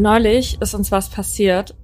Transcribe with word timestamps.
neulich 0.00 0.60
ist 0.60 0.74
uns 0.74 0.90
was 0.90 1.08
passiert. 1.08 1.74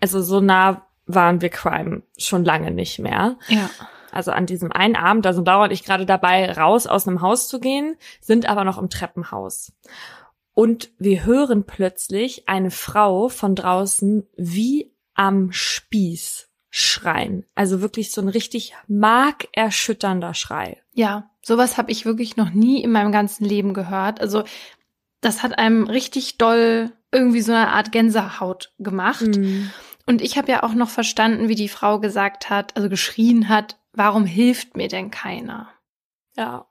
Also 0.00 0.22
so 0.22 0.40
nah 0.40 0.86
waren 1.06 1.40
wir 1.40 1.50
Crime 1.50 2.02
schon 2.16 2.44
lange 2.44 2.70
nicht 2.70 2.98
mehr. 2.98 3.36
Ja. 3.48 3.70
Also 4.10 4.30
an 4.30 4.46
diesem 4.46 4.70
einen 4.70 4.96
Abend, 4.96 5.24
da 5.24 5.32
sind 5.32 5.46
Laura 5.46 5.64
und 5.64 5.72
ich 5.72 5.84
gerade 5.84 6.06
dabei, 6.06 6.52
raus 6.52 6.86
aus 6.86 7.08
einem 7.08 7.20
Haus 7.20 7.48
zu 7.48 7.58
gehen, 7.58 7.96
sind 8.20 8.46
aber 8.48 8.64
noch 8.64 8.78
im 8.78 8.88
Treppenhaus. 8.88 9.72
Und 10.54 10.90
wir 10.98 11.24
hören 11.24 11.64
plötzlich 11.64 12.48
eine 12.48 12.70
Frau 12.70 13.28
von 13.28 13.56
draußen 13.56 14.26
wie 14.36 14.92
am 15.14 15.50
Spieß 15.50 16.48
schreien. 16.70 17.44
Also 17.54 17.80
wirklich 17.80 18.12
so 18.12 18.20
ein 18.20 18.28
richtig 18.28 18.74
markerschütternder 18.86 20.34
Schrei. 20.34 20.80
Ja, 20.92 21.30
sowas 21.42 21.76
habe 21.76 21.90
ich 21.90 22.04
wirklich 22.04 22.36
noch 22.36 22.50
nie 22.50 22.82
in 22.82 22.92
meinem 22.92 23.12
ganzen 23.12 23.44
Leben 23.44 23.74
gehört. 23.74 24.20
Also 24.20 24.44
das 25.20 25.42
hat 25.42 25.58
einem 25.58 25.86
richtig 25.86 26.38
doll 26.38 26.92
irgendwie 27.14 27.40
so 27.40 27.52
eine 27.52 27.68
Art 27.68 27.92
Gänsehaut 27.92 28.72
gemacht. 28.78 29.22
Mhm. 29.22 29.70
Und 30.06 30.20
ich 30.20 30.36
habe 30.36 30.50
ja 30.50 30.62
auch 30.62 30.74
noch 30.74 30.90
verstanden, 30.90 31.48
wie 31.48 31.54
die 31.54 31.68
Frau 31.68 31.98
gesagt 31.98 32.50
hat, 32.50 32.76
also 32.76 32.88
geschrien 32.88 33.48
hat, 33.48 33.78
warum 33.92 34.26
hilft 34.26 34.76
mir 34.76 34.88
denn 34.88 35.10
keiner? 35.10 35.70
Ja. 36.36 36.66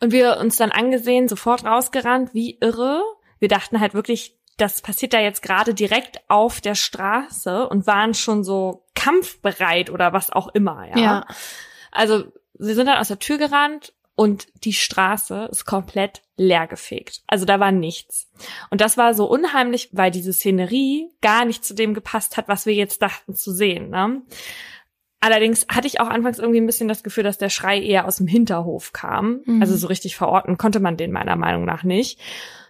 Und 0.00 0.12
wir 0.12 0.38
uns 0.38 0.56
dann 0.56 0.72
angesehen, 0.72 1.28
sofort 1.28 1.64
rausgerannt, 1.64 2.34
wie 2.34 2.58
irre. 2.60 3.02
Wir 3.38 3.48
dachten 3.48 3.80
halt 3.80 3.94
wirklich, 3.94 4.36
das 4.56 4.82
passiert 4.82 5.12
da 5.12 5.20
jetzt 5.20 5.42
gerade 5.42 5.74
direkt 5.74 6.20
auf 6.28 6.60
der 6.60 6.74
Straße 6.74 7.68
und 7.68 7.86
waren 7.86 8.14
schon 8.14 8.42
so 8.42 8.86
kampfbereit 8.94 9.90
oder 9.90 10.12
was 10.12 10.30
auch 10.30 10.48
immer, 10.48 10.88
ja. 10.88 10.98
Ja. 10.98 11.26
Also 11.92 12.24
wir 12.54 12.74
sind 12.74 12.86
dann 12.86 12.98
aus 12.98 13.08
der 13.08 13.20
Tür 13.20 13.38
gerannt 13.38 13.94
und 14.16 14.48
die 14.64 14.72
Straße 14.72 15.48
ist 15.52 15.64
komplett 15.64 16.22
leergefegt. 16.38 17.22
Also 17.26 17.44
da 17.44 17.60
war 17.60 17.72
nichts. 17.72 18.30
Und 18.70 18.80
das 18.80 18.96
war 18.96 19.12
so 19.12 19.28
unheimlich, 19.28 19.90
weil 19.92 20.10
diese 20.10 20.32
Szenerie 20.32 21.10
gar 21.20 21.44
nicht 21.44 21.64
zu 21.64 21.74
dem 21.74 21.92
gepasst 21.92 22.36
hat, 22.36 22.48
was 22.48 22.64
wir 22.64 22.74
jetzt 22.74 23.02
dachten 23.02 23.34
zu 23.34 23.52
sehen. 23.52 23.90
Ne? 23.90 24.22
Allerdings 25.20 25.66
hatte 25.68 25.88
ich 25.88 26.00
auch 26.00 26.08
anfangs 26.08 26.38
irgendwie 26.38 26.60
ein 26.60 26.66
bisschen 26.66 26.88
das 26.88 27.02
Gefühl, 27.02 27.24
dass 27.24 27.38
der 27.38 27.48
Schrei 27.48 27.80
eher 27.80 28.06
aus 28.06 28.16
dem 28.16 28.28
Hinterhof 28.28 28.92
kam. 28.92 29.40
Mhm. 29.44 29.60
Also 29.60 29.76
so 29.76 29.88
richtig 29.88 30.16
verorten 30.16 30.56
konnte 30.56 30.80
man 30.80 30.96
den 30.96 31.12
meiner 31.12 31.36
Meinung 31.36 31.64
nach 31.64 31.82
nicht. 31.82 32.20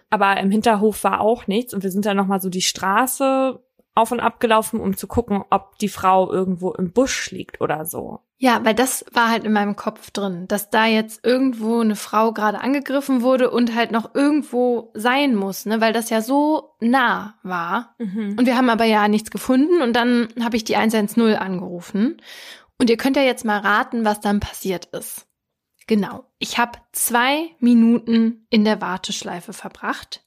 Aber 0.09 0.37
im 0.37 0.49
Hinterhof 0.49 1.03
war 1.03 1.21
auch 1.21 1.45
nichts 1.45 1.73
und 1.73 1.83
wir 1.83 1.91
sind 1.91 2.05
dann 2.05 2.17
nochmal 2.17 2.41
so 2.41 2.49
die 2.49 2.63
Straße 2.63 3.61
auf 3.93 4.11
und 4.11 4.19
ab 4.19 4.39
gelaufen, 4.39 4.79
um 4.79 4.97
zu 4.97 5.07
gucken, 5.07 5.43
ob 5.51 5.77
die 5.77 5.89
Frau 5.89 6.31
irgendwo 6.31 6.71
im 6.71 6.91
Busch 6.91 7.29
liegt 7.31 7.61
oder 7.61 7.85
so. 7.85 8.21
Ja, 8.41 8.63
weil 8.63 8.73
das 8.73 9.03
war 9.11 9.29
halt 9.29 9.43
in 9.43 9.51
meinem 9.51 9.75
Kopf 9.75 10.11
drin, 10.11 10.47
dass 10.47 10.69
da 10.69 10.85
jetzt 10.85 11.25
irgendwo 11.25 11.81
eine 11.81 11.97
Frau 11.97 12.31
gerade 12.31 12.61
angegriffen 12.61 13.21
wurde 13.21 13.51
und 13.51 13.75
halt 13.75 13.91
noch 13.91 14.15
irgendwo 14.15 14.91
sein 14.93 15.35
muss, 15.35 15.65
ne, 15.65 15.81
weil 15.81 15.91
das 15.91 16.09
ja 16.09 16.21
so 16.21 16.75
nah 16.79 17.35
war. 17.43 17.95
Und 18.37 18.45
wir 18.45 18.55
haben 18.55 18.69
aber 18.69 18.85
ja 18.85 19.09
nichts 19.09 19.29
gefunden 19.29 19.81
und 19.81 19.93
dann 19.93 20.29
habe 20.41 20.55
ich 20.55 20.63
die 20.63 20.77
110 20.77 21.35
angerufen. 21.35 22.21
Und 22.77 22.89
ihr 22.89 22.95
könnt 22.95 23.17
ja 23.17 23.23
jetzt 23.23 23.43
mal 23.43 23.59
raten, 23.59 24.05
was 24.05 24.21
dann 24.21 24.39
passiert 24.39 24.85
ist. 24.85 25.27
Genau. 25.85 26.23
Ich 26.37 26.57
habe 26.57 26.79
zwei 26.93 27.49
Minuten 27.59 28.45
in 28.49 28.63
der 28.63 28.79
Warteschleife 28.79 29.51
verbracht. 29.51 30.23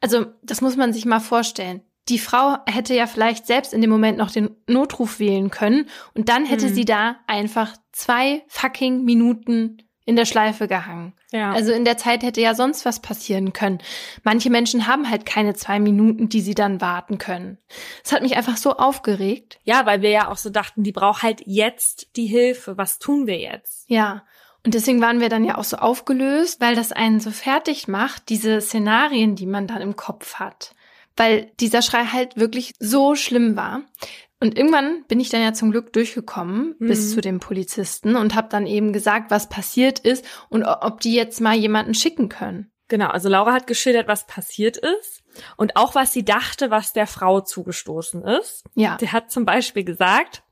Also, 0.00 0.26
das 0.42 0.62
muss 0.62 0.76
man 0.76 0.94
sich 0.94 1.04
mal 1.04 1.20
vorstellen. 1.20 1.82
Die 2.08 2.18
Frau 2.18 2.56
hätte 2.66 2.94
ja 2.94 3.06
vielleicht 3.06 3.46
selbst 3.46 3.72
in 3.72 3.80
dem 3.80 3.90
Moment 3.90 4.18
noch 4.18 4.30
den 4.30 4.50
Notruf 4.66 5.20
wählen 5.20 5.50
können 5.50 5.88
und 6.14 6.28
dann 6.28 6.44
hätte 6.46 6.66
Hm. 6.68 6.74
sie 6.74 6.84
da 6.84 7.16
einfach 7.26 7.76
zwei 7.92 8.42
fucking 8.48 9.04
Minuten 9.04 9.78
in 10.06 10.16
der 10.16 10.24
Schleife 10.24 10.66
gehangen. 10.66 11.12
Ja. 11.30 11.52
Also 11.52 11.70
in 11.72 11.84
der 11.84 11.96
Zeit 11.96 12.24
hätte 12.24 12.40
ja 12.40 12.54
sonst 12.56 12.84
was 12.84 12.98
passieren 13.00 13.52
können. 13.52 13.78
Manche 14.24 14.50
Menschen 14.50 14.88
haben 14.88 15.08
halt 15.08 15.24
keine 15.24 15.54
zwei 15.54 15.78
Minuten, 15.78 16.28
die 16.28 16.40
sie 16.40 16.54
dann 16.54 16.80
warten 16.80 17.18
können. 17.18 17.58
Es 18.02 18.10
hat 18.10 18.22
mich 18.22 18.36
einfach 18.36 18.56
so 18.56 18.76
aufgeregt. 18.76 19.60
ja, 19.62 19.86
weil 19.86 20.02
wir 20.02 20.10
ja 20.10 20.28
auch 20.32 20.38
so 20.38 20.50
dachten, 20.50 20.82
die 20.82 20.90
braucht 20.90 21.22
halt 21.22 21.42
jetzt 21.46 22.16
die 22.16 22.26
Hilfe. 22.26 22.76
Was 22.76 22.98
tun 22.98 23.28
wir 23.28 23.38
jetzt? 23.38 23.84
Ja. 23.88 24.24
Und 24.64 24.74
deswegen 24.74 25.00
waren 25.00 25.20
wir 25.20 25.28
dann 25.28 25.44
ja 25.44 25.56
auch 25.58 25.64
so 25.64 25.76
aufgelöst, 25.76 26.60
weil 26.60 26.74
das 26.74 26.90
einen 26.90 27.20
so 27.20 27.30
fertig 27.30 27.86
macht, 27.86 28.28
diese 28.30 28.60
Szenarien, 28.60 29.36
die 29.36 29.46
man 29.46 29.68
dann 29.68 29.80
im 29.80 29.94
Kopf 29.94 30.34
hat. 30.34 30.74
Weil 31.20 31.52
dieser 31.60 31.82
Schrei 31.82 32.04
halt 32.06 32.36
wirklich 32.38 32.72
so 32.78 33.14
schlimm 33.14 33.54
war. 33.56 33.82
Und 34.40 34.56
irgendwann 34.56 35.04
bin 35.06 35.20
ich 35.20 35.28
dann 35.28 35.42
ja 35.42 35.52
zum 35.52 35.70
Glück 35.70 35.92
durchgekommen 35.92 36.74
Mhm. 36.78 36.88
bis 36.88 37.12
zu 37.12 37.20
dem 37.20 37.40
Polizisten 37.40 38.16
und 38.16 38.34
habe 38.34 38.48
dann 38.48 38.66
eben 38.66 38.94
gesagt, 38.94 39.30
was 39.30 39.50
passiert 39.50 39.98
ist 39.98 40.24
und 40.48 40.64
ob 40.64 41.00
die 41.02 41.14
jetzt 41.14 41.42
mal 41.42 41.54
jemanden 41.54 41.92
schicken 41.92 42.30
können. 42.30 42.72
Genau, 42.88 43.08
also 43.08 43.28
Laura 43.28 43.52
hat 43.52 43.66
geschildert, 43.66 44.08
was 44.08 44.26
passiert 44.26 44.78
ist 44.78 45.22
und 45.58 45.76
auch 45.76 45.94
was 45.94 46.12
sie 46.14 46.24
dachte, 46.24 46.70
was 46.70 46.92
der 46.94 47.06
Frau 47.06 47.40
zugestoßen 47.42 48.24
ist. 48.24 48.64
Ja. 48.74 48.96
Der 48.96 49.12
hat 49.12 49.30
zum 49.30 49.44
Beispiel 49.44 49.84
gesagt, 49.84 50.42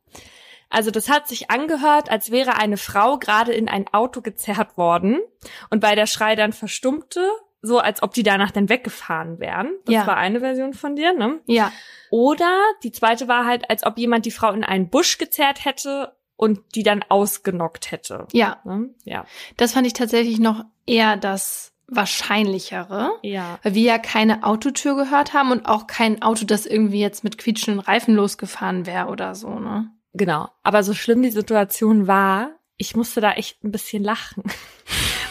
also 0.69 0.91
das 0.91 1.09
hat 1.09 1.27
sich 1.27 1.51
angehört, 1.51 2.11
als 2.11 2.31
wäre 2.31 2.57
eine 2.59 2.77
Frau 2.77 3.19
gerade 3.19 3.53
in 3.55 3.71
ein 3.71 3.89
Auto 3.93 4.21
gezerrt 4.21 4.77
worden 4.77 5.19
und 5.71 5.83
weil 5.83 5.97
der 5.97 6.07
Schrei 6.07 6.37
dann 6.37 6.53
verstummte, 6.53 7.27
so 7.63 7.79
als 7.79 8.03
ob 8.03 8.15
die 8.15 8.23
danach 8.23 8.51
dann 8.51 8.69
weggefahren 8.69 9.41
wären. 9.41 9.73
Das 9.85 9.95
Ja. 9.95 10.07
war 10.07 10.17
eine 10.17 10.41
Version 10.41 10.75
von 10.75 10.95
dir, 10.97 11.13
ne? 11.13 11.41
Ja. 11.47 11.73
Oder 12.11 12.51
die 12.83 12.93
zweite 12.93 13.29
war 13.29 13.45
halt, 13.47 13.69
als 13.71 13.85
ob 13.85 13.99
jemand 13.99 14.27
die 14.27 14.31
Frau 14.31 14.53
in 14.53 14.65
einen 14.65 14.89
Busch 14.91 15.19
gezerrt 15.19 15.65
hätte 15.65 16.17
und 16.37 16.61
die 16.77 16.85
dann 16.85 17.05
ausgenockt 17.09 17.91
hätte. 17.91 18.27
Ja. 18.33 18.59
Ne? 18.65 18.91
Ja. 19.05 19.25
Das 19.57 19.73
fand 19.73 19.87
ich 19.87 19.93
tatsächlich 19.93 20.39
noch 20.39 20.65
eher 20.87 21.17
das 21.17 21.73
Wahrscheinlichere. 21.89 23.13
Ja. 23.23 23.59
Weil 23.63 23.75
wir 23.75 23.83
ja 23.83 23.99
keine 23.99 24.45
Autotür 24.45 24.95
gehört 24.95 25.33
haben 25.35 25.51
und 25.51 25.67
auch 25.67 25.87
kein 25.87 26.23
Auto, 26.23 26.45
das 26.45 26.67
irgendwie 26.67 27.01
jetzt 27.01 27.25
mit 27.25 27.39
quietschenden 27.39 27.81
Reifen 27.81 28.15
losgefahren 28.15 28.87
wäre 28.87 29.07
oder 29.09 29.35
so, 29.35 29.59
ne? 29.59 29.91
Genau. 30.15 30.49
Aber 30.63 30.83
so 30.83 30.95
schlimm 30.95 31.23
die 31.23 31.31
Situation 31.31 32.07
war, 32.07 32.51
ich 32.77 32.95
musste 32.95 33.21
da 33.21 33.33
echt 33.33 33.65
ein 33.65 33.73
bisschen 33.73 34.05
lachen. 34.05 34.43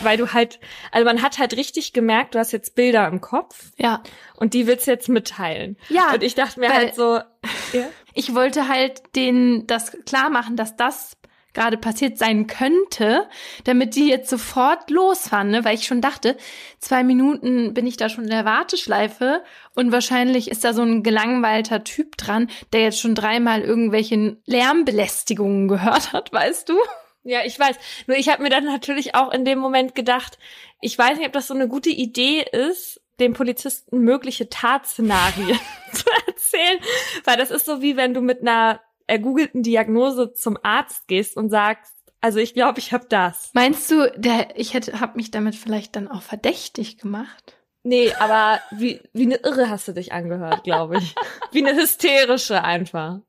Weil 0.02 0.18
du 0.18 0.32
halt, 0.34 0.60
also 0.92 1.06
man 1.06 1.22
hat 1.22 1.40
halt 1.40 1.56
richtig 1.58 1.94
gemerkt, 1.94 2.36
du 2.36 2.40
hast 2.40 2.52
jetzt 2.52 2.76
Bilder 2.76 3.08
im 3.08 3.22
Kopf 3.22 3.72
Ja. 3.78 4.04
und 4.36 4.54
die 4.54 4.68
willst 4.68 4.88
du 4.88 4.92
jetzt 4.92 5.10
mitteilen. 5.10 5.78
Ja, 5.90 6.14
Und 6.14 6.24
ich 6.24 6.36
dachte 6.36 6.60
mir 6.60 6.74
halt 6.74 6.94
so, 6.96 7.20
ja, 7.74 7.88
Ich 8.14 8.34
wollte 8.36 8.68
halt 8.68 9.02
denen 9.16 9.66
das 9.68 9.92
klar 10.06 10.30
machen, 10.30 10.56
dass 10.56 10.76
das 10.76 11.14
gerade 11.54 11.78
passiert 11.78 12.20
sein 12.20 12.46
könnte, 12.46 13.28
damit 13.64 13.96
die 13.96 14.08
jetzt 14.10 14.30
sofort 14.30 14.92
losfahren, 14.92 15.50
ne? 15.50 15.66
weil 15.66 15.74
ich 15.74 15.88
schon 15.88 16.02
dachte, 16.02 16.38
zwei 16.78 17.04
Minuten 17.04 17.74
bin 17.74 17.88
ich 17.88 17.98
da 17.98 18.10
schon 18.10 18.26
in 18.26 18.30
der 18.30 18.46
Warteschleife 18.46 19.44
und 19.74 19.92
wahrscheinlich 19.92 20.52
ist 20.52 20.64
da 20.64 20.74
so 20.74 20.84
ein 20.84 21.02
gelangweilter 21.02 21.84
Typ 21.84 22.16
dran, 22.18 22.52
der 22.74 22.82
jetzt 22.82 23.00
schon 23.00 23.16
dreimal 23.16 23.62
irgendwelche 23.62 24.38
Lärmbelästigungen 24.46 25.68
gehört 25.68 26.14
hat, 26.14 26.32
weißt 26.32 26.70
du? 26.70 26.78
Ja, 27.28 27.42
ich 27.46 27.60
weiß. 27.60 27.76
Nur 28.08 28.18
ich 28.18 28.30
habe 28.30 28.42
mir 28.42 28.50
dann 28.50 28.64
natürlich 28.64 29.14
auch 29.14 29.32
in 29.34 29.44
dem 29.44 29.60
Moment 29.60 29.96
gedacht, 29.96 30.40
ich 30.82 30.98
weiß 30.98 31.18
nicht, 31.18 31.28
ob 31.28 31.34
das 31.34 31.48
so 31.48 31.54
eine 31.54 31.68
gute 31.68 31.90
Idee 31.90 32.42
ist, 32.42 33.02
dem 33.20 33.34
Polizisten 33.34 34.00
mögliche 34.00 34.50
Tatszenarien 34.50 35.60
zu 35.92 36.06
erzählen, 36.26 36.80
weil 37.26 37.38
das 37.38 37.52
ist 37.52 37.66
so 37.66 37.82
wie 37.82 37.98
wenn 37.98 38.14
du 38.14 38.22
mit 38.22 38.42
einer 38.42 38.80
ergoogelten 39.08 39.62
Diagnose 39.62 40.34
zum 40.34 40.58
Arzt 40.64 41.08
gehst 41.08 41.36
und 41.36 41.50
sagst, 41.50 41.94
also 42.22 42.40
ich 42.40 42.54
glaube, 42.54 42.80
ich 42.80 42.94
habe 42.94 43.06
das. 43.10 43.52
Meinst 43.54 43.92
du, 43.92 44.12
der, 44.16 44.58
ich 44.58 44.74
hätte, 44.74 45.00
hab 45.00 45.16
mich 45.16 45.30
damit 45.30 45.56
vielleicht 45.56 45.96
dann 45.96 46.08
auch 46.08 46.22
verdächtig 46.22 46.98
gemacht? 46.98 47.58
Nee, 47.84 48.14
aber 48.20 48.60
wie, 48.72 49.02
wie 49.14 49.26
eine 49.26 49.36
Irre 49.36 49.70
hast 49.70 49.88
du 49.88 49.94
dich 49.94 50.12
angehört, 50.12 50.64
glaube 50.64 50.98
ich. 50.98 51.16
Wie 51.52 51.66
eine 51.66 51.78
hysterische 51.82 52.64
einfach. 52.64 53.20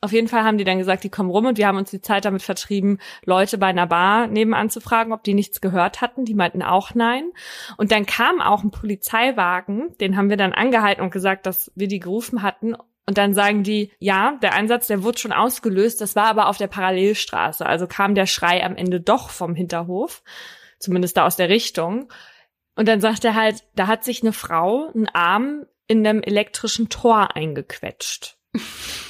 Auf 0.00 0.12
jeden 0.12 0.28
Fall 0.28 0.44
haben 0.44 0.58
die 0.58 0.64
dann 0.64 0.78
gesagt, 0.78 1.02
die 1.02 1.10
kommen 1.10 1.30
rum 1.30 1.46
und 1.46 1.58
wir 1.58 1.66
haben 1.66 1.76
uns 1.76 1.90
die 1.90 2.00
Zeit 2.00 2.24
damit 2.24 2.42
vertrieben, 2.42 2.98
Leute 3.24 3.58
bei 3.58 3.66
einer 3.66 3.86
Bar 3.88 4.28
nebenan 4.28 4.70
zu 4.70 4.80
fragen, 4.80 5.12
ob 5.12 5.24
die 5.24 5.34
nichts 5.34 5.60
gehört 5.60 6.00
hatten. 6.00 6.24
Die 6.24 6.34
meinten 6.34 6.62
auch 6.62 6.94
nein. 6.94 7.32
Und 7.76 7.90
dann 7.90 8.06
kam 8.06 8.40
auch 8.40 8.62
ein 8.62 8.70
Polizeiwagen, 8.70 9.96
den 9.98 10.16
haben 10.16 10.30
wir 10.30 10.36
dann 10.36 10.52
angehalten 10.52 11.02
und 11.02 11.10
gesagt, 11.10 11.46
dass 11.46 11.72
wir 11.74 11.88
die 11.88 11.98
gerufen 11.98 12.42
hatten. 12.42 12.76
Und 13.06 13.18
dann 13.18 13.34
sagen 13.34 13.64
die, 13.64 13.90
ja, 13.98 14.38
der 14.40 14.54
Einsatz, 14.54 14.86
der 14.86 15.02
wurde 15.02 15.18
schon 15.18 15.32
ausgelöst, 15.32 16.00
das 16.00 16.14
war 16.14 16.26
aber 16.26 16.48
auf 16.48 16.58
der 16.58 16.68
Parallelstraße. 16.68 17.66
Also 17.66 17.88
kam 17.88 18.14
der 18.14 18.26
Schrei 18.26 18.62
am 18.62 18.76
Ende 18.76 19.00
doch 19.00 19.30
vom 19.30 19.56
Hinterhof, 19.56 20.22
zumindest 20.78 21.16
da 21.16 21.26
aus 21.26 21.34
der 21.34 21.48
Richtung. 21.48 22.12
Und 22.76 22.86
dann 22.86 23.00
sagt 23.00 23.24
er 23.24 23.34
halt, 23.34 23.64
da 23.74 23.88
hat 23.88 24.04
sich 24.04 24.22
eine 24.22 24.32
Frau 24.32 24.92
einen 24.94 25.08
Arm 25.08 25.64
in 25.88 26.06
einem 26.06 26.22
elektrischen 26.22 26.88
Tor 26.88 27.34
eingequetscht. 27.34 28.36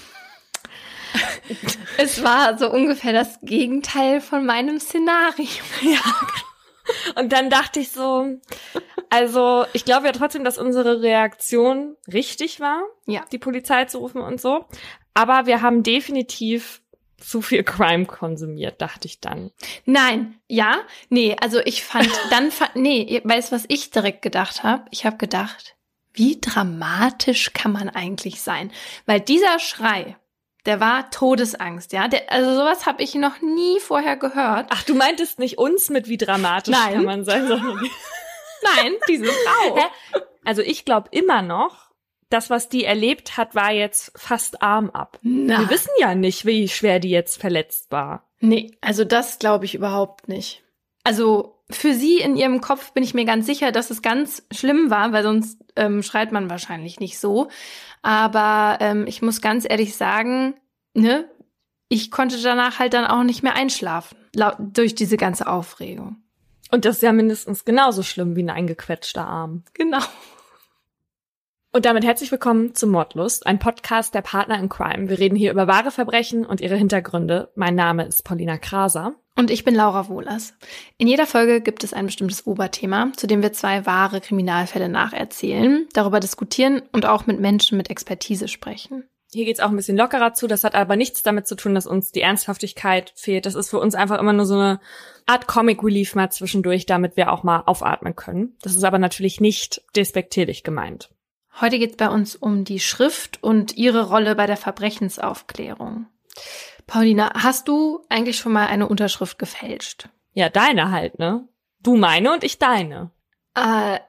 Es 1.98 2.22
war 2.22 2.56
so 2.58 2.70
ungefähr 2.70 3.12
das 3.12 3.38
Gegenteil 3.42 4.20
von 4.20 4.46
meinem 4.46 4.78
Szenario. 4.78 5.48
Und 7.16 7.32
dann 7.32 7.50
dachte 7.50 7.80
ich 7.80 7.90
so, 7.90 8.38
also 9.10 9.66
ich 9.72 9.84
glaube 9.84 10.06
ja 10.06 10.12
trotzdem, 10.12 10.44
dass 10.44 10.58
unsere 10.58 11.02
Reaktion 11.02 11.96
richtig 12.10 12.60
war, 12.60 12.82
Ja. 13.06 13.24
die 13.32 13.38
Polizei 13.38 13.84
zu 13.86 13.98
rufen 13.98 14.20
und 14.22 14.40
so. 14.40 14.64
Aber 15.14 15.46
wir 15.46 15.60
haben 15.60 15.82
definitiv 15.82 16.80
zu 17.20 17.42
viel 17.42 17.64
Crime 17.64 18.06
konsumiert, 18.06 18.80
dachte 18.80 19.06
ich 19.08 19.20
dann. 19.20 19.50
Nein, 19.84 20.38
ja, 20.46 20.76
nee, 21.08 21.36
also 21.40 21.58
ich 21.64 21.82
fand, 21.82 22.08
dann, 22.30 22.50
nee, 22.74 23.20
weißt 23.24 23.50
du, 23.50 23.56
was 23.56 23.64
ich 23.68 23.90
direkt 23.90 24.22
gedacht 24.22 24.62
habe? 24.62 24.84
Ich 24.90 25.04
habe 25.04 25.16
gedacht, 25.16 25.74
Wie 26.14 26.40
dramatisch 26.40 27.52
kann 27.52 27.72
man 27.72 27.88
eigentlich 27.88 28.40
sein? 28.40 28.70
Weil 29.04 29.20
dieser 29.20 29.58
Schrei, 29.58 30.16
der 30.68 30.80
war 30.80 31.10
Todesangst, 31.10 31.94
ja. 31.94 32.08
Der, 32.08 32.30
also 32.30 32.54
sowas 32.54 32.84
habe 32.84 33.02
ich 33.02 33.14
noch 33.14 33.40
nie 33.40 33.80
vorher 33.80 34.16
gehört. 34.16 34.66
Ach, 34.68 34.82
du 34.82 34.94
meintest 34.94 35.38
nicht 35.38 35.56
uns 35.56 35.88
mit 35.88 36.08
wie 36.08 36.18
dramatisch 36.18 36.76
Nein. 36.76 36.92
kann 36.92 37.04
man 37.04 37.24
sein, 37.24 37.48
sondern 37.48 37.80
Nein, 38.76 38.92
diese 39.08 39.24
Frau. 39.24 39.76
Hä? 39.76 40.20
Also 40.44 40.60
ich 40.60 40.84
glaube 40.84 41.08
immer 41.10 41.40
noch, 41.40 41.88
das, 42.28 42.50
was 42.50 42.68
die 42.68 42.84
erlebt 42.84 43.38
hat, 43.38 43.54
war 43.54 43.72
jetzt 43.72 44.12
fast 44.14 44.60
arm 44.62 44.90
ab. 44.90 45.18
Na. 45.22 45.60
Wir 45.60 45.70
wissen 45.70 45.90
ja 45.98 46.14
nicht, 46.14 46.44
wie 46.44 46.68
schwer 46.68 47.00
die 47.00 47.10
jetzt 47.10 47.40
verletzt 47.40 47.90
war. 47.90 48.28
Nee, 48.40 48.76
also 48.82 49.04
das 49.04 49.38
glaube 49.38 49.64
ich 49.64 49.74
überhaupt 49.74 50.28
nicht. 50.28 50.62
Also 51.02 51.57
für 51.70 51.94
sie 51.94 52.18
in 52.18 52.36
ihrem 52.36 52.60
Kopf 52.60 52.92
bin 52.92 53.02
ich 53.02 53.14
mir 53.14 53.24
ganz 53.24 53.46
sicher, 53.46 53.72
dass 53.72 53.90
es 53.90 54.00
ganz 54.02 54.42
schlimm 54.50 54.90
war, 54.90 55.12
weil 55.12 55.22
sonst 55.22 55.58
ähm, 55.76 56.02
schreit 56.02 56.32
man 56.32 56.48
wahrscheinlich 56.50 56.98
nicht 56.98 57.18
so. 57.18 57.48
Aber 58.02 58.78
ähm, 58.80 59.06
ich 59.06 59.20
muss 59.20 59.40
ganz 59.40 59.66
ehrlich 59.68 59.96
sagen, 59.96 60.54
ne, 60.94 61.28
ich 61.88 62.10
konnte 62.10 62.40
danach 62.40 62.78
halt 62.78 62.94
dann 62.94 63.06
auch 63.06 63.22
nicht 63.22 63.42
mehr 63.42 63.54
einschlafen 63.54 64.16
durch 64.58 64.94
diese 64.94 65.16
ganze 65.16 65.46
Aufregung. 65.46 66.16
Und 66.70 66.84
das 66.84 66.96
ist 66.96 67.02
ja 67.02 67.12
mindestens 67.12 67.64
genauso 67.64 68.02
schlimm 68.02 68.36
wie 68.36 68.42
ein 68.42 68.50
eingequetschter 68.50 69.26
Arm. 69.26 69.64
Genau. 69.74 70.02
Und 71.70 71.84
damit 71.84 72.04
herzlich 72.04 72.32
willkommen 72.32 72.74
zu 72.74 72.86
Mordlust, 72.86 73.46
ein 73.46 73.58
Podcast 73.58 74.14
der 74.14 74.22
Partner 74.22 74.58
in 74.58 74.68
Crime. 74.68 75.08
Wir 75.08 75.18
reden 75.18 75.36
hier 75.36 75.52
über 75.52 75.66
wahre 75.66 75.90
Verbrechen 75.90 76.46
und 76.46 76.60
ihre 76.60 76.76
Hintergründe. 76.76 77.52
Mein 77.56 77.74
Name 77.74 78.06
ist 78.06 78.24
Paulina 78.24 78.56
Kraser. 78.56 79.14
Und 79.38 79.52
ich 79.52 79.62
bin 79.62 79.76
Laura 79.76 80.08
Wohlers. 80.08 80.54
In 80.96 81.06
jeder 81.06 81.24
Folge 81.24 81.60
gibt 81.60 81.84
es 81.84 81.94
ein 81.94 82.06
bestimmtes 82.06 82.44
Oberthema, 82.44 83.12
zu 83.16 83.28
dem 83.28 83.40
wir 83.40 83.52
zwei 83.52 83.86
wahre 83.86 84.20
Kriminalfälle 84.20 84.88
nacherzählen, 84.88 85.86
darüber 85.92 86.18
diskutieren 86.18 86.82
und 86.90 87.06
auch 87.06 87.28
mit 87.28 87.38
Menschen 87.38 87.78
mit 87.78 87.88
Expertise 87.88 88.48
sprechen. 88.48 89.04
Hier 89.30 89.44
geht's 89.44 89.60
auch 89.60 89.68
ein 89.68 89.76
bisschen 89.76 89.96
lockerer 89.96 90.34
zu. 90.34 90.48
Das 90.48 90.64
hat 90.64 90.74
aber 90.74 90.96
nichts 90.96 91.22
damit 91.22 91.46
zu 91.46 91.54
tun, 91.54 91.76
dass 91.76 91.86
uns 91.86 92.10
die 92.10 92.20
Ernsthaftigkeit 92.20 93.12
fehlt. 93.14 93.46
Das 93.46 93.54
ist 93.54 93.70
für 93.70 93.78
uns 93.78 93.94
einfach 93.94 94.18
immer 94.18 94.32
nur 94.32 94.44
so 94.44 94.54
eine 94.54 94.80
Art 95.26 95.46
Comic 95.46 95.84
Relief 95.84 96.16
mal 96.16 96.32
zwischendurch, 96.32 96.84
damit 96.86 97.16
wir 97.16 97.30
auch 97.30 97.44
mal 97.44 97.62
aufatmen 97.64 98.16
können. 98.16 98.56
Das 98.62 98.74
ist 98.74 98.82
aber 98.82 98.98
natürlich 98.98 99.40
nicht 99.40 99.82
despektierlich 99.94 100.64
gemeint. 100.64 101.10
Heute 101.60 101.78
geht 101.78 101.90
es 101.92 101.96
bei 101.96 102.08
uns 102.08 102.34
um 102.34 102.64
die 102.64 102.80
Schrift 102.80 103.40
und 103.40 103.76
ihre 103.76 104.08
Rolle 104.08 104.34
bei 104.34 104.46
der 104.46 104.56
Verbrechensaufklärung. 104.56 106.06
Paulina, 106.88 107.30
hast 107.34 107.68
du 107.68 108.02
eigentlich 108.08 108.38
schon 108.38 108.52
mal 108.52 108.66
eine 108.66 108.88
Unterschrift 108.88 109.38
gefälscht? 109.38 110.08
Ja, 110.32 110.48
deine 110.48 110.90
halt, 110.90 111.18
ne? 111.18 111.46
Du 111.80 111.96
meine 111.96 112.32
und 112.32 112.42
ich 112.42 112.58
deine. 112.58 113.10
Äh, 113.54 114.00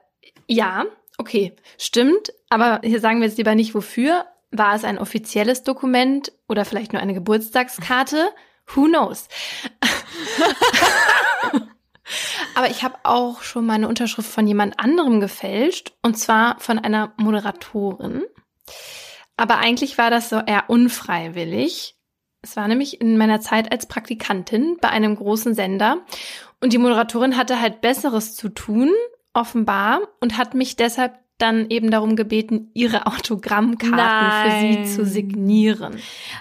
ja, 0.48 0.86
okay, 1.18 1.54
stimmt. 1.76 2.32
Aber 2.48 2.80
hier 2.82 2.98
sagen 2.98 3.20
wir 3.20 3.28
jetzt 3.28 3.36
lieber 3.36 3.54
nicht 3.54 3.74
wofür. 3.74 4.24
War 4.50 4.74
es 4.74 4.84
ein 4.84 4.98
offizielles 4.98 5.62
Dokument 5.62 6.32
oder 6.48 6.64
vielleicht 6.64 6.94
nur 6.94 7.02
eine 7.02 7.12
Geburtstagskarte? 7.12 8.32
Who 8.74 8.86
knows? 8.86 9.28
Aber 12.54 12.70
ich 12.70 12.82
habe 12.82 12.96
auch 13.02 13.42
schon 13.42 13.66
meine 13.66 13.88
Unterschrift 13.88 14.30
von 14.30 14.46
jemand 14.46 14.80
anderem 14.80 15.20
gefälscht, 15.20 15.92
und 16.02 16.18
zwar 16.18 16.58
von 16.60 16.78
einer 16.78 17.12
Moderatorin. 17.18 18.24
Aber 19.36 19.58
eigentlich 19.58 19.98
war 19.98 20.10
das 20.10 20.30
so 20.30 20.40
eher 20.40 20.68
unfreiwillig. 20.68 21.99
Es 22.42 22.56
war 22.56 22.68
nämlich 22.68 23.00
in 23.00 23.18
meiner 23.18 23.40
Zeit 23.40 23.70
als 23.70 23.86
Praktikantin 23.86 24.78
bei 24.80 24.88
einem 24.88 25.14
großen 25.16 25.54
Sender 25.54 25.98
und 26.60 26.72
die 26.72 26.78
Moderatorin 26.78 27.36
hatte 27.36 27.60
halt 27.60 27.80
Besseres 27.80 28.34
zu 28.34 28.48
tun, 28.48 28.90
offenbar, 29.32 30.00
und 30.20 30.36
hat 30.36 30.54
mich 30.54 30.76
deshalb 30.76 31.14
dann 31.38 31.70
eben 31.70 31.90
darum 31.90 32.16
gebeten, 32.16 32.70
ihre 32.74 33.06
Autogrammkarten 33.06 33.96
Nein. 33.96 34.84
für 34.84 34.84
sie 34.84 34.94
zu 34.94 35.04
signieren. 35.04 35.96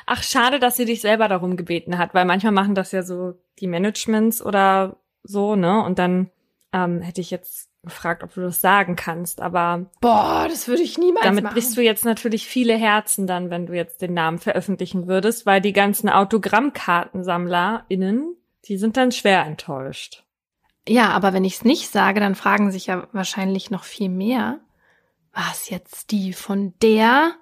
Ach, 0.06 0.24
schade, 0.24 0.60
dass 0.60 0.76
sie 0.76 0.86
dich 0.86 1.02
selber 1.02 1.28
darum 1.28 1.56
gebeten 1.58 1.98
hat, 1.98 2.14
weil 2.14 2.26
manchmal 2.26 2.52
machen 2.52 2.76
das 2.76 2.92
ja 2.92 3.04
so 3.04 3.36
die 3.60 3.68
Managements 3.68 4.42
oder 4.42 4.98
so, 5.24 5.56
ne? 5.56 5.84
Und 5.84 6.00
dann 6.00 6.30
ähm, 6.74 7.02
hätte 7.02 7.22
ich 7.22 7.32
jetzt 7.32 7.69
gefragt, 7.84 8.24
ob 8.24 8.34
du 8.34 8.42
das 8.42 8.62
sagen 8.62 8.96
kannst, 8.96 9.42
aber 9.42 9.86
boah, 10.02 10.48
das 10.50 10.68
würde 10.68 10.82
ich 10.82 10.98
niemals 10.98 11.26
damit 11.26 11.44
machen. 11.46 11.54
brichst 11.54 11.78
du 11.78 11.82
jetzt 11.82 12.04
natürlich 12.04 12.48
viele 12.48 12.76
Herzen 12.76 13.26
dann, 13.26 13.50
wenn 13.50 13.68
du 13.68 13.74
jetzt 13.74 14.02
den 14.02 14.14
Namen 14.14 14.40
veröffentlichen 14.40 15.08
würdest, 15.08 15.46
weil 15.46 15.62
die 15.62 15.72
ganzen 15.74 16.10
AutogrammkartensammlerInnen, 16.10 18.36
die 18.66 18.78
sind 18.78 18.98
dann 18.98 19.14
schwer 19.14 19.46
enttäuscht. 19.46 20.26
Ja, 20.88 21.10
aber 21.12 21.34
wenn 21.34 21.46
ich 21.46 21.56
es 21.56 21.64
nicht 21.64 21.90
sage, 21.90 22.20
dann 22.20 22.36
fragen 22.36 22.72
sich 22.72 22.86
ja 22.88 23.08
wahrscheinlich 23.12 23.72
noch 23.72 23.84
viel 23.84 24.10
mehr. 24.10 24.60
Was 25.32 25.70
jetzt 25.70 26.12
die 26.12 26.34
von 26.34 26.74
der 26.82 27.34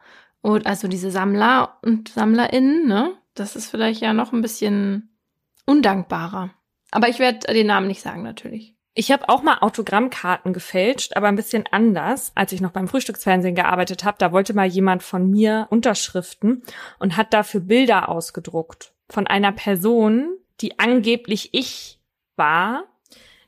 und 0.42 0.68
also 0.68 0.88
diese 0.88 1.12
Sammler 1.12 1.78
und 1.82 2.10
SammlerInnen, 2.10 2.88
ne? 2.88 3.14
Das 3.34 3.56
ist 3.56 3.70
vielleicht 3.70 4.02
ja 4.02 4.14
noch 4.14 4.34
ein 4.34 4.42
bisschen 4.42 5.18
undankbarer. 5.66 6.52
Aber 6.92 7.10
ich 7.10 7.20
werde 7.20 7.54
den 7.54 7.68
Namen 7.68 7.88
nicht 7.88 8.02
sagen, 8.02 8.24
natürlich. 8.24 8.77
Ich 9.00 9.12
habe 9.12 9.30
auch 9.30 9.44
mal 9.44 9.60
Autogrammkarten 9.60 10.54
gefälscht, 10.54 11.16
aber 11.16 11.28
ein 11.28 11.36
bisschen 11.36 11.66
anders. 11.70 12.32
Als 12.34 12.52
ich 12.52 12.62
noch 12.62 12.72
beim 12.72 12.88
Frühstücksfernsehen 12.88 13.54
gearbeitet 13.54 14.04
habe, 14.04 14.18
da 14.18 14.32
wollte 14.32 14.56
mal 14.56 14.66
jemand 14.66 15.04
von 15.04 15.30
mir 15.30 15.68
Unterschriften 15.70 16.64
und 16.98 17.16
hat 17.16 17.32
dafür 17.32 17.60
Bilder 17.60 18.10
ausgedruckt 18.10 18.94
von 19.08 19.28
einer 19.28 19.52
Person, 19.52 20.36
die 20.62 20.80
angeblich 20.80 21.50
ich 21.54 22.00
war. 22.38 22.86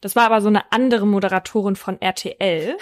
Das 0.02 0.16
war 0.16 0.28
aber 0.28 0.42
so 0.42 0.50
eine 0.50 0.72
andere 0.72 1.08
Moderatorin 1.08 1.76
von 1.76 2.00
RTL. 2.00 2.78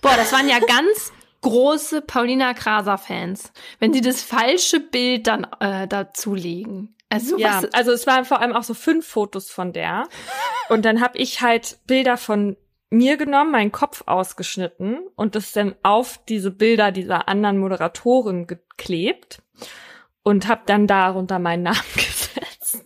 Boah, 0.00 0.16
das 0.16 0.32
waren 0.32 0.48
ja 0.48 0.60
ganz 0.60 1.12
große 1.42 2.00
Paulina 2.00 2.54
Kraser-Fans, 2.54 3.52
wenn 3.80 3.92
sie 3.92 4.00
das 4.00 4.22
falsche 4.22 4.80
Bild 4.80 5.26
dann 5.26 5.46
äh, 5.60 5.86
dazulegen. 5.86 6.96
Also, 7.10 7.38
ja, 7.38 7.62
also 7.72 7.90
es 7.90 8.06
waren 8.06 8.24
vor 8.24 8.40
allem 8.40 8.54
auch 8.54 8.62
so 8.62 8.72
fünf 8.72 9.06
Fotos 9.06 9.50
von 9.50 9.72
der. 9.72 10.08
Und 10.68 10.84
dann 10.84 11.00
habe 11.00 11.18
ich 11.18 11.40
halt 11.40 11.78
Bilder 11.86 12.16
von 12.16 12.56
mir 12.88 13.16
genommen, 13.16 13.50
meinen 13.50 13.72
Kopf 13.72 14.04
ausgeschnitten 14.06 15.00
und 15.16 15.34
das 15.34 15.52
dann 15.52 15.74
auf 15.82 16.20
diese 16.28 16.52
Bilder 16.52 16.92
dieser 16.92 17.28
anderen 17.28 17.58
Moderatorin 17.58 18.46
geklebt 18.46 19.42
und 20.22 20.46
habe 20.46 20.62
dann 20.66 20.86
darunter 20.86 21.38
meinen 21.38 21.64
Namen 21.64 21.80
gesetzt. 21.94 22.84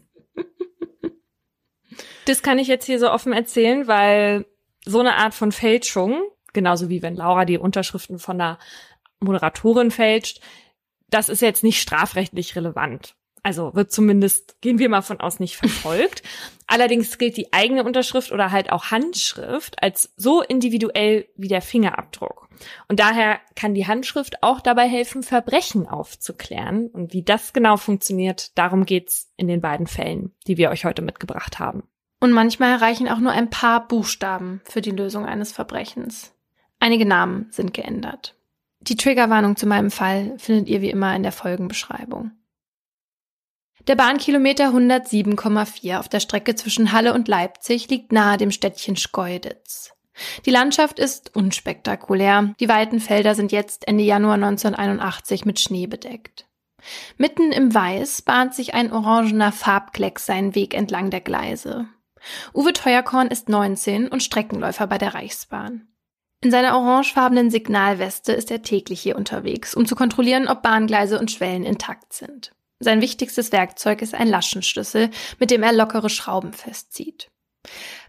das 2.27 2.43
kann 2.43 2.59
ich 2.59 2.69
jetzt 2.69 2.87
hier 2.87 2.99
so 2.99 3.11
offen 3.11 3.33
erzählen, 3.35 3.87
weil 3.87 4.47
so 4.87 5.01
eine 5.01 5.17
Art 5.17 5.35
von 5.35 5.53
Fälschung, 5.53 6.23
genauso 6.53 6.89
wie 6.89 7.03
wenn 7.03 7.17
Laura 7.17 7.45
die 7.45 7.59
Unterschriften 7.59 8.19
von 8.19 8.39
der 8.39 8.59
Moderatorin 9.21 9.91
fälscht, 9.91 10.41
das 11.09 11.29
ist 11.29 11.43
jetzt 11.43 11.63
nicht 11.63 11.81
strafrechtlich 11.81 12.57
relevant. 12.57 13.17
Also 13.45 13.75
wird 13.75 13.93
zumindest, 13.93 14.61
gehen 14.63 14.79
wir 14.79 14.89
mal 14.89 15.03
von 15.03 15.21
aus, 15.21 15.39
nicht 15.39 15.57
verfolgt. 15.57 16.23
Allerdings 16.67 17.19
gilt 17.19 17.37
die 17.37 17.53
eigene 17.53 17.85
Unterschrift 17.85 18.33
oder 18.33 18.51
halt 18.51 18.73
auch 18.73 18.91
Handschrift 18.91 19.83
als 19.83 20.15
so 20.17 20.41
individuell 20.41 21.29
wie 21.37 21.49
der 21.49 21.61
Fingerabdruck. 21.61 22.49
Und 22.89 23.01
daher 23.01 23.41
kann 23.55 23.75
die 23.75 23.87
Handschrift 23.87 24.43
auch 24.43 24.63
dabei 24.63 24.89
helfen, 24.89 25.23
Verbrechen 25.23 25.87
aufzuklären. 25.87 26.89
Und 26.89 27.13
wie 27.13 27.23
das 27.23 27.53
genau 27.53 27.77
funktioniert, 27.77 28.57
darum 28.57 28.87
geht's 28.87 29.31
in 29.37 29.47
den 29.47 29.61
beiden 29.61 29.87
Fällen, 29.87 30.33
die 30.47 30.57
wir 30.57 30.71
euch 30.71 30.87
heute 30.87 31.03
mitgebracht 31.03 31.59
haben. 31.59 31.83
Und 32.21 32.33
manchmal 32.33 32.77
reichen 32.77 33.09
auch 33.09 33.19
nur 33.19 33.33
ein 33.33 33.51
paar 33.51 33.87
Buchstaben 33.87 34.63
für 34.65 34.81
die 34.81 34.91
Lösung 34.91 35.27
eines 35.27 35.53
Verbrechens. 35.53 36.33
Einige 36.81 37.05
Namen 37.05 37.49
sind 37.51 37.75
geändert. 37.75 38.37
Die 38.81 38.97
Triggerwarnung 38.97 39.57
zu 39.57 39.67
meinem 39.67 39.91
Fall 39.91 40.33
findet 40.39 40.69
ihr 40.69 40.81
wie 40.81 40.91
immer 40.91 41.15
in 41.15 41.23
der 41.23 41.33
Folgenbeschreibung. 41.33 42.33
Der 43.87 43.97
Bahnkilometer 43.97 44.71
107,4 44.71 45.99
auf 45.99 46.09
der 46.09 46.21
Strecke 46.21 46.55
zwischen 46.55 46.93
Halle 46.93 47.13
und 47.13 47.29
Leipzig 47.29 47.91
liegt 47.91 48.13
nahe 48.13 48.39
dem 48.39 48.51
Städtchen 48.51 48.97
Schkeuditz. 48.97 49.93
Die 50.47 50.51
Landschaft 50.51 50.99
ist 50.99 51.37
unspektakulär. 51.37 52.55
Die 52.61 52.69
weiten 52.69 52.99
Felder 52.99 53.35
sind 53.35 53.53
jetzt 53.53 53.87
Ende 53.87 54.05
Januar 54.05 54.35
1981 54.35 55.45
mit 55.45 55.61
Schnee 55.61 55.87
bedeckt. 55.87 56.47
Mitten 57.19 57.53
im 57.53 57.75
Weiß 57.75 58.23
bahnt 58.23 58.55
sich 58.55 58.73
ein 58.73 58.91
orangener 58.91 59.53
Farbklecks 59.53 60.25
seinen 60.25 60.55
Weg 60.55 60.73
entlang 60.73 61.11
der 61.11 61.21
Gleise. 61.21 61.87
Uwe 62.55 62.73
Teuerkorn 62.73 63.29
ist 63.29 63.51
19 63.51 64.09
und 64.09 64.23
Streckenläufer 64.23 64.87
bei 64.87 64.97
der 64.97 65.15
Reichsbahn. 65.15 65.89
In 66.41 66.51
seiner 66.51 66.77
orangefarbenen 66.77 67.51
Signalweste 67.51 68.33
ist 68.33 68.51
er 68.51 68.63
täglich 68.63 69.01
hier 69.01 69.17
unterwegs, 69.17 69.75
um 69.75 69.85
zu 69.85 69.95
kontrollieren, 69.95 70.49
ob 70.49 70.63
Bahngleise 70.63 71.19
und 71.19 71.31
Schwellen 71.31 71.65
intakt 71.65 72.13
sind. 72.13 72.53
Sein 72.85 73.01
wichtigstes 73.01 73.51
Werkzeug 73.51 74.03
ist 74.03 74.15
ein 74.15 74.29
Laschenschlüssel, 74.29 75.09
mit 75.39 75.51
dem 75.51 75.63
er 75.63 75.73
lockere 75.73 76.11
Schrauben 76.11 76.53
festzieht. 76.53 77.31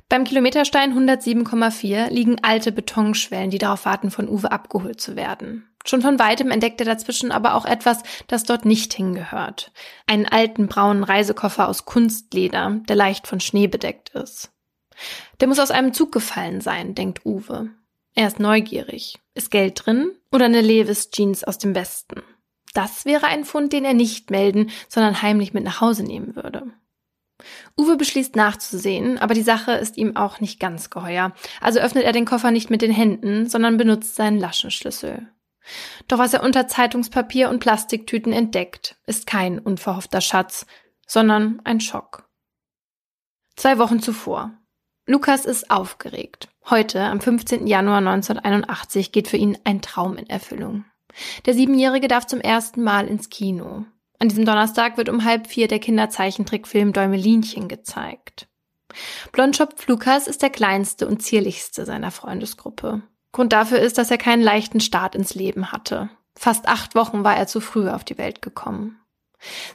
Beim 0.09 0.25
Kilometerstein 0.25 0.93
107,4 0.93 2.09
liegen 2.09 2.43
alte 2.43 2.73
Betonschwellen, 2.73 3.49
die 3.49 3.57
darauf 3.57 3.85
warten, 3.85 4.11
von 4.11 4.27
Uwe 4.27 4.51
abgeholt 4.51 4.99
zu 4.99 5.15
werden. 5.15 5.65
Schon 5.85 6.01
von 6.01 6.19
weitem 6.19 6.51
entdeckt 6.51 6.81
er 6.81 6.85
dazwischen 6.85 7.31
aber 7.31 7.55
auch 7.55 7.65
etwas, 7.65 8.03
das 8.27 8.43
dort 8.43 8.65
nicht 8.65 8.93
hingehört. 8.93 9.71
Einen 10.07 10.25
alten 10.25 10.67
braunen 10.67 11.05
Reisekoffer 11.05 11.69
aus 11.69 11.85
Kunstleder, 11.85 12.81
der 12.89 12.97
leicht 12.97 13.27
von 13.27 13.39
Schnee 13.39 13.67
bedeckt 13.67 14.09
ist. 14.09 14.51
Der 15.39 15.47
muss 15.47 15.59
aus 15.59 15.71
einem 15.71 15.93
Zug 15.93 16.11
gefallen 16.11 16.59
sein, 16.59 16.95
denkt 16.95 17.25
Uwe. 17.25 17.69
Er 18.13 18.27
ist 18.27 18.41
neugierig. 18.41 19.19
Ist 19.35 19.51
Geld 19.51 19.85
drin 19.85 20.11
oder 20.33 20.45
eine 20.45 20.61
Levis 20.61 21.11
Jeans 21.11 21.45
aus 21.45 21.59
dem 21.59 21.75
Westen? 21.75 22.21
Das 22.75 23.05
wäre 23.05 23.27
ein 23.27 23.45
Fund, 23.45 23.71
den 23.71 23.85
er 23.85 23.93
nicht 23.93 24.29
melden, 24.31 24.69
sondern 24.89 25.21
heimlich 25.21 25.53
mit 25.53 25.63
nach 25.63 25.79
Hause 25.79 26.03
nehmen 26.03 26.35
würde. 26.35 26.73
Uwe 27.77 27.95
beschließt 27.95 28.35
nachzusehen, 28.35 29.17
aber 29.17 29.33
die 29.33 29.43
Sache 29.43 29.71
ist 29.71 29.97
ihm 29.97 30.17
auch 30.17 30.41
nicht 30.41 30.59
ganz 30.59 30.89
geheuer. 30.89 31.33
Also 31.61 31.79
öffnet 31.79 32.03
er 32.03 32.11
den 32.11 32.25
Koffer 32.25 32.51
nicht 32.51 32.69
mit 32.69 32.81
den 32.81 32.91
Händen, 32.91 33.47
sondern 33.47 33.77
benutzt 33.77 34.15
seinen 34.15 34.39
Laschenschlüssel. 34.39 35.27
Doch 36.09 36.19
was 36.19 36.33
er 36.33 36.43
unter 36.43 36.67
Zeitungspapier 36.67 37.49
und 37.49 37.59
Plastiktüten 37.59 38.33
entdeckt, 38.33 38.97
ist 39.07 39.25
kein 39.25 39.57
unverhoffter 39.57 40.19
Schatz, 40.19 40.65
sondern 41.07 41.61
ein 41.63 41.79
Schock. 41.79 42.29
Zwei 43.55 43.77
Wochen 43.77 44.01
zuvor. 44.01 44.51
Lukas 45.07 45.45
ist 45.45 45.71
aufgeregt. 45.71 46.49
Heute, 46.69 47.03
am 47.03 47.21
15. 47.21 47.67
Januar 47.67 47.99
1981, 47.99 49.13
geht 49.13 49.29
für 49.29 49.37
ihn 49.37 49.57
ein 49.63 49.81
Traum 49.81 50.17
in 50.17 50.29
Erfüllung. 50.29 50.83
Der 51.45 51.53
Siebenjährige 51.53 52.07
darf 52.07 52.27
zum 52.27 52.41
ersten 52.41 52.83
Mal 52.83 53.07
ins 53.07 53.29
Kino. 53.29 53.85
An 54.19 54.29
diesem 54.29 54.45
Donnerstag 54.45 54.97
wird 54.97 55.09
um 55.09 55.23
halb 55.23 55.47
vier 55.47 55.67
der 55.67 55.79
Kinderzeichentrickfilm 55.79 56.93
Däumelinchen 56.93 57.67
gezeigt. 57.67 58.47
Blondschopf 59.31 59.87
Lukas 59.87 60.27
ist 60.27 60.41
der 60.41 60.49
kleinste 60.49 61.07
und 61.07 61.21
zierlichste 61.21 61.85
seiner 61.85 62.11
Freundesgruppe. 62.11 63.01
Grund 63.31 63.51
dafür 63.51 63.79
ist, 63.79 63.97
dass 63.97 64.11
er 64.11 64.17
keinen 64.17 64.41
leichten 64.41 64.79
Start 64.79 65.15
ins 65.15 65.35
Leben 65.35 65.71
hatte. 65.71 66.09
Fast 66.37 66.67
acht 66.67 66.95
Wochen 66.95 67.23
war 67.23 67.35
er 67.35 67.47
zu 67.47 67.59
früh 67.59 67.89
auf 67.89 68.03
die 68.03 68.17
Welt 68.17 68.41
gekommen. 68.41 68.99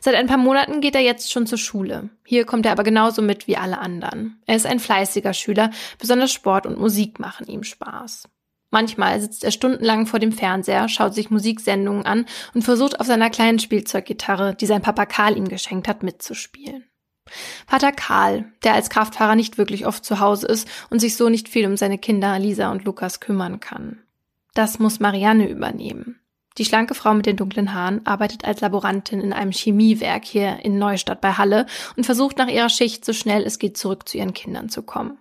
Seit 0.01 0.15
ein 0.15 0.27
paar 0.27 0.39
Monaten 0.39 0.81
geht 0.81 0.95
er 0.95 1.03
jetzt 1.03 1.31
schon 1.31 1.47
zur 1.47 1.59
Schule. 1.59 2.09
Hier 2.25 2.45
kommt 2.45 2.67
er 2.67 2.73
aber 2.73 2.83
genauso 2.83 3.23
mit 3.23 3.47
wie 3.47 3.57
alle 3.57 3.79
anderen. 3.79 4.41
Er 4.47 4.57
ist 4.57 4.67
ein 4.67 4.81
fleißiger 4.81 5.35
Schüler, 5.35 5.71
besonders 5.99 6.33
Sport 6.33 6.67
und 6.67 6.79
Musik 6.79 7.19
machen 7.19 7.47
ihm 7.47 7.63
Spaß. 7.63 8.29
Manchmal 8.71 9.21
sitzt 9.21 9.43
er 9.43 9.51
stundenlang 9.51 10.07
vor 10.07 10.21
dem 10.21 10.33
Fernseher, 10.33 10.89
schaut 10.89 11.15
sich 11.15 11.31
Musiksendungen 11.31 12.07
an 12.07 12.27
und 12.55 12.63
versucht 12.63 13.01
auf 13.01 13.07
seiner 13.07 13.31
kleinen 13.31 13.59
Spielzeuggitarre, 13.59 14.55
die 14.55 14.67
sein 14.67 14.83
Papa 14.83 15.07
Karl 15.07 15.37
ihm 15.37 15.49
geschenkt 15.49 15.89
hat, 15.89 16.03
mitzuspielen. 16.03 16.85
Vater 17.67 17.93
Karl, 17.93 18.53
der 18.65 18.75
als 18.75 18.91
Kraftfahrer 18.91 19.35
nicht 19.35 19.59
wirklich 19.59 19.87
oft 19.87 20.05
zu 20.05 20.21
Hause 20.21 20.47
ist 20.47 20.69
und 20.91 21.01
sich 21.01 21.17
so 21.17 21.29
nicht 21.29 21.49
viel 21.49 21.67
um 21.67 21.77
seine 21.77 21.99
Kinder 21.99 22.39
Lisa 22.39 22.71
und 22.71 22.85
Lukas 22.85 23.21
kümmern 23.21 23.61
kann. 23.61 24.03
Das 24.55 24.79
muss 24.79 25.01
Marianne 25.01 25.49
übernehmen. 25.49 26.21
Die 26.59 26.65
schlanke 26.65 26.95
Frau 26.95 27.15
mit 27.15 27.27
den 27.27 27.37
dunklen 27.37 27.73
Haaren 27.73 28.05
arbeitet 28.07 28.45
als 28.45 28.61
Laborantin 28.61 29.21
in 29.21 29.33
einem 29.33 29.53
Chemiewerk 29.53 30.25
hier 30.25 30.59
in 30.65 30.79
Neustadt 30.79 31.21
bei 31.21 31.33
Halle 31.33 31.67
und 31.97 32.05
versucht 32.05 32.39
nach 32.39 32.49
ihrer 32.49 32.69
Schicht 32.69 33.05
so 33.05 33.13
schnell 33.13 33.45
es 33.45 33.59
geht 33.59 33.77
zurück 33.77 34.09
zu 34.09 34.19
ihren 34.19 34.35
Kindern 34.35 34.69
zu 34.69 34.83
kommen. 34.83 35.19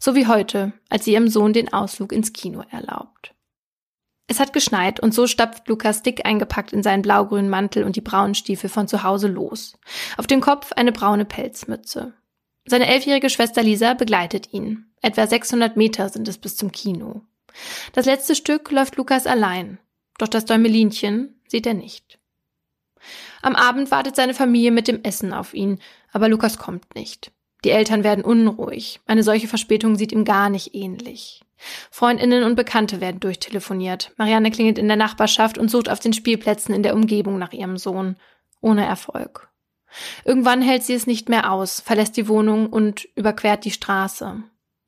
So 0.00 0.14
wie 0.14 0.26
heute, 0.26 0.72
als 0.88 1.04
sie 1.04 1.12
ihrem 1.12 1.28
Sohn 1.28 1.52
den 1.52 1.72
Ausflug 1.72 2.12
ins 2.12 2.32
Kino 2.32 2.62
erlaubt. 2.70 3.34
Es 4.30 4.40
hat 4.40 4.52
geschneit 4.52 5.00
und 5.00 5.14
so 5.14 5.26
stapft 5.26 5.68
Lukas 5.68 6.02
dick 6.02 6.26
eingepackt 6.26 6.72
in 6.72 6.82
seinen 6.82 7.02
blaugrünen 7.02 7.48
Mantel 7.48 7.84
und 7.84 7.96
die 7.96 8.02
braunen 8.02 8.34
Stiefel 8.34 8.68
von 8.68 8.86
zu 8.86 9.02
Hause 9.02 9.26
los. 9.26 9.78
Auf 10.18 10.26
dem 10.26 10.42
Kopf 10.42 10.72
eine 10.72 10.92
braune 10.92 11.24
Pelzmütze. 11.24 12.12
Seine 12.66 12.86
elfjährige 12.86 13.30
Schwester 13.30 13.62
Lisa 13.62 13.94
begleitet 13.94 14.52
ihn. 14.52 14.92
Etwa 15.00 15.26
600 15.26 15.78
Meter 15.78 16.10
sind 16.10 16.28
es 16.28 16.36
bis 16.36 16.56
zum 16.56 16.70
Kino. 16.72 17.22
Das 17.94 18.04
letzte 18.04 18.34
Stück 18.34 18.70
läuft 18.70 18.96
Lukas 18.96 19.26
allein. 19.26 19.78
Doch 20.18 20.28
das 20.28 20.44
Däumelinchen 20.44 21.40
sieht 21.46 21.66
er 21.66 21.74
nicht. 21.74 22.18
Am 23.40 23.56
Abend 23.56 23.90
wartet 23.90 24.16
seine 24.16 24.34
Familie 24.34 24.72
mit 24.72 24.88
dem 24.88 25.02
Essen 25.04 25.32
auf 25.32 25.54
ihn, 25.54 25.78
aber 26.12 26.28
Lukas 26.28 26.58
kommt 26.58 26.94
nicht. 26.94 27.32
Die 27.64 27.70
Eltern 27.70 28.04
werden 28.04 28.24
unruhig. 28.24 29.00
Eine 29.06 29.22
solche 29.22 29.48
Verspätung 29.48 29.96
sieht 29.96 30.12
ihm 30.12 30.24
gar 30.24 30.48
nicht 30.48 30.74
ähnlich. 30.74 31.42
Freundinnen 31.90 32.44
und 32.44 32.54
Bekannte 32.54 33.00
werden 33.00 33.20
durchtelefoniert. 33.20 34.12
Marianne 34.16 34.50
klingelt 34.50 34.78
in 34.78 34.86
der 34.86 34.96
Nachbarschaft 34.96 35.58
und 35.58 35.70
sucht 35.70 35.88
auf 35.88 35.98
den 35.98 36.12
Spielplätzen 36.12 36.74
in 36.74 36.82
der 36.82 36.94
Umgebung 36.94 37.38
nach 37.38 37.52
ihrem 37.52 37.76
Sohn. 37.76 38.16
Ohne 38.60 38.86
Erfolg. 38.86 39.48
Irgendwann 40.24 40.62
hält 40.62 40.84
sie 40.84 40.94
es 40.94 41.06
nicht 41.06 41.28
mehr 41.28 41.52
aus, 41.52 41.80
verlässt 41.80 42.16
die 42.16 42.28
Wohnung 42.28 42.66
und 42.66 43.08
überquert 43.14 43.64
die 43.64 43.70
Straße. 43.70 44.42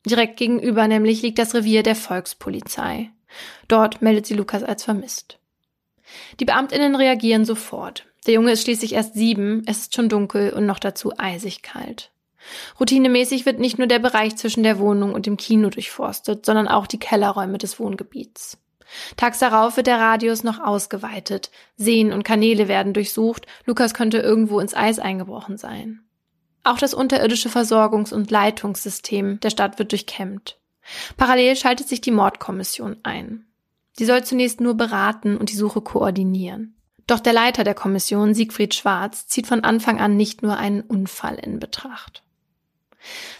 Direkt 0.05 0.37
gegenüber 0.37 0.87
nämlich 0.87 1.21
liegt 1.21 1.39
das 1.39 1.53
Revier 1.53 1.83
der 1.83 1.95
Volkspolizei. 1.95 3.09
Dort 3.67 4.01
meldet 4.01 4.25
sie 4.25 4.33
Lukas 4.33 4.63
als 4.63 4.83
vermisst. 4.83 5.39
Die 6.39 6.45
Beamtinnen 6.45 6.95
reagieren 6.95 7.45
sofort. 7.45 8.05
Der 8.27 8.35
Junge 8.35 8.51
ist 8.51 8.63
schließlich 8.63 8.93
erst 8.93 9.13
sieben, 9.15 9.63
es 9.65 9.79
ist 9.79 9.95
schon 9.95 10.09
dunkel 10.09 10.51
und 10.53 10.65
noch 10.65 10.79
dazu 10.79 11.13
eisig 11.17 11.61
kalt. 11.61 12.11
Routinemäßig 12.79 13.45
wird 13.45 13.59
nicht 13.59 13.77
nur 13.77 13.87
der 13.87 13.99
Bereich 13.99 14.35
zwischen 14.35 14.63
der 14.63 14.79
Wohnung 14.79 15.13
und 15.13 15.25
dem 15.25 15.37
Kino 15.37 15.69
durchforstet, 15.69 16.45
sondern 16.45 16.67
auch 16.67 16.87
die 16.87 16.99
Kellerräume 16.99 17.57
des 17.57 17.79
Wohngebiets. 17.79 18.57
Tags 19.15 19.39
darauf 19.39 19.77
wird 19.77 19.87
der 19.87 19.99
Radius 19.99 20.43
noch 20.43 20.59
ausgeweitet. 20.59 21.49
Seen 21.77 22.11
und 22.11 22.23
Kanäle 22.23 22.67
werden 22.67 22.93
durchsucht. 22.93 23.45
Lukas 23.65 23.93
könnte 23.93 24.17
irgendwo 24.17 24.59
ins 24.59 24.73
Eis 24.73 24.99
eingebrochen 24.99 25.57
sein. 25.57 26.01
Auch 26.63 26.77
das 26.77 26.93
unterirdische 26.93 27.49
Versorgungs- 27.49 28.13
und 28.13 28.29
Leitungssystem 28.29 29.39
der 29.39 29.49
Stadt 29.49 29.79
wird 29.79 29.91
durchkämmt. 29.91 30.57
Parallel 31.17 31.55
schaltet 31.55 31.87
sich 31.87 32.01
die 32.01 32.11
Mordkommission 32.11 32.97
ein. 33.03 33.45
Sie 33.93 34.05
soll 34.05 34.23
zunächst 34.23 34.61
nur 34.61 34.75
beraten 34.75 35.37
und 35.37 35.51
die 35.51 35.55
Suche 35.55 35.81
koordinieren. 35.81 36.75
Doch 37.07 37.19
der 37.19 37.33
Leiter 37.33 37.63
der 37.63 37.73
Kommission, 37.73 38.33
Siegfried 38.33 38.73
Schwarz, 38.73 39.27
zieht 39.27 39.47
von 39.47 39.63
Anfang 39.63 39.99
an 39.99 40.15
nicht 40.15 40.43
nur 40.43 40.57
einen 40.57 40.81
Unfall 40.81 41.35
in 41.35 41.59
Betracht. 41.59 42.23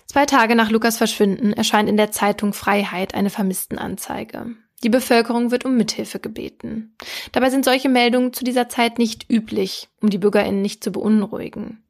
Zwei 0.06 0.26
Tage 0.26 0.56
nach 0.56 0.72
Lukas 0.72 0.98
Verschwinden 0.98 1.54
erscheint 1.54 1.90
in 1.90 1.98
der 1.98 2.12
Zeitung 2.12 2.54
Freiheit 2.54 3.14
eine 3.14 3.30
Vermisstenanzeige. 3.30 4.56
Die 4.84 4.90
Bevölkerung 4.90 5.52
wird 5.52 5.64
um 5.64 5.78
Mithilfe 5.78 6.20
gebeten. 6.20 6.96
Dabei 7.32 7.50
sind 7.50 7.66
solche 7.66 7.90
Meldungen 7.90 8.34
zu 8.34 8.44
dieser 8.44 8.68
Zeit 8.68 8.98
nicht 8.98 9.30
üblich, 9.30 9.90
um 10.02 10.10
die 10.10 10.18
Bürgerinnen 10.18 10.62
nicht 10.62 10.84
zu 10.84 10.92
beunruhigen. 10.92 11.84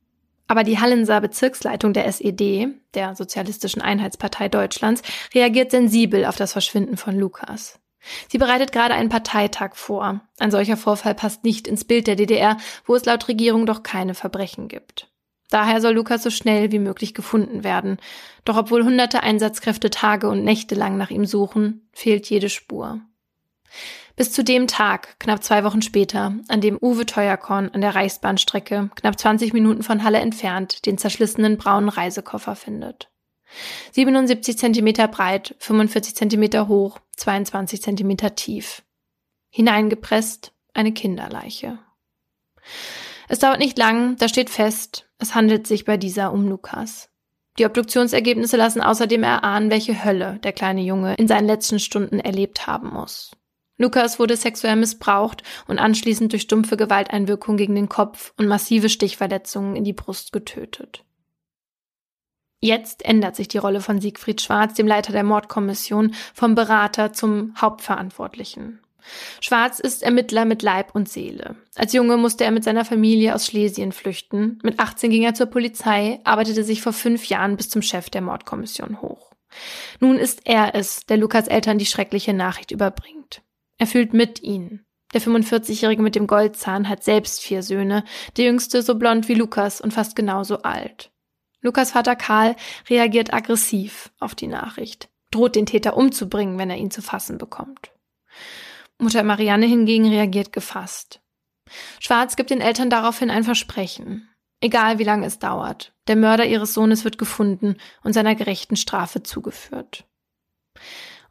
Aber 0.48 0.66
die 0.66 0.80
Hallenser 0.80 1.22
Bezirksleitung 1.22 1.94
der 1.94 2.06
SED, 2.08 2.68
der 2.94 3.16
Sozialistischen 3.16 3.82
Einheitspartei 3.82 4.50
Deutschlands, 4.50 5.02
reagiert 5.34 5.72
sensibel 5.72 6.26
auf 6.26 6.36
das 6.36 6.52
Verschwinden 6.52 6.98
von 6.98 7.18
Lukas. 7.18 7.80
Sie 8.28 8.38
bereitet 8.38 8.74
gerade 8.74 8.94
einen 8.94 9.10
Parteitag 9.10 9.76
vor. 9.76 10.22
Ein 10.40 10.52
solcher 10.52 10.76
Vorfall 10.76 11.16
passt 11.16 11.46
nicht 11.46 11.68
ins 11.68 11.86
Bild 11.86 12.08
der 12.08 12.16
DDR, 12.16 12.58
wo 12.86 12.96
es 12.96 13.06
laut 13.06 13.28
Regierung 13.30 13.66
doch 13.66 13.84
keine 13.84 14.14
Verbrechen 14.14 14.68
gibt. 14.68 15.11
Daher 15.52 15.82
soll 15.82 15.94
Lukas 15.94 16.24
so 16.24 16.30
schnell 16.30 16.72
wie 16.72 16.80
möglich 16.80 17.14
gefunden 17.14 17.64
werden. 17.64 17.98
Doch 18.46 18.58
obwohl 18.58 18.84
hunderte 18.84 19.22
Einsatzkräfte 19.22 19.92
Tage 19.92 20.30
und 20.30 20.44
Nächte 20.44 20.74
lang 20.76 20.98
nach 20.98 21.12
ihm 21.12 21.26
suchen, 21.26 21.88
fehlt 21.92 22.28
jede 22.30 22.50
Spur. 22.50 23.02
Bis 24.16 24.32
zu 24.32 24.44
dem 24.44 24.68
Tag, 24.68 25.20
knapp 25.20 25.44
zwei 25.44 25.64
Wochen 25.64 25.82
später, 25.82 26.34
an 26.48 26.62
dem 26.62 26.78
Uwe 26.82 27.06
Teuerkorn 27.06 27.70
an 27.70 27.82
der 27.82 27.96
Reichsbahnstrecke, 27.96 28.90
knapp 28.96 29.20
20 29.20 29.52
Minuten 29.54 29.84
von 29.84 30.04
Halle 30.04 30.20
entfernt, 30.20 30.86
den 30.86 30.98
zerschlissenen 30.98 31.58
braunen 31.58 31.90
Reisekoffer 31.90 32.56
findet. 32.56 33.10
77 33.92 34.58
Zentimeter 34.58 35.10
breit, 35.10 35.56
45 35.60 36.16
Zentimeter 36.16 36.70
hoch, 36.70 37.00
22 37.18 37.82
Zentimeter 37.82 38.36
tief. 38.36 38.84
Hineingepresst 39.50 40.54
eine 40.74 40.94
Kinderleiche. 40.94 41.80
Es 43.32 43.40
dauert 43.40 43.60
nicht 43.60 43.78
lang, 43.78 44.18
da 44.18 44.28
steht 44.28 44.50
fest, 44.50 45.08
es 45.18 45.36
handelt 45.36 45.66
sich 45.66 45.86
bei 45.86 45.96
dieser 45.96 46.34
um 46.34 46.50
Lukas. 46.50 47.10
Die 47.58 47.66
Obduktionsergebnisse 47.66 48.58
lassen 48.58 48.82
außerdem 48.82 49.24
erahnen, 49.24 49.72
welche 49.72 50.04
Hölle 50.04 50.40
der 50.44 50.52
kleine 50.52 50.82
Junge 50.82 51.16
in 51.16 51.30
seinen 51.30 51.48
letzten 51.48 51.80
Stunden 51.80 52.20
erlebt 52.20 52.68
haben 52.68 52.90
muss. 52.90 53.32
Lukas 53.78 54.20
wurde 54.20 54.36
sexuell 54.36 54.76
missbraucht 54.76 55.44
und 55.70 55.80
anschließend 55.80 56.34
durch 56.34 56.42
stumpfe 56.42 56.76
Gewalteinwirkung 56.76 57.56
gegen 57.56 57.74
den 57.74 57.88
Kopf 57.88 58.34
und 58.36 58.50
massive 58.50 58.90
Stichverletzungen 58.90 59.78
in 59.78 59.86
die 59.86 59.94
Brust 59.94 60.34
getötet. 60.34 61.06
Jetzt 62.60 63.06
ändert 63.06 63.38
sich 63.38 63.48
die 63.48 63.60
Rolle 63.60 63.80
von 63.80 64.02
Siegfried 64.02 64.42
Schwarz, 64.42 64.74
dem 64.74 64.88
Leiter 64.88 65.14
der 65.14 65.24
Mordkommission, 65.24 66.14
vom 66.34 66.54
Berater 66.54 67.14
zum 67.14 67.54
Hauptverantwortlichen. 67.62 68.82
Schwarz 69.40 69.80
ist 69.80 70.04
Ermittler 70.04 70.46
mit 70.46 70.62
Leib 70.62 70.96
und 70.96 71.10
Seele. 71.10 71.56
Als 71.76 71.94
Junge 71.94 72.18
musste 72.18 72.44
er 72.44 72.52
mit 72.52 72.64
seiner 72.64 72.86
Familie 72.86 73.36
aus 73.36 73.46
Schlesien 73.46 73.92
flüchten. 73.92 74.60
Mit 74.64 74.80
18 74.80 75.12
ging 75.12 75.24
er 75.24 75.34
zur 75.34 75.48
Polizei, 75.48 76.20
arbeitete 76.24 76.64
sich 76.64 76.82
vor 76.82 76.94
fünf 76.94 77.26
Jahren 77.26 77.58
bis 77.58 77.70
zum 77.70 77.82
Chef 77.82 78.10
der 78.10 78.22
Mordkommission 78.22 79.02
hoch. 79.02 79.32
Nun 80.00 80.18
ist 80.18 80.42
er 80.46 80.76
es, 80.76 81.06
der 81.06 81.18
Lukas 81.18 81.48
Eltern 81.48 81.78
die 81.78 81.86
schreckliche 81.86 82.34
Nachricht 82.34 82.72
überbringt. 82.72 83.42
Er 83.78 83.88
fühlt 83.88 84.14
mit 84.14 84.42
ihnen. 84.42 84.86
Der 85.14 85.22
45-Jährige 85.22 86.02
mit 86.02 86.16
dem 86.16 86.28
Goldzahn 86.28 86.88
hat 86.88 87.04
selbst 87.04 87.42
vier 87.42 87.64
Söhne, 87.64 88.04
der 88.38 88.46
jüngste 88.46 88.82
so 88.82 88.96
blond 88.96 89.28
wie 89.28 89.34
Lukas 89.34 89.82
und 89.82 89.94
fast 89.94 90.16
genauso 90.16 90.62
alt. 90.62 91.12
Lukas 91.62 91.92
Vater 91.92 92.16
Karl 92.16 92.56
reagiert 92.90 93.34
aggressiv 93.34 94.12
auf 94.20 94.36
die 94.36 94.48
Nachricht, 94.48 95.10
droht 95.30 95.56
den 95.56 95.66
Täter 95.66 95.98
umzubringen, 95.98 96.58
wenn 96.58 96.70
er 96.70 96.78
ihn 96.78 96.92
zu 96.92 97.02
fassen 97.02 97.38
bekommt. 97.38 97.92
Mutter 99.02 99.24
Marianne 99.24 99.66
hingegen 99.66 100.08
reagiert 100.08 100.54
gefasst. 100.54 101.22
Schwarz 102.00 102.36
gibt 102.36 102.50
den 102.50 102.62
Eltern 102.62 102.90
daraufhin 102.90 103.30
ein 103.30 103.44
Versprechen. 103.44 104.30
Egal 104.62 105.00
wie 105.00 105.04
lange 105.04 105.26
es 105.26 105.40
dauert, 105.40 105.94
der 106.08 106.16
Mörder 106.16 106.46
ihres 106.46 106.74
Sohnes 106.74 107.04
wird 107.04 107.18
gefunden 107.18 107.78
und 108.04 108.14
seiner 108.14 108.36
gerechten 108.36 108.76
Strafe 108.76 109.24
zugeführt. 109.24 110.06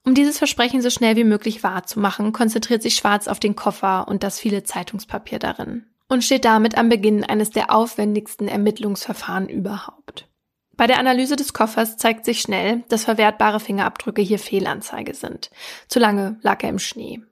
Um 0.04 0.14
dieses 0.14 0.38
Versprechen 0.38 0.82
so 0.82 0.90
schnell 0.90 1.16
wie 1.16 1.24
möglich 1.24 1.62
wahrzumachen, 1.62 2.32
konzentriert 2.32 2.82
sich 2.82 2.96
Schwarz 2.96 3.28
auf 3.28 3.38
den 3.38 3.54
Koffer 3.54 4.08
und 4.08 4.22
das 4.22 4.40
viele 4.40 4.64
Zeitungspapier 4.64 5.38
darin 5.38 5.86
und 6.10 6.24
steht 6.24 6.44
damit 6.44 6.76
am 6.76 6.88
Beginn 6.88 7.24
eines 7.24 7.50
der 7.50 7.72
aufwendigsten 7.72 8.48
Ermittlungsverfahren 8.48 9.48
überhaupt. 9.48 10.26
Bei 10.76 10.86
der 10.86 10.98
Analyse 10.98 11.36
des 11.36 11.52
Koffers 11.52 11.96
zeigt 11.98 12.24
sich 12.24 12.40
schnell, 12.40 12.82
dass 12.88 13.04
verwertbare 13.04 13.60
Fingerabdrücke 13.60 14.22
hier 14.22 14.38
Fehlanzeige 14.38 15.14
sind. 15.14 15.50
Zu 15.88 15.98
lange 15.98 16.38
lag 16.42 16.62
er 16.62 16.70
im 16.70 16.78
Schnee. 16.78 17.22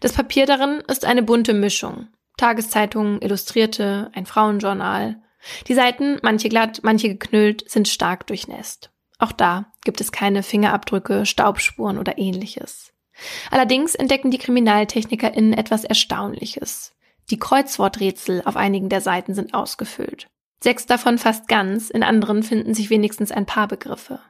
Das 0.00 0.12
Papier 0.12 0.46
darin 0.46 0.82
ist 0.88 1.04
eine 1.04 1.22
bunte 1.22 1.54
Mischung. 1.54 2.08
Tageszeitungen, 2.36 3.20
Illustrierte, 3.20 4.10
ein 4.14 4.26
Frauenjournal. 4.26 5.20
Die 5.66 5.74
Seiten, 5.74 6.18
manche 6.22 6.48
glatt, 6.48 6.80
manche 6.82 7.08
geknüllt, 7.08 7.68
sind 7.70 7.88
stark 7.88 8.26
durchnässt. 8.26 8.90
Auch 9.18 9.32
da 9.32 9.72
gibt 9.84 10.00
es 10.00 10.12
keine 10.12 10.42
Fingerabdrücke, 10.42 11.26
Staubspuren 11.26 11.98
oder 11.98 12.18
ähnliches. 12.18 12.92
Allerdings 13.50 13.94
entdecken 13.94 14.30
die 14.30 14.38
KriminaltechnikerInnen 14.38 15.52
etwas 15.52 15.84
Erstaunliches. 15.84 16.94
Die 17.30 17.38
Kreuzworträtsel 17.38 18.42
auf 18.44 18.56
einigen 18.56 18.88
der 18.88 19.00
Seiten 19.00 19.34
sind 19.34 19.54
ausgefüllt. 19.54 20.28
Sechs 20.60 20.86
davon 20.86 21.18
fast 21.18 21.48
ganz, 21.48 21.90
in 21.90 22.02
anderen 22.02 22.42
finden 22.42 22.74
sich 22.74 22.90
wenigstens 22.90 23.30
ein 23.30 23.46
paar 23.46 23.68
Begriffe. 23.68 24.20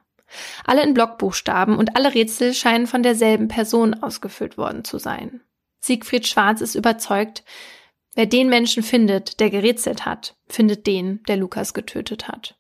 Alle 0.64 0.82
in 0.82 0.94
Blockbuchstaben 0.94 1.76
und 1.76 1.97
alle 1.97 2.14
Rätsel 2.14 2.54
scheinen 2.54 2.87
von 2.87 3.02
derselben 3.02 3.49
Person 3.49 3.94
ausgefüllt 3.94 4.58
worden 4.58 4.85
zu 4.85 4.99
sein. 4.99 5.40
Siegfried 5.80 6.26
Schwarz 6.26 6.61
ist 6.61 6.75
überzeugt, 6.75 7.44
wer 8.14 8.26
den 8.26 8.49
Menschen 8.49 8.82
findet, 8.82 9.40
der 9.40 9.50
gerätselt 9.50 10.06
hat, 10.06 10.37
findet 10.49 10.87
den, 10.87 11.23
der 11.28 11.37
Lukas 11.37 11.75
getötet 11.75 12.28
hat. 12.28 12.58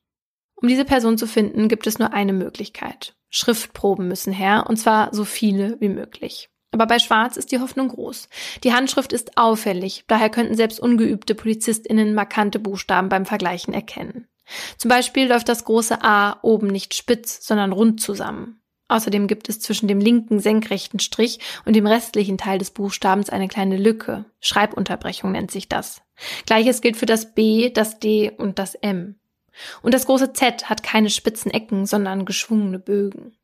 Um 0.54 0.68
diese 0.68 0.84
Person 0.84 1.18
zu 1.18 1.26
finden, 1.26 1.68
gibt 1.68 1.86
es 1.86 1.98
nur 1.98 2.12
eine 2.12 2.32
Möglichkeit. 2.32 3.16
Schriftproben 3.30 4.08
müssen 4.08 4.32
her, 4.32 4.66
und 4.68 4.76
zwar 4.76 5.14
so 5.14 5.24
viele 5.24 5.80
wie 5.80 5.88
möglich. 5.88 6.50
Aber 6.70 6.86
bei 6.86 6.98
Schwarz 6.98 7.36
ist 7.36 7.50
die 7.52 7.60
Hoffnung 7.60 7.88
groß. 7.88 8.28
Die 8.62 8.72
Handschrift 8.72 9.12
ist 9.12 9.36
auffällig, 9.36 10.04
daher 10.06 10.30
könnten 10.30 10.54
selbst 10.54 10.80
ungeübte 10.80 11.34
PolizistInnen 11.34 12.14
markante 12.14 12.58
Buchstaben 12.58 13.08
beim 13.08 13.26
Vergleichen 13.26 13.72
erkennen. 13.72 14.27
Zum 14.76 14.88
Beispiel 14.88 15.28
läuft 15.28 15.48
das 15.48 15.64
große 15.64 16.02
A 16.02 16.38
oben 16.42 16.68
nicht 16.68 16.94
spitz, 16.94 17.46
sondern 17.46 17.72
rund 17.72 18.00
zusammen. 18.00 18.60
Außerdem 18.88 19.26
gibt 19.26 19.50
es 19.50 19.60
zwischen 19.60 19.86
dem 19.86 20.00
linken 20.00 20.40
senkrechten 20.40 20.98
Strich 20.98 21.40
und 21.66 21.76
dem 21.76 21.86
restlichen 21.86 22.38
Teil 22.38 22.58
des 22.58 22.70
Buchstabens 22.70 23.28
eine 23.28 23.48
kleine 23.48 23.76
Lücke. 23.76 24.24
Schreibunterbrechung 24.40 25.32
nennt 25.32 25.50
sich 25.50 25.68
das. 25.68 26.00
Gleiches 26.46 26.80
gilt 26.80 26.96
für 26.96 27.06
das 27.06 27.34
B, 27.34 27.70
das 27.70 27.98
D 27.98 28.30
und 28.30 28.58
das 28.58 28.74
M. 28.74 29.16
Und 29.82 29.92
das 29.92 30.06
große 30.06 30.32
Z 30.32 30.70
hat 30.70 30.82
keine 30.82 31.10
spitzen 31.10 31.50
Ecken, 31.50 31.84
sondern 31.84 32.24
geschwungene 32.24 32.78
Bögen. 32.78 33.36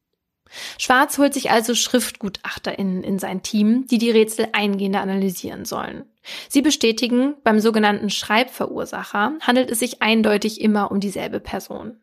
Schwarz 0.79 1.19
holt 1.19 1.35
sich 1.35 1.51
also 1.51 1.75
SchriftgutachterInnen 1.75 3.03
in 3.03 3.19
sein 3.19 3.43
Team, 3.43 3.87
die 3.87 3.99
die 3.99 4.11
Rätsel 4.11 4.49
eingehender 4.53 5.01
analysieren 5.01 5.65
sollen. 5.65 6.05
Sie 6.49 6.63
bestätigen, 6.63 7.35
beim 7.45 7.61
sogenannten 7.61 8.11
Schreibverursacher 8.11 9.35
handelt 9.41 9.71
es 9.71 9.79
sich 9.79 10.03
eindeutig 10.03 10.61
immer 10.61 10.91
um 10.91 11.01
dieselbe 11.01 11.41
Person. 11.41 12.01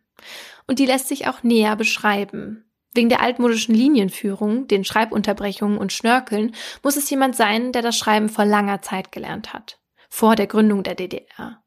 Und 0.67 0.79
die 0.79 0.85
lässt 0.85 1.07
sich 1.07 1.27
auch 1.27 1.43
näher 1.43 1.75
beschreiben. 1.75 2.65
Wegen 2.93 3.09
der 3.09 3.21
altmodischen 3.21 3.73
Linienführung, 3.73 4.67
den 4.67 4.83
Schreibunterbrechungen 4.83 5.77
und 5.77 5.93
Schnörkeln 5.93 6.53
muss 6.83 6.97
es 6.97 7.09
jemand 7.09 7.35
sein, 7.35 7.71
der 7.71 7.81
das 7.81 7.97
Schreiben 7.97 8.29
vor 8.29 8.45
langer 8.45 8.81
Zeit 8.81 9.11
gelernt 9.11 9.53
hat. 9.53 9.79
Vor 10.09 10.35
der 10.35 10.47
Gründung 10.47 10.83
der 10.83 10.95
DDR. 10.95 11.63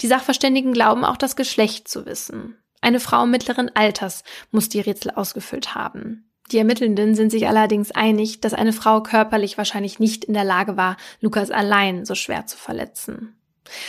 Die 0.00 0.06
Sachverständigen 0.06 0.72
glauben 0.72 1.04
auch 1.04 1.16
das 1.16 1.36
Geschlecht 1.36 1.88
zu 1.88 2.04
wissen. 2.04 2.58
Eine 2.82 3.00
Frau 3.00 3.26
mittleren 3.26 3.74
Alters 3.74 4.22
muss 4.50 4.68
die 4.68 4.80
Rätsel 4.80 5.12
ausgefüllt 5.12 5.74
haben. 5.74 6.29
Die 6.52 6.58
Ermittelnden 6.58 7.14
sind 7.14 7.30
sich 7.30 7.46
allerdings 7.46 7.92
einig, 7.92 8.40
dass 8.40 8.54
eine 8.54 8.72
Frau 8.72 9.02
körperlich 9.02 9.56
wahrscheinlich 9.56 9.98
nicht 10.00 10.24
in 10.24 10.34
der 10.34 10.44
Lage 10.44 10.76
war, 10.76 10.96
Lukas 11.20 11.50
allein 11.50 12.04
so 12.04 12.14
schwer 12.14 12.46
zu 12.46 12.56
verletzen. 12.56 13.36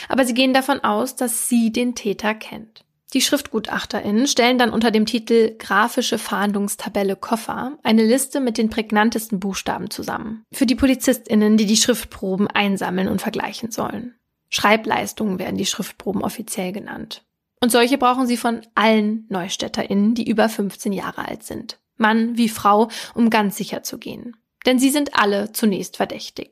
Aber 0.10 0.26
sie 0.26 0.34
gehen 0.34 0.54
davon 0.54 0.80
aus, 0.82 1.16
dass 1.16 1.48
sie 1.50 1.72
den 1.72 1.96
Täter 1.96 2.36
kennt. 2.36 2.86
Die 3.14 3.22
SchriftgutachterInnen 3.22 4.26
stellen 4.28 4.58
dann 4.58 4.70
unter 4.70 4.90
dem 4.90 5.06
Titel 5.06 5.56
Grafische 5.58 6.18
Fahndungstabelle 6.18 7.18
Koffer 7.18 7.78
eine 7.84 8.06
Liste 8.06 8.40
mit 8.40 8.58
den 8.58 8.70
prägnantesten 8.70 9.40
Buchstaben 9.40 9.90
zusammen. 9.90 10.46
Für 10.54 10.66
die 10.66 10.76
PolizistInnen, 10.76 11.58
die 11.58 11.66
die 11.66 11.76
Schriftproben 11.78 12.48
einsammeln 12.48 13.10
und 13.10 13.22
vergleichen 13.22 13.72
sollen. 13.72 14.16
Schreibleistungen 14.50 15.40
werden 15.40 15.58
die 15.58 15.66
Schriftproben 15.66 16.22
offiziell 16.22 16.72
genannt. 16.72 17.24
Und 17.62 17.72
solche 17.72 17.98
brauchen 17.98 18.28
sie 18.28 18.38
von 18.38 18.62
allen 18.76 19.26
NeustadterInnen, 19.30 20.16
die 20.16 20.28
über 20.28 20.48
15 20.48 20.94
Jahre 20.94 21.28
alt 21.28 21.44
sind. 21.44 21.81
Mann 22.02 22.38
wie 22.38 22.50
Frau, 22.50 22.90
um 23.14 23.30
ganz 23.30 23.56
sicher 23.56 23.84
zu 23.84 23.98
gehen. 23.98 24.36
Denn 24.66 24.80
sie 24.80 24.90
sind 24.90 25.16
alle 25.16 25.54
zunächst 25.54 25.98
verdächtig. 25.98 26.52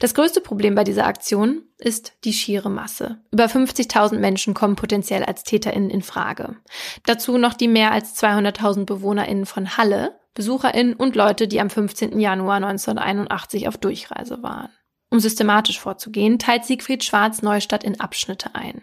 Das 0.00 0.14
größte 0.14 0.40
Problem 0.40 0.74
bei 0.74 0.84
dieser 0.84 1.06
Aktion 1.06 1.62
ist 1.78 2.12
die 2.24 2.32
schiere 2.32 2.70
Masse. 2.70 3.22
Über 3.32 3.46
50.000 3.46 4.18
Menschen 4.18 4.54
kommen 4.54 4.76
potenziell 4.76 5.24
als 5.24 5.42
TäterInnen 5.42 5.90
in 5.90 6.02
Frage. 6.02 6.56
Dazu 7.06 7.38
noch 7.38 7.54
die 7.54 7.68
mehr 7.68 7.92
als 7.92 8.20
200.000 8.22 8.84
BewohnerInnen 8.84 9.46
von 9.46 9.76
Halle, 9.76 10.20
BesucherInnen 10.34 10.94
und 10.94 11.16
Leute, 11.16 11.48
die 11.48 11.60
am 11.60 11.70
15. 11.70 12.18
Januar 12.18 12.56
1981 12.56 13.68
auf 13.68 13.78
Durchreise 13.78 14.42
waren. 14.42 14.70
Um 15.10 15.20
systematisch 15.20 15.78
vorzugehen, 15.78 16.38
teilt 16.38 16.64
Siegfried 16.64 17.04
Schwarz 17.04 17.40
Neustadt 17.40 17.84
in 17.84 18.00
Abschnitte 18.00 18.54
ein. 18.54 18.82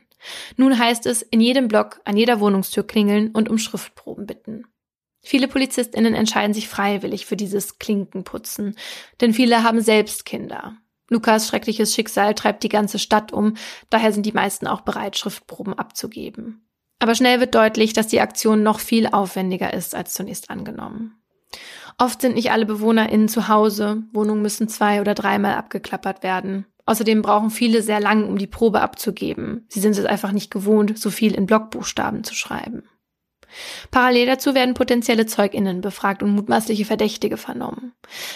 Nun 0.56 0.78
heißt 0.78 1.06
es, 1.08 1.22
in 1.22 1.42
jedem 1.42 1.68
Block 1.68 2.00
an 2.06 2.16
jeder 2.16 2.40
Wohnungstür 2.40 2.84
klingeln 2.84 3.32
und 3.32 3.50
um 3.50 3.58
Schriftproben 3.58 4.28
bitten. 4.28 4.66
Viele 5.22 5.48
PolizistInnen 5.48 6.16
entscheiden 6.16 6.54
sich 6.54 6.68
freiwillig 6.68 7.26
für 7.26 7.38
dieses 7.38 7.78
Klinkenputzen, 7.78 8.76
denn 9.22 9.34
viele 9.34 9.64
haben 9.64 9.82
selbst 9.82 10.26
Kinder. 10.26 10.78
Lukas 11.10 11.48
schreckliches 11.48 11.94
Schicksal 11.94 12.34
treibt 12.34 12.64
die 12.64 12.70
ganze 12.70 12.98
Stadt 12.98 13.32
um, 13.34 13.56
daher 13.90 14.14
sind 14.14 14.26
die 14.26 14.32
meisten 14.32 14.66
auch 14.66 14.82
bereit, 14.82 15.18
Schriftproben 15.18 15.78
abzugeben. 15.78 16.68
Aber 17.00 17.16
schnell 17.16 17.40
wird 17.40 17.54
deutlich, 17.54 17.94
dass 17.94 18.08
die 18.08 18.22
Aktion 18.22 18.64
noch 18.64 18.80
viel 18.80 19.08
aufwendiger 19.08 19.74
ist 19.74 19.94
als 19.94 20.14
zunächst 20.14 20.50
angenommen. 20.50 21.22
Oft 21.98 22.22
sind 22.22 22.36
nicht 22.36 22.52
alle 22.52 22.66
BewohnerInnen 22.66 23.28
zu 23.28 23.48
Hause, 23.48 24.04
Wohnungen 24.14 24.42
müssen 24.42 24.70
zwei 24.70 25.02
oder 25.02 25.14
dreimal 25.14 25.56
abgeklappert 25.56 26.24
werden. 26.24 26.66
Außerdem 26.86 27.22
brauchen 27.22 27.50
viele 27.52 27.82
sehr 27.82 28.00
lang, 28.00 28.28
um 28.28 28.38
die 28.38 28.48
Probe 28.48 28.82
abzugeben. 28.82 29.66
Sie 29.68 29.80
sind 29.80 29.98
es 29.98 30.06
einfach 30.06 30.32
nicht 30.32 30.50
gewohnt, 30.50 30.98
so 30.98 31.10
viel 31.10 31.36
in 31.36 31.46
Blockbuchstaben 31.46 32.24
zu 32.24 32.34
schreiben. 32.34 32.84
Parallel 33.92 34.26
dazu 34.28 34.56
werden 34.56 34.74
potenzielle 34.74 35.26
ZeugInnen 35.26 35.82
befragt 35.82 36.24
und 36.24 36.32
mutmaßliche 36.32 36.86
Verdächtige 36.86 37.38
vernommen. 37.38 37.94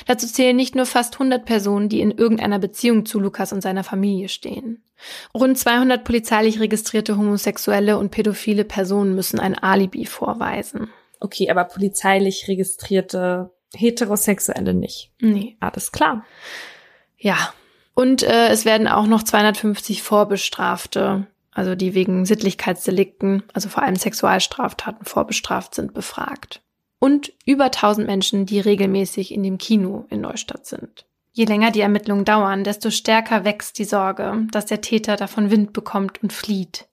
Dazu 0.08 0.28
zählen 0.28 0.56
nicht 0.56 0.75
nur 0.75 0.86
fast 0.86 1.15
100 1.15 1.45
Personen, 1.45 1.89
die 1.89 2.01
in 2.01 2.12
irgendeiner 2.12 2.60
Beziehung 2.60 3.06
zu 3.06 3.19
Lukas 3.19 3.54
und 3.54 3.62
seiner 3.62 3.84
Familie 3.84 4.30
stehen. 4.30 4.84
Rund 5.34 5.58
200 5.58 6.04
polizeilich 6.04 6.60
registrierte 6.60 7.17
homosexuelle 7.17 7.97
und 7.97 8.12
pädophile 8.12 8.63
Personen 8.63 9.15
müssen 9.15 9.39
ein 9.39 9.58
Alibi 9.58 10.06
vorweisen. 10.06 10.89
Okay, 11.19 11.49
aber 11.49 11.65
polizeilich 11.65 12.47
registrierte 12.47 13.51
Heterosexuelle 13.75 14.73
nicht. 14.73 15.12
Nee. 15.19 15.58
Alles 15.60 15.91
klar. 15.91 16.25
Ja. 17.17 17.54
Und 17.93 18.23
äh, 18.23 18.49
es 18.49 18.65
werden 18.65 18.88
auch 18.88 19.08
noch 19.08 19.23
250 19.23 20.04
Vorbestrafte 20.04 21.28
also 21.56 21.74
die 21.74 21.96
wegen 21.96 22.26
Sittlichkeitsdelikten, 22.26 23.44
also 23.54 23.70
vor 23.70 23.82
allem 23.82 23.96
Sexualstraftaten 23.96 25.06
vorbestraft 25.06 25.74
sind, 25.74 25.94
befragt. 25.94 26.62
Und 27.00 27.34
über 27.46 27.65
1000 27.65 28.06
Menschen, 28.06 28.46
die 28.46 28.60
regelmäßig 28.60 29.34
in 29.34 29.41
dem 29.41 29.58
Kino 29.58 30.06
in 30.10 30.22
Neustadt 30.22 30.65
sind. 30.68 31.06
Je 31.32 31.46
länger 31.46 31.72
die 31.72 31.82
Ermittlungen 31.82 32.24
dauern, 32.24 32.63
desto 32.63 32.91
stärker 32.91 33.44
wächst 33.44 33.78
die 33.80 33.84
Sorge, 33.84 34.48
dass 34.52 34.68
der 34.68 34.82
Täter 34.82 35.15
davon 35.18 35.52
Wind 35.52 35.74
bekommt 35.74 36.22
und 36.24 36.32
flieht. 36.32 36.88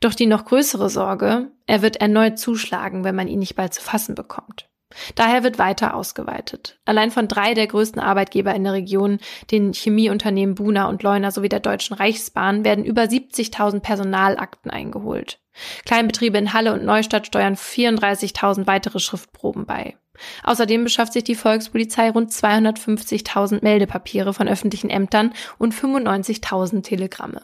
Doch 0.00 0.14
die 0.14 0.26
noch 0.26 0.44
größere 0.44 0.90
Sorge, 0.90 1.50
er 1.66 1.82
wird 1.82 1.96
erneut 1.96 2.38
zuschlagen, 2.38 3.04
wenn 3.04 3.14
man 3.14 3.28
ihn 3.28 3.38
nicht 3.38 3.56
bald 3.56 3.74
zu 3.74 3.82
fassen 3.82 4.14
bekommt. 4.14 4.68
Daher 5.14 5.42
wird 5.42 5.58
weiter 5.58 5.94
ausgeweitet. 5.94 6.78
Allein 6.84 7.10
von 7.10 7.28
drei 7.28 7.54
der 7.54 7.66
größten 7.66 8.00
Arbeitgeber 8.00 8.54
in 8.54 8.64
der 8.64 8.72
Region, 8.72 9.18
den 9.50 9.72
Chemieunternehmen 9.72 10.54
Buna 10.54 10.88
und 10.88 11.02
Leuna 11.02 11.30
sowie 11.30 11.50
der 11.50 11.60
Deutschen 11.60 11.94
Reichsbahn, 11.94 12.64
werden 12.64 12.84
über 12.84 13.02
70.000 13.02 13.80
Personalakten 13.80 14.70
eingeholt. 14.70 15.40
Kleinbetriebe 15.84 16.38
in 16.38 16.52
Halle 16.52 16.72
und 16.72 16.84
Neustadt 16.84 17.26
steuern 17.26 17.56
34.000 17.56 18.66
weitere 18.66 18.98
Schriftproben 18.98 19.66
bei. 19.66 19.96
Außerdem 20.44 20.84
beschafft 20.84 21.12
sich 21.12 21.24
die 21.24 21.34
Volkspolizei 21.34 22.10
rund 22.10 22.30
250.000 22.30 23.62
Meldepapiere 23.62 24.32
von 24.32 24.48
öffentlichen 24.48 24.90
Ämtern 24.90 25.32
und 25.58 25.74
95.000 25.74 26.82
Telegramme. 26.82 27.42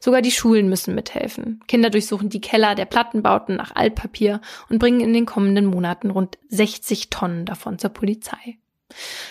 Sogar 0.00 0.22
die 0.22 0.30
Schulen 0.30 0.68
müssen 0.68 0.94
mithelfen. 0.94 1.60
Kinder 1.68 1.90
durchsuchen 1.90 2.28
die 2.28 2.40
Keller 2.40 2.74
der 2.74 2.86
Plattenbauten 2.86 3.56
nach 3.56 3.74
Altpapier 3.74 4.40
und 4.68 4.78
bringen 4.78 5.00
in 5.00 5.12
den 5.12 5.26
kommenden 5.26 5.66
Monaten 5.66 6.10
rund 6.10 6.38
60 6.48 7.10
Tonnen 7.10 7.44
davon 7.44 7.78
zur 7.78 7.90
Polizei. 7.90 8.58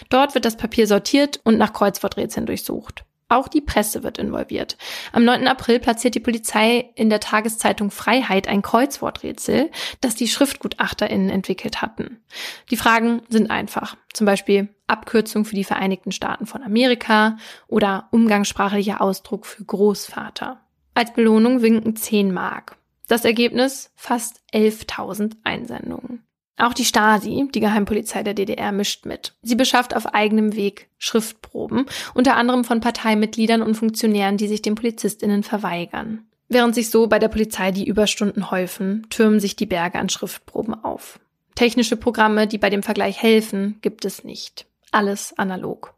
Dort 0.10 0.36
wird 0.36 0.46
das 0.46 0.58
Papier 0.58 0.86
sortiert 0.88 1.40
und 1.44 1.58
nach 1.58 1.74
Kreuzworträtseln 1.74 2.46
durchsucht. 2.46 3.06
Auch 3.28 3.48
die 3.48 3.62
Presse 3.62 4.04
wird 4.04 4.20
involviert. 4.20 4.78
Am 5.12 5.26
9. 5.26 5.48
April 5.48 5.80
platziert 5.80 6.14
die 6.14 6.20
Polizei 6.20 6.92
in 6.96 7.10
der 7.10 7.20
Tageszeitung 7.20 7.90
Freiheit 7.90 8.48
ein 8.48 8.62
Kreuzworträtsel, 8.62 9.72
das 10.00 10.14
die 10.16 10.28
SchriftgutachterInnen 10.28 11.30
entwickelt 11.30 11.82
hatten. 11.82 12.22
Die 12.70 12.78
Fragen 12.78 13.24
sind 13.28 13.50
einfach. 13.50 13.98
Zum 14.14 14.26
Beispiel 14.26 14.70
Abkürzung 14.86 15.46
für 15.46 15.56
die 15.56 15.64
Vereinigten 15.64 16.12
Staaten 16.12 16.46
von 16.46 16.62
Amerika 16.62 17.38
oder 17.68 18.10
umgangssprachlicher 18.12 19.02
Ausdruck 19.02 19.48
für 19.48 19.64
Großvater. 19.64 20.62
Als 20.94 21.14
Belohnung 21.14 21.64
winken 21.64 21.96
10 21.96 22.32
Mark. 22.32 22.78
Das 23.08 23.26
Ergebnis 23.26 23.92
fast 23.96 24.42
11.000 24.54 25.38
Einsendungen. 25.44 26.25
Auch 26.58 26.74
die 26.74 26.86
Stasi, 26.86 27.50
die 27.54 27.60
Geheimpolizei 27.60 28.24
der 28.24 28.34
DDR, 28.34 28.72
mischt 28.72 29.06
mit. 29.06 29.34
Sie 29.42 29.56
beschafft 29.56 29.96
auf 29.96 30.14
eigenem 30.14 30.56
Weg 30.56 30.88
Schriftproben, 30.98 31.86
unter 32.14 32.36
anderem 32.38 32.64
von 32.64 32.80
Parteimitgliedern 32.80 33.62
und 33.62 33.76
Funktionären, 33.76 34.38
die 34.38 34.48
sich 34.48 34.62
den 34.62 34.76
Polizistinnen 34.76 35.44
verweigern. 35.44 36.26
Während 36.48 36.76
sich 36.76 36.90
so 36.90 37.08
bei 37.08 37.20
der 37.20 37.28
Polizei 37.28 37.72
die 37.72 37.88
Überstunden 37.88 38.52
häufen, 38.52 39.08
türmen 39.10 39.40
sich 39.40 39.56
die 39.56 39.66
Berge 39.66 40.00
an 40.00 40.10
Schriftproben 40.10 40.76
auf. 40.84 41.20
Technische 41.56 41.98
Programme, 41.98 42.48
die 42.48 42.58
bei 42.58 42.70
dem 42.70 42.84
Vergleich 42.84 43.22
helfen, 43.22 43.80
gibt 43.82 44.06
es 44.06 44.24
nicht. 44.24 44.66
Alles 44.92 45.38
analog. 45.38 45.95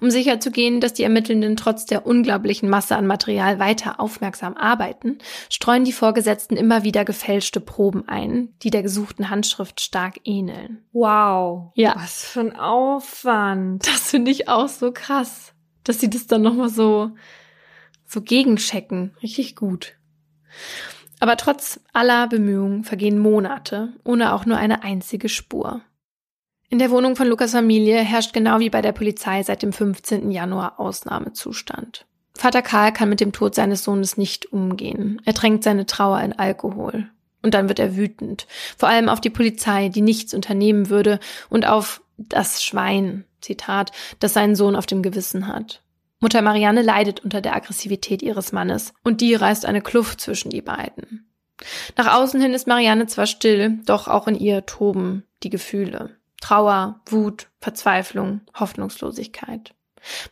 Um 0.00 0.10
sicherzugehen, 0.10 0.80
dass 0.80 0.94
die 0.94 1.02
Ermittelnden 1.02 1.56
trotz 1.56 1.84
der 1.84 2.06
unglaublichen 2.06 2.70
Masse 2.70 2.96
an 2.96 3.06
Material 3.06 3.58
weiter 3.58 4.00
aufmerksam 4.00 4.56
arbeiten, 4.56 5.18
streuen 5.50 5.84
die 5.84 5.92
Vorgesetzten 5.92 6.56
immer 6.56 6.82
wieder 6.82 7.04
gefälschte 7.04 7.60
Proben 7.60 8.08
ein, 8.08 8.54
die 8.62 8.70
der 8.70 8.82
gesuchten 8.82 9.28
Handschrift 9.28 9.80
stark 9.80 10.20
ähneln. 10.24 10.82
Wow. 10.92 11.72
Ja. 11.74 11.94
Was 11.94 12.24
für 12.24 12.40
ein 12.40 12.56
Aufwand. 12.56 13.86
Das 13.86 14.10
finde 14.10 14.30
ich 14.30 14.48
auch 14.48 14.68
so 14.68 14.92
krass, 14.92 15.52
dass 15.84 16.00
sie 16.00 16.08
das 16.08 16.26
dann 16.26 16.42
nochmal 16.42 16.70
so, 16.70 17.10
so 18.06 18.22
gegenchecken. 18.22 19.14
Richtig 19.22 19.56
gut. 19.56 19.96
Aber 21.20 21.36
trotz 21.36 21.80
aller 21.92 22.26
Bemühungen 22.28 22.82
vergehen 22.82 23.18
Monate, 23.18 23.92
ohne 24.04 24.32
auch 24.32 24.46
nur 24.46 24.56
eine 24.56 24.82
einzige 24.82 25.28
Spur. 25.28 25.82
In 26.72 26.78
der 26.78 26.92
Wohnung 26.92 27.16
von 27.16 27.26
Lukas 27.26 27.50
Familie 27.50 27.98
herrscht 27.98 28.32
genau 28.32 28.60
wie 28.60 28.70
bei 28.70 28.80
der 28.80 28.92
Polizei 28.92 29.42
seit 29.42 29.62
dem 29.62 29.72
15. 29.72 30.30
Januar 30.30 30.78
Ausnahmezustand. 30.78 32.06
Vater 32.34 32.62
Karl 32.62 32.92
kann 32.92 33.08
mit 33.08 33.18
dem 33.18 33.32
Tod 33.32 33.56
seines 33.56 33.82
Sohnes 33.82 34.16
nicht 34.16 34.52
umgehen. 34.52 35.20
Er 35.24 35.34
tränkt 35.34 35.64
seine 35.64 35.84
Trauer 35.84 36.20
in 36.20 36.32
Alkohol. 36.32 37.10
Und 37.42 37.54
dann 37.54 37.66
wird 37.68 37.80
er 37.80 37.96
wütend. 37.96 38.46
Vor 38.76 38.88
allem 38.88 39.08
auf 39.08 39.20
die 39.20 39.30
Polizei, 39.30 39.88
die 39.88 40.00
nichts 40.00 40.32
unternehmen 40.32 40.90
würde, 40.90 41.18
und 41.48 41.66
auf 41.66 42.02
das 42.16 42.62
Schwein, 42.62 43.24
Zitat, 43.40 43.90
das 44.20 44.34
seinen 44.34 44.54
Sohn 44.54 44.76
auf 44.76 44.86
dem 44.86 45.02
Gewissen 45.02 45.48
hat. 45.48 45.82
Mutter 46.20 46.40
Marianne 46.40 46.82
leidet 46.82 47.18
unter 47.18 47.40
der 47.40 47.56
Aggressivität 47.56 48.22
ihres 48.22 48.52
Mannes, 48.52 48.92
und 49.02 49.20
die 49.22 49.34
reißt 49.34 49.66
eine 49.66 49.82
Kluft 49.82 50.20
zwischen 50.20 50.50
die 50.50 50.62
beiden. 50.62 51.28
Nach 51.96 52.14
außen 52.14 52.40
hin 52.40 52.54
ist 52.54 52.68
Marianne 52.68 53.06
zwar 53.06 53.26
still, 53.26 53.80
doch 53.86 54.06
auch 54.06 54.28
in 54.28 54.36
ihr 54.36 54.66
toben 54.66 55.24
die 55.42 55.50
Gefühle. 55.50 56.19
Trauer, 56.40 57.00
Wut, 57.06 57.48
Verzweiflung, 57.60 58.40
Hoffnungslosigkeit. 58.54 59.74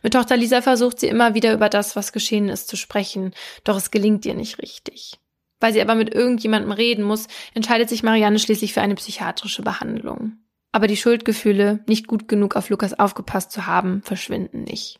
Mit 0.01 0.13
Tochter 0.13 0.35
Lisa 0.35 0.61
versucht 0.61 0.99
sie 0.99 1.07
immer 1.07 1.35
wieder 1.35 1.53
über 1.53 1.69
das, 1.69 1.95
was 1.95 2.11
geschehen 2.11 2.49
ist, 2.49 2.67
zu 2.67 2.75
sprechen, 2.75 3.33
doch 3.63 3.77
es 3.77 3.91
gelingt 3.91 4.25
ihr 4.25 4.33
nicht 4.33 4.59
richtig. 4.59 5.19
Weil 5.59 5.73
sie 5.73 5.81
aber 5.81 5.95
mit 5.95 6.13
irgendjemandem 6.13 6.71
reden 6.71 7.03
muss, 7.03 7.27
entscheidet 7.53 7.89
sich 7.89 8.03
Marianne 8.03 8.39
schließlich 8.39 8.73
für 8.73 8.81
eine 8.81 8.95
psychiatrische 8.95 9.61
Behandlung. 9.61 10.37
Aber 10.71 10.87
die 10.87 10.97
Schuldgefühle, 10.97 11.83
nicht 11.87 12.07
gut 12.07 12.27
genug 12.27 12.55
auf 12.55 12.69
Lukas 12.69 12.97
aufgepasst 12.97 13.51
zu 13.51 13.65
haben, 13.65 14.01
verschwinden 14.03 14.63
nicht. 14.63 14.99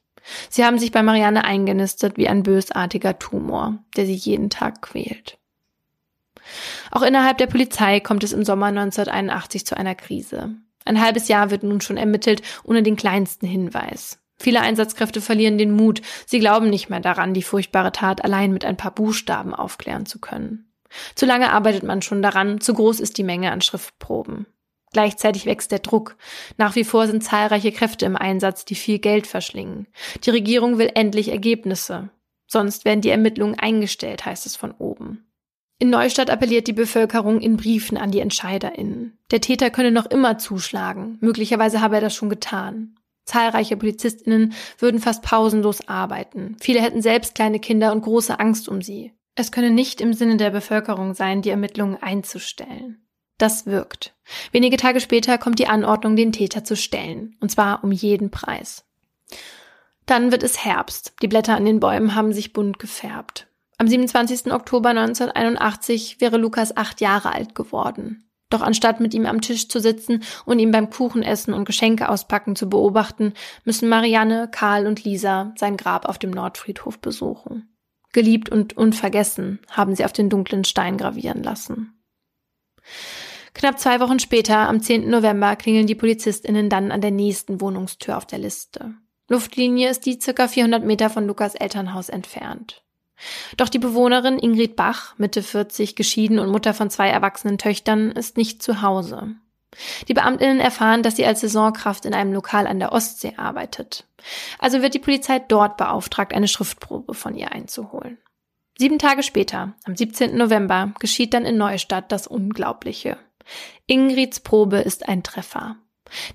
Sie 0.50 0.66
haben 0.66 0.80
sich 0.80 0.92
bei 0.92 1.02
Marianne 1.02 1.46
eingenistet 1.46 2.18
wie 2.18 2.28
ein 2.28 2.44
bösartiger 2.44 3.18
Tumor, 3.20 3.80
der 3.96 4.06
sie 4.06 4.14
jeden 4.14 4.50
Tag 4.50 4.82
quält. 4.82 5.38
Auch 6.92 7.04
innerhalb 7.04 7.38
der 7.38 7.48
Polizei 7.48 8.00
kommt 8.00 8.24
es 8.24 8.34
im 8.34 8.44
Sommer 8.44 8.68
1981 8.68 9.66
zu 9.66 9.78
einer 9.78 9.96
Krise. 9.96 10.56
Ein 10.86 11.02
halbes 11.02 11.28
Jahr 11.28 11.52
wird 11.52 11.64
nun 11.64 11.82
schon 11.82 11.98
ermittelt, 11.98 12.42
ohne 12.64 12.84
den 12.84 12.96
kleinsten 12.96 13.48
Hinweis. 13.48 14.20
Viele 14.38 14.62
Einsatzkräfte 14.62 15.22
verlieren 15.22 15.58
den 15.58 15.76
Mut. 15.76 16.02
Sie 16.26 16.40
glauben 16.40 16.70
nicht 16.70 16.90
mehr 16.90 17.02
daran, 17.02 17.34
die 17.34 17.44
furchtbare 17.44 17.92
Tat 17.92 18.24
allein 18.24 18.54
mit 18.54 18.64
ein 18.64 18.78
paar 18.78 18.96
Buchstaben 18.96 19.54
aufklären 19.54 20.06
zu 20.06 20.20
können. 20.20 20.72
Zu 21.16 21.26
lange 21.26 21.52
arbeitet 21.52 21.84
man 21.84 22.02
schon 22.02 22.22
daran, 22.22 22.62
zu 22.62 22.74
groß 22.74 23.00
ist 23.00 23.18
die 23.18 23.24
Menge 23.24 23.52
an 23.52 23.62
Schriftproben. 23.62 24.48
Gleichzeitig 24.92 25.46
wächst 25.46 25.72
der 25.72 25.80
Druck. 25.80 26.16
Nach 26.58 26.76
wie 26.76 26.84
vor 26.84 27.06
sind 27.06 27.24
zahlreiche 27.24 27.72
Kräfte 27.72 28.06
im 28.06 28.16
Einsatz, 28.16 28.66
die 28.66 28.76
viel 28.76 28.98
Geld 28.98 29.28
verschlingen. 29.28 29.88
Die 30.24 30.32
Regierung 30.32 30.80
will 30.80 30.90
endlich 30.96 31.30
Ergebnisse. 31.30 32.10
Sonst 32.48 32.86
werden 32.86 33.02
die 33.02 33.12
Ermittlungen 33.12 33.60
eingestellt, 33.60 34.26
heißt 34.26 34.48
es 34.48 34.56
von 34.56 34.72
oben. 34.72 35.29
In 35.82 35.90
Neustadt 35.90 36.30
appelliert 36.30 36.68
die 36.68 36.74
Bevölkerung 36.74 37.40
in 37.40 37.56
Briefen 37.56 37.98
an 37.98 38.12
die 38.12 38.20
EntscheiderInnen. 38.20 39.18
Der 39.32 39.40
Täter 39.40 39.70
könne 39.70 39.92
noch 39.92 40.06
immer 40.06 40.38
zuschlagen. 40.38 41.18
Möglicherweise 41.22 41.80
habe 41.80 41.96
er 41.96 42.02
das 42.02 42.14
schon 42.14 42.30
getan. 42.30 42.96
Zahlreiche 43.24 43.78
PolizistInnen 43.78 44.54
würden 44.78 45.00
fast 45.00 45.24
pausenlos 45.24 45.88
arbeiten. 45.88 46.58
Viele 46.60 46.82
hätten 46.82 47.02
selbst 47.02 47.34
kleine 47.34 47.60
Kinder 47.60 47.94
und 47.94 48.02
große 48.02 48.40
Angst 48.40 48.68
um 48.68 48.82
sie. 48.82 49.14
Es 49.36 49.54
könne 49.54 49.70
nicht 49.72 50.02
im 50.02 50.14
Sinne 50.14 50.36
der 50.36 50.50
Bevölkerung 50.50 51.14
sein, 51.14 51.42
die 51.42 51.50
Ermittlungen 51.50 51.96
einzustellen. 51.96 53.06
Das 53.38 53.66
wirkt. 53.66 54.14
Wenige 54.52 54.76
Tage 54.76 55.00
später 55.00 55.38
kommt 55.38 55.60
die 55.60 55.68
Anordnung, 55.68 56.18
den 56.18 56.34
Täter 56.34 56.66
zu 56.66 56.76
stellen. 56.76 57.38
Und 57.40 57.52
zwar 57.52 57.86
um 57.86 57.94
jeden 57.94 58.32
Preis. 58.32 58.84
Dann 60.06 60.34
wird 60.34 60.44
es 60.44 60.66
Herbst. 60.66 61.14
Die 61.22 61.30
Blätter 61.30 61.56
an 61.56 61.64
den 61.64 61.80
Bäumen 61.80 62.16
haben 62.16 62.34
sich 62.34 62.52
bunt 62.52 62.80
gefärbt. 62.80 63.49
Am 63.82 63.88
27. 63.88 64.52
Oktober 64.52 64.90
1981 64.90 66.20
wäre 66.20 66.36
Lukas 66.36 66.76
acht 66.76 67.00
Jahre 67.00 67.32
alt 67.32 67.56
geworden. 67.56 68.30
Doch 68.50 68.62
anstatt 68.62 69.00
mit 69.00 69.14
ihm 69.14 69.26
am 69.26 69.40
Tisch 69.40 69.70
zu 69.70 69.80
sitzen 69.80 70.22
und 70.44 70.60
ihm 70.60 70.72
beim 70.72 70.90
Kuchenessen 70.90 71.54
und 71.54 71.64
Geschenke 71.64 72.10
auspacken 72.10 72.58
zu 72.58 72.68
beobachten, 72.68 73.34
müssen 73.64 73.88
Marianne, 73.88 74.50
Karl 74.52 74.86
und 74.86 75.06
Lisa 75.06 75.54
sein 75.56 75.78
Grab 75.78 76.10
auf 76.10 76.18
dem 76.18 76.32
Nordfriedhof 76.32 77.00
besuchen. 77.00 77.74
Geliebt 78.12 78.50
und 78.50 78.76
unvergessen 78.76 79.60
haben 79.72 79.96
sie 79.96 80.04
auf 80.04 80.12
den 80.12 80.30
dunklen 80.30 80.66
Stein 80.66 80.98
gravieren 80.98 81.42
lassen. 81.42 82.04
Knapp 83.54 83.80
zwei 83.80 84.02
Wochen 84.02 84.20
später, 84.20 84.68
am 84.68 84.82
10. 84.82 85.10
November, 85.10 85.56
klingeln 85.56 85.88
die 85.88 85.96
PolizistInnen 85.96 86.70
dann 86.70 86.92
an 86.92 87.00
der 87.00 87.12
nächsten 87.12 87.62
Wohnungstür 87.62 88.18
auf 88.18 88.26
der 88.26 88.40
Liste. 88.40 88.94
Luftlinie 89.30 89.90
ist 89.90 90.06
die 90.06 90.20
circa 90.20 90.50
400 90.50 90.84
Meter 90.84 91.10
von 91.10 91.26
Lukas 91.26 91.56
Elternhaus 91.56 92.10
entfernt. 92.10 92.84
Doch 93.58 93.70
die 93.70 93.80
Bewohnerin 93.80 94.40
Ingrid 94.40 94.76
Bach, 94.76 95.16
Mitte 95.18 95.44
40, 95.44 95.96
geschieden 95.96 96.40
und 96.40 96.52
Mutter 96.52 96.74
von 96.74 96.90
zwei 96.90 97.10
erwachsenen 97.10 97.58
Töchtern, 97.58 98.12
ist 98.12 98.38
nicht 98.38 98.64
zu 98.64 98.82
Hause. 98.82 99.36
Die 100.08 100.14
Beamtinnen 100.14 100.60
erfahren, 100.60 101.04
dass 101.04 101.16
sie 101.16 101.26
als 101.26 101.42
Saisonkraft 101.42 102.06
in 102.06 102.14
einem 102.14 102.34
Lokal 102.34 102.66
an 102.66 102.80
der 102.80 102.92
Ostsee 102.92 103.34
arbeitet. 103.38 104.06
Also 104.58 104.82
wird 104.82 104.94
die 104.94 105.00
Polizei 105.00 105.40
dort 105.40 105.78
beauftragt, 105.78 106.34
eine 106.34 106.48
Schriftprobe 106.48 107.14
von 107.14 107.36
ihr 107.36 107.52
einzuholen. 107.52 108.18
Sieben 108.78 108.98
Tage 108.98 109.24
später, 109.24 109.74
am 109.84 109.96
17. 109.96 110.38
November, 110.38 110.94
geschieht 111.00 111.34
dann 111.34 111.46
in 111.46 111.58
Neustadt 111.58 112.12
das 112.12 112.28
Unglaubliche. 112.28 113.18
Ingrids 113.88 114.40
Probe 114.40 114.78
ist 114.78 115.08
ein 115.08 115.24
Treffer. 115.24 115.76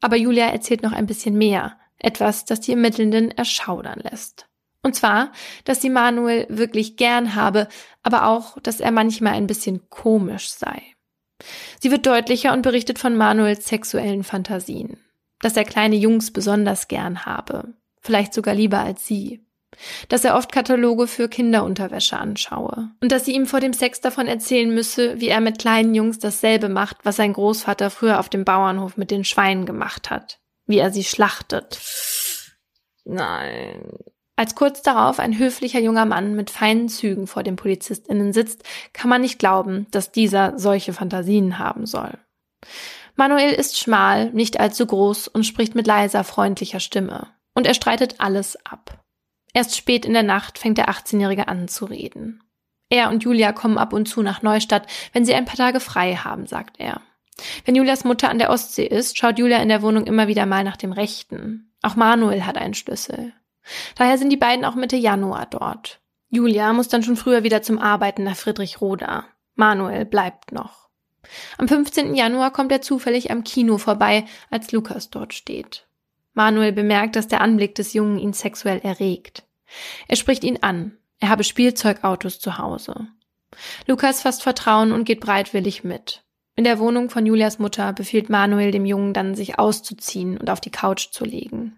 Aber 0.00 0.16
Julia 0.16 0.46
erzählt 0.46 0.82
noch 0.82 0.92
ein 0.92 1.06
bisschen 1.06 1.36
mehr, 1.36 1.76
etwas, 1.98 2.44
das 2.44 2.60
die 2.60 2.72
Ermittelnden 2.72 3.32
erschaudern 3.32 4.00
lässt. 4.00 4.46
Und 4.82 4.94
zwar, 4.94 5.32
dass 5.64 5.82
sie 5.82 5.90
Manuel 5.90 6.46
wirklich 6.48 6.96
gern 6.96 7.34
habe, 7.34 7.68
aber 8.02 8.26
auch, 8.26 8.58
dass 8.60 8.80
er 8.80 8.92
manchmal 8.92 9.34
ein 9.34 9.48
bisschen 9.48 9.90
komisch 9.90 10.50
sei. 10.50 10.82
Sie 11.80 11.90
wird 11.90 12.06
deutlicher 12.06 12.52
und 12.52 12.62
berichtet 12.62 12.98
von 12.98 13.16
Manuels 13.16 13.66
sexuellen 13.66 14.24
Fantasien, 14.24 14.98
dass 15.40 15.56
er 15.56 15.64
kleine 15.64 15.96
Jungs 15.96 16.32
besonders 16.32 16.88
gern 16.88 17.26
habe, 17.26 17.74
vielleicht 18.00 18.34
sogar 18.34 18.54
lieber 18.54 18.78
als 18.78 19.06
sie, 19.06 19.44
dass 20.08 20.24
er 20.24 20.36
oft 20.36 20.52
Kataloge 20.52 21.06
für 21.06 21.28
Kinderunterwäsche 21.28 22.16
anschaue 22.16 22.90
und 23.02 23.12
dass 23.12 23.24
sie 23.24 23.34
ihm 23.34 23.46
vor 23.46 23.60
dem 23.60 23.72
Sex 23.72 24.00
davon 24.00 24.26
erzählen 24.26 24.72
müsse, 24.72 25.20
wie 25.20 25.28
er 25.28 25.40
mit 25.40 25.58
kleinen 25.58 25.94
Jungs 25.94 26.18
dasselbe 26.18 26.68
macht, 26.68 26.98
was 27.04 27.16
sein 27.16 27.32
Großvater 27.32 27.90
früher 27.90 28.18
auf 28.18 28.28
dem 28.28 28.44
Bauernhof 28.44 28.96
mit 28.96 29.10
den 29.10 29.24
Schweinen 29.24 29.66
gemacht 29.66 30.10
hat, 30.10 30.40
wie 30.66 30.78
er 30.78 30.90
sie 30.90 31.04
schlachtet. 31.04 31.80
Nein. 33.04 33.90
Als 34.36 34.54
kurz 34.54 34.82
darauf 34.82 35.18
ein 35.18 35.36
höflicher 35.36 35.80
junger 35.80 36.04
Mann 36.04 36.36
mit 36.36 36.50
feinen 36.50 36.88
Zügen 36.88 37.26
vor 37.26 37.42
den 37.42 37.56
PolizistInnen 37.56 38.32
sitzt, 38.32 38.62
kann 38.92 39.10
man 39.10 39.20
nicht 39.20 39.40
glauben, 39.40 39.88
dass 39.90 40.12
dieser 40.12 40.56
solche 40.58 40.92
Fantasien 40.92 41.58
haben 41.58 41.86
soll. 41.86 42.18
Manuel 43.16 43.52
ist 43.52 43.76
schmal, 43.76 44.30
nicht 44.30 44.60
allzu 44.60 44.86
groß 44.86 45.26
und 45.26 45.44
spricht 45.44 45.74
mit 45.74 45.88
leiser, 45.88 46.22
freundlicher 46.22 46.78
Stimme. 46.78 47.26
Und 47.52 47.66
er 47.66 47.74
streitet 47.74 48.20
alles 48.20 48.56
ab. 48.64 49.04
Erst 49.58 49.76
spät 49.76 50.06
in 50.06 50.12
der 50.12 50.22
Nacht 50.22 50.56
fängt 50.56 50.78
der 50.78 50.88
18-Jährige 50.88 51.48
an 51.48 51.66
zu 51.66 51.84
reden. 51.84 52.44
Er 52.90 53.08
und 53.08 53.24
Julia 53.24 53.50
kommen 53.50 53.76
ab 53.76 53.92
und 53.92 54.06
zu 54.06 54.22
nach 54.22 54.40
Neustadt, 54.40 54.86
wenn 55.12 55.24
sie 55.24 55.34
ein 55.34 55.46
paar 55.46 55.56
Tage 55.56 55.80
frei 55.80 56.14
haben, 56.14 56.46
sagt 56.46 56.78
er. 56.78 57.00
Wenn 57.64 57.74
Julias 57.74 58.04
Mutter 58.04 58.30
an 58.30 58.38
der 58.38 58.50
Ostsee 58.50 58.86
ist, 58.86 59.18
schaut 59.18 59.36
Julia 59.36 59.58
in 59.58 59.68
der 59.68 59.82
Wohnung 59.82 60.06
immer 60.06 60.28
wieder 60.28 60.46
mal 60.46 60.62
nach 60.62 60.76
dem 60.76 60.92
Rechten. 60.92 61.72
Auch 61.82 61.96
Manuel 61.96 62.46
hat 62.46 62.56
einen 62.56 62.74
Schlüssel. 62.74 63.32
Daher 63.96 64.16
sind 64.16 64.30
die 64.30 64.36
beiden 64.36 64.64
auch 64.64 64.76
Mitte 64.76 64.94
Januar 64.94 65.46
dort. 65.46 65.98
Julia 66.30 66.72
muss 66.72 66.86
dann 66.86 67.02
schon 67.02 67.16
früher 67.16 67.42
wieder 67.42 67.60
zum 67.60 67.80
Arbeiten 67.80 68.22
nach 68.22 68.36
Friedrichroda. 68.36 69.24
Manuel 69.56 70.04
bleibt 70.04 70.52
noch. 70.52 70.88
Am 71.56 71.66
15. 71.66 72.14
Januar 72.14 72.52
kommt 72.52 72.70
er 72.70 72.80
zufällig 72.80 73.32
am 73.32 73.42
Kino 73.42 73.78
vorbei, 73.78 74.24
als 74.50 74.70
Lukas 74.70 75.10
dort 75.10 75.34
steht. 75.34 75.88
Manuel 76.34 76.70
bemerkt, 76.70 77.16
dass 77.16 77.26
der 77.26 77.40
Anblick 77.40 77.74
des 77.74 77.92
Jungen 77.92 78.20
ihn 78.20 78.32
sexuell 78.34 78.78
erregt. 78.84 79.47
Er 80.06 80.16
spricht 80.16 80.44
ihn 80.44 80.58
an. 80.62 80.96
Er 81.20 81.28
habe 81.28 81.44
Spielzeugautos 81.44 82.40
zu 82.40 82.58
Hause. 82.58 83.08
Lukas 83.86 84.22
fasst 84.22 84.42
Vertrauen 84.42 84.92
und 84.92 85.04
geht 85.04 85.20
breitwillig 85.20 85.84
mit. 85.84 86.22
In 86.54 86.64
der 86.64 86.78
Wohnung 86.78 87.08
von 87.10 87.24
Julias 87.24 87.58
Mutter 87.58 87.92
befiehlt 87.92 88.30
Manuel 88.30 88.70
dem 88.70 88.84
Jungen 88.84 89.14
dann, 89.14 89.34
sich 89.34 89.58
auszuziehen 89.58 90.36
und 90.36 90.50
auf 90.50 90.60
die 90.60 90.70
Couch 90.70 91.10
zu 91.12 91.24
legen. 91.24 91.76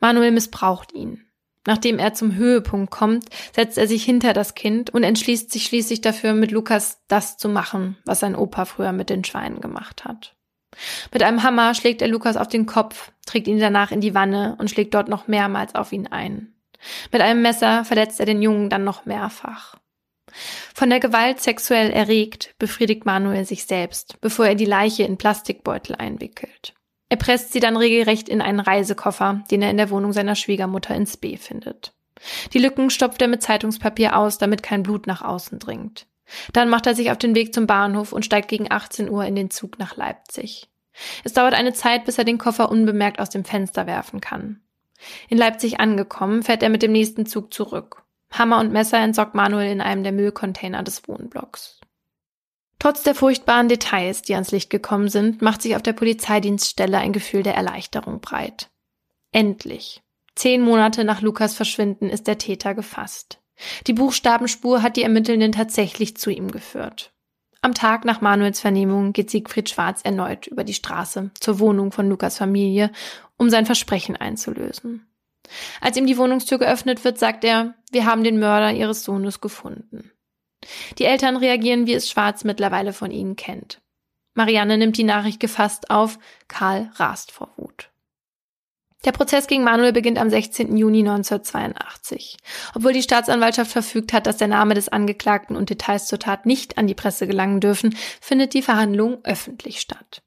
Manuel 0.00 0.30
missbraucht 0.30 0.92
ihn. 0.92 1.24
Nachdem 1.66 1.98
er 1.98 2.12
zum 2.12 2.34
Höhepunkt 2.34 2.90
kommt, 2.90 3.24
setzt 3.54 3.78
er 3.78 3.88
sich 3.88 4.04
hinter 4.04 4.34
das 4.34 4.54
Kind 4.54 4.90
und 4.90 5.02
entschließt 5.02 5.50
sich 5.50 5.64
schließlich 5.64 6.02
dafür, 6.02 6.34
mit 6.34 6.50
Lukas 6.50 7.00
das 7.08 7.38
zu 7.38 7.48
machen, 7.48 7.96
was 8.04 8.20
sein 8.20 8.36
Opa 8.36 8.66
früher 8.66 8.92
mit 8.92 9.08
den 9.08 9.24
Schweinen 9.24 9.60
gemacht 9.60 10.04
hat. 10.04 10.36
Mit 11.12 11.22
einem 11.22 11.42
Hammer 11.42 11.74
schlägt 11.74 12.02
er 12.02 12.08
Lukas 12.08 12.36
auf 12.36 12.48
den 12.48 12.66
Kopf, 12.66 13.12
trägt 13.24 13.48
ihn 13.48 13.58
danach 13.58 13.90
in 13.90 14.00
die 14.00 14.14
Wanne 14.14 14.56
und 14.58 14.70
schlägt 14.70 14.92
dort 14.92 15.08
noch 15.08 15.28
mehrmals 15.28 15.74
auf 15.74 15.92
ihn 15.92 16.08
ein. 16.08 16.53
Mit 17.12 17.22
einem 17.22 17.42
Messer 17.42 17.84
verletzt 17.84 18.20
er 18.20 18.26
den 18.26 18.42
Jungen 18.42 18.70
dann 18.70 18.84
noch 18.84 19.04
mehrfach. 19.04 19.76
Von 20.74 20.90
der 20.90 21.00
Gewalt 21.00 21.40
sexuell 21.40 21.90
erregt, 21.90 22.54
befriedigt 22.58 23.06
Manuel 23.06 23.44
sich 23.44 23.66
selbst, 23.66 24.20
bevor 24.20 24.46
er 24.46 24.54
die 24.54 24.64
Leiche 24.64 25.04
in 25.04 25.18
Plastikbeutel 25.18 25.94
einwickelt. 25.96 26.74
Er 27.08 27.16
presst 27.16 27.52
sie 27.52 27.60
dann 27.60 27.76
regelrecht 27.76 28.28
in 28.28 28.40
einen 28.40 28.60
Reisekoffer, 28.60 29.44
den 29.50 29.62
er 29.62 29.70
in 29.70 29.76
der 29.76 29.90
Wohnung 29.90 30.12
seiner 30.12 30.34
Schwiegermutter 30.34 30.94
ins 30.94 31.16
B 31.16 31.36
findet. 31.36 31.94
Die 32.52 32.58
Lücken 32.58 32.90
stopft 32.90 33.22
er 33.22 33.28
mit 33.28 33.42
Zeitungspapier 33.42 34.16
aus, 34.16 34.38
damit 34.38 34.62
kein 34.62 34.82
Blut 34.82 35.06
nach 35.06 35.22
außen 35.22 35.58
dringt. 35.58 36.06
Dann 36.52 36.70
macht 36.70 36.86
er 36.86 36.94
sich 36.94 37.10
auf 37.10 37.18
den 37.18 37.34
Weg 37.34 37.54
zum 37.54 37.66
Bahnhof 37.66 38.12
und 38.12 38.24
steigt 38.24 38.48
gegen 38.48 38.70
18 38.70 39.10
Uhr 39.10 39.24
in 39.24 39.36
den 39.36 39.50
Zug 39.50 39.78
nach 39.78 39.96
Leipzig. 39.96 40.70
Es 41.22 41.32
dauert 41.32 41.54
eine 41.54 41.72
Zeit, 41.72 42.04
bis 42.04 42.18
er 42.18 42.24
den 42.24 42.38
Koffer 42.38 42.70
unbemerkt 42.70 43.20
aus 43.20 43.30
dem 43.30 43.44
Fenster 43.44 43.86
werfen 43.86 44.20
kann. 44.20 44.63
In 45.28 45.38
Leipzig 45.38 45.80
angekommen, 45.80 46.42
fährt 46.42 46.62
er 46.62 46.68
mit 46.68 46.82
dem 46.82 46.92
nächsten 46.92 47.26
Zug 47.26 47.52
zurück. 47.52 48.02
Hammer 48.30 48.58
und 48.58 48.72
Messer 48.72 48.98
entsorgt 48.98 49.34
Manuel 49.34 49.70
in 49.70 49.80
einem 49.80 50.02
der 50.02 50.12
Müllcontainer 50.12 50.82
des 50.82 51.06
Wohnblocks. 51.08 51.80
Trotz 52.78 53.02
der 53.02 53.14
furchtbaren 53.14 53.68
Details, 53.68 54.22
die 54.22 54.34
ans 54.34 54.50
Licht 54.50 54.68
gekommen 54.68 55.08
sind, 55.08 55.40
macht 55.40 55.62
sich 55.62 55.76
auf 55.76 55.82
der 55.82 55.94
Polizeidienststelle 55.94 56.98
ein 56.98 57.12
Gefühl 57.12 57.42
der 57.42 57.54
Erleichterung 57.54 58.20
breit. 58.20 58.68
Endlich. 59.32 60.02
Zehn 60.34 60.60
Monate 60.60 61.04
nach 61.04 61.20
Lukas 61.22 61.54
Verschwinden 61.54 62.10
ist 62.10 62.26
der 62.26 62.38
Täter 62.38 62.74
gefasst. 62.74 63.40
Die 63.86 63.92
Buchstabenspur 63.92 64.82
hat 64.82 64.96
die 64.96 65.02
Ermittelnden 65.02 65.52
tatsächlich 65.52 66.16
zu 66.16 66.30
ihm 66.30 66.50
geführt. 66.50 67.12
Am 67.62 67.72
Tag 67.72 68.04
nach 68.04 68.20
Manuels 68.20 68.60
Vernehmung 68.60 69.14
geht 69.14 69.30
Siegfried 69.30 69.70
Schwarz 69.70 70.02
erneut 70.02 70.46
über 70.46 70.64
die 70.64 70.74
Straße 70.74 71.30
zur 71.40 71.60
Wohnung 71.60 71.92
von 71.92 72.10
Lukas 72.10 72.36
Familie, 72.36 72.90
um 73.36 73.50
sein 73.50 73.66
Versprechen 73.66 74.16
einzulösen. 74.16 75.06
Als 75.80 75.96
ihm 75.96 76.06
die 76.06 76.16
Wohnungstür 76.16 76.58
geöffnet 76.58 77.04
wird, 77.04 77.18
sagt 77.18 77.44
er, 77.44 77.74
wir 77.90 78.06
haben 78.06 78.24
den 78.24 78.38
Mörder 78.38 78.72
ihres 78.72 79.04
Sohnes 79.04 79.40
gefunden. 79.40 80.10
Die 80.98 81.04
Eltern 81.04 81.36
reagieren, 81.36 81.86
wie 81.86 81.94
es 81.94 82.10
Schwarz 82.10 82.44
mittlerweile 82.44 82.92
von 82.92 83.10
ihnen 83.10 83.36
kennt. 83.36 83.82
Marianne 84.34 84.78
nimmt 84.78 84.96
die 84.96 85.04
Nachricht 85.04 85.38
gefasst 85.38 85.90
auf, 85.90 86.18
Karl 86.48 86.90
rast 86.96 87.30
vor 87.30 87.50
Wut. 87.56 87.90
Der 89.04 89.12
Prozess 89.12 89.46
gegen 89.46 89.64
Manuel 89.64 89.92
beginnt 89.92 90.18
am 90.18 90.30
16. 90.30 90.76
Juni 90.76 91.00
1982. 91.00 92.38
Obwohl 92.74 92.94
die 92.94 93.02
Staatsanwaltschaft 93.02 93.70
verfügt 93.70 94.14
hat, 94.14 94.26
dass 94.26 94.38
der 94.38 94.48
Name 94.48 94.74
des 94.74 94.88
Angeklagten 94.88 95.56
und 95.56 95.68
Details 95.68 96.06
zur 96.06 96.18
Tat 96.18 96.46
nicht 96.46 96.78
an 96.78 96.86
die 96.86 96.94
Presse 96.94 97.26
gelangen 97.26 97.60
dürfen, 97.60 97.94
findet 98.20 98.54
die 98.54 98.62
Verhandlung 98.62 99.22
öffentlich 99.24 99.80
statt. 99.80 100.22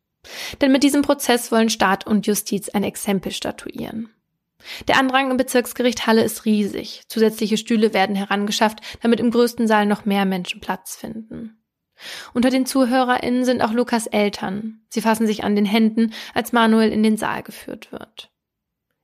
Denn 0.61 0.71
mit 0.71 0.83
diesem 0.83 1.01
Prozess 1.01 1.51
wollen 1.51 1.69
Staat 1.69 2.05
und 2.07 2.27
Justiz 2.27 2.69
ein 2.69 2.83
Exempel 2.83 3.31
statuieren. 3.31 4.09
Der 4.87 4.97
Andrang 4.97 5.31
im 5.31 5.37
Bezirksgericht 5.37 6.07
Halle 6.07 6.23
ist 6.23 6.45
riesig. 6.45 7.03
Zusätzliche 7.07 7.57
Stühle 7.57 7.93
werden 7.93 8.15
herangeschafft, 8.15 8.79
damit 9.01 9.19
im 9.19 9.31
größten 9.31 9.67
Saal 9.67 9.85
noch 9.85 10.05
mehr 10.05 10.25
Menschen 10.25 10.59
Platz 10.59 10.95
finden. 10.95 11.57
Unter 12.33 12.49
den 12.49 12.65
ZuhörerInnen 12.65 13.45
sind 13.45 13.61
auch 13.61 13.71
Lukas 13.71 14.07
Eltern. 14.07 14.81
Sie 14.89 15.01
fassen 15.01 15.25
sich 15.25 15.43
an 15.43 15.55
den 15.55 15.65
Händen, 15.65 16.13
als 16.33 16.53
Manuel 16.53 16.91
in 16.91 17.03
den 17.03 17.17
Saal 17.17 17.43
geführt 17.43 17.91
wird. 17.91 18.31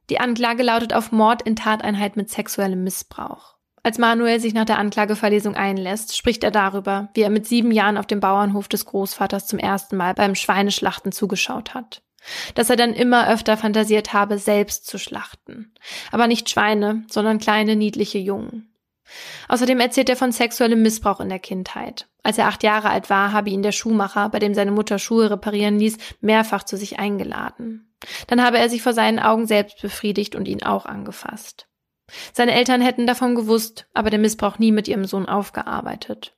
Die 0.09 0.19
Anklage 0.19 0.63
lautet 0.63 0.93
auf 0.93 1.11
Mord 1.11 1.41
in 1.43 1.55
Tateinheit 1.55 2.17
mit 2.17 2.29
sexuellem 2.29 2.83
Missbrauch. 2.83 3.52
Als 3.83 3.97
Manuel 3.97 4.39
sich 4.39 4.53
nach 4.53 4.65
der 4.65 4.79
Anklageverlesung 4.79 5.55
einlässt, 5.55 6.15
spricht 6.15 6.43
er 6.43 6.51
darüber, 6.51 7.09
wie 7.13 7.21
er 7.21 7.29
mit 7.29 7.45
sieben 7.45 7.71
Jahren 7.71 7.97
auf 7.97 8.07
dem 8.07 8.21
Bauernhof 8.21 8.69
des 8.69 8.85
Großvaters 8.85 9.45
zum 9.45 9.59
ersten 9.59 9.97
Mal 9.97 10.13
beim 10.13 10.35
Schweineschlachten 10.35 11.11
zugeschaut 11.11 11.73
hat 11.73 12.01
dass 12.55 12.69
er 12.69 12.75
dann 12.75 12.93
immer 12.93 13.29
öfter 13.29 13.57
fantasiert 13.57 14.13
habe, 14.13 14.37
selbst 14.37 14.87
zu 14.87 14.97
schlachten. 14.97 15.73
Aber 16.11 16.27
nicht 16.27 16.49
Schweine, 16.49 17.03
sondern 17.09 17.39
kleine, 17.39 17.75
niedliche 17.75 18.17
Jungen. 18.17 18.69
Außerdem 19.47 19.79
erzählt 19.79 20.09
er 20.09 20.15
von 20.15 20.31
sexuellem 20.31 20.81
Missbrauch 20.81 21.19
in 21.19 21.29
der 21.29 21.39
Kindheit. 21.39 22.07
Als 22.23 22.37
er 22.37 22.47
acht 22.47 22.63
Jahre 22.63 22.89
alt 22.89 23.09
war, 23.09 23.33
habe 23.33 23.49
ihn 23.49 23.61
der 23.61 23.73
Schuhmacher, 23.73 24.29
bei 24.29 24.39
dem 24.39 24.53
seine 24.53 24.71
Mutter 24.71 24.97
Schuhe 24.97 25.29
reparieren 25.29 25.77
ließ, 25.77 25.97
mehrfach 26.21 26.63
zu 26.63 26.77
sich 26.77 26.99
eingeladen. 26.99 27.93
Dann 28.27 28.41
habe 28.41 28.57
er 28.57 28.69
sich 28.69 28.81
vor 28.81 28.93
seinen 28.93 29.19
Augen 29.19 29.45
selbst 29.45 29.81
befriedigt 29.81 30.35
und 30.35 30.47
ihn 30.47 30.63
auch 30.63 30.85
angefasst. 30.85 31.67
Seine 32.33 32.53
Eltern 32.53 32.81
hätten 32.81 33.07
davon 33.07 33.35
gewusst, 33.35 33.87
aber 33.93 34.09
der 34.09 34.19
Missbrauch 34.19 34.59
nie 34.59 34.71
mit 34.71 34.87
ihrem 34.87 35.05
Sohn 35.05 35.27
aufgearbeitet. 35.27 36.35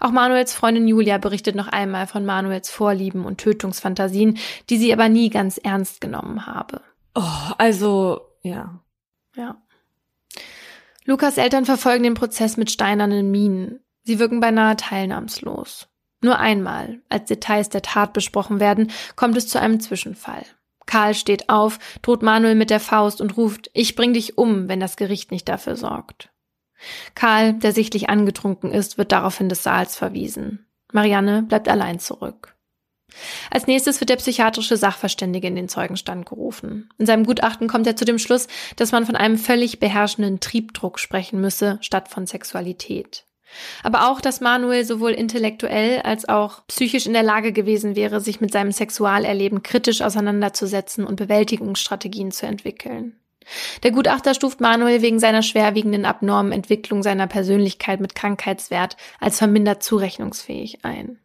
Auch 0.00 0.10
Manuels 0.10 0.52
Freundin 0.52 0.88
Julia 0.88 1.18
berichtet 1.18 1.54
noch 1.54 1.68
einmal 1.68 2.06
von 2.06 2.24
Manuels 2.24 2.70
Vorlieben 2.70 3.24
und 3.24 3.38
Tötungsfantasien, 3.38 4.38
die 4.68 4.78
sie 4.78 4.92
aber 4.92 5.08
nie 5.08 5.30
ganz 5.30 5.58
ernst 5.58 6.00
genommen 6.00 6.46
habe. 6.46 6.80
Oh, 7.14 7.52
also, 7.58 8.20
ja. 8.42 8.80
Ja. 9.36 9.56
Lukas 11.04 11.38
Eltern 11.38 11.64
verfolgen 11.64 12.02
den 12.02 12.14
Prozess 12.14 12.56
mit 12.56 12.70
steinernen 12.70 13.30
Minen. 13.30 13.80
Sie 14.02 14.10
Sie 14.10 14.18
wirken 14.18 14.40
beinahe 14.40 14.76
teilnahmslos. 14.76 15.88
Nur 16.20 16.38
einmal, 16.38 17.00
als 17.08 17.26
Details 17.26 17.68
der 17.68 17.82
Tat 17.82 18.12
besprochen 18.12 18.58
werden, 18.58 18.90
kommt 19.14 19.36
es 19.36 19.46
zu 19.46 19.60
einem 19.60 19.78
Zwischenfall. 19.78 20.44
Karl 20.90 21.14
steht 21.14 21.48
auf, 21.48 21.78
droht 22.02 22.20
Manuel 22.20 22.56
mit 22.56 22.68
der 22.68 22.80
Faust 22.80 23.20
und 23.20 23.36
ruft, 23.36 23.70
ich 23.74 23.94
bring 23.94 24.12
dich 24.12 24.36
um, 24.36 24.68
wenn 24.68 24.80
das 24.80 24.96
Gericht 24.96 25.30
nicht 25.30 25.48
dafür 25.48 25.76
sorgt. 25.76 26.30
Karl, 27.14 27.52
der 27.52 27.70
sichtlich 27.70 28.10
angetrunken 28.10 28.72
ist, 28.72 28.98
wird 28.98 29.12
daraufhin 29.12 29.48
des 29.48 29.62
Saals 29.62 29.94
verwiesen. 29.94 30.66
Marianne 30.92 31.44
bleibt 31.44 31.68
allein 31.68 32.00
zurück. 32.00 32.56
Als 33.52 33.68
nächstes 33.68 34.00
wird 34.00 34.10
der 34.10 34.16
psychiatrische 34.16 34.76
Sachverständige 34.76 35.46
in 35.46 35.54
den 35.54 35.68
Zeugenstand 35.68 36.26
gerufen. 36.26 36.88
In 36.98 37.06
seinem 37.06 37.24
Gutachten 37.24 37.68
kommt 37.68 37.86
er 37.86 37.94
zu 37.94 38.04
dem 38.04 38.18
Schluss, 38.18 38.48
dass 38.74 38.90
man 38.90 39.06
von 39.06 39.14
einem 39.14 39.38
völlig 39.38 39.78
beherrschenden 39.78 40.40
Triebdruck 40.40 40.98
sprechen 40.98 41.40
müsse, 41.40 41.78
statt 41.82 42.08
von 42.08 42.26
Sexualität. 42.26 43.26
Aber 43.82 44.10
auch, 44.10 44.20
dass 44.20 44.40
Manuel 44.40 44.84
sowohl 44.84 45.12
intellektuell 45.12 46.00
als 46.02 46.28
auch 46.28 46.66
psychisch 46.68 47.06
in 47.06 47.12
der 47.12 47.22
Lage 47.22 47.52
gewesen 47.52 47.96
wäre, 47.96 48.20
sich 48.20 48.40
mit 48.40 48.52
seinem 48.52 48.72
Sexualerleben 48.72 49.62
kritisch 49.62 50.02
auseinanderzusetzen 50.02 51.04
und 51.04 51.16
Bewältigungsstrategien 51.16 52.30
zu 52.30 52.46
entwickeln. 52.46 53.16
Der 53.82 53.90
Gutachter 53.90 54.34
stuft 54.34 54.60
Manuel 54.60 55.02
wegen 55.02 55.18
seiner 55.18 55.42
schwerwiegenden 55.42 56.04
abnormen 56.04 56.52
Entwicklung 56.52 57.02
seiner 57.02 57.26
Persönlichkeit 57.26 58.00
mit 58.00 58.14
Krankheitswert 58.14 58.96
als 59.18 59.38
vermindert 59.38 59.82
zurechnungsfähig 59.82 60.84
ein. 60.84 61.18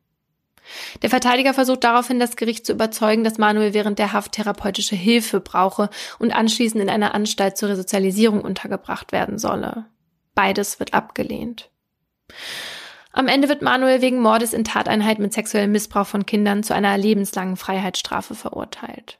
Der 1.03 1.11
Verteidiger 1.11 1.53
versucht 1.53 1.83
daraufhin, 1.83 2.19
das 2.19 2.37
Gericht 2.37 2.65
zu 2.65 2.71
überzeugen, 2.71 3.23
dass 3.23 3.37
Manuel 3.37 3.75
während 3.75 3.99
der 3.99 4.13
Haft 4.13 4.31
therapeutische 4.31 4.95
Hilfe 4.95 5.39
brauche 5.39 5.89
und 6.17 6.35
anschließend 6.35 6.81
in 6.81 6.89
einer 6.89 7.13
Anstalt 7.13 7.57
zur 7.57 7.69
Resozialisierung 7.69 8.41
untergebracht 8.41 9.11
werden 9.11 9.37
solle. 9.37 9.85
Beides 10.33 10.79
wird 10.79 10.93
abgelehnt. 10.95 11.69
Am 13.11 13.27
Ende 13.29 13.47
wird 13.47 13.61
Manuel 13.61 14.01
wegen 14.01 14.19
Mordes 14.19 14.53
in 14.53 14.65
Tateinheit 14.65 15.19
mit 15.19 15.33
sexuellem 15.33 15.71
Missbrauch 15.71 16.05
von 16.05 16.25
Kindern 16.25 16.63
zu 16.63 16.73
einer 16.73 16.97
lebenslangen 16.97 17.55
Freiheitsstrafe 17.55 18.35
verurteilt. 18.35 19.19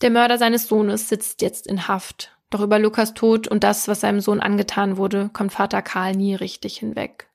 Der 0.00 0.10
Mörder 0.10 0.38
seines 0.38 0.66
Sohnes 0.66 1.08
sitzt 1.08 1.42
jetzt 1.42 1.66
in 1.66 1.86
Haft. 1.86 2.30
Doch 2.50 2.60
über 2.60 2.78
Lukas 2.78 3.14
Tod 3.14 3.48
und 3.48 3.64
das, 3.64 3.88
was 3.88 4.00
seinem 4.00 4.20
Sohn 4.20 4.40
angetan 4.40 4.96
wurde, 4.96 5.28
kommt 5.32 5.52
Vater 5.52 5.82
Karl 5.82 6.14
nie 6.14 6.34
richtig 6.34 6.78
hinweg. 6.78 7.28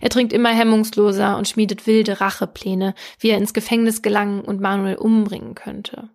Er 0.00 0.10
trinkt 0.10 0.32
immer 0.32 0.50
hemmungsloser 0.50 1.36
und 1.36 1.48
schmiedet 1.48 1.86
wilde 1.86 2.20
Rachepläne, 2.20 2.94
wie 3.18 3.30
er 3.30 3.38
ins 3.38 3.54
Gefängnis 3.54 4.02
gelangen 4.02 4.40
und 4.40 4.60
Manuel 4.60 4.96
umbringen 4.96 5.54
könnte. 5.54 6.08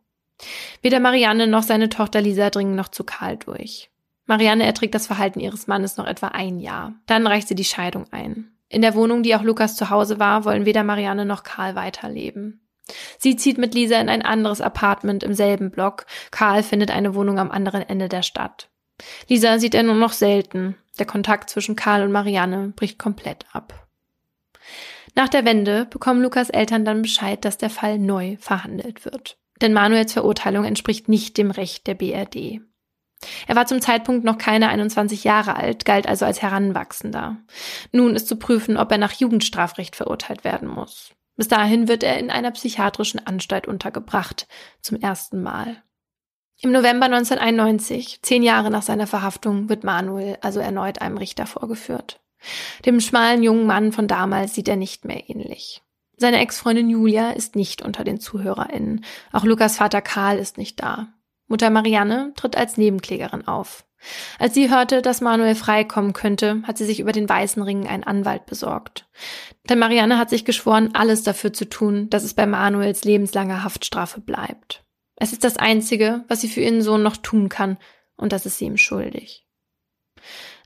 Weder 0.82 1.00
Marianne 1.00 1.48
noch 1.48 1.64
seine 1.64 1.90
Tochter 1.90 2.22
Lisa 2.22 2.50
dringen 2.50 2.76
noch 2.76 2.90
zu 2.90 3.04
Karl 3.04 3.38
durch. 3.38 3.90
Marianne 4.30 4.64
erträgt 4.64 4.94
das 4.94 5.08
Verhalten 5.08 5.40
ihres 5.40 5.66
Mannes 5.66 5.98
noch 5.98 6.06
etwa 6.06 6.28
ein 6.28 6.60
Jahr. 6.60 6.94
Dann 7.08 7.26
reicht 7.26 7.48
sie 7.48 7.56
die 7.56 7.64
Scheidung 7.66 8.06
ein. 8.12 8.52
In 8.70 8.84
der 8.84 8.94
Wohnung, 8.94 9.24
die 9.24 9.36
auch 9.36 9.42
Lukas 9.42 9.76
zu 9.76 9.90
Hause 9.90 10.20
war, 10.20 10.46
wollen 10.46 10.68
weder 10.68 10.84
Marianne 10.84 11.26
noch 11.26 11.42
Karl 11.42 11.74
weiterleben. 11.74 12.62
Sie 13.18 13.38
zieht 13.38 13.58
mit 13.58 13.74
Lisa 13.74 14.00
in 14.00 14.08
ein 14.08 14.22
anderes 14.22 14.62
Apartment 14.62 15.24
im 15.24 15.34
selben 15.34 15.72
Block. 15.72 16.06
Karl 16.30 16.62
findet 16.62 16.92
eine 16.92 17.16
Wohnung 17.16 17.40
am 17.40 17.50
anderen 17.50 17.82
Ende 17.82 18.08
der 18.08 18.22
Stadt. 18.22 18.70
Lisa 19.28 19.58
sieht 19.58 19.74
er 19.74 19.82
nur 19.82 19.96
noch 19.96 20.14
selten. 20.14 20.76
Der 21.00 21.08
Kontakt 21.08 21.50
zwischen 21.50 21.76
Karl 21.76 22.04
und 22.04 22.12
Marianne 22.12 22.72
bricht 22.76 23.00
komplett 23.00 23.48
ab. 23.52 23.88
Nach 25.16 25.30
der 25.30 25.44
Wende 25.44 25.86
bekommen 25.86 26.22
Lukas 26.22 26.52
Eltern 26.52 26.86
dann 26.86 27.02
Bescheid, 27.02 27.44
dass 27.44 27.58
der 27.58 27.72
Fall 27.72 27.98
neu 27.98 28.38
verhandelt 28.40 29.06
wird. 29.06 29.40
Denn 29.60 29.74
Manuels 29.74 30.14
Verurteilung 30.14 30.66
entspricht 30.66 31.10
nicht 31.10 31.36
dem 31.36 31.50
Recht 31.50 31.88
der 31.88 31.96
BRD. 31.96 32.62
Er 33.48 33.56
war 33.56 33.66
zum 33.66 33.82
Zeitpunkt 33.82 34.24
noch 34.24 34.38
keine 34.38 34.70
21 34.70 35.24
Jahre 35.24 35.56
alt, 35.56 35.86
galt 35.86 36.08
also 36.08 36.26
als 36.26 36.42
Heranwachsender. 36.42 37.38
Nun 37.92 38.16
ist 38.16 38.28
zu 38.28 38.38
prüfen, 38.38 38.78
ob 38.78 38.92
er 38.92 38.98
nach 38.98 39.14
Jugendstrafrecht 39.14 39.96
verurteilt 39.96 40.44
werden 40.44 40.70
muss. 40.70 41.12
Bis 41.36 41.48
dahin 41.48 41.88
wird 41.88 42.04
er 42.04 42.18
in 42.18 42.32
einer 42.32 42.52
psychiatrischen 42.52 43.26
Anstalt 43.26 43.68
untergebracht, 43.68 44.48
zum 44.82 45.00
ersten 45.00 45.42
Mal. 45.42 45.84
Im 46.62 46.72
November 46.72 47.06
1991, 47.06 48.22
zehn 48.22 48.44
Jahre 48.44 48.70
nach 48.70 48.82
seiner 48.82 49.08
Verhaftung, 49.08 49.70
wird 49.70 49.86
Manuel 49.86 50.38
also 50.42 50.60
erneut 50.60 51.02
einem 51.02 51.18
Richter 51.18 51.46
vorgeführt. 51.46 52.20
Dem 52.86 53.00
schmalen 53.00 53.44
jungen 53.44 53.66
Mann 53.66 53.92
von 53.94 54.08
damals 54.08 54.56
sieht 54.56 54.68
er 54.68 54.76
nicht 54.76 55.06
mehr 55.06 55.30
ähnlich. 55.30 55.82
Seine 56.18 56.40
Ex-Freundin 56.40 56.90
Julia 56.90 57.32
ist 57.32 57.56
nicht 57.56 57.82
unter 57.82 58.04
den 58.04 58.20
ZuhörerInnen. 58.20 59.06
Auch 59.32 59.46
Lukas 59.46 59.78
Vater 59.78 60.02
Karl 60.02 60.38
ist 60.38 60.58
nicht 60.58 60.82
da. 60.82 61.08
Mutter 61.50 61.70
Marianne 61.70 62.32
tritt 62.36 62.56
als 62.56 62.78
Nebenklägerin 62.78 63.48
auf. 63.48 63.86
Als 64.38 64.54
sie 64.54 64.70
hörte, 64.70 65.02
dass 65.02 65.20
Manuel 65.20 65.56
freikommen 65.56 66.14
könnte, 66.14 66.62
hat 66.64 66.78
sie 66.78 66.86
sich 66.86 67.02
über 67.02 67.12
den 67.12 67.28
weißen 67.28 67.62
Ring 67.62 67.86
einen 67.86 68.06
Anwalt 68.06 68.46
besorgt. 68.46 69.10
Denn 69.70 69.80
Marianne 69.80 70.18
hat 70.18 70.30
sich 70.30 70.46
geschworen, 70.46 70.92
alles 70.94 71.24
dafür 71.24 71.52
zu 71.52 71.68
tun, 71.68 72.10
dass 72.10 72.24
es 72.24 72.34
bei 72.34 72.46
Manuels 72.46 73.04
lebenslanger 73.04 73.64
Haftstrafe 73.64 74.22
bleibt. 74.22 74.86
Es 75.18 75.34
ist 75.34 75.44
das 75.44 75.58
Einzige, 75.58 76.24
was 76.30 76.40
sie 76.40 76.48
für 76.48 76.62
ihren 76.62 76.82
Sohn 76.82 77.04
noch 77.04 77.18
tun 77.18 77.50
kann, 77.50 77.78
und 78.16 78.32
das 78.32 78.46
ist 78.46 78.58
sie 78.58 78.66
ihm 78.66 78.78
schuldig. 78.78 79.46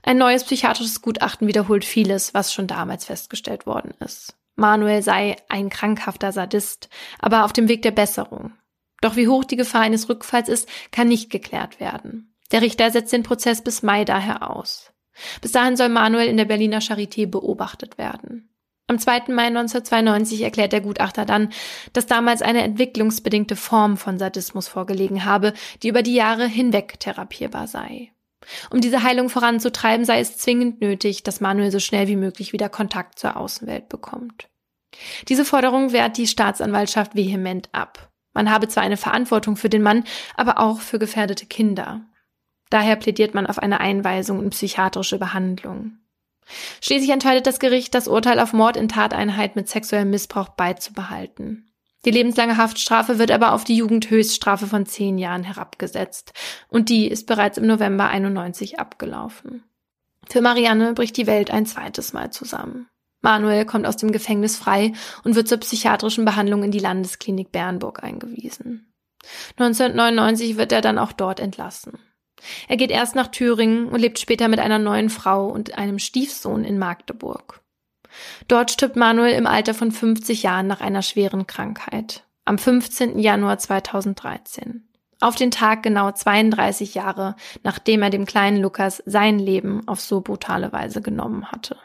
Ein 0.02 0.18
neues 0.18 0.44
psychiatrisches 0.44 1.02
Gutachten 1.02 1.48
wiederholt 1.48 1.84
vieles, 1.84 2.34
was 2.34 2.52
schon 2.52 2.66
damals 2.66 3.06
festgestellt 3.06 3.66
worden 3.66 3.94
ist. 4.00 4.36
Manuel 4.54 5.02
sei 5.02 5.36
ein 5.48 5.70
krankhafter 5.70 6.30
Sadist, 6.30 6.88
aber 7.18 7.44
auf 7.44 7.52
dem 7.52 7.68
Weg 7.68 7.82
der 7.82 7.90
Besserung. 7.90 8.52
Doch 9.00 9.16
wie 9.16 9.28
hoch 9.28 9.44
die 9.44 9.56
Gefahr 9.56 9.82
eines 9.82 10.08
Rückfalls 10.08 10.48
ist, 10.48 10.68
kann 10.90 11.08
nicht 11.08 11.30
geklärt 11.30 11.80
werden. 11.80 12.34
Der 12.52 12.62
Richter 12.62 12.90
setzt 12.90 13.12
den 13.12 13.22
Prozess 13.22 13.62
bis 13.62 13.82
Mai 13.82 14.04
daher 14.04 14.50
aus. 14.50 14.92
Bis 15.40 15.52
dahin 15.52 15.76
soll 15.76 15.88
Manuel 15.88 16.28
in 16.28 16.36
der 16.36 16.44
Berliner 16.44 16.80
Charité 16.80 17.26
beobachtet 17.26 17.98
werden. 17.98 18.50
Am 18.86 18.98
2. 18.98 19.32
Mai 19.32 19.46
1992 19.46 20.42
erklärt 20.42 20.72
der 20.72 20.82
Gutachter 20.82 21.24
dann, 21.24 21.50
dass 21.94 22.06
damals 22.06 22.42
eine 22.42 22.62
entwicklungsbedingte 22.62 23.56
Form 23.56 23.96
von 23.96 24.18
Sadismus 24.18 24.68
vorgelegen 24.68 25.24
habe, 25.24 25.54
die 25.82 25.88
über 25.88 26.02
die 26.02 26.14
Jahre 26.14 26.46
hinweg 26.46 27.00
therapierbar 27.00 27.66
sei. 27.66 28.10
Um 28.70 28.82
diese 28.82 29.02
Heilung 29.02 29.30
voranzutreiben, 29.30 30.04
sei 30.04 30.20
es 30.20 30.36
zwingend 30.36 30.82
nötig, 30.82 31.22
dass 31.22 31.40
Manuel 31.40 31.70
so 31.70 31.78
schnell 31.78 32.08
wie 32.08 32.16
möglich 32.16 32.52
wieder 32.52 32.68
Kontakt 32.68 33.18
zur 33.18 33.38
Außenwelt 33.38 33.88
bekommt. 33.88 34.48
Diese 35.28 35.46
Forderung 35.46 35.92
wehrt 35.92 36.18
die 36.18 36.26
Staatsanwaltschaft 36.26 37.14
vehement 37.14 37.70
ab. 37.72 38.10
Man 38.34 38.50
habe 38.50 38.68
zwar 38.68 38.82
eine 38.82 38.96
Verantwortung 38.96 39.56
für 39.56 39.70
den 39.70 39.82
Mann, 39.82 40.04
aber 40.36 40.58
auch 40.58 40.80
für 40.80 40.98
gefährdete 40.98 41.46
Kinder. 41.46 42.02
Daher 42.68 42.96
plädiert 42.96 43.34
man 43.34 43.46
auf 43.46 43.58
eine 43.58 43.80
Einweisung 43.80 44.42
in 44.42 44.50
psychiatrische 44.50 45.18
Behandlung. 45.18 45.98
Schließlich 46.82 47.10
entscheidet 47.10 47.46
das 47.46 47.58
Gericht, 47.58 47.94
das 47.94 48.08
Urteil 48.08 48.38
auf 48.38 48.52
Mord 48.52 48.76
in 48.76 48.88
Tateinheit 48.88 49.56
mit 49.56 49.68
sexuellem 49.68 50.10
Missbrauch 50.10 50.50
beizubehalten. 50.50 51.70
Die 52.04 52.10
lebenslange 52.10 52.58
Haftstrafe 52.58 53.18
wird 53.18 53.30
aber 53.30 53.52
auf 53.52 53.64
die 53.64 53.76
Jugendhöchststrafe 53.76 54.66
von 54.66 54.84
zehn 54.84 55.16
Jahren 55.16 55.42
herabgesetzt. 55.42 56.34
Und 56.68 56.90
die 56.90 57.08
ist 57.08 57.26
bereits 57.26 57.56
im 57.56 57.66
November 57.66 58.08
91 58.08 58.78
abgelaufen. 58.78 59.62
Für 60.28 60.42
Marianne 60.42 60.92
bricht 60.92 61.16
die 61.16 61.26
Welt 61.26 61.50
ein 61.50 61.64
zweites 61.64 62.12
Mal 62.12 62.30
zusammen. 62.30 62.88
Manuel 63.24 63.64
kommt 63.64 63.86
aus 63.86 63.96
dem 63.96 64.12
Gefängnis 64.12 64.56
frei 64.56 64.92
und 65.24 65.34
wird 65.34 65.48
zur 65.48 65.58
psychiatrischen 65.58 66.24
Behandlung 66.24 66.62
in 66.62 66.70
die 66.70 66.78
Landesklinik 66.78 67.50
Bernburg 67.50 68.04
eingewiesen. 68.04 68.92
1999 69.58 70.56
wird 70.56 70.70
er 70.70 70.82
dann 70.82 70.98
auch 70.98 71.12
dort 71.12 71.40
entlassen. 71.40 71.98
Er 72.68 72.76
geht 72.76 72.90
erst 72.90 73.14
nach 73.14 73.28
Thüringen 73.28 73.88
und 73.88 74.00
lebt 74.00 74.18
später 74.18 74.48
mit 74.48 74.60
einer 74.60 74.78
neuen 74.78 75.08
Frau 75.08 75.46
und 75.46 75.78
einem 75.78 75.98
Stiefsohn 75.98 76.64
in 76.64 76.78
Magdeburg. 76.78 77.62
Dort 78.46 78.70
stirbt 78.70 78.96
Manuel 78.96 79.34
im 79.34 79.46
Alter 79.46 79.74
von 79.74 79.90
50 79.90 80.42
Jahren 80.42 80.66
nach 80.66 80.80
einer 80.80 81.02
schweren 81.02 81.46
Krankheit. 81.46 82.24
Am 82.44 82.58
15. 82.58 83.18
Januar 83.18 83.58
2013. 83.58 84.86
Auf 85.20 85.36
den 85.36 85.50
Tag 85.50 85.82
genau 85.82 86.12
32 86.12 86.94
Jahre, 86.94 87.36
nachdem 87.62 88.02
er 88.02 88.10
dem 88.10 88.26
kleinen 88.26 88.60
Lukas 88.60 89.02
sein 89.06 89.38
Leben 89.38 89.88
auf 89.88 90.00
so 90.00 90.20
brutale 90.20 90.72
Weise 90.72 91.00
genommen 91.00 91.50
hatte. 91.50 91.78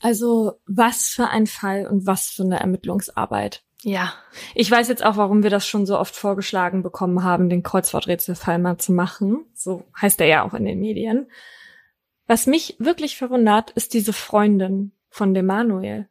Also 0.00 0.60
was 0.66 1.08
für 1.08 1.28
ein 1.28 1.46
Fall 1.46 1.86
und 1.86 2.06
was 2.06 2.28
für 2.28 2.42
eine 2.42 2.60
Ermittlungsarbeit. 2.60 3.62
Ja. 3.82 4.12
Ich 4.54 4.70
weiß 4.70 4.88
jetzt 4.88 5.04
auch, 5.04 5.16
warum 5.16 5.42
wir 5.42 5.50
das 5.50 5.66
schon 5.66 5.86
so 5.86 5.98
oft 5.98 6.14
vorgeschlagen 6.14 6.82
bekommen 6.82 7.22
haben, 7.22 7.48
den 7.48 7.62
Kreuzworträtselfall 7.62 8.58
mal 8.58 8.78
zu 8.78 8.92
machen. 8.92 9.46
So 9.54 9.84
heißt 10.00 10.20
er 10.20 10.26
ja 10.26 10.42
auch 10.42 10.54
in 10.54 10.64
den 10.64 10.80
Medien. 10.80 11.30
Was 12.26 12.46
mich 12.46 12.76
wirklich 12.78 13.16
verwundert, 13.16 13.70
ist 13.72 13.94
diese 13.94 14.12
Freundin 14.12 14.92
von 15.08 15.34
dem 15.34 15.46
Manuel. 15.46 16.08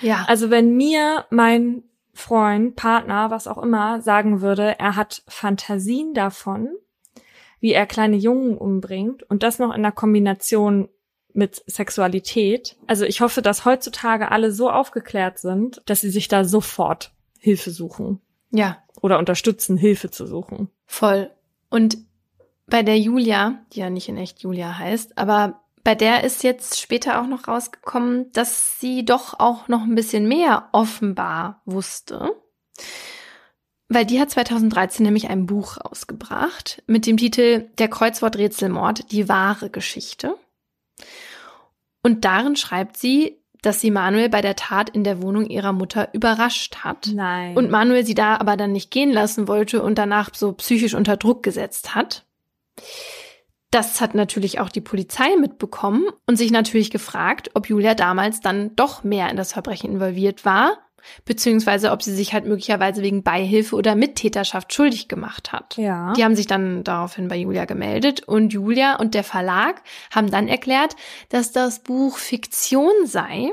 Ja. 0.00 0.24
Also 0.28 0.50
wenn 0.50 0.76
mir 0.76 1.26
mein 1.30 1.82
Freund, 2.14 2.74
Partner, 2.74 3.30
was 3.30 3.46
auch 3.46 3.58
immer, 3.58 4.00
sagen 4.00 4.40
würde, 4.40 4.78
er 4.78 4.96
hat 4.96 5.22
Fantasien 5.28 6.14
davon, 6.14 6.70
wie 7.60 7.72
er 7.72 7.86
kleine 7.86 8.16
Jungen 8.16 8.56
umbringt 8.56 9.22
und 9.24 9.42
das 9.42 9.58
noch 9.58 9.74
in 9.74 9.82
der 9.82 9.92
Kombination 9.92 10.88
mit 11.38 11.62
Sexualität. 11.66 12.76
Also 12.86 13.04
ich 13.04 13.22
hoffe, 13.22 13.40
dass 13.40 13.64
heutzutage 13.64 14.30
alle 14.30 14.52
so 14.52 14.70
aufgeklärt 14.70 15.38
sind, 15.38 15.80
dass 15.86 16.02
sie 16.02 16.10
sich 16.10 16.28
da 16.28 16.44
sofort 16.44 17.12
Hilfe 17.38 17.70
suchen. 17.70 18.20
Ja. 18.50 18.82
Oder 19.00 19.18
unterstützen, 19.18 19.76
Hilfe 19.76 20.10
zu 20.10 20.26
suchen. 20.26 20.68
Voll. 20.84 21.30
Und 21.70 21.98
bei 22.66 22.82
der 22.82 22.98
Julia, 22.98 23.64
die 23.72 23.80
ja 23.80 23.88
nicht 23.88 24.08
in 24.08 24.18
echt 24.18 24.40
Julia 24.42 24.76
heißt, 24.76 25.16
aber 25.16 25.60
Bei 25.84 25.94
der 25.94 26.22
ist 26.24 26.42
jetzt 26.42 26.78
später 26.78 27.18
auch 27.18 27.26
noch 27.26 27.48
rausgekommen, 27.48 28.30
dass 28.32 28.78
sie 28.78 29.06
doch 29.06 29.40
auch 29.40 29.68
noch 29.68 29.84
ein 29.84 29.94
bisschen 29.94 30.28
mehr 30.28 30.68
offenbar 30.72 31.62
wusste. 31.64 32.32
Weil 33.88 34.04
die 34.04 34.20
hat 34.20 34.30
2013 34.30 35.02
nämlich 35.02 35.30
ein 35.30 35.46
Buch 35.46 35.78
rausgebracht 35.82 36.82
mit 36.86 37.06
dem 37.06 37.16
Titel 37.16 37.70
Der 37.78 37.88
Kreuzworträtselmord, 37.88 39.10
die 39.12 39.30
wahre 39.30 39.70
Geschichte. 39.70 40.36
Und 42.08 42.24
darin 42.24 42.56
schreibt 42.56 42.96
sie, 42.96 43.36
dass 43.60 43.82
sie 43.82 43.90
Manuel 43.90 44.30
bei 44.30 44.40
der 44.40 44.56
Tat 44.56 44.88
in 44.88 45.04
der 45.04 45.20
Wohnung 45.20 45.44
ihrer 45.44 45.74
Mutter 45.74 46.08
überrascht 46.14 46.76
hat. 46.76 47.10
Nein. 47.12 47.54
Und 47.54 47.70
Manuel 47.70 48.06
sie 48.06 48.14
da 48.14 48.36
aber 48.38 48.56
dann 48.56 48.72
nicht 48.72 48.90
gehen 48.90 49.12
lassen 49.12 49.46
wollte 49.46 49.82
und 49.82 49.98
danach 49.98 50.30
so 50.34 50.54
psychisch 50.54 50.94
unter 50.94 51.18
Druck 51.18 51.42
gesetzt 51.42 51.94
hat. 51.94 52.24
Das 53.70 54.00
hat 54.00 54.14
natürlich 54.14 54.58
auch 54.58 54.70
die 54.70 54.80
Polizei 54.80 55.36
mitbekommen 55.36 56.06
und 56.24 56.36
sich 56.36 56.50
natürlich 56.50 56.90
gefragt, 56.90 57.50
ob 57.52 57.68
Julia 57.68 57.92
damals 57.92 58.40
dann 58.40 58.74
doch 58.74 59.04
mehr 59.04 59.28
in 59.28 59.36
das 59.36 59.52
Verbrechen 59.52 59.92
involviert 59.92 60.46
war, 60.46 60.78
beziehungsweise 61.24 61.90
ob 61.92 62.02
sie 62.02 62.14
sich 62.14 62.32
halt 62.32 62.46
möglicherweise 62.46 63.02
wegen 63.02 63.22
Beihilfe 63.22 63.76
oder 63.76 63.94
Mittäterschaft 63.94 64.72
schuldig 64.72 65.08
gemacht 65.08 65.52
hat. 65.52 65.76
Ja. 65.76 66.12
Die 66.14 66.24
haben 66.24 66.36
sich 66.36 66.46
dann 66.46 66.84
daraufhin 66.84 67.28
bei 67.28 67.36
Julia 67.36 67.64
gemeldet 67.64 68.22
und 68.26 68.52
Julia 68.52 68.96
und 68.96 69.14
der 69.14 69.24
Verlag 69.24 69.82
haben 70.10 70.30
dann 70.30 70.48
erklärt, 70.48 70.96
dass 71.28 71.52
das 71.52 71.80
Buch 71.80 72.18
Fiktion 72.18 72.92
sei 73.04 73.52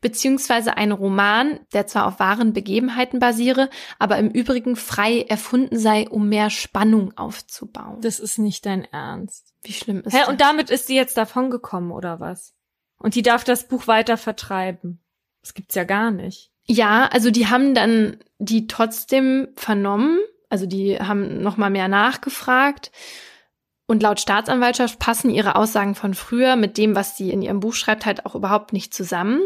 beziehungsweise 0.00 0.76
ein 0.76 0.92
Roman, 0.92 1.60
der 1.72 1.86
zwar 1.86 2.06
auf 2.06 2.18
wahren 2.18 2.52
Begebenheiten 2.52 3.18
basiere, 3.18 3.70
aber 3.98 4.18
im 4.18 4.30
Übrigen 4.30 4.76
frei 4.76 5.22
erfunden 5.22 5.78
sei, 5.78 6.08
um 6.08 6.28
mehr 6.28 6.50
Spannung 6.50 7.16
aufzubauen. 7.16 8.00
Das 8.00 8.18
ist 8.18 8.38
nicht 8.38 8.66
dein 8.66 8.84
Ernst. 8.84 9.54
Wie 9.62 9.72
schlimm 9.72 10.02
ist 10.04 10.12
Hä, 10.14 10.20
das? 10.20 10.28
und 10.28 10.40
damit 10.40 10.70
ist 10.70 10.86
sie 10.86 10.96
jetzt 10.96 11.16
davongekommen, 11.16 11.90
oder 11.90 12.20
was? 12.20 12.54
Und 12.98 13.14
die 13.14 13.22
darf 13.22 13.44
das 13.44 13.68
Buch 13.68 13.86
weiter 13.86 14.16
vertreiben. 14.16 15.00
Das 15.40 15.54
gibt's 15.54 15.74
ja 15.74 15.84
gar 15.84 16.10
nicht. 16.10 16.52
Ja, 16.68 17.06
also 17.06 17.30
die 17.30 17.46
haben 17.46 17.74
dann 17.74 18.18
die 18.38 18.66
trotzdem 18.66 19.48
vernommen, 19.56 20.18
also 20.50 20.66
die 20.66 20.98
haben 20.98 21.42
noch 21.42 21.56
mal 21.56 21.70
mehr 21.70 21.88
nachgefragt. 21.88 22.92
Und 23.86 24.02
laut 24.02 24.20
Staatsanwaltschaft 24.20 24.98
passen 24.98 25.30
ihre 25.30 25.56
Aussagen 25.56 25.94
von 25.94 26.12
früher 26.12 26.56
mit 26.56 26.76
dem, 26.76 26.94
was 26.94 27.16
sie 27.16 27.30
in 27.30 27.40
ihrem 27.40 27.60
Buch 27.60 27.72
schreibt, 27.72 28.04
halt 28.04 28.26
auch 28.26 28.34
überhaupt 28.34 28.74
nicht 28.74 28.92
zusammen. 28.92 29.40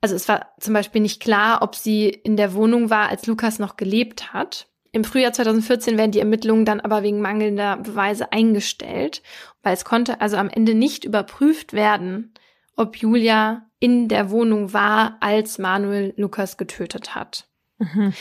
Also 0.00 0.14
es 0.14 0.28
war 0.28 0.52
zum 0.60 0.74
Beispiel 0.74 1.00
nicht 1.00 1.20
klar, 1.20 1.60
ob 1.62 1.74
sie 1.74 2.08
in 2.08 2.36
der 2.36 2.54
Wohnung 2.54 2.88
war, 2.88 3.08
als 3.08 3.26
Lukas 3.26 3.58
noch 3.58 3.76
gelebt 3.76 4.32
hat. 4.32 4.68
Im 4.92 5.02
Frühjahr 5.02 5.32
2014 5.32 5.98
werden 5.98 6.12
die 6.12 6.20
Ermittlungen 6.20 6.64
dann 6.64 6.80
aber 6.80 7.02
wegen 7.02 7.20
mangelnder 7.20 7.78
Beweise 7.78 8.32
eingestellt, 8.32 9.22
weil 9.64 9.74
es 9.74 9.84
konnte 9.84 10.20
also 10.20 10.36
am 10.36 10.48
Ende 10.48 10.74
nicht 10.74 11.04
überprüft 11.04 11.72
werden, 11.72 12.32
ob 12.78 12.96
Julia 12.96 13.66
in 13.80 14.08
der 14.08 14.30
Wohnung 14.30 14.72
war, 14.72 15.16
als 15.20 15.58
Manuel 15.58 16.14
Lukas 16.16 16.56
getötet 16.56 17.14
hat. 17.14 17.48
Mhm. 17.78 18.12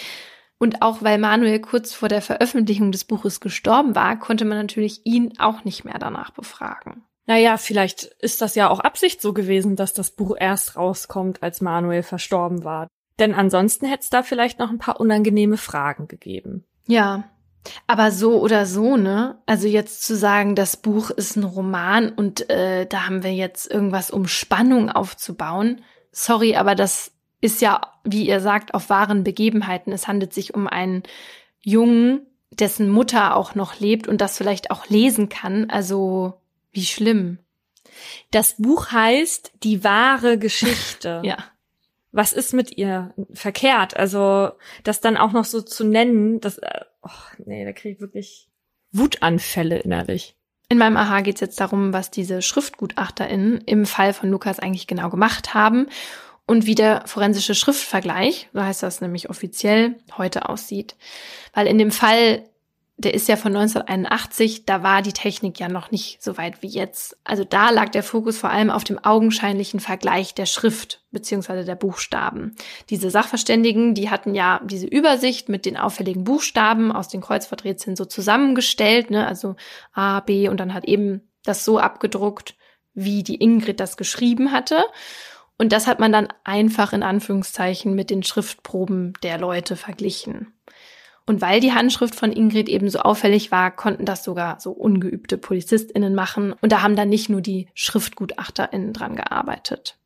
Und 0.59 0.81
auch 0.81 1.01
weil 1.01 1.19
Manuel 1.19 1.59
kurz 1.59 1.93
vor 1.93 2.09
der 2.09 2.21
Veröffentlichung 2.21 2.91
des 2.91 3.05
Buches 3.05 3.39
gestorben 3.39 3.95
war, 3.95 4.17
konnte 4.19 4.45
man 4.45 4.57
natürlich 4.57 5.01
ihn 5.05 5.33
auch 5.37 5.63
nicht 5.63 5.85
mehr 5.85 5.99
danach 5.99 6.31
befragen. 6.31 7.03
Naja, 7.27 7.57
vielleicht 7.57 8.03
ist 8.19 8.41
das 8.41 8.55
ja 8.55 8.69
auch 8.69 8.79
Absicht 8.79 9.21
so 9.21 9.33
gewesen, 9.33 9.75
dass 9.75 9.93
das 9.93 10.11
Buch 10.11 10.35
erst 10.39 10.75
rauskommt, 10.77 11.43
als 11.43 11.61
Manuel 11.61 12.01
verstorben 12.01 12.63
war. 12.63 12.87
Denn 13.19 13.33
ansonsten 13.33 13.85
hätte 13.85 14.03
es 14.03 14.09
da 14.09 14.23
vielleicht 14.23 14.59
noch 14.59 14.69
ein 14.69 14.77
paar 14.77 14.99
unangenehme 14.99 15.57
Fragen 15.57 16.07
gegeben. 16.07 16.65
Ja, 16.87 17.29
aber 17.87 18.11
so 18.11 18.41
oder 18.41 18.65
so, 18.65 18.97
ne? 18.97 19.37
Also 19.45 19.67
jetzt 19.67 20.03
zu 20.03 20.15
sagen, 20.15 20.55
das 20.55 20.77
Buch 20.77 21.09
ist 21.09 21.35
ein 21.35 21.43
Roman 21.43 22.09
und 22.09 22.49
äh, 22.49 22.85
da 22.85 23.07
haben 23.07 23.23
wir 23.23 23.33
jetzt 23.33 23.69
irgendwas, 23.69 24.11
um 24.11 24.27
Spannung 24.27 24.89
aufzubauen. 24.89 25.81
Sorry, 26.11 26.55
aber 26.55 26.75
das 26.75 27.11
ist 27.41 27.61
ja, 27.61 27.81
wie 28.03 28.27
ihr 28.27 28.39
sagt, 28.39 28.73
auf 28.73 28.89
wahren 28.89 29.23
Begebenheiten. 29.23 29.93
Es 29.93 30.07
handelt 30.07 30.33
sich 30.33 30.53
um 30.53 30.67
einen 30.67 31.03
Jungen, 31.61 32.25
dessen 32.51 32.89
Mutter 32.89 33.35
auch 33.35 33.55
noch 33.55 33.79
lebt 33.79 34.07
und 34.07 34.21
das 34.21 34.37
vielleicht 34.37 34.71
auch 34.71 34.87
lesen 34.89 35.29
kann. 35.29 35.69
Also 35.69 36.41
wie 36.71 36.85
schlimm. 36.85 37.39
Das 38.31 38.55
Buch 38.57 38.91
heißt 38.91 39.51
Die 39.63 39.83
wahre 39.83 40.37
Geschichte. 40.37 41.21
Ja. 41.27 41.37
Was 42.13 42.31
ist 42.31 42.53
mit 42.53 42.77
ihr 42.77 43.13
verkehrt? 43.33 43.95
Also, 43.95 44.51
das 44.83 45.01
dann 45.01 45.17
auch 45.17 45.33
noch 45.33 45.43
so 45.43 45.61
zu 45.61 45.83
nennen, 45.83 46.39
das, 46.39 46.57
äh, 46.57 46.81
oh, 47.07 47.43
nee, 47.45 47.65
da 47.65 47.73
kriege 47.73 47.95
ich 47.95 48.01
wirklich 48.01 48.49
Wutanfälle 48.91 49.79
innerlich. 49.79 50.35
In 50.69 50.77
meinem 50.77 50.97
Aha 50.97 51.21
geht 51.21 51.35
es 51.35 51.41
jetzt 51.41 51.59
darum, 51.59 51.93
was 51.93 52.11
diese 52.11 52.41
SchriftgutachterInnen 52.41 53.61
im 53.61 53.85
Fall 53.85 54.13
von 54.13 54.29
Lukas 54.29 54.59
eigentlich 54.59 54.87
genau 54.87 55.09
gemacht 55.09 55.53
haben 55.53 55.87
und 56.45 56.65
wie 56.65 56.75
der 56.75 57.03
forensische 57.05 57.55
Schriftvergleich, 57.55 58.49
so 58.53 58.61
heißt 58.61 58.83
das 58.83 59.01
nämlich 59.01 59.29
offiziell, 59.29 59.95
heute 60.17 60.49
aussieht. 60.49 60.95
Weil 61.53 61.67
in 61.67 61.77
dem 61.77 61.91
Fall, 61.91 62.43
der 62.99 63.13
ist 63.13 63.27
ja 63.27 63.35
von 63.35 63.55
1981, 63.55 64.65
da 64.65 64.81
war 64.81 65.03
die 65.03 65.13
Technik 65.13 65.59
ja 65.59 65.69
noch 65.69 65.91
nicht 65.91 66.23
so 66.23 66.35
weit 66.37 66.63
wie 66.63 66.67
jetzt. 66.67 67.15
Also 67.23 67.43
da 67.43 67.69
lag 67.69 67.89
der 67.89 68.01
Fokus 68.01 68.39
vor 68.39 68.49
allem 68.49 68.71
auf 68.71 68.83
dem 68.83 68.97
augenscheinlichen 68.97 69.79
Vergleich 69.79 70.33
der 70.33 70.47
Schrift 70.47 71.03
beziehungsweise 71.11 71.63
der 71.63 71.75
Buchstaben. 71.75 72.55
Diese 72.89 73.11
Sachverständigen, 73.11 73.93
die 73.93 74.09
hatten 74.09 74.33
ja 74.33 74.61
diese 74.65 74.87
Übersicht 74.87 75.47
mit 75.47 75.67
den 75.67 75.77
auffälligen 75.77 76.23
Buchstaben 76.23 76.91
aus 76.91 77.07
den 77.07 77.21
Kreuzworträtseln 77.21 77.95
so 77.95 78.05
zusammengestellt, 78.05 79.11
ne? 79.11 79.27
also 79.27 79.55
A, 79.93 80.21
B 80.21 80.49
und 80.49 80.59
dann 80.59 80.73
hat 80.73 80.85
eben 80.85 81.21
das 81.43 81.63
so 81.63 81.77
abgedruckt, 81.77 82.55
wie 82.95 83.21
die 83.21 83.41
Ingrid 83.41 83.79
das 83.79 83.97
geschrieben 83.97 84.51
hatte. 84.51 84.83
Und 85.59 85.71
das 85.71 85.85
hat 85.85 85.99
man 85.99 86.11
dann 86.11 86.29
einfach 86.43 86.93
in 86.93 87.03
Anführungszeichen 87.03 87.93
mit 87.93 88.09
den 88.09 88.23
Schriftproben 88.23 89.13
der 89.21 89.37
Leute 89.37 89.75
verglichen. 89.75 90.53
Und 91.27 91.41
weil 91.41 91.59
die 91.59 91.73
Handschrift 91.73 92.15
von 92.15 92.31
Ingrid 92.31 92.69
eben 92.69 92.89
so 92.89 92.99
auffällig 92.99 93.51
war, 93.51 93.69
konnten 93.69 94.05
das 94.05 94.23
sogar 94.23 94.59
so 94.59 94.71
ungeübte 94.71 95.37
PolizistInnen 95.37 96.15
machen. 96.15 96.55
Und 96.61 96.71
da 96.71 96.81
haben 96.81 96.95
dann 96.95 97.09
nicht 97.09 97.29
nur 97.29 97.41
die 97.41 97.67
SchriftgutachterInnen 97.75 98.93
dran 98.93 99.15
gearbeitet. 99.15 99.97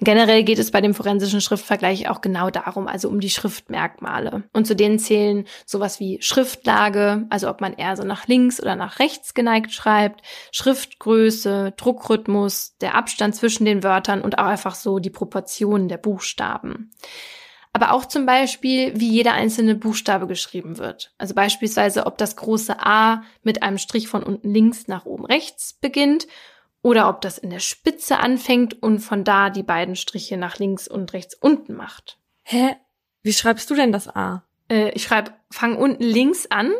Und 0.00 0.04
generell 0.04 0.42
geht 0.42 0.58
es 0.58 0.70
bei 0.70 0.80
dem 0.80 0.94
forensischen 0.94 1.40
Schriftvergleich 1.40 2.08
auch 2.08 2.20
genau 2.20 2.50
darum, 2.50 2.88
also 2.88 3.08
um 3.08 3.20
die 3.20 3.30
Schriftmerkmale. 3.30 4.44
Und 4.52 4.66
zu 4.66 4.74
denen 4.74 4.98
zählen 4.98 5.46
sowas 5.66 6.00
wie 6.00 6.20
Schriftlage, 6.20 7.26
also 7.30 7.48
ob 7.48 7.60
man 7.60 7.74
eher 7.74 7.96
so 7.96 8.04
nach 8.04 8.26
links 8.26 8.60
oder 8.60 8.76
nach 8.76 8.98
rechts 8.98 9.34
geneigt 9.34 9.72
schreibt, 9.72 10.22
Schriftgröße, 10.52 11.72
Druckrhythmus, 11.76 12.76
der 12.80 12.94
Abstand 12.94 13.34
zwischen 13.34 13.64
den 13.64 13.82
Wörtern 13.82 14.22
und 14.22 14.38
auch 14.38 14.46
einfach 14.46 14.74
so 14.74 14.98
die 14.98 15.10
Proportionen 15.10 15.88
der 15.88 15.98
Buchstaben. 15.98 16.90
Aber 17.74 17.92
auch 17.92 18.06
zum 18.06 18.24
Beispiel, 18.24 18.92
wie 18.94 19.10
jeder 19.10 19.32
einzelne 19.32 19.74
Buchstabe 19.74 20.28
geschrieben 20.28 20.78
wird. 20.78 21.12
Also 21.18 21.34
beispielsweise, 21.34 22.06
ob 22.06 22.16
das 22.18 22.36
große 22.36 22.76
A 22.78 23.24
mit 23.42 23.64
einem 23.64 23.78
Strich 23.78 24.06
von 24.06 24.22
unten 24.22 24.54
links 24.54 24.86
nach 24.86 25.06
oben 25.06 25.26
rechts 25.26 25.72
beginnt 25.72 26.28
oder 26.82 27.08
ob 27.08 27.20
das 27.20 27.36
in 27.36 27.50
der 27.50 27.58
Spitze 27.58 28.18
anfängt 28.18 28.80
und 28.80 29.00
von 29.00 29.24
da 29.24 29.50
die 29.50 29.64
beiden 29.64 29.96
Striche 29.96 30.36
nach 30.36 30.58
links 30.58 30.86
und 30.86 31.12
rechts 31.14 31.34
unten 31.34 31.74
macht. 31.74 32.18
Hä? 32.44 32.76
Wie 33.22 33.32
schreibst 33.32 33.68
du 33.70 33.74
denn 33.74 33.90
das 33.90 34.06
A? 34.06 34.44
Äh, 34.70 34.90
ich 34.90 35.02
schreibe, 35.02 35.32
fang 35.50 35.76
unten 35.76 36.04
links 36.04 36.46
an, 36.46 36.72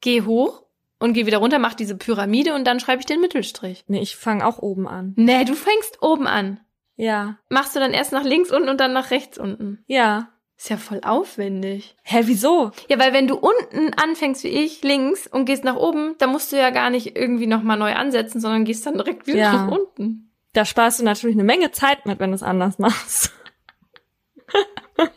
geh 0.00 0.22
hoch 0.22 0.64
und 0.98 1.12
geh 1.12 1.26
wieder 1.26 1.38
runter, 1.38 1.60
mach 1.60 1.74
diese 1.74 1.96
Pyramide 1.96 2.54
und 2.54 2.64
dann 2.64 2.80
schreibe 2.80 3.00
ich 3.00 3.06
den 3.06 3.20
Mittelstrich. 3.20 3.84
Nee, 3.86 4.00
ich 4.00 4.16
fange 4.16 4.44
auch 4.44 4.58
oben 4.58 4.88
an. 4.88 5.12
Nee, 5.16 5.44
du 5.44 5.54
fängst 5.54 6.02
oben 6.02 6.26
an. 6.26 6.58
Ja. 6.96 7.38
Machst 7.48 7.74
du 7.74 7.80
dann 7.80 7.92
erst 7.92 8.12
nach 8.12 8.24
links 8.24 8.50
unten 8.50 8.68
und 8.68 8.80
dann 8.80 8.92
nach 8.92 9.10
rechts 9.10 9.38
unten. 9.38 9.82
Ja. 9.86 10.28
Ist 10.56 10.70
ja 10.70 10.76
voll 10.76 11.00
aufwendig. 11.04 11.96
Hä, 12.04 12.20
wieso? 12.24 12.70
Ja, 12.88 12.98
weil 12.98 13.12
wenn 13.12 13.26
du 13.26 13.36
unten 13.36 13.92
anfängst 13.94 14.44
wie 14.44 14.48
ich, 14.48 14.82
links, 14.82 15.26
und 15.26 15.46
gehst 15.46 15.64
nach 15.64 15.74
oben, 15.74 16.14
dann 16.18 16.30
musst 16.30 16.52
du 16.52 16.56
ja 16.56 16.70
gar 16.70 16.90
nicht 16.90 17.16
irgendwie 17.16 17.48
nochmal 17.48 17.76
neu 17.76 17.92
ansetzen, 17.94 18.40
sondern 18.40 18.64
gehst 18.64 18.86
dann 18.86 18.94
direkt 18.94 19.26
wieder 19.26 19.38
Ja. 19.38 19.52
nach 19.52 19.72
unten. 19.72 20.30
Da 20.52 20.64
sparst 20.64 21.00
du 21.00 21.04
natürlich 21.04 21.34
eine 21.34 21.42
Menge 21.44 21.72
Zeit 21.72 22.06
mit, 22.06 22.20
wenn 22.20 22.30
du 22.30 22.36
es 22.36 22.44
anders 22.44 22.78
machst. 22.78 23.32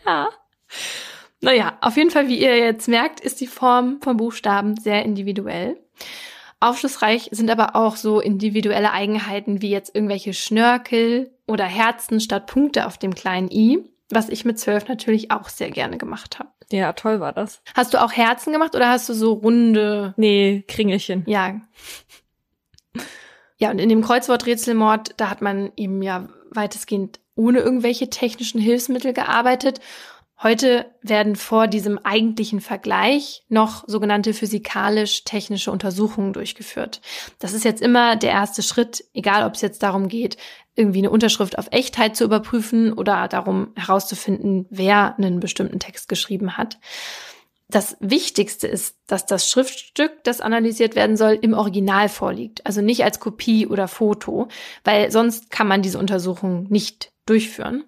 Ja. 0.05 0.29
Naja, 1.39 1.77
auf 1.81 1.95
jeden 1.97 2.09
Fall, 2.09 2.27
wie 2.27 2.41
ihr 2.41 2.57
jetzt 2.57 2.87
merkt, 2.87 3.19
ist 3.19 3.39
die 3.39 3.47
Form 3.47 4.01
von 4.01 4.17
Buchstaben 4.17 4.75
sehr 4.75 5.03
individuell. 5.05 5.79
Aufschlussreich 6.59 7.29
sind 7.31 7.51
aber 7.51 7.75
auch 7.75 7.95
so 7.95 8.19
individuelle 8.19 8.91
Eigenheiten 8.91 9.61
wie 9.61 9.69
jetzt 9.69 9.93
irgendwelche 9.93 10.33
Schnörkel 10.33 11.31
oder 11.47 11.65
Herzen 11.65 12.19
statt 12.19 12.45
Punkte 12.47 12.85
auf 12.85 12.97
dem 12.97 13.15
kleinen 13.15 13.49
i, 13.49 13.79
was 14.09 14.29
ich 14.29 14.45
mit 14.45 14.59
zwölf 14.59 14.87
natürlich 14.87 15.31
auch 15.31 15.49
sehr 15.49 15.71
gerne 15.71 15.97
gemacht 15.97 16.39
habe. 16.39 16.49
Ja, 16.71 16.93
toll 16.93 17.19
war 17.19 17.33
das. 17.33 17.61
Hast 17.75 17.93
du 17.93 18.01
auch 18.01 18.11
Herzen 18.11 18.51
gemacht 18.53 18.75
oder 18.75 18.89
hast 18.89 19.07
du 19.09 19.13
so 19.13 19.33
runde 19.33 20.13
Nee, 20.17 20.63
Kringelchen. 20.67 21.23
Ja. 21.27 21.61
Ja, 23.57 23.71
und 23.71 23.79
in 23.79 23.89
dem 23.89 24.03
Kreuzworträtselmord, 24.03 25.15
da 25.17 25.29
hat 25.29 25.41
man 25.41 25.71
eben 25.75 26.01
ja 26.01 26.27
weitestgehend 26.51 27.19
ohne 27.35 27.59
irgendwelche 27.59 28.09
technischen 28.09 28.59
Hilfsmittel 28.59 29.13
gearbeitet. 29.13 29.79
Heute 30.41 30.85
werden 31.01 31.35
vor 31.35 31.67
diesem 31.67 31.97
eigentlichen 31.97 32.61
Vergleich 32.61 33.43
noch 33.49 33.85
sogenannte 33.87 34.35
physikalisch-technische 34.35 35.71
Untersuchungen 35.71 36.33
durchgeführt. 36.33 37.01
Das 37.39 37.53
ist 37.53 37.65
jetzt 37.65 37.81
immer 37.81 38.15
der 38.15 38.31
erste 38.31 38.61
Schritt, 38.61 39.03
egal 39.13 39.47
ob 39.47 39.55
es 39.55 39.61
jetzt 39.61 39.81
darum 39.81 40.07
geht, 40.07 40.37
irgendwie 40.77 40.99
eine 40.99 41.09
Unterschrift 41.09 41.57
auf 41.57 41.67
Echtheit 41.71 42.15
zu 42.15 42.23
überprüfen 42.23 42.93
oder 42.93 43.27
darum 43.27 43.69
herauszufinden, 43.75 44.67
wer 44.69 45.15
einen 45.17 45.39
bestimmten 45.39 45.79
Text 45.79 46.07
geschrieben 46.07 46.55
hat. 46.55 46.77
Das 47.69 47.97
Wichtigste 47.99 48.67
ist, 48.67 48.95
dass 49.07 49.25
das 49.25 49.49
Schriftstück, 49.49 50.23
das 50.23 50.39
analysiert 50.39 50.95
werden 50.95 51.17
soll, 51.17 51.37
im 51.41 51.53
Original 51.53 52.07
vorliegt, 52.07 52.65
also 52.65 52.81
nicht 52.81 53.03
als 53.03 53.19
Kopie 53.19 53.67
oder 53.67 53.89
Foto, 53.89 54.47
weil 54.85 55.11
sonst 55.11 55.51
kann 55.51 55.67
man 55.67 55.81
diese 55.81 55.99
Untersuchung 55.99 56.67
nicht 56.69 57.11
durchführen. 57.25 57.83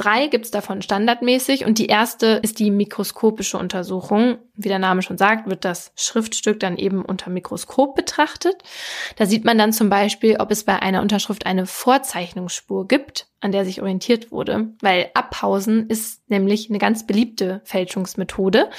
Drei 0.00 0.28
gibt 0.28 0.46
es 0.46 0.50
davon 0.50 0.80
standardmäßig 0.80 1.66
und 1.66 1.76
die 1.76 1.84
erste 1.84 2.40
ist 2.42 2.58
die 2.58 2.70
mikroskopische 2.70 3.58
Untersuchung. 3.58 4.38
Wie 4.54 4.70
der 4.70 4.78
Name 4.78 5.02
schon 5.02 5.18
sagt, 5.18 5.50
wird 5.50 5.66
das 5.66 5.92
Schriftstück 5.94 6.58
dann 6.58 6.78
eben 6.78 7.04
unter 7.04 7.28
Mikroskop 7.28 7.96
betrachtet. 7.96 8.62
Da 9.16 9.26
sieht 9.26 9.44
man 9.44 9.58
dann 9.58 9.74
zum 9.74 9.90
Beispiel, 9.90 10.38
ob 10.38 10.50
es 10.52 10.64
bei 10.64 10.80
einer 10.80 11.02
Unterschrift 11.02 11.44
eine 11.44 11.66
Vorzeichnungsspur 11.66 12.88
gibt, 12.88 13.28
an 13.40 13.52
der 13.52 13.66
sich 13.66 13.82
orientiert 13.82 14.32
wurde, 14.32 14.70
weil 14.80 15.10
Abpausen 15.12 15.90
ist 15.90 16.22
nämlich 16.30 16.70
eine 16.70 16.78
ganz 16.78 17.06
beliebte 17.06 17.60
Fälschungsmethode. 17.64 18.70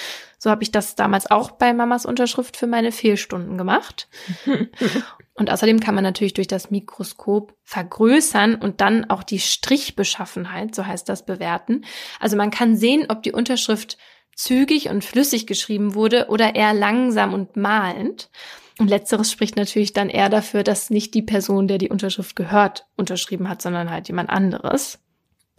So 0.43 0.49
habe 0.49 0.63
ich 0.63 0.71
das 0.71 0.95
damals 0.95 1.29
auch 1.29 1.51
bei 1.51 1.71
Mamas 1.71 2.03
Unterschrift 2.03 2.57
für 2.57 2.65
meine 2.65 2.91
Fehlstunden 2.91 3.59
gemacht. 3.59 4.09
Und 5.35 5.51
außerdem 5.51 5.79
kann 5.79 5.93
man 5.93 6.03
natürlich 6.03 6.33
durch 6.33 6.47
das 6.47 6.71
Mikroskop 6.71 7.55
vergrößern 7.63 8.55
und 8.55 8.81
dann 8.81 9.09
auch 9.09 9.23
die 9.23 9.39
Strichbeschaffenheit, 9.39 10.75
so 10.75 10.85
heißt 10.85 11.07
das, 11.07 11.25
bewerten. 11.25 11.85
Also 12.19 12.37
man 12.37 12.51
kann 12.51 12.75
sehen, 12.75 13.05
ob 13.09 13.23
die 13.23 13.31
Unterschrift 13.31 13.97
zügig 14.35 14.89
und 14.89 15.03
flüssig 15.03 15.47
geschrieben 15.47 15.95
wurde 15.95 16.27
oder 16.27 16.55
eher 16.55 16.73
langsam 16.73 17.33
und 17.33 17.55
malend. 17.55 18.29
Und 18.77 18.89
letzteres 18.89 19.31
spricht 19.31 19.55
natürlich 19.55 19.93
dann 19.93 20.09
eher 20.09 20.29
dafür, 20.29 20.63
dass 20.63 20.89
nicht 20.89 21.13
die 21.13 21.23
Person, 21.23 21.67
der 21.67 21.77
die 21.77 21.89
Unterschrift 21.89 22.35
gehört, 22.35 22.87
unterschrieben 22.97 23.47
hat, 23.47 23.61
sondern 23.61 23.89
halt 23.91 24.07
jemand 24.07 24.29
anderes. 24.29 24.99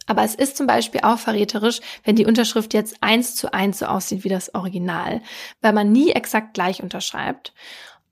Aber 0.05 0.23
es 0.23 0.35
ist 0.35 0.57
zum 0.57 0.67
Beispiel 0.67 1.01
auch 1.03 1.19
verräterisch, 1.19 1.79
wenn 2.03 2.15
die 2.15 2.25
Unterschrift 2.25 2.73
jetzt 2.73 2.97
eins 3.01 3.35
zu 3.35 3.53
eins 3.53 3.79
so 3.79 3.85
aussieht 3.85 4.23
wie 4.23 4.29
das 4.29 4.53
Original, 4.53 5.21
weil 5.61 5.73
man 5.73 5.91
nie 5.91 6.11
exakt 6.11 6.53
gleich 6.53 6.83
unterschreibt. 6.83 7.53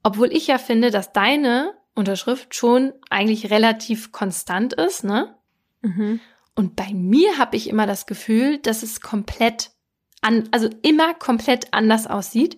Obwohl 0.02 0.32
ich 0.32 0.46
ja 0.46 0.58
finde, 0.58 0.90
dass 0.90 1.12
deine 1.12 1.74
Unterschrift 1.94 2.54
schon 2.54 2.92
eigentlich 3.10 3.50
relativ 3.50 4.12
konstant 4.12 4.72
ist, 4.72 5.04
ne? 5.04 5.36
Mhm. 5.82 6.20
Und 6.54 6.76
bei 6.76 6.92
mir 6.92 7.38
habe 7.38 7.56
ich 7.56 7.68
immer 7.68 7.86
das 7.86 8.06
Gefühl, 8.06 8.58
dass 8.58 8.82
es 8.82 9.00
komplett 9.00 9.70
an, 10.20 10.48
also 10.52 10.68
immer 10.82 11.14
komplett 11.14 11.72
anders 11.72 12.06
aussieht. 12.06 12.56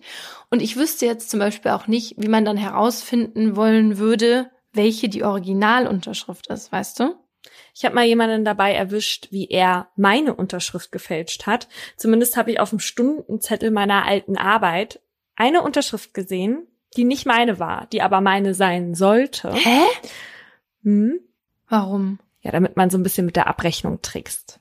Und 0.49 0.61
ich 0.61 0.77
wüsste 0.77 1.05
jetzt 1.05 1.29
zum 1.29 1.39
Beispiel 1.39 1.71
auch 1.71 1.87
nicht, 1.87 2.15
wie 2.17 2.27
man 2.27 2.45
dann 2.45 2.57
herausfinden 2.57 3.55
wollen 3.55 3.97
würde, 3.97 4.51
welche 4.73 5.09
die 5.09 5.23
Originalunterschrift 5.23 6.47
ist, 6.47 6.71
weißt 6.71 6.99
du? 6.99 7.15
Ich 7.77 7.83
habe 7.83 7.93
mal 7.93 8.05
jemanden 8.05 8.45
dabei 8.45 8.73
erwischt, 8.73 9.27
wie 9.31 9.49
er 9.49 9.89
meine 9.97 10.33
Unterschrift 10.33 10.93
gefälscht 10.93 11.45
hat. 11.45 11.67
Zumindest 11.97 12.37
habe 12.37 12.51
ich 12.51 12.59
auf 12.61 12.69
dem 12.69 12.79
Stundenzettel 12.79 13.69
meiner 13.69 14.05
alten 14.05 14.37
Arbeit 14.37 15.01
eine 15.35 15.61
Unterschrift 15.61 16.13
gesehen, 16.13 16.67
die 16.95 17.03
nicht 17.03 17.25
meine 17.25 17.59
war, 17.59 17.87
die 17.87 18.01
aber 18.01 18.21
meine 18.21 18.53
sein 18.53 18.95
sollte. 18.95 19.53
Hä? 19.53 19.81
Hm? 20.83 21.19
Warum? 21.67 22.19
Ja, 22.39 22.51
damit 22.51 22.77
man 22.77 22.89
so 22.89 22.97
ein 22.97 23.03
bisschen 23.03 23.25
mit 23.25 23.35
der 23.35 23.47
Abrechnung 23.47 24.01
trickst. 24.01 24.59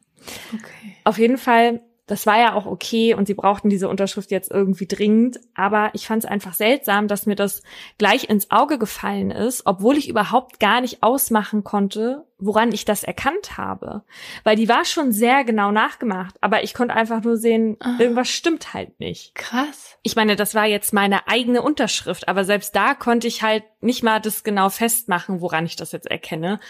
Okay. 0.53 0.97
Auf 1.05 1.19
jeden 1.19 1.39
Fall 1.39 1.83
das 2.07 2.27
war 2.27 2.39
ja 2.39 2.55
auch 2.55 2.67
okay 2.67 3.15
und 3.15 3.27
sie 3.27 3.35
brauchten 3.35 3.71
diese 3.71 3.89
Unterschrift 3.89 4.31
jetzt 4.31 4.51
irgendwie 4.51 4.87
dringend, 4.87 5.41
aber 5.55 5.91
ich 5.95 6.07
fand 6.07 6.25
es 6.25 6.31
einfach 6.31 6.53
seltsam, 6.53 7.09
dass 7.09 7.25
mir 7.25 7.35
das 7.35 7.63
gleich 7.97 8.29
ins 8.29 8.51
Auge 8.51 8.79
gefallen 8.79 9.31
ist, 9.31 9.63
obwohl 9.65 9.97
ich 9.97 10.09
überhaupt 10.09 10.61
gar 10.61 10.83
nicht 10.83 11.03
ausmachen 11.03 11.65
konnte, 11.65 12.27
woran 12.39 12.73
ich 12.73 12.85
das 12.85 13.05
erkannt 13.05 13.57
habe. 13.57 14.03
Weil 14.43 14.57
die 14.57 14.69
war 14.69 14.85
schon 14.85 15.13
sehr 15.13 15.45
genau 15.45 15.73
nachgemacht, 15.73 16.37
aber 16.43 16.63
ich 16.63 16.75
konnte 16.75 16.95
einfach 16.95 17.23
nur 17.23 17.39
sehen, 17.39 17.79
ah. 17.81 17.97
irgendwas 17.99 18.29
stimmt 18.29 18.75
halt 18.75 19.01
nicht. 19.01 19.35
Krass. 19.35 19.97
Ich 20.03 20.15
meine, 20.15 20.37
das 20.37 20.55
war 20.55 20.67
jetzt 20.67 20.93
meine 20.93 21.27
eigene 21.27 21.63
Unterschrift, 21.63 22.29
aber 22.29 22.45
selbst 22.45 22.77
da 22.77 22.95
konnte 22.95 23.29
ich 23.29 23.43
halt 23.43 23.65
nicht 23.81 24.03
mal 24.03 24.21
das 24.21 24.45
genau 24.45 24.69
festmachen, 24.69 25.41
woran 25.41 25.65
ich 25.65 25.77
das 25.77 25.93
jetzt 25.93 26.11
erkenne. 26.11 26.61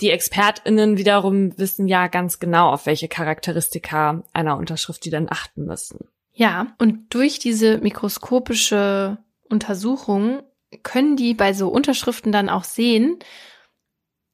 Die 0.00 0.10
ExpertInnen 0.10 0.96
wiederum 0.96 1.58
wissen 1.58 1.88
ja 1.88 2.06
ganz 2.06 2.38
genau, 2.38 2.70
auf 2.70 2.86
welche 2.86 3.08
Charakteristika 3.08 4.22
einer 4.32 4.56
Unterschrift 4.56 5.04
die 5.04 5.10
dann 5.10 5.28
achten 5.28 5.64
müssen. 5.64 6.08
Ja, 6.32 6.74
und 6.78 7.12
durch 7.14 7.40
diese 7.40 7.78
mikroskopische 7.78 9.18
Untersuchung 9.48 10.42
können 10.82 11.16
die 11.16 11.34
bei 11.34 11.52
so 11.52 11.68
Unterschriften 11.68 12.30
dann 12.30 12.48
auch 12.48 12.64
sehen, 12.64 13.18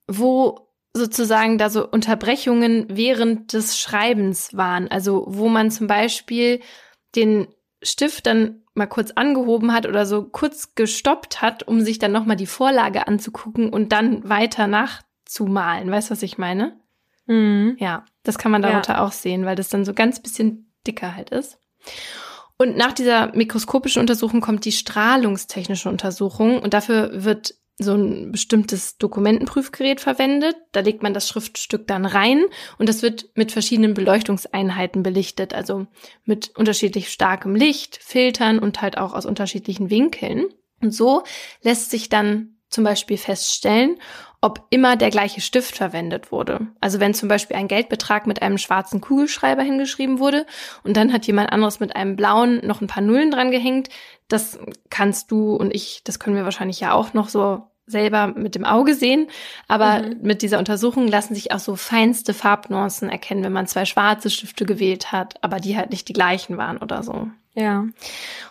wo 0.06 0.68
sozusagen 0.92 1.56
da 1.56 1.70
so 1.70 1.88
Unterbrechungen 1.88 2.86
während 2.88 3.52
des 3.52 3.78
Schreibens 3.80 4.54
waren. 4.54 4.88
Also 4.88 5.24
wo 5.28 5.48
man 5.48 5.70
zum 5.70 5.86
Beispiel 5.86 6.60
den 7.16 7.48
Stift 7.82 8.26
dann 8.26 8.62
mal 8.74 8.86
kurz 8.86 9.12
angehoben 9.12 9.72
hat 9.72 9.86
oder 9.86 10.04
so 10.04 10.24
kurz 10.24 10.74
gestoppt 10.74 11.42
hat, 11.42 11.62
um 11.62 11.80
sich 11.80 11.98
dann 11.98 12.12
nochmal 12.12 12.36
die 12.36 12.46
Vorlage 12.46 13.06
anzugucken 13.08 13.70
und 13.72 13.92
dann 13.92 14.28
weiter 14.28 14.66
nach 14.66 15.02
zu 15.24 15.46
malen. 15.46 15.90
Weißt 15.90 16.10
du, 16.10 16.12
was 16.12 16.22
ich 16.22 16.38
meine? 16.38 16.78
Mhm. 17.26 17.76
Ja, 17.78 18.04
das 18.22 18.38
kann 18.38 18.52
man 18.52 18.62
darunter 18.62 18.94
ja. 18.94 19.04
auch 19.04 19.12
sehen, 19.12 19.44
weil 19.44 19.56
das 19.56 19.68
dann 19.68 19.84
so 19.84 19.94
ganz 19.94 20.20
bisschen 20.20 20.72
dicker 20.86 21.14
halt 21.14 21.30
ist. 21.30 21.58
Und 22.56 22.76
nach 22.76 22.92
dieser 22.92 23.34
mikroskopischen 23.34 24.00
Untersuchung 24.00 24.40
kommt 24.40 24.64
die 24.64 24.72
strahlungstechnische 24.72 25.88
Untersuchung 25.88 26.60
und 26.60 26.72
dafür 26.72 27.24
wird 27.24 27.54
so 27.76 27.94
ein 27.94 28.30
bestimmtes 28.30 28.98
Dokumentenprüfgerät 28.98 30.00
verwendet. 30.00 30.56
Da 30.70 30.80
legt 30.80 31.02
man 31.02 31.12
das 31.12 31.28
Schriftstück 31.28 31.88
dann 31.88 32.06
rein 32.06 32.44
und 32.78 32.88
das 32.88 33.02
wird 33.02 33.30
mit 33.34 33.50
verschiedenen 33.50 33.94
Beleuchtungseinheiten 33.94 35.02
belichtet, 35.02 35.54
also 35.54 35.86
mit 36.24 36.52
unterschiedlich 36.56 37.08
starkem 37.10 37.56
Licht, 37.56 37.98
Filtern 38.00 38.60
und 38.60 38.80
halt 38.80 38.96
auch 38.96 39.12
aus 39.12 39.26
unterschiedlichen 39.26 39.90
Winkeln. 39.90 40.46
Und 40.80 40.92
so 40.92 41.24
lässt 41.62 41.90
sich 41.90 42.08
dann 42.08 42.53
zum 42.74 42.84
Beispiel 42.84 43.16
feststellen, 43.16 43.98
ob 44.44 44.66
immer 44.68 44.96
der 44.96 45.08
gleiche 45.08 45.40
Stift 45.40 45.74
verwendet 45.74 46.30
wurde. 46.30 46.66
Also 46.82 47.00
wenn 47.00 47.14
zum 47.14 47.30
Beispiel 47.30 47.56
ein 47.56 47.66
Geldbetrag 47.66 48.26
mit 48.26 48.42
einem 48.42 48.58
schwarzen 48.58 49.00
Kugelschreiber 49.00 49.62
hingeschrieben 49.62 50.18
wurde 50.18 50.44
und 50.82 50.98
dann 50.98 51.14
hat 51.14 51.26
jemand 51.26 51.50
anderes 51.50 51.80
mit 51.80 51.96
einem 51.96 52.14
blauen 52.14 52.60
noch 52.66 52.82
ein 52.82 52.86
paar 52.86 53.02
Nullen 53.02 53.30
dran 53.30 53.50
gehängt, 53.50 53.88
das 54.28 54.58
kannst 54.90 55.30
du 55.30 55.56
und 55.56 55.74
ich, 55.74 56.02
das 56.04 56.18
können 56.18 56.36
wir 56.36 56.44
wahrscheinlich 56.44 56.78
ja 56.80 56.92
auch 56.92 57.14
noch 57.14 57.30
so 57.30 57.62
selber 57.86 58.28
mit 58.28 58.54
dem 58.54 58.66
Auge 58.66 58.94
sehen, 58.94 59.28
aber 59.66 60.02
mhm. 60.02 60.18
mit 60.20 60.42
dieser 60.42 60.58
Untersuchung 60.58 61.08
lassen 61.08 61.34
sich 61.34 61.52
auch 61.52 61.58
so 61.58 61.74
feinste 61.74 62.34
Farbnuancen 62.34 63.08
erkennen, 63.08 63.44
wenn 63.44 63.52
man 63.52 63.66
zwei 63.66 63.86
schwarze 63.86 64.28
Stifte 64.28 64.66
gewählt 64.66 65.10
hat, 65.12 65.42
aber 65.42 65.58
die 65.58 65.76
halt 65.76 65.90
nicht 65.90 66.08
die 66.08 66.14
gleichen 66.14 66.58
waren 66.58 66.78
oder 66.78 67.02
so. 67.02 67.28
Ja. 67.54 67.86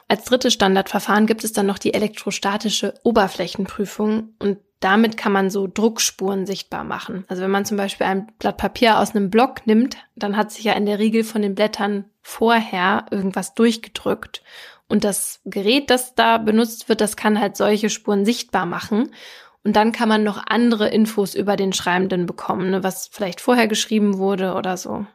Als 0.08 0.26
drittes 0.26 0.54
Standardverfahren 0.54 1.26
gibt 1.26 1.44
es 1.44 1.54
dann 1.54 1.66
noch 1.66 1.78
die 1.78 1.94
elektrostatische 1.94 2.94
Oberflächenprüfung 3.04 4.34
und 4.40 4.58
damit 4.80 5.16
kann 5.16 5.32
man 5.32 5.50
so 5.50 5.66
Druckspuren 5.66 6.46
sichtbar 6.46 6.84
machen. 6.84 7.24
Also 7.30 7.42
wenn 7.42 7.52
man 7.52 7.64
zum 7.64 7.78
Beispiel 7.78 8.06
ein 8.06 8.28
Blatt 8.38 8.58
Papier 8.58 9.00
aus 9.00 9.16
einem 9.16 9.30
Block 9.30 9.66
nimmt, 9.66 9.96
dann 10.16 10.36
hat 10.36 10.52
sich 10.52 10.66
ja 10.66 10.74
in 10.74 10.86
der 10.86 11.00
Regel 11.00 11.24
von 11.24 11.42
den 11.42 11.56
Blättern 11.56 12.06
vorher 12.22 13.06
irgendwas 13.10 13.54
durchgedrückt. 13.54 14.44
Und 14.90 15.06
das 15.06 15.40
Gerät, 15.46 15.90
das 15.90 16.16
da 16.16 16.38
benutzt 16.38 16.90
wird, 16.90 17.00
das 17.00 17.16
kann 17.16 17.40
halt 17.40 17.56
solche 17.56 17.90
Spuren 17.90 18.26
sichtbar 18.26 18.66
machen. 18.66 19.12
Und 19.64 19.78
dann 19.78 19.94
kann 19.94 20.10
man 20.10 20.24
noch 20.24 20.44
andere 20.46 20.90
Infos 20.90 21.34
über 21.34 21.56
den 21.56 21.72
Schreibenden 21.72 22.26
bekommen, 22.26 22.70
ne, 22.70 22.84
was 22.84 23.08
vielleicht 23.08 23.40
vorher 23.40 23.70
geschrieben 23.70 24.18
wurde 24.18 24.54
oder 24.54 24.76
so. 24.76 25.06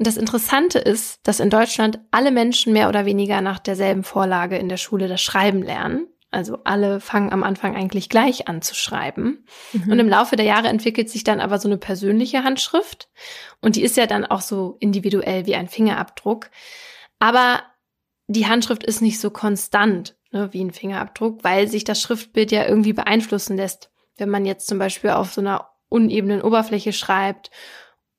Und 0.00 0.06
das 0.06 0.16
Interessante 0.16 0.78
ist, 0.78 1.20
dass 1.24 1.40
in 1.40 1.50
Deutschland 1.50 1.98
alle 2.10 2.30
Menschen 2.30 2.72
mehr 2.72 2.88
oder 2.88 3.04
weniger 3.04 3.42
nach 3.42 3.58
derselben 3.58 4.02
Vorlage 4.02 4.56
in 4.56 4.70
der 4.70 4.78
Schule 4.78 5.08
das 5.08 5.20
Schreiben 5.20 5.60
lernen. 5.60 6.06
Also 6.30 6.60
alle 6.64 7.00
fangen 7.00 7.34
am 7.34 7.42
Anfang 7.42 7.76
eigentlich 7.76 8.08
gleich 8.08 8.48
an 8.48 8.62
zu 8.62 8.74
schreiben. 8.74 9.44
Mhm. 9.74 9.92
Und 9.92 9.98
im 9.98 10.08
Laufe 10.08 10.36
der 10.36 10.46
Jahre 10.46 10.68
entwickelt 10.68 11.10
sich 11.10 11.22
dann 11.22 11.38
aber 11.38 11.58
so 11.58 11.68
eine 11.68 11.76
persönliche 11.76 12.44
Handschrift. 12.44 13.10
Und 13.60 13.76
die 13.76 13.82
ist 13.82 13.98
ja 13.98 14.06
dann 14.06 14.24
auch 14.24 14.40
so 14.40 14.78
individuell 14.80 15.44
wie 15.44 15.54
ein 15.54 15.68
Fingerabdruck. 15.68 16.48
Aber 17.18 17.62
die 18.26 18.46
Handschrift 18.46 18.84
ist 18.84 19.02
nicht 19.02 19.20
so 19.20 19.28
konstant 19.28 20.16
ne, 20.30 20.50
wie 20.54 20.64
ein 20.64 20.72
Fingerabdruck, 20.72 21.44
weil 21.44 21.68
sich 21.68 21.84
das 21.84 22.00
Schriftbild 22.00 22.52
ja 22.52 22.66
irgendwie 22.66 22.94
beeinflussen 22.94 23.54
lässt. 23.54 23.90
Wenn 24.16 24.30
man 24.30 24.46
jetzt 24.46 24.66
zum 24.66 24.78
Beispiel 24.78 25.10
auf 25.10 25.34
so 25.34 25.42
einer 25.42 25.68
unebenen 25.90 26.40
Oberfläche 26.40 26.94
schreibt 26.94 27.50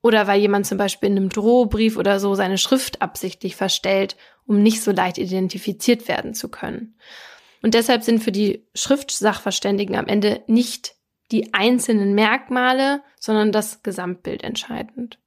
oder 0.02 0.28
weil 0.28 0.40
jemand 0.40 0.66
zum 0.66 0.78
Beispiel 0.78 1.10
in 1.10 1.18
einem 1.18 1.30
Drohbrief 1.30 1.98
oder 1.98 2.20
so 2.20 2.36
seine 2.36 2.58
Schrift 2.58 3.02
absichtlich 3.02 3.56
verstellt, 3.56 4.16
um 4.46 4.62
nicht 4.62 4.82
so 4.82 4.92
leicht 4.92 5.18
identifiziert 5.18 6.08
werden 6.08 6.34
zu 6.34 6.50
können. 6.50 6.96
Und 7.62 7.76
deshalb 7.76 8.04
sind 8.04 8.24
für 8.24 8.32
die 8.32 8.66
Schriftsachverständigen 8.74 9.96
am 9.96 10.08
Ende 10.08 10.42
nicht 10.48 10.96
die 11.32 11.54
einzelnen 11.54 12.14
Merkmale, 12.14 13.04
sondern 13.20 13.52
das 13.52 13.84
Gesamtbild 13.84 14.44
entscheidend. 14.44 15.20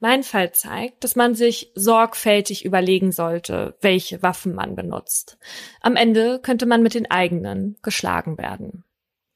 Mein 0.00 0.22
Fall 0.22 0.52
zeigt, 0.52 1.02
dass 1.02 1.16
man 1.16 1.34
sich 1.34 1.72
sorgfältig 1.74 2.64
überlegen 2.64 3.10
sollte, 3.10 3.76
welche 3.80 4.22
Waffen 4.22 4.54
man 4.54 4.76
benutzt. 4.76 5.38
Am 5.80 5.96
Ende 5.96 6.38
könnte 6.40 6.66
man 6.66 6.82
mit 6.82 6.94
den 6.94 7.10
eigenen 7.10 7.76
geschlagen 7.82 8.38
werden. 8.38 8.84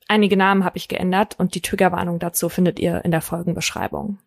Einige 0.07 0.37
Namen 0.37 0.65
habe 0.65 0.77
ich 0.77 0.87
geändert 0.87 1.37
und 1.39 1.55
die 1.57 1.63
Triggerwarnung 1.63 2.21
dazu 2.21 2.49
findet 2.49 2.79
ihr 2.79 3.05
in 3.05 3.11
der 3.11 3.23
Folgenbeschreibung. 3.23 4.19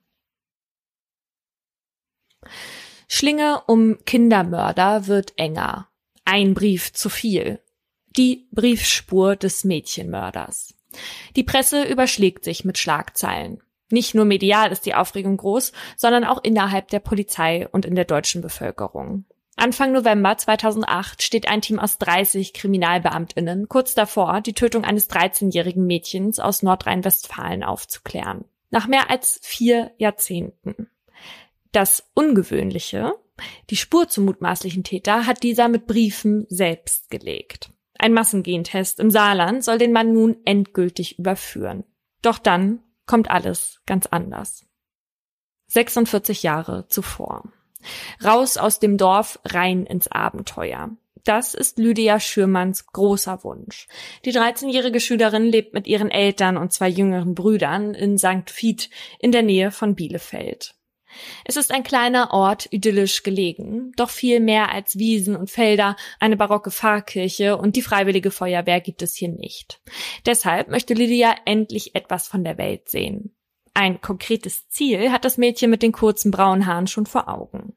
Schlinge 3.08 3.62
um 3.68 3.98
Kindermörder 4.06 5.08
wird 5.08 5.34
enger. 5.38 5.90
Ein 6.26 6.54
Brief 6.54 6.94
zu 6.94 7.10
viel. 7.10 7.60
Die 8.18 8.48
Briefspur 8.52 9.36
des 9.36 9.64
Mädchenmörders. 9.64 10.74
Die 11.36 11.44
Presse 11.44 11.84
überschlägt 11.84 12.44
sich 12.44 12.66
mit 12.66 12.78
Schlagzeilen. 12.78 13.62
Nicht 13.92 14.16
nur 14.16 14.26
medial 14.26 14.72
ist 14.72 14.86
die 14.86 14.96
Aufregung 14.96 15.38
groß, 15.38 15.72
sondern 15.96 16.24
auch 16.24 16.44
innerhalb 16.44 16.88
der 16.88 17.00
Polizei 17.00 17.68
und 17.72 17.86
in 17.86 17.96
der 17.96 18.06
deutschen 18.06 18.42
Bevölkerung. 18.42 19.26
Anfang 19.58 19.94
November 19.94 20.38
2008 20.38 21.24
steht 21.24 21.48
ein 21.48 21.62
Team 21.62 21.80
aus 21.80 21.98
30 22.00 22.54
Kriminalbeamtinnen 22.54 23.70
kurz 23.70 23.94
davor, 23.94 24.42
die 24.42 24.54
Tötung 24.54 24.84
eines 24.84 25.10
13-jährigen 25.10 25.86
Mädchens 25.86 26.40
aus 26.40 26.62
Nordrhein-Westfalen 26.62 27.64
aufzuklären. 27.64 28.46
Nach 28.70 28.88
mehr 28.88 29.10
als 29.10 29.40
vier 29.44 29.92
Jahrzehnten. 29.98 30.90
Das 31.76 32.10
Ungewöhnliche, 32.14 33.16
die 33.70 33.76
Spur 33.76 34.08
zum 34.08 34.24
mutmaßlichen 34.24 34.86
Täter 34.86 35.26
hat 35.26 35.44
dieser 35.44 35.68
mit 35.68 35.88
Briefen 35.88 36.46
selbst 36.48 37.10
gelegt. 37.10 37.70
Ein 38.00 38.14
Massengentest 38.14 39.02
im 39.02 39.12
Saarland 39.12 39.62
soll 39.62 39.78
den 39.78 39.92
Mann 39.92 40.14
nun 40.14 40.38
endgültig 40.46 41.20
überführen. 41.20 41.84
Doch 42.22 42.38
dann 42.38 42.82
kommt 43.06 43.30
alles 43.30 43.82
ganz 43.86 44.06
anders. 44.06 44.66
46 45.68 46.44
Jahre 46.44 46.88
zuvor. 46.88 47.52
Raus 48.24 48.56
aus 48.56 48.80
dem 48.80 48.98
Dorf, 48.98 49.42
rein 49.44 49.86
ins 49.86 50.08
Abenteuer. 50.08 50.92
Das 51.26 51.54
ist 51.54 51.78
Lydia 51.78 52.22
Schürmanns 52.22 52.88
großer 52.88 53.44
Wunsch. 53.44 53.90
Die 54.24 54.32
13-jährige 54.32 55.02
Schülerin 55.02 55.44
lebt 55.44 55.74
mit 55.74 55.88
ihren 55.88 56.10
Eltern 56.10 56.56
und 56.56 56.72
zwei 56.72 56.88
jüngeren 56.88 57.36
Brüdern 57.36 57.94
in 57.94 58.18
St. 58.18 58.46
Vith 58.48 58.90
in 59.20 59.34
der 59.34 59.44
Nähe 59.44 59.72
von 59.72 59.96
Bielefeld. 59.96 60.75
Es 61.44 61.58
ist 61.58 61.72
ein 61.72 61.84
kleiner 61.84 62.32
Ort, 62.32 62.68
idyllisch 62.72 63.24
gelegen, 63.24 63.92
doch 63.96 64.10
viel 64.10 64.40
mehr 64.40 64.72
als 64.72 64.98
Wiesen 64.98 65.36
und 65.36 65.50
Felder, 65.50 65.96
eine 66.20 66.38
barocke 66.38 66.72
Pfarrkirche 66.72 67.58
und 67.58 67.76
die 67.76 67.82
freiwillige 67.82 68.32
Feuerwehr 68.32 68.82
gibt 68.82 69.02
es 69.02 69.16
hier 69.16 69.30
nicht. 69.30 69.82
Deshalb 70.26 70.70
möchte 70.70 70.94
Lydia 70.94 71.36
endlich 71.46 71.96
etwas 71.96 72.28
von 72.28 72.44
der 72.44 72.58
Welt 72.58 72.90
sehen. 72.90 73.36
Ein 73.78 74.00
konkretes 74.00 74.70
Ziel 74.70 75.12
hat 75.12 75.26
das 75.26 75.38
Mädchen 75.38 75.70
mit 75.70 75.84
den 75.84 75.92
kurzen 75.92 76.32
braunen 76.32 76.66
Haaren 76.66 76.88
schon 76.88 77.06
vor 77.06 77.28
Augen. 77.28 77.76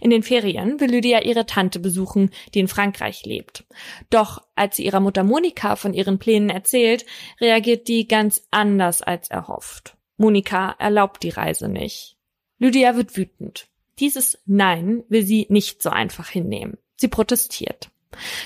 In 0.00 0.10
den 0.10 0.22
Ferien 0.22 0.78
will 0.78 0.90
Lydia 0.90 1.22
ihre 1.22 1.44
Tante 1.44 1.80
besuchen, 1.80 2.30
die 2.54 2.60
in 2.60 2.68
Frankreich 2.68 3.24
lebt. 3.24 3.64
Doch 4.10 4.42
als 4.54 4.76
sie 4.76 4.84
ihrer 4.84 5.00
Mutter 5.00 5.24
Monika 5.24 5.74
von 5.74 5.92
ihren 5.92 6.20
Plänen 6.20 6.50
erzählt, 6.50 7.04
reagiert 7.40 7.88
die 7.88 8.06
ganz 8.06 8.46
anders 8.52 9.02
als 9.02 9.28
erhofft. 9.28 9.96
Monika 10.16 10.76
erlaubt 10.78 11.24
die 11.24 11.30
Reise 11.30 11.68
nicht. 11.68 12.19
Lydia 12.60 12.94
wird 12.94 13.16
wütend. 13.16 13.68
Dieses 13.98 14.38
Nein 14.44 15.02
will 15.08 15.24
sie 15.24 15.46
nicht 15.48 15.82
so 15.82 15.88
einfach 15.90 16.28
hinnehmen. 16.28 16.76
Sie 16.96 17.08
protestiert. 17.08 17.90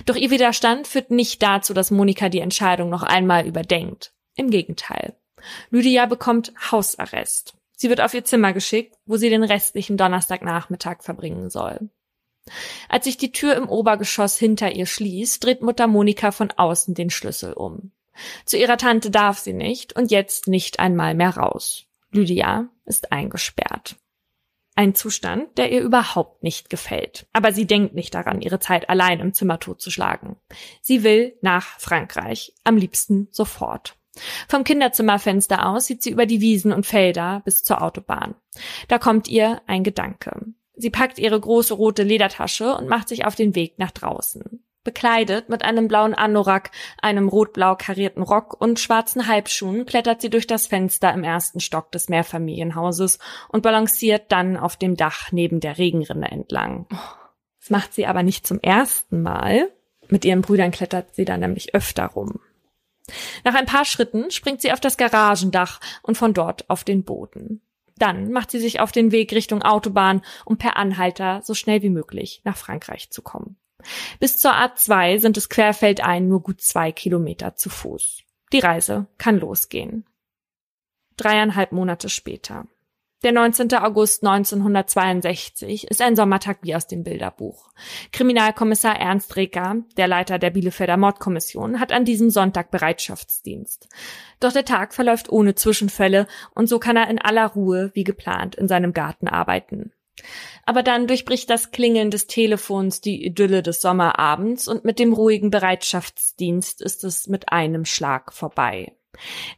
Doch 0.07 0.15
ihr 0.15 0.31
Widerstand 0.31 0.87
führt 0.87 1.11
nicht 1.11 1.43
dazu, 1.43 1.75
dass 1.75 1.91
Monika 1.91 2.29
die 2.29 2.39
Entscheidung 2.39 2.91
noch 2.91 3.03
einmal 3.03 3.45
überdenkt. 3.47 4.13
Im 4.37 4.51
Gegenteil. 4.51 5.17
Lydia 5.71 6.07
bekommt 6.07 6.53
Hausarrest. 6.71 7.55
Sie 7.77 7.89
wird 7.89 8.01
auf 8.01 8.15
ihr 8.15 8.25
Zimmer 8.25 8.53
geschickt, 8.53 8.97
wo 9.05 9.17
sie 9.17 9.31
den 9.31 9.43
restlichen 9.43 9.97
Donnerstagnachmittag 9.97 11.03
verbringen 11.03 11.51
soll. 11.51 11.91
Als 12.89 13.05
sich 13.05 13.17
die 13.17 13.33
Tür 13.33 13.57
im 13.57 13.69
Obergeschoss 13.69 14.39
hinter 14.39 14.73
ihr 14.73 14.87
schließt, 14.87 15.43
dreht 15.43 15.63
Mutter 15.63 15.89
Monika 15.89 16.31
von 16.31 16.53
außen 16.53 16.95
den 16.95 17.11
Schlüssel 17.11 17.53
um. 17.53 17.91
Zu 18.45 18.59
ihrer 18.59 18.77
Tante 18.77 19.11
darf 19.11 19.39
sie 19.39 19.55
nicht 19.55 19.97
und 19.97 20.13
jetzt 20.13 20.47
nicht 20.47 20.79
einmal 20.79 21.15
mehr 21.15 21.37
raus. 21.37 21.87
Lydia 22.13 22.69
ist 22.85 23.11
eingesperrt. 23.11 23.97
Ein 24.77 24.95
Zustand, 24.95 25.57
der 25.57 25.71
ihr 25.71 25.83
überhaupt 25.83 26.43
nicht 26.43 26.69
gefällt. 26.69 27.27
Aber 27.33 27.53
sie 27.53 27.67
denkt 27.67 27.95
nicht 27.95 28.15
daran, 28.15 28.41
ihre 28.41 28.59
Zeit 28.59 28.89
allein 28.89 29.21
im 29.21 29.33
Zimmer 29.33 29.61
totzuschlagen. 29.61 30.37
Sie 30.83 31.05
will 31.05 31.37
nach 31.43 31.79
Frankreich, 31.79 32.55
am 32.65 32.77
liebsten 32.77 33.29
sofort. 33.31 33.97
Vom 34.49 34.65
Kinderzimmerfenster 34.65 35.69
aus 35.69 35.87
sieht 35.87 36.03
sie 36.03 36.11
über 36.11 36.27
die 36.27 36.41
Wiesen 36.41 36.73
und 36.73 36.87
Felder 36.87 37.43
bis 37.45 37.63
zur 37.63 37.83
Autobahn. 37.83 38.35
Da 38.89 38.99
kommt 38.99 39.29
ihr 39.29 39.63
ein 39.67 39.85
Gedanke. 39.85 40.47
Sie 40.77 40.91
packt 40.91 41.19
ihre 41.19 41.39
große 41.39 41.75
rote 41.75 42.03
Ledertasche 42.03 42.75
und 42.75 42.89
macht 42.89 43.09
sich 43.09 43.25
auf 43.25 43.37
den 43.37 43.55
Weg 43.55 43.79
nach 43.79 43.93
draußen. 43.93 44.64
Bekleidet 44.85 45.49
mit 45.49 45.65
einem 45.65 45.89
blauen 45.89 46.13
Anorak, 46.13 46.71
einem 47.01 47.29
rot-blau 47.29 47.75
karierten 47.75 48.23
Rock 48.23 48.61
und 48.61 48.79
schwarzen 48.79 49.27
Halbschuhen 49.27 49.87
klettert 49.87 50.21
sie 50.21 50.29
durch 50.29 50.47
das 50.47 50.67
Fenster 50.67 51.13
im 51.15 51.25
ersten 51.25 51.61
Stock 51.61 51.91
des 51.91 52.11
Mehrfamilienhauses 52.11 53.19
und 53.49 53.63
balanciert 53.63 54.31
dann 54.31 54.59
auf 54.59 54.77
dem 54.77 54.97
Dach 54.97 55.33
neben 55.33 55.61
der 55.61 55.79
Regenrinne 55.79 56.31
entlang. 56.31 56.87
Das 57.61 57.71
macht 57.71 57.95
sie 57.95 58.07
aber 58.07 58.23
nicht 58.23 58.47
zum 58.47 58.61
ersten 58.61 59.23
Mal. 59.23 59.71
Mit 60.09 60.27
ihren 60.27 60.43
Brüdern 60.43 60.71
klettert 60.71 61.15
sie 61.15 61.25
da 61.25 61.39
nämlich 61.39 61.75
öfter 61.75 62.05
rum. 62.05 62.41
Nach 63.43 63.55
ein 63.55 63.67
paar 63.67 63.87
Schritten 63.87 64.31
springt 64.31 64.61
sie 64.61 64.73
auf 64.73 64.81
das 64.81 64.99
Garagendach 64.99 65.81
und 66.03 66.19
von 66.19 66.35
dort 66.35 66.69
auf 66.69 66.85
den 66.85 67.05
Boden. 67.05 67.63
Dann 67.97 68.33
macht 68.33 68.51
sie 68.51 68.59
sich 68.59 68.81
auf 68.81 68.93
den 68.93 69.13
Weg 69.13 69.33
Richtung 69.33 69.63
Autobahn, 69.63 70.23
um 70.45 70.59
per 70.59 70.77
Anhalter 70.77 71.41
so 71.43 71.55
schnell 71.55 71.81
wie 71.81 71.91
möglich 71.91 72.43
nach 72.45 72.57
Frankreich 72.57 73.11
zu 73.11 73.23
kommen. 73.23 73.57
Bis 74.21 74.39
zur 74.39 74.53
A2 74.53 75.19
sind 75.19 75.37
es 75.37 75.49
querfeldein 75.49 76.29
nur 76.29 76.43
gut 76.43 76.61
zwei 76.61 76.93
Kilometer 76.93 77.57
zu 77.57 77.71
Fuß. 77.71 78.23
Die 78.53 78.61
Reise 78.61 79.07
kann 79.19 79.39
losgehen. 79.39 80.07
Dreieinhalb 81.17 81.73
Monate 81.73 82.09
später. 82.09 82.67
Der 83.25 83.33
19. 83.33 83.73
August 83.77 84.23
1962 84.23 85.89
ist 85.89 86.03
ein 86.03 86.15
Sommertag 86.15 86.59
wie 86.61 86.75
aus 86.75 86.87
dem 86.87 87.05
Bilderbuch. 87.05 87.71
Kriminalkommissar 88.13 89.01
Ernst 89.01 89.35
Reker, 89.37 89.77
der 89.97 90.09
Leiter 90.09 90.39
der 90.39 90.51
Bielefelder 90.51 90.99
Mordkommission, 90.99 91.81
hat 91.81 91.91
an 91.91 92.05
diesem 92.05 92.29
Sonntag 92.29 92.71
Bereitschaftsdienst. 92.71 93.89
Doch 94.41 94.53
der 94.53 94.67
Tag 94.67 94.93
verläuft 94.93 95.31
ohne 95.31 95.55
Zwischenfälle 95.55 96.27
und 96.55 96.69
so 96.69 96.79
kann 96.79 96.99
er 96.99 97.09
in 97.09 97.19
aller 97.19 97.47
Ruhe 97.47 97.93
wie 97.95 98.05
geplant 98.05 98.57
in 98.57 98.69
seinem 98.69 98.93
Garten 98.93 99.27
arbeiten. 99.27 99.93
Aber 100.65 100.83
dann 100.83 101.07
durchbricht 101.07 101.51
das 101.51 101.71
Klingeln 101.73 102.11
des 102.11 102.27
Telefons 102.27 103.01
die 103.01 103.25
Idylle 103.25 103.63
des 103.63 103.81
Sommerabends 103.81 104.69
und 104.69 104.85
mit 104.85 104.99
dem 104.99 105.13
ruhigen 105.13 105.51
Bereitschaftsdienst 105.51 106.81
ist 106.81 107.05
es 107.05 107.27
mit 107.27 107.51
einem 107.53 107.85
Schlag 107.85 108.33
vorbei. 108.33 108.93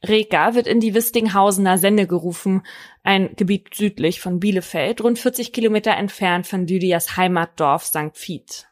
Reka 0.07 0.55
wird 0.55 0.67
in 0.67 0.81
die 0.81 0.95
Wistinghausener 0.95 1.79
Senne 1.79 2.07
gerufen, 2.07 2.63
ein 3.03 3.35
Gebiet 3.37 3.75
südlich 3.75 4.21
von 4.21 4.41
Bielefeld, 4.41 5.03
rund 5.03 5.19
40 5.19 5.53
Kilometer 5.53 5.93
entfernt 5.93 6.47
von 6.47 6.67
Lydias 6.67 7.17
Heimatdorf 7.17 7.85
St. 7.85 8.13
Vith. 8.15 8.66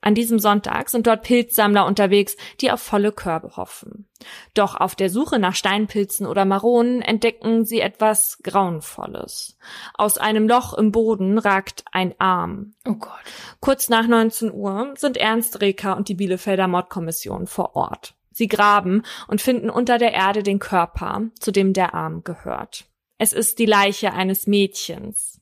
An 0.00 0.14
diesem 0.14 0.38
Sonntag 0.38 0.90
sind 0.90 1.06
dort 1.06 1.22
Pilzsammler 1.22 1.86
unterwegs, 1.86 2.36
die 2.60 2.70
auf 2.70 2.80
volle 2.80 3.12
Körbe 3.12 3.56
hoffen. 3.56 4.08
Doch 4.54 4.74
auf 4.74 4.94
der 4.94 5.10
Suche 5.10 5.38
nach 5.38 5.54
Steinpilzen 5.54 6.26
oder 6.26 6.44
Maronen 6.44 7.02
entdecken 7.02 7.64
sie 7.64 7.80
etwas 7.80 8.38
Grauenvolles. 8.42 9.56
Aus 9.94 10.18
einem 10.18 10.48
Loch 10.48 10.74
im 10.74 10.92
Boden 10.92 11.38
ragt 11.38 11.84
ein 11.92 12.14
Arm. 12.18 12.74
Oh 12.86 12.94
Gott. 12.94 13.12
Kurz 13.60 13.88
nach 13.88 14.06
19 14.06 14.52
Uhr 14.52 14.94
sind 14.96 15.16
Ernst 15.16 15.60
Reker 15.60 15.96
und 15.96 16.08
die 16.08 16.14
Bielefelder 16.14 16.68
Mordkommission 16.68 17.46
vor 17.46 17.76
Ort. 17.76 18.14
Sie 18.30 18.48
graben 18.48 19.02
und 19.26 19.42
finden 19.42 19.68
unter 19.68 19.98
der 19.98 20.12
Erde 20.12 20.42
den 20.42 20.60
Körper, 20.60 21.22
zu 21.40 21.50
dem 21.50 21.72
der 21.72 21.94
Arm 21.94 22.22
gehört. 22.22 22.86
Es 23.18 23.32
ist 23.32 23.58
die 23.58 23.66
Leiche 23.66 24.12
eines 24.12 24.46
Mädchens. 24.46 25.37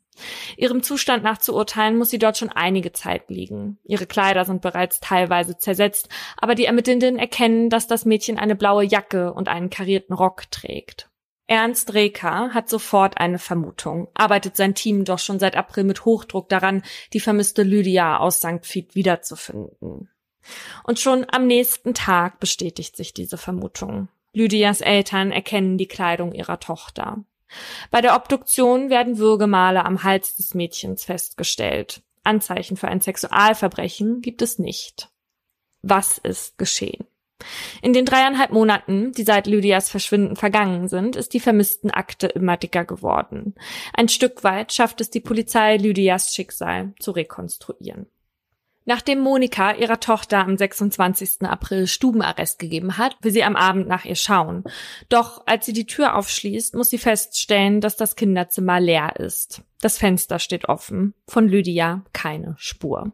Ihrem 0.57 0.83
Zustand 0.83 1.23
nach 1.23 1.39
zu 1.39 1.55
urteilen, 1.55 1.99
muss 1.99 2.11
sie 2.11 2.19
dort 2.19 2.37
schon 2.37 2.51
einige 2.51 2.93
Zeit 2.93 3.29
liegen. 3.29 3.79
Ihre 3.85 4.07
Kleider 4.07 4.45
sind 4.45 4.63
bereits 4.63 5.01
teilweise 5.01 5.59
zersetzt, 5.59 6.09
aber 6.37 6.55
die 6.55 6.65
Ermittelnden 6.65 7.19
erkennen, 7.19 7.71
dass 7.71 7.87
das 7.87 8.05
Mädchen 8.05 8.39
eine 8.39 8.57
blaue 8.57 8.85
Jacke 8.85 9.33
und 9.33 9.49
einen 9.49 9.71
karierten 9.71 10.15
Rock 10.15 10.51
trägt. 10.51 11.11
Ernst 11.49 11.95
Reker 11.95 12.53
hat 12.55 12.69
sofort 12.69 13.19
eine 13.19 13.39
Vermutung, 13.39 14.09
arbeitet 14.15 14.57
sein 14.57 14.75
Team 14.75 15.05
doch 15.05 15.21
schon 15.21 15.39
seit 15.39 15.57
April 15.57 15.85
mit 15.85 16.05
Hochdruck 16.05 16.49
daran, 16.49 16.83
die 17.13 17.21
vermisste 17.21 17.63
Lydia 17.63 18.19
aus 18.19 18.39
St. 18.39 18.63
Vith 18.63 18.95
wiederzufinden. 18.95 20.11
Und 20.85 20.99
schon 20.99 21.27
am 21.31 21.47
nächsten 21.47 21.95
Tag 21.95 22.41
bestätigt 22.41 22.97
sich 22.97 23.15
diese 23.15 23.39
Vermutung. 23.39 24.09
Lydias 24.33 24.81
Eltern 24.81 25.31
erkennen 25.33 25.79
die 25.79 25.89
Kleidung 25.89 26.33
ihrer 26.33 26.61
Tochter. 26.61 27.25
Bei 27.91 28.01
der 28.01 28.17
Obduktion 28.17 28.91
werden 28.91 29.19
Würgemale 29.19 29.85
am 29.85 30.03
Hals 30.03 30.37
des 30.37 30.55
Mädchens 30.55 31.05
festgestellt. 31.05 32.03
Anzeichen 32.25 32.77
für 32.77 32.89
ein 32.89 33.01
Sexualverbrechen 33.01 34.21
gibt 34.21 34.43
es 34.43 34.59
nicht. 34.59 35.11
Was 35.83 36.19
ist 36.19 36.59
geschehen? 36.59 37.07
In 37.83 37.93
den 37.93 38.07
dreieinhalb 38.07 38.51
Monaten, 38.51 39.13
die 39.13 39.23
seit 39.23 39.47
Lydias 39.47 39.91
Verschwinden 39.91 40.37
vergangen 40.37 40.89
sind, 40.89 41.17
ist 41.17 41.35
die 41.35 41.41
vermissten 41.41 41.91
Akte 41.91 42.27
immer 42.27 42.57
dicker 42.57 42.85
geworden. 42.85 43.55
Ein 43.93 44.09
Stück 44.09 44.43
weit 44.43 44.73
schafft 44.73 45.01
es 45.01 45.11
die 45.11 45.21
Polizei, 45.21 45.77
Lydias 45.77 46.35
Schicksal 46.35 46.95
zu 46.99 47.11
rekonstruieren. 47.11 48.07
Nachdem 48.89 49.19
Monika 49.19 49.73
ihrer 49.73 49.99
Tochter 49.99 50.39
am 50.39 50.57
26. 50.57 51.43
April 51.43 51.89
Stubenarrest 51.89 52.61
gegeben 52.61 52.97
hat, 52.97 53.17
will 53.21 53.33
sie 53.33 53.43
am 53.43 53.57
Abend 53.57 53.89
nach 53.89 54.05
ihr 54.05 54.15
schauen. 54.15 54.63
Doch 55.09 55.43
als 55.45 55.67
sie 55.67 55.73
die 55.73 55.87
Tür 55.87 56.15
aufschließt, 56.15 56.75
muss 56.75 56.91
sie 56.91 56.99
feststellen, 56.99 57.81
dass 57.81 57.97
das 57.97 58.15
Kinderzimmer 58.15 58.79
leer 58.79 59.17
ist. 59.17 59.63
Das 59.81 59.99
Fenster 59.99 60.39
steht 60.39 60.69
offen. 60.69 61.15
Von 61.27 61.49
Lydia 61.49 62.05
keine 62.13 62.55
Spur. 62.59 63.13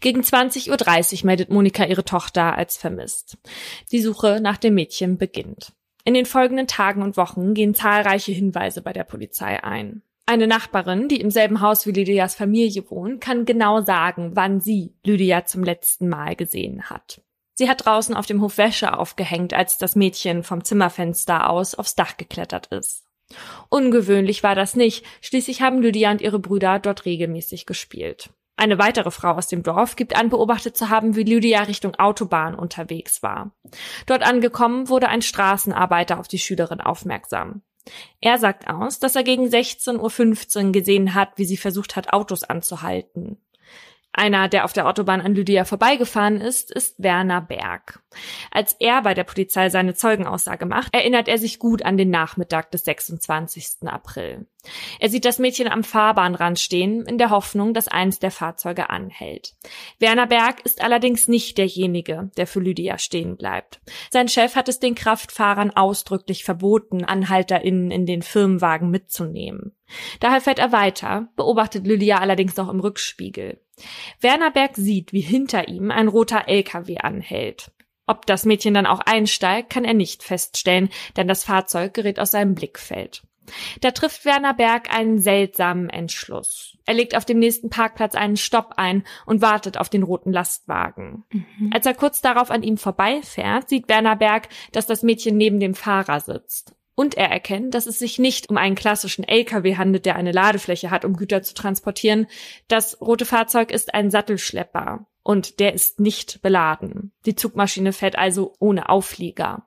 Gegen 0.00 0.20
20.30 0.20 1.20
Uhr 1.20 1.26
meldet 1.26 1.50
Monika 1.50 1.84
ihre 1.84 2.04
Tochter 2.04 2.56
als 2.56 2.76
vermisst. 2.76 3.36
Die 3.90 4.00
Suche 4.00 4.38
nach 4.40 4.58
dem 4.58 4.74
Mädchen 4.74 5.18
beginnt. 5.18 5.72
In 6.04 6.14
den 6.14 6.26
folgenden 6.26 6.68
Tagen 6.68 7.02
und 7.02 7.16
Wochen 7.16 7.54
gehen 7.54 7.74
zahlreiche 7.74 8.32
Hinweise 8.32 8.80
bei 8.80 8.92
der 8.92 9.04
Polizei 9.04 9.62
ein. 9.64 10.02
Eine 10.26 10.46
Nachbarin, 10.46 11.08
die 11.08 11.20
im 11.20 11.30
selben 11.30 11.60
Haus 11.60 11.86
wie 11.86 11.92
Lydias 11.92 12.34
Familie 12.34 12.90
wohnt, 12.90 13.20
kann 13.20 13.44
genau 13.44 13.82
sagen, 13.82 14.30
wann 14.34 14.60
sie 14.60 14.94
Lydia 15.04 15.44
zum 15.44 15.62
letzten 15.62 16.08
Mal 16.08 16.34
gesehen 16.34 16.88
hat. 16.88 17.20
Sie 17.52 17.68
hat 17.68 17.84
draußen 17.84 18.16
auf 18.16 18.26
dem 18.26 18.40
Hof 18.40 18.58
Wäsche 18.58 18.98
aufgehängt, 18.98 19.52
als 19.52 19.78
das 19.78 19.96
Mädchen 19.96 20.42
vom 20.42 20.64
Zimmerfenster 20.64 21.50
aus 21.50 21.74
aufs 21.74 21.94
Dach 21.94 22.16
geklettert 22.16 22.66
ist. 22.68 23.04
Ungewöhnlich 23.68 24.42
war 24.42 24.54
das 24.54 24.76
nicht, 24.76 25.04
schließlich 25.20 25.62
haben 25.62 25.80
Lydia 25.80 26.10
und 26.10 26.20
ihre 26.20 26.38
Brüder 26.38 26.78
dort 26.78 27.04
regelmäßig 27.04 27.66
gespielt. 27.66 28.30
Eine 28.56 28.78
weitere 28.78 29.10
Frau 29.10 29.32
aus 29.32 29.48
dem 29.48 29.62
Dorf 29.62 29.96
gibt 29.96 30.16
an, 30.16 30.30
beobachtet 30.30 30.76
zu 30.76 30.88
haben, 30.88 31.16
wie 31.16 31.24
Lydia 31.24 31.62
Richtung 31.62 31.96
Autobahn 31.96 32.54
unterwegs 32.54 33.22
war. 33.22 33.52
Dort 34.06 34.22
angekommen 34.22 34.88
wurde 34.88 35.08
ein 35.08 35.22
Straßenarbeiter 35.22 36.18
auf 36.18 36.28
die 36.28 36.38
Schülerin 36.38 36.80
aufmerksam. 36.80 37.62
Er 38.20 38.38
sagt 38.38 38.68
aus, 38.68 38.98
dass 38.98 39.16
er 39.16 39.24
gegen 39.24 39.44
16.15 39.44 40.66
Uhr 40.66 40.72
gesehen 40.72 41.14
hat, 41.14 41.32
wie 41.36 41.44
sie 41.44 41.56
versucht 41.56 41.96
hat, 41.96 42.12
Autos 42.12 42.42
anzuhalten. 42.42 43.38
Einer, 44.16 44.48
der 44.48 44.64
auf 44.64 44.72
der 44.72 44.86
Autobahn 44.86 45.20
an 45.20 45.34
Lydia 45.34 45.64
vorbeigefahren 45.64 46.40
ist, 46.40 46.70
ist 46.70 47.02
Werner 47.02 47.40
Berg. 47.40 48.00
Als 48.52 48.76
er 48.78 49.02
bei 49.02 49.12
der 49.12 49.24
Polizei 49.24 49.70
seine 49.70 49.94
Zeugenaussage 49.94 50.66
macht, 50.66 50.94
erinnert 50.94 51.26
er 51.26 51.36
sich 51.36 51.58
gut 51.58 51.84
an 51.84 51.96
den 51.96 52.10
Nachmittag 52.10 52.70
des 52.70 52.84
26. 52.84 53.88
April. 53.88 54.46
Er 55.00 55.08
sieht 55.08 55.24
das 55.24 55.40
Mädchen 55.40 55.66
am 55.66 55.82
Fahrbahnrand 55.82 56.60
stehen, 56.60 57.04
in 57.06 57.18
der 57.18 57.30
Hoffnung, 57.30 57.74
dass 57.74 57.88
eins 57.88 58.20
der 58.20 58.30
Fahrzeuge 58.30 58.88
anhält. 58.88 59.56
Werner 59.98 60.28
Berg 60.28 60.64
ist 60.64 60.80
allerdings 60.80 61.26
nicht 61.26 61.58
derjenige, 61.58 62.30
der 62.36 62.46
für 62.46 62.60
Lydia 62.60 62.98
stehen 62.98 63.36
bleibt. 63.36 63.80
Sein 64.10 64.28
Chef 64.28 64.54
hat 64.54 64.68
es 64.68 64.78
den 64.78 64.94
Kraftfahrern 64.94 65.72
ausdrücklich 65.72 66.44
verboten, 66.44 67.04
AnhalterInnen 67.04 67.90
in 67.90 68.06
den 68.06 68.22
Firmenwagen 68.22 68.90
mitzunehmen. 68.90 69.74
Daher 70.20 70.40
fährt 70.40 70.60
er 70.60 70.70
weiter, 70.70 71.28
beobachtet 71.34 71.84
Lydia 71.84 72.18
allerdings 72.18 72.56
noch 72.56 72.68
im 72.68 72.78
Rückspiegel. 72.78 73.60
Werner 74.20 74.50
Berg 74.50 74.76
sieht, 74.76 75.12
wie 75.12 75.20
hinter 75.20 75.68
ihm 75.68 75.90
ein 75.90 76.08
roter 76.08 76.48
LKW 76.48 76.98
anhält. 76.98 77.70
Ob 78.06 78.26
das 78.26 78.44
Mädchen 78.44 78.74
dann 78.74 78.86
auch 78.86 79.00
einsteigt, 79.00 79.70
kann 79.70 79.84
er 79.84 79.94
nicht 79.94 80.22
feststellen, 80.22 80.90
denn 81.16 81.26
das 81.26 81.44
Fahrzeug 81.44 81.94
gerät 81.94 82.20
aus 82.20 82.32
seinem 82.32 82.54
Blickfeld. 82.54 83.22
Da 83.80 83.90
trifft 83.90 84.24
Werner 84.24 84.54
Berg 84.54 84.94
einen 84.94 85.18
seltsamen 85.18 85.90
Entschluss. 85.90 86.78
Er 86.86 86.94
legt 86.94 87.16
auf 87.16 87.24
dem 87.24 87.38
nächsten 87.38 87.70
Parkplatz 87.70 88.14
einen 88.14 88.36
Stopp 88.36 88.74
ein 88.76 89.04
und 89.26 89.42
wartet 89.42 89.78
auf 89.78 89.88
den 89.88 90.02
roten 90.02 90.32
Lastwagen. 90.32 91.24
Mhm. 91.30 91.70
Als 91.72 91.86
er 91.86 91.94
kurz 91.94 92.20
darauf 92.20 92.50
an 92.50 92.62
ihm 92.62 92.78
vorbeifährt, 92.78 93.68
sieht 93.68 93.88
Werner 93.88 94.16
Berg, 94.16 94.48
dass 94.72 94.86
das 94.86 95.02
Mädchen 95.02 95.36
neben 95.36 95.60
dem 95.60 95.74
Fahrer 95.74 96.20
sitzt. 96.20 96.74
Und 96.94 97.16
er 97.16 97.28
erkennt, 97.28 97.74
dass 97.74 97.86
es 97.86 97.98
sich 97.98 98.18
nicht 98.18 98.50
um 98.50 98.56
einen 98.56 98.76
klassischen 98.76 99.24
LKW 99.24 99.76
handelt, 99.76 100.06
der 100.06 100.16
eine 100.16 100.32
Ladefläche 100.32 100.90
hat, 100.90 101.04
um 101.04 101.16
Güter 101.16 101.42
zu 101.42 101.54
transportieren. 101.54 102.26
Das 102.68 103.00
rote 103.00 103.24
Fahrzeug 103.24 103.72
ist 103.72 103.94
ein 103.94 104.10
Sattelschlepper 104.10 105.06
und 105.24 105.58
der 105.58 105.74
ist 105.74 105.98
nicht 105.98 106.40
beladen. 106.42 107.12
Die 107.26 107.34
Zugmaschine 107.34 107.92
fährt 107.92 108.16
also 108.16 108.54
ohne 108.60 108.88
Auflieger. 108.88 109.66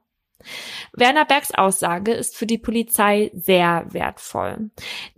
Werner 0.93 1.25
Bergs 1.25 1.51
Aussage 1.51 2.11
ist 2.11 2.35
für 2.35 2.45
die 2.45 2.57
Polizei 2.57 3.31
sehr 3.33 3.85
wertvoll. 3.89 4.69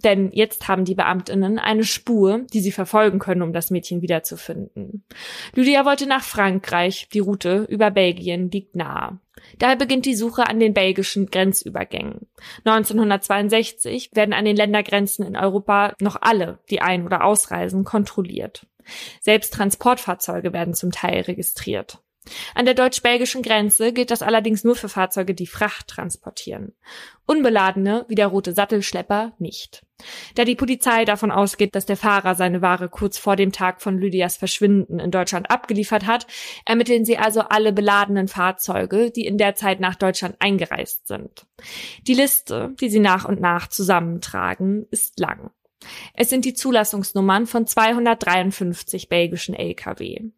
Denn 0.03 0.31
jetzt 0.31 0.67
haben 0.67 0.85
die 0.85 0.95
Beamtinnen 0.95 1.59
eine 1.59 1.83
Spur, 1.83 2.45
die 2.53 2.61
sie 2.61 2.71
verfolgen 2.71 3.19
können, 3.19 3.41
um 3.41 3.53
das 3.53 3.71
Mädchen 3.71 4.01
wiederzufinden. 4.01 5.05
Lydia 5.53 5.85
wollte 5.85 6.07
nach 6.07 6.23
Frankreich, 6.23 7.09
die 7.13 7.19
Route 7.19 7.65
über 7.69 7.91
Belgien 7.91 8.51
liegt 8.51 8.75
nahe. 8.75 9.19
Daher 9.57 9.77
beginnt 9.77 10.05
die 10.05 10.15
Suche 10.15 10.47
an 10.47 10.59
den 10.59 10.73
belgischen 10.73 11.27
Grenzübergängen. 11.27 12.27
1962 12.65 14.11
werden 14.13 14.33
an 14.33 14.45
den 14.45 14.55
Ländergrenzen 14.55 15.25
in 15.25 15.37
Europa 15.37 15.93
noch 16.01 16.17
alle, 16.21 16.59
die 16.69 16.81
ein- 16.81 17.05
oder 17.05 17.23
ausreisen, 17.23 17.83
kontrolliert. 17.83 18.67
Selbst 19.21 19.53
Transportfahrzeuge 19.53 20.53
werden 20.53 20.73
zum 20.73 20.91
Teil 20.91 21.21
registriert. 21.21 21.99
An 22.55 22.65
der 22.65 22.73
deutsch-belgischen 22.73 23.41
Grenze 23.41 23.93
gilt 23.93 24.11
das 24.11 24.21
allerdings 24.21 24.63
nur 24.63 24.75
für 24.75 24.89
Fahrzeuge, 24.89 25.33
die 25.33 25.47
Fracht 25.47 25.87
transportieren. 25.87 26.73
Unbeladene, 27.25 28.05
wie 28.07 28.15
der 28.15 28.27
rote 28.27 28.53
Sattelschlepper, 28.53 29.33
nicht. 29.39 29.85
Da 30.35 30.45
die 30.45 30.55
Polizei 30.55 31.05
davon 31.05 31.31
ausgeht, 31.31 31.75
dass 31.75 31.85
der 31.85 31.97
Fahrer 31.97 32.35
seine 32.35 32.61
Ware 32.61 32.89
kurz 32.89 33.17
vor 33.17 33.35
dem 33.35 33.51
Tag 33.51 33.81
von 33.81 33.97
Lydias 33.97 34.37
Verschwinden 34.37 34.99
in 34.99 35.11
Deutschland 35.11 35.51
abgeliefert 35.51 36.07
hat, 36.07 36.25
ermitteln 36.65 37.05
sie 37.05 37.17
also 37.17 37.41
alle 37.41 37.73
beladenen 37.73 38.27
Fahrzeuge, 38.27 39.11
die 39.11 39.25
in 39.25 39.37
der 39.37 39.55
Zeit 39.55 39.79
nach 39.79 39.95
Deutschland 39.95 40.35
eingereist 40.39 41.07
sind. 41.07 41.45
Die 42.07 42.13
Liste, 42.13 42.73
die 42.79 42.89
sie 42.89 42.99
nach 42.99 43.25
und 43.25 43.41
nach 43.41 43.67
zusammentragen, 43.67 44.87
ist 44.89 45.19
lang. 45.19 45.51
Es 46.13 46.29
sind 46.29 46.45
die 46.45 46.53
Zulassungsnummern 46.53 47.47
von 47.47 47.65
253 47.65 49.09
belgischen 49.09 49.55
Lkw. 49.55 50.31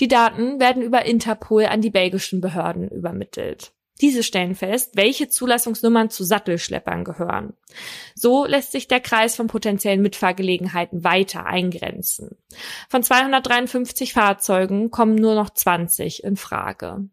Die 0.00 0.08
Daten 0.08 0.60
werden 0.60 0.82
über 0.82 1.04
Interpol 1.04 1.66
an 1.66 1.80
die 1.80 1.90
belgischen 1.90 2.40
Behörden 2.40 2.88
übermittelt. 2.88 3.72
Diese 4.00 4.22
stellen 4.22 4.54
fest, 4.54 4.92
welche 4.94 5.28
Zulassungsnummern 5.28 6.10
zu 6.10 6.22
Sattelschleppern 6.22 7.02
gehören. 7.02 7.54
So 8.14 8.44
lässt 8.44 8.72
sich 8.72 8.88
der 8.88 9.00
Kreis 9.00 9.36
von 9.36 9.46
potenziellen 9.46 10.02
Mitfahrgelegenheiten 10.02 11.02
weiter 11.02 11.46
eingrenzen. 11.46 12.36
Von 12.90 13.02
253 13.02 14.12
Fahrzeugen 14.12 14.90
kommen 14.90 15.14
nur 15.14 15.34
noch 15.34 15.48
20 15.48 16.24
in 16.24 16.36
Frage. 16.36 17.08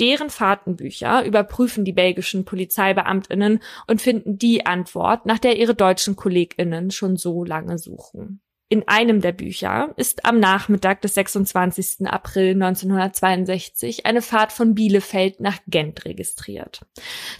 Deren 0.00 0.30
Fahrtenbücher 0.30 1.24
überprüfen 1.24 1.84
die 1.84 1.92
belgischen 1.92 2.44
Polizeibeamtinnen 2.44 3.62
und 3.86 4.00
finden 4.00 4.38
die 4.38 4.66
Antwort, 4.66 5.26
nach 5.26 5.38
der 5.38 5.58
ihre 5.58 5.74
deutschen 5.74 6.16
Kolleginnen 6.16 6.90
schon 6.90 7.16
so 7.16 7.44
lange 7.44 7.78
suchen. 7.78 8.40
In 8.72 8.88
einem 8.88 9.20
der 9.20 9.32
Bücher 9.32 9.92
ist 9.98 10.24
am 10.24 10.40
Nachmittag 10.40 11.02
des 11.02 11.12
26. 11.12 12.06
April 12.06 12.54
1962 12.54 14.06
eine 14.06 14.22
Fahrt 14.22 14.50
von 14.50 14.74
Bielefeld 14.74 15.40
nach 15.40 15.58
Gent 15.66 16.06
registriert. 16.06 16.80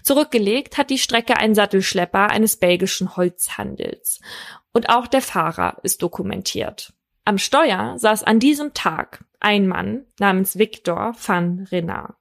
Zurückgelegt 0.03 0.77
hat 0.77 0.91
die 0.91 0.99
Strecke 0.99 1.39
ein 1.39 1.55
Sattelschlepper 1.55 2.29
eines 2.29 2.57
belgischen 2.57 3.17
Holzhandels. 3.17 4.21
Und 4.75 4.91
auch 4.91 5.07
der 5.07 5.23
Fahrer 5.23 5.79
ist 5.83 6.03
dokumentiert. 6.03 6.93
Am 7.25 7.39
Steuer 7.39 7.99
saß 7.99 8.25
an 8.25 8.41
diesem 8.41 8.75
Tag 8.75 9.25
ein 9.39 9.69
Mann 9.69 10.05
namens 10.19 10.59
Victor 10.59 11.15
van 11.25 11.69
Renard. 11.71 12.15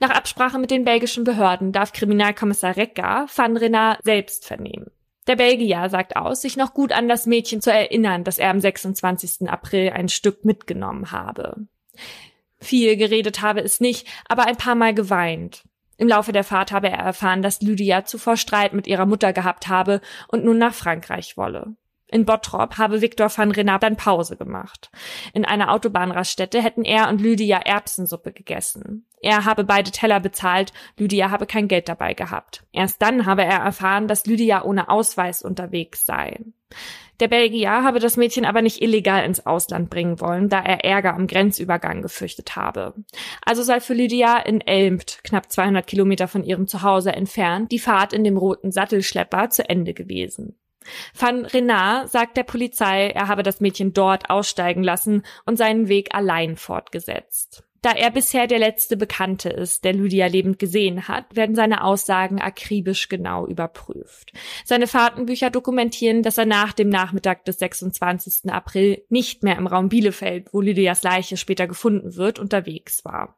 Nach 0.00 0.10
Absprache 0.10 0.58
mit 0.58 0.70
den 0.70 0.84
belgischen 0.84 1.24
Behörden 1.24 1.72
darf 1.72 1.92
Kriminalkommissar 1.92 2.76
Recker 2.76 3.26
van 3.34 3.56
Renard 3.56 4.02
selbst 4.02 4.46
vernehmen. 4.46 4.90
Der 5.26 5.36
Belgier 5.36 5.88
sagt 5.88 6.16
aus, 6.16 6.40
sich 6.40 6.56
noch 6.56 6.74
gut 6.74 6.92
an 6.92 7.08
das 7.08 7.26
Mädchen 7.26 7.60
zu 7.60 7.72
erinnern, 7.72 8.24
das 8.24 8.38
er 8.38 8.50
am 8.50 8.60
26. 8.60 9.48
April 9.48 9.90
ein 9.90 10.08
Stück 10.08 10.44
mitgenommen 10.44 11.12
habe. 11.12 11.66
Viel 12.58 12.96
geredet 12.96 13.42
habe 13.42 13.60
es 13.60 13.80
nicht, 13.80 14.06
aber 14.28 14.46
ein 14.46 14.56
paar 14.56 14.74
Mal 14.74 14.94
geweint. 14.94 15.64
Im 15.96 16.08
Laufe 16.08 16.32
der 16.32 16.44
Fahrt 16.44 16.72
habe 16.72 16.88
er 16.88 16.98
erfahren, 16.98 17.42
dass 17.42 17.60
Lydia 17.60 18.04
zuvor 18.04 18.36
Streit 18.36 18.72
mit 18.72 18.86
ihrer 18.86 19.06
Mutter 19.06 19.32
gehabt 19.32 19.68
habe 19.68 20.00
und 20.28 20.44
nun 20.44 20.58
nach 20.58 20.74
Frankreich 20.74 21.36
wolle. 21.36 21.76
In 22.12 22.26
Bottrop 22.26 22.76
habe 22.76 23.00
Viktor 23.00 23.30
van 23.34 23.50
Renat 23.50 23.82
dann 23.82 23.96
Pause 23.96 24.36
gemacht. 24.36 24.90
In 25.32 25.46
einer 25.46 25.72
Autobahnraststätte 25.72 26.62
hätten 26.62 26.84
er 26.84 27.08
und 27.08 27.22
Lydia 27.22 27.56
Erbsensuppe 27.56 28.32
gegessen. 28.32 29.06
Er 29.22 29.46
habe 29.46 29.64
beide 29.64 29.90
Teller 29.90 30.20
bezahlt, 30.20 30.74
Lydia 30.98 31.30
habe 31.30 31.46
kein 31.46 31.68
Geld 31.68 31.88
dabei 31.88 32.12
gehabt. 32.12 32.64
Erst 32.70 33.00
dann 33.00 33.24
habe 33.24 33.44
er 33.44 33.60
erfahren, 33.60 34.08
dass 34.08 34.26
Lydia 34.26 34.62
ohne 34.62 34.90
Ausweis 34.90 35.42
unterwegs 35.42 36.04
sei. 36.04 36.40
Der 37.18 37.28
Belgier 37.28 37.82
habe 37.82 37.98
das 37.98 38.18
Mädchen 38.18 38.44
aber 38.44 38.60
nicht 38.60 38.82
illegal 38.82 39.24
ins 39.24 39.46
Ausland 39.46 39.88
bringen 39.88 40.20
wollen, 40.20 40.50
da 40.50 40.60
er 40.60 40.84
Ärger 40.84 41.14
am 41.14 41.26
Grenzübergang 41.26 42.02
gefürchtet 42.02 42.56
habe. 42.56 42.92
Also 43.40 43.62
sei 43.62 43.80
für 43.80 43.94
Lydia 43.94 44.38
in 44.38 44.60
Elmt, 44.60 45.20
knapp 45.24 45.50
200 45.50 45.86
Kilometer 45.86 46.28
von 46.28 46.44
ihrem 46.44 46.66
Zuhause 46.66 47.12
entfernt, 47.12 47.72
die 47.72 47.78
Fahrt 47.78 48.12
in 48.12 48.24
dem 48.24 48.36
roten 48.36 48.70
Sattelschlepper 48.70 49.48
zu 49.48 49.66
Ende 49.66 49.94
gewesen. 49.94 50.58
Van 51.18 51.44
Renard 51.44 52.10
sagt 52.10 52.36
der 52.36 52.44
Polizei, 52.44 53.08
er 53.08 53.28
habe 53.28 53.42
das 53.42 53.60
Mädchen 53.60 53.92
dort 53.92 54.30
aussteigen 54.30 54.82
lassen 54.82 55.24
und 55.44 55.56
seinen 55.56 55.88
Weg 55.88 56.14
allein 56.14 56.56
fortgesetzt. 56.56 57.64
Da 57.82 57.90
er 57.90 58.12
bisher 58.12 58.46
der 58.46 58.60
letzte 58.60 58.96
Bekannte 58.96 59.48
ist, 59.48 59.82
der 59.82 59.92
Lydia 59.92 60.28
lebend 60.28 60.60
gesehen 60.60 61.08
hat, 61.08 61.24
werden 61.34 61.56
seine 61.56 61.82
Aussagen 61.82 62.40
akribisch 62.40 63.08
genau 63.08 63.44
überprüft. 63.44 64.32
Seine 64.64 64.86
Fahrtenbücher 64.86 65.50
dokumentieren, 65.50 66.22
dass 66.22 66.38
er 66.38 66.46
nach 66.46 66.72
dem 66.72 66.88
Nachmittag 66.88 67.44
des 67.44 67.58
26. 67.58 68.52
April 68.52 69.04
nicht 69.08 69.42
mehr 69.42 69.56
im 69.56 69.66
Raum 69.66 69.88
Bielefeld, 69.88 70.54
wo 70.54 70.60
Lydias 70.60 71.02
Leiche 71.02 71.36
später 71.36 71.66
gefunden 71.66 72.14
wird, 72.14 72.38
unterwegs 72.38 73.04
war. 73.04 73.36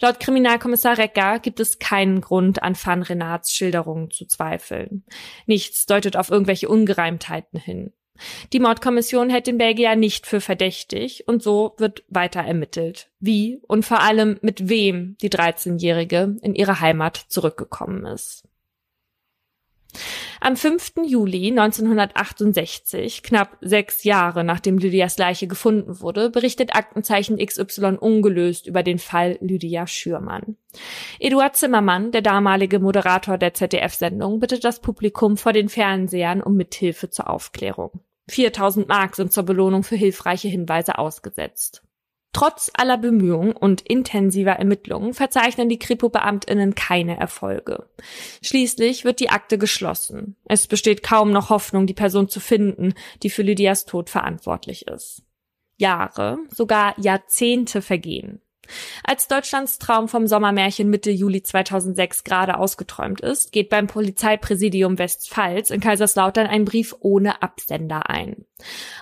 Laut 0.00 0.18
Kriminalkommissar 0.18 0.96
Recker 0.96 1.38
gibt 1.38 1.60
es 1.60 1.78
keinen 1.78 2.22
Grund, 2.22 2.62
an 2.62 2.74
Van 2.82 3.02
Renats 3.02 3.52
Schilderungen 3.52 4.10
zu 4.10 4.26
zweifeln. 4.26 5.04
Nichts 5.46 5.84
deutet 5.84 6.16
auf 6.16 6.30
irgendwelche 6.30 6.70
Ungereimtheiten 6.70 7.60
hin. 7.60 7.92
Die 8.52 8.60
Mordkommission 8.60 9.28
hält 9.28 9.46
den 9.46 9.58
Belgier 9.58 9.96
nicht 9.96 10.26
für 10.26 10.40
verdächtig 10.40 11.26
und 11.26 11.42
so 11.42 11.74
wird 11.78 12.04
weiter 12.08 12.40
ermittelt, 12.40 13.10
wie 13.18 13.60
und 13.66 13.84
vor 13.84 14.00
allem 14.00 14.38
mit 14.40 14.68
wem 14.68 15.16
die 15.20 15.30
13-Jährige 15.30 16.36
in 16.42 16.54
ihre 16.54 16.80
Heimat 16.80 17.16
zurückgekommen 17.28 18.06
ist. 18.06 18.44
Am 20.40 20.56
5. 20.56 20.94
Juli 21.06 21.48
1968, 21.48 23.22
knapp 23.22 23.56
sechs 23.60 24.04
Jahre 24.04 24.44
nachdem 24.44 24.78
Lydias 24.78 25.16
Leiche 25.18 25.46
gefunden 25.46 26.00
wurde, 26.00 26.30
berichtet 26.30 26.74
Aktenzeichen 26.74 27.38
XY 27.38 27.96
ungelöst 28.00 28.66
über 28.66 28.82
den 28.82 28.98
Fall 28.98 29.38
Lydia 29.40 29.86
Schürmann. 29.86 30.56
Eduard 31.18 31.56
Zimmermann, 31.56 32.12
der 32.12 32.22
damalige 32.22 32.78
Moderator 32.78 33.38
der 33.38 33.54
ZDF-Sendung, 33.54 34.40
bittet 34.40 34.64
das 34.64 34.80
Publikum 34.80 35.36
vor 35.36 35.52
den 35.52 35.68
Fernsehern 35.68 36.42
um 36.42 36.56
Mithilfe 36.56 37.10
zur 37.10 37.30
Aufklärung. 37.30 38.00
4000 38.28 38.88
Mark 38.88 39.16
sind 39.16 39.32
zur 39.32 39.44
Belohnung 39.44 39.82
für 39.82 39.96
hilfreiche 39.96 40.48
Hinweise 40.48 40.98
ausgesetzt. 40.98 41.82
Trotz 42.34 42.68
aller 42.74 42.98
Bemühungen 42.98 43.52
und 43.52 43.80
intensiver 43.80 44.50
Ermittlungen 44.50 45.14
verzeichnen 45.14 45.68
die 45.68 45.78
Kripo-Beamtinnen 45.78 46.74
keine 46.74 47.16
Erfolge. 47.16 47.88
Schließlich 48.42 49.04
wird 49.04 49.20
die 49.20 49.30
Akte 49.30 49.56
geschlossen. 49.56 50.36
Es 50.44 50.66
besteht 50.66 51.04
kaum 51.04 51.30
noch 51.30 51.48
Hoffnung, 51.48 51.86
die 51.86 51.94
Person 51.94 52.28
zu 52.28 52.40
finden, 52.40 52.94
die 53.22 53.30
für 53.30 53.42
Lydias 53.42 53.86
Tod 53.86 54.10
verantwortlich 54.10 54.88
ist. 54.88 55.22
Jahre, 55.76 56.38
sogar 56.50 56.98
Jahrzehnte 56.98 57.80
vergehen. 57.80 58.40
Als 59.04 59.28
Deutschlands 59.28 59.78
Traum 59.78 60.08
vom 60.08 60.26
Sommermärchen 60.26 60.90
Mitte 60.90 61.12
Juli 61.12 61.42
2006 61.42 62.24
gerade 62.24 62.58
ausgeträumt 62.58 63.20
ist, 63.20 63.52
geht 63.52 63.68
beim 63.68 63.86
Polizeipräsidium 63.86 64.98
Westpfalz 64.98 65.70
in 65.70 65.80
Kaiserslautern 65.80 66.48
ein 66.48 66.64
Brief 66.64 66.96
ohne 66.98 67.42
Absender 67.42 68.10
ein. 68.10 68.44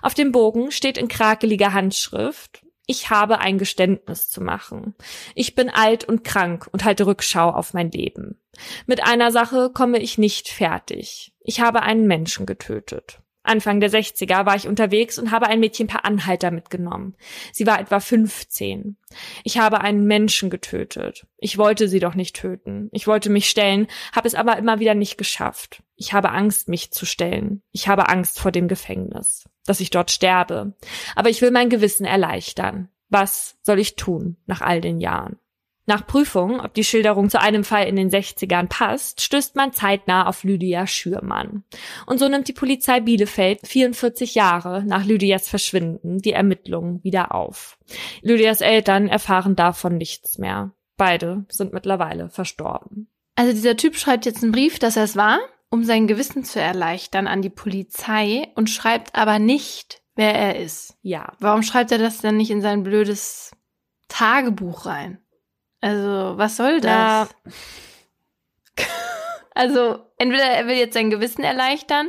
Auf 0.03 0.13
dem 0.13 0.33
Bogen 0.33 0.71
steht 0.71 0.99
in 0.99 1.09
krakeliger 1.09 1.73
Handschrift 1.73 2.63
ich 2.87 3.11
habe 3.11 3.39
ein 3.39 3.59
Geständnis 3.59 4.29
zu 4.29 4.41
machen. 4.41 4.95
Ich 5.35 5.55
bin 5.55 5.71
alt 5.71 6.05
und 6.05 6.25
krank 6.25 6.69
und 6.73 6.85
halte 6.85 7.07
Rückschau 7.07 7.51
auf 7.51 7.75
mein 7.75 7.91
Leben. 7.91 8.39
Mit 8.87 9.03
einer 9.05 9.31
Sache 9.31 9.71
komme 9.73 9.99
ich 9.99 10.19
nicht 10.19 10.49
fertig. 10.49 11.33
Ich 11.41 11.61
habe 11.61 11.83
einen 11.83 12.07
Menschen 12.07 12.45
getötet. 12.45 13.22
Anfang 13.43 13.81
der 13.81 13.91
60er 13.91 14.47
war 14.47 14.55
ich 14.55 14.69
unterwegs 14.69 15.19
und 15.19 15.31
habe 15.31 15.49
ein 15.49 15.61
Mädchen 15.61 15.89
per 15.89 16.05
Anhalter 16.05 16.51
mitgenommen. 16.51 17.17
Sie 17.53 17.67
war 17.67 17.81
etwa 17.81 17.99
15. 17.99 18.97
Ich 19.43 19.59
habe 19.59 19.81
einen 19.81 20.07
Menschen 20.07 20.49
getötet. 20.49 21.27
Ich 21.39 21.59
wollte 21.59 21.89
sie 21.89 21.99
doch 21.99 22.15
nicht 22.15 22.37
töten. 22.37 22.89
Ich 22.93 23.07
wollte 23.07 23.31
mich 23.31 23.49
stellen, 23.49 23.89
habe 24.15 24.29
es 24.29 24.35
aber 24.35 24.57
immer 24.57 24.79
wieder 24.79 24.95
nicht 24.95 25.19
geschafft. 25.19 25.83
Ich 25.97 26.13
habe 26.13 26.31
Angst, 26.31 26.69
mich 26.69 26.93
zu 26.93 27.05
stellen. 27.05 27.63
Ich 27.73 27.89
habe 27.89 28.09
Angst 28.09 28.39
vor 28.39 28.53
dem 28.53 28.69
Gefängnis, 28.69 29.49
dass 29.67 29.81
ich 29.81 29.91
dort 29.91 30.11
sterbe. 30.11 30.75
Aber 31.17 31.29
ich 31.29 31.43
will 31.43 31.51
mein 31.51 31.69
Gewissen 31.69 32.07
erleichtern. 32.07 32.89
Was 33.09 33.57
soll 33.63 33.79
ich 33.79 33.97
tun 33.97 34.37
nach 34.47 34.63
all 34.63 34.81
den 34.81 35.01
Jahren? 35.01 35.39
Nach 35.85 36.07
Prüfung, 36.07 36.61
ob 36.61 36.75
die 36.75 36.85
Schilderung 36.85 37.29
zu 37.29 37.41
einem 37.41 37.65
Fall 37.65 37.89
in 37.89 37.97
den 37.97 38.09
60ern 38.09 38.69
passt, 38.69 39.21
stößt 39.21 39.57
man 39.57 39.73
zeitnah 39.73 40.29
auf 40.29 40.45
Lydia 40.45 40.87
Schürmann. 40.87 41.65
Und 42.07 42.19
so 42.19 42.29
nimmt 42.29 42.47
die 42.47 42.53
Polizei 42.53 43.01
Bielefeld 43.01 43.67
44 43.67 44.37
Jahre 44.37 44.85
nach 44.85 45.05
Lydias 45.05 45.49
Verschwinden 45.49 46.19
die 46.19 46.33
Ermittlungen 46.33 47.03
wieder 47.03 47.35
auf. 47.35 47.79
Lydias 48.21 48.61
Eltern 48.61 49.09
erfahren 49.09 49.57
davon 49.57 49.97
nichts 49.97 50.39
mehr. 50.39 50.73
Beide 50.97 51.47
sind 51.49 51.73
mittlerweile 51.73 52.29
verstorben. 52.31 53.09
Also 53.35 53.53
dieser 53.53 53.77
Typ 53.77 53.97
schreibt 53.97 54.25
jetzt 54.25 54.43
einen 54.43 54.53
Brief, 54.53 54.79
dass 54.79 54.97
er 54.97 55.05
es 55.05 55.17
war, 55.17 55.41
um 55.69 55.83
sein 55.83 56.07
Gewissen 56.07 56.45
zu 56.45 56.61
erleichtern 56.61 57.27
an 57.27 57.43
die 57.43 57.51
Polizei 57.51 58.49
und 58.55 58.71
schreibt 58.71 59.17
aber 59.17 59.41
nicht, 59.41 60.03
wer 60.15 60.35
er 60.35 60.61
ist. 60.61 60.97
Ja. 61.03 61.33
Warum 61.41 61.63
schreibt 61.63 61.91
er 61.91 61.99
das 61.99 62.19
denn 62.19 62.37
nicht 62.37 62.51
in 62.51 62.61
sein 62.61 62.85
blödes 62.85 63.53
Tagebuch 64.09 64.87
rein? 64.87 65.22
Also, 65.83 66.39
was 66.39 66.57
soll 66.57 66.81
das? 66.81 66.91
Ja. 66.91 67.29
also, 69.55 69.99
entweder 70.17 70.45
er 70.45 70.67
will 70.67 70.77
jetzt 70.77 70.95
sein 70.95 71.11
Gewissen 71.11 71.43
erleichtern 71.43 72.09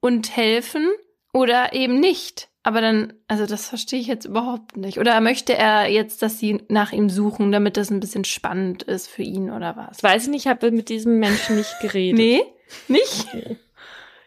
und 0.00 0.34
helfen 0.34 0.90
oder 1.34 1.74
eben 1.74 2.00
nicht. 2.00 2.48
Aber 2.64 2.80
dann, 2.80 3.14
also 3.26 3.44
das 3.44 3.68
verstehe 3.68 3.98
ich 3.98 4.06
jetzt 4.06 4.24
überhaupt 4.24 4.76
nicht. 4.76 4.98
Oder 4.98 5.20
möchte 5.20 5.52
er 5.52 5.88
jetzt, 5.88 6.22
dass 6.22 6.38
sie 6.38 6.62
nach 6.68 6.92
ihm 6.92 7.10
suchen, 7.10 7.50
damit 7.50 7.76
das 7.76 7.90
ein 7.90 7.98
bisschen 7.98 8.24
spannend 8.24 8.84
ist 8.84 9.08
für 9.08 9.22
ihn 9.22 9.50
oder 9.50 9.76
was? 9.76 10.02
Weiß 10.02 10.24
ich 10.24 10.28
nicht, 10.28 10.44
ich 10.44 10.48
habe 10.48 10.70
mit 10.70 10.88
diesem 10.88 11.18
Menschen 11.18 11.56
nicht 11.56 11.74
geredet. 11.80 12.18
nee, 12.18 12.42
nicht? 12.86 13.26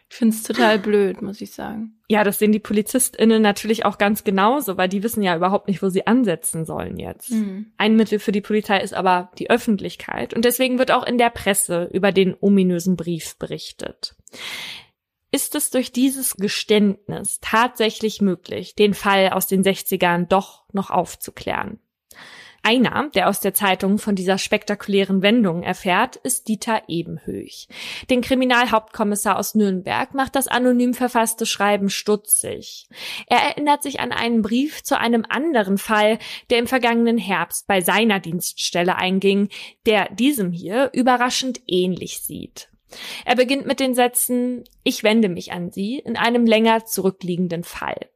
Ich 0.08 0.16
finde 0.16 0.36
es 0.36 0.42
total 0.44 0.78
blöd, 0.78 1.20
muss 1.20 1.40
ich 1.40 1.52
sagen. 1.52 1.98
Ja, 2.08 2.22
das 2.22 2.38
sehen 2.38 2.52
die 2.52 2.60
PolizistInnen 2.60 3.42
natürlich 3.42 3.84
auch 3.84 3.98
ganz 3.98 4.22
genauso, 4.22 4.76
weil 4.76 4.88
die 4.88 5.02
wissen 5.02 5.22
ja 5.22 5.34
überhaupt 5.34 5.66
nicht, 5.66 5.82
wo 5.82 5.88
sie 5.88 6.06
ansetzen 6.06 6.64
sollen 6.64 6.98
jetzt. 6.98 7.32
Mhm. 7.32 7.72
Ein 7.76 7.96
Mittel 7.96 8.20
für 8.20 8.30
die 8.30 8.40
Polizei 8.40 8.80
ist 8.80 8.94
aber 8.94 9.32
die 9.38 9.50
Öffentlichkeit 9.50 10.32
und 10.32 10.44
deswegen 10.44 10.78
wird 10.78 10.92
auch 10.92 11.04
in 11.04 11.18
der 11.18 11.30
Presse 11.30 11.90
über 11.92 12.12
den 12.12 12.36
ominösen 12.38 12.96
Brief 12.96 13.36
berichtet. 13.36 14.14
Ist 15.32 15.56
es 15.56 15.70
durch 15.70 15.90
dieses 15.90 16.36
Geständnis 16.36 17.40
tatsächlich 17.40 18.20
möglich, 18.20 18.76
den 18.76 18.94
Fall 18.94 19.30
aus 19.30 19.48
den 19.48 19.64
60ern 19.64 20.26
doch 20.26 20.64
noch 20.72 20.90
aufzuklären? 20.90 21.80
Einer, 22.66 23.10
der 23.14 23.28
aus 23.28 23.38
der 23.38 23.54
Zeitung 23.54 23.98
von 23.98 24.16
dieser 24.16 24.38
spektakulären 24.38 25.22
Wendung 25.22 25.62
erfährt, 25.62 26.16
ist 26.16 26.48
Dieter 26.48 26.82
Ebenhöch. 26.88 27.68
Den 28.10 28.22
Kriminalhauptkommissar 28.22 29.38
aus 29.38 29.54
Nürnberg 29.54 30.14
macht 30.14 30.34
das 30.34 30.48
anonym 30.48 30.92
verfasste 30.92 31.46
Schreiben 31.46 31.90
stutzig. 31.90 32.88
Er 33.28 33.38
erinnert 33.38 33.84
sich 33.84 34.00
an 34.00 34.10
einen 34.10 34.42
Brief 34.42 34.82
zu 34.82 34.98
einem 34.98 35.24
anderen 35.28 35.78
Fall, 35.78 36.18
der 36.50 36.58
im 36.58 36.66
vergangenen 36.66 37.18
Herbst 37.18 37.68
bei 37.68 37.82
seiner 37.82 38.18
Dienststelle 38.18 38.96
einging, 38.96 39.48
der 39.86 40.12
diesem 40.12 40.50
hier 40.50 40.90
überraschend 40.92 41.60
ähnlich 41.68 42.18
sieht. 42.22 42.68
Er 43.24 43.36
beginnt 43.36 43.68
mit 43.68 43.78
den 43.78 43.94
Sätzen 43.94 44.64
Ich 44.82 45.04
wende 45.04 45.28
mich 45.28 45.52
an 45.52 45.70
Sie 45.70 46.00
in 46.00 46.16
einem 46.16 46.46
länger 46.46 46.84
zurückliegenden 46.84 47.62
Fall. 47.62 48.08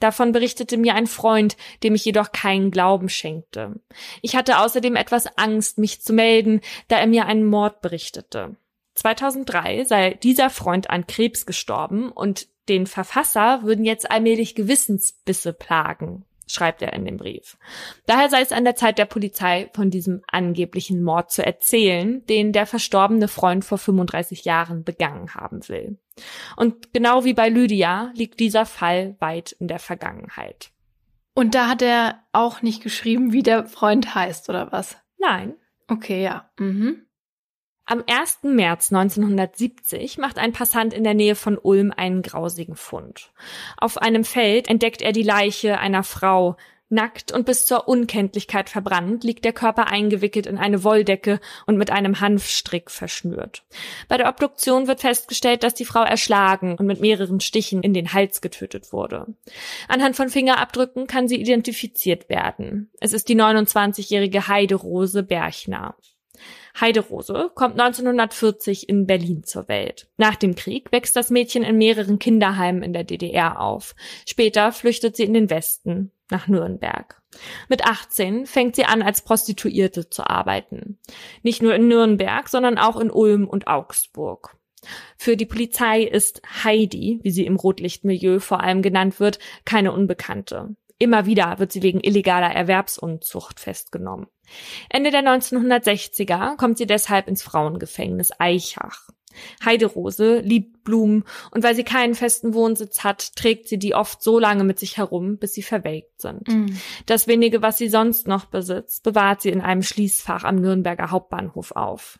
Davon 0.00 0.32
berichtete 0.32 0.76
mir 0.76 0.94
ein 0.94 1.06
Freund, 1.06 1.56
dem 1.82 1.94
ich 1.94 2.04
jedoch 2.04 2.32
keinen 2.32 2.70
Glauben 2.70 3.08
schenkte. 3.08 3.80
Ich 4.22 4.36
hatte 4.36 4.58
außerdem 4.58 4.96
etwas 4.96 5.26
Angst, 5.36 5.78
mich 5.78 6.02
zu 6.02 6.12
melden, 6.12 6.60
da 6.88 6.98
er 6.98 7.06
mir 7.06 7.26
einen 7.26 7.46
Mord 7.46 7.80
berichtete. 7.80 8.56
2003 8.94 9.84
sei 9.84 10.14
dieser 10.14 10.50
Freund 10.50 10.90
an 10.90 11.06
Krebs 11.06 11.46
gestorben 11.46 12.10
und 12.10 12.48
den 12.68 12.86
Verfasser 12.86 13.62
würden 13.62 13.84
jetzt 13.84 14.10
allmählich 14.10 14.54
Gewissensbisse 14.54 15.52
plagen 15.52 16.24
schreibt 16.48 16.82
er 16.82 16.92
in 16.92 17.04
dem 17.04 17.16
Brief. 17.16 17.56
Daher 18.06 18.28
sei 18.28 18.40
es 18.40 18.52
an 18.52 18.64
der 18.64 18.74
Zeit 18.74 18.98
der 18.98 19.04
Polizei, 19.04 19.70
von 19.74 19.90
diesem 19.90 20.22
angeblichen 20.26 21.02
Mord 21.02 21.30
zu 21.30 21.44
erzählen, 21.44 22.24
den 22.26 22.52
der 22.52 22.66
verstorbene 22.66 23.28
Freund 23.28 23.64
vor 23.64 23.78
35 23.78 24.44
Jahren 24.44 24.82
begangen 24.82 25.34
haben 25.34 25.68
will. 25.68 25.98
Und 26.56 26.92
genau 26.92 27.24
wie 27.24 27.34
bei 27.34 27.48
Lydia 27.48 28.10
liegt 28.14 28.40
dieser 28.40 28.66
Fall 28.66 29.16
weit 29.20 29.52
in 29.52 29.68
der 29.68 29.78
Vergangenheit. 29.78 30.70
Und 31.34 31.54
da 31.54 31.68
hat 31.68 31.82
er 31.82 32.24
auch 32.32 32.62
nicht 32.62 32.82
geschrieben, 32.82 33.32
wie 33.32 33.44
der 33.44 33.66
Freund 33.66 34.14
heißt, 34.14 34.48
oder 34.48 34.72
was? 34.72 34.96
Nein. 35.18 35.54
Okay, 35.86 36.22
ja. 36.22 36.50
Mhm. 36.58 37.06
Am 37.90 38.04
1. 38.06 38.40
März 38.42 38.92
1970 38.92 40.18
macht 40.18 40.36
ein 40.36 40.52
Passant 40.52 40.92
in 40.92 41.04
der 41.04 41.14
Nähe 41.14 41.34
von 41.34 41.56
Ulm 41.56 41.90
einen 41.96 42.20
grausigen 42.20 42.76
Fund. 42.76 43.32
Auf 43.78 43.96
einem 43.96 44.24
Feld 44.24 44.68
entdeckt 44.68 45.00
er 45.00 45.12
die 45.12 45.22
Leiche 45.22 45.78
einer 45.78 46.02
Frau. 46.02 46.58
Nackt 46.90 47.32
und 47.32 47.46
bis 47.46 47.64
zur 47.64 47.88
Unkenntlichkeit 47.88 48.68
verbrannt 48.68 49.24
liegt 49.24 49.46
der 49.46 49.54
Körper 49.54 49.86
eingewickelt 49.86 50.44
in 50.44 50.58
eine 50.58 50.84
Wolldecke 50.84 51.40
und 51.64 51.78
mit 51.78 51.90
einem 51.90 52.20
Hanfstrick 52.20 52.90
verschnürt. 52.90 53.64
Bei 54.06 54.18
der 54.18 54.28
Obduktion 54.28 54.86
wird 54.86 55.00
festgestellt, 55.00 55.62
dass 55.62 55.72
die 55.72 55.86
Frau 55.86 56.02
erschlagen 56.02 56.76
und 56.76 56.84
mit 56.84 57.00
mehreren 57.00 57.40
Stichen 57.40 57.82
in 57.82 57.94
den 57.94 58.12
Hals 58.12 58.42
getötet 58.42 58.92
wurde. 58.92 59.28
Anhand 59.88 60.14
von 60.14 60.28
Fingerabdrücken 60.28 61.06
kann 61.06 61.26
sie 61.26 61.40
identifiziert 61.40 62.28
werden. 62.28 62.90
Es 63.00 63.14
ist 63.14 63.30
die 63.30 63.36
29-jährige 63.36 64.46
Heiderose 64.46 65.22
Berchner. 65.22 65.94
Heiderose 66.80 67.50
kommt 67.54 67.80
1940 67.80 68.88
in 68.88 69.06
Berlin 69.06 69.44
zur 69.44 69.68
Welt. 69.68 70.08
Nach 70.16 70.36
dem 70.36 70.54
Krieg 70.54 70.92
wächst 70.92 71.16
das 71.16 71.30
Mädchen 71.30 71.62
in 71.62 71.78
mehreren 71.78 72.18
Kinderheimen 72.18 72.82
in 72.82 72.92
der 72.92 73.04
DDR 73.04 73.60
auf. 73.60 73.94
Später 74.26 74.72
flüchtet 74.72 75.16
sie 75.16 75.24
in 75.24 75.34
den 75.34 75.50
Westen. 75.50 76.12
nach 76.30 76.46
Nürnberg. 76.46 77.22
Mit 77.68 77.86
18 77.86 78.46
fängt 78.46 78.76
sie 78.76 78.84
an, 78.84 79.02
als 79.02 79.22
Prostituierte 79.22 80.10
zu 80.10 80.28
arbeiten. 80.28 80.98
Nicht 81.42 81.62
nur 81.62 81.74
in 81.74 81.88
Nürnberg, 81.88 82.48
sondern 82.48 82.76
auch 82.76 83.00
in 83.00 83.10
Ulm 83.10 83.48
und 83.48 83.66
Augsburg. 83.66 84.56
Für 85.16 85.36
die 85.36 85.46
Polizei 85.46 86.02
ist 86.02 86.42
Heidi, 86.64 87.20
wie 87.22 87.30
sie 87.30 87.46
im 87.46 87.56
Rotlichtmilieu 87.56 88.38
vor 88.40 88.60
allem 88.60 88.82
genannt 88.82 89.20
wird, 89.20 89.38
keine 89.64 89.92
Unbekannte. 89.92 90.76
Immer 90.98 91.26
wieder 91.26 91.58
wird 91.58 91.72
sie 91.72 91.82
wegen 91.82 92.00
illegaler 92.00 92.50
Erwerbsunzucht 92.50 93.60
festgenommen. 93.60 94.26
Ende 94.90 95.10
der 95.10 95.22
1960er 95.22 96.56
kommt 96.56 96.78
sie 96.78 96.86
deshalb 96.86 97.28
ins 97.28 97.42
Frauengefängnis 97.42 98.30
Eichach. 98.38 99.08
Heiderose 99.64 100.40
liebt 100.40 100.82
Blumen 100.82 101.24
und 101.52 101.62
weil 101.62 101.76
sie 101.76 101.84
keinen 101.84 102.14
festen 102.14 102.54
Wohnsitz 102.54 103.04
hat, 103.04 103.36
trägt 103.36 103.68
sie 103.68 103.78
die 103.78 103.94
oft 103.94 104.22
so 104.22 104.38
lange 104.38 104.64
mit 104.64 104.80
sich 104.80 104.96
herum, 104.96 105.38
bis 105.38 105.52
sie 105.52 105.62
verwelkt 105.62 106.20
sind. 106.20 106.48
Mm. 106.48 106.66
Das 107.06 107.28
wenige, 107.28 107.62
was 107.62 107.78
sie 107.78 107.88
sonst 107.88 108.26
noch 108.26 108.46
besitzt, 108.46 109.04
bewahrt 109.04 109.42
sie 109.42 109.50
in 109.50 109.60
einem 109.60 109.82
Schließfach 109.82 110.42
am 110.42 110.56
Nürnberger 110.56 111.10
Hauptbahnhof 111.10 111.72
auf. 111.72 112.18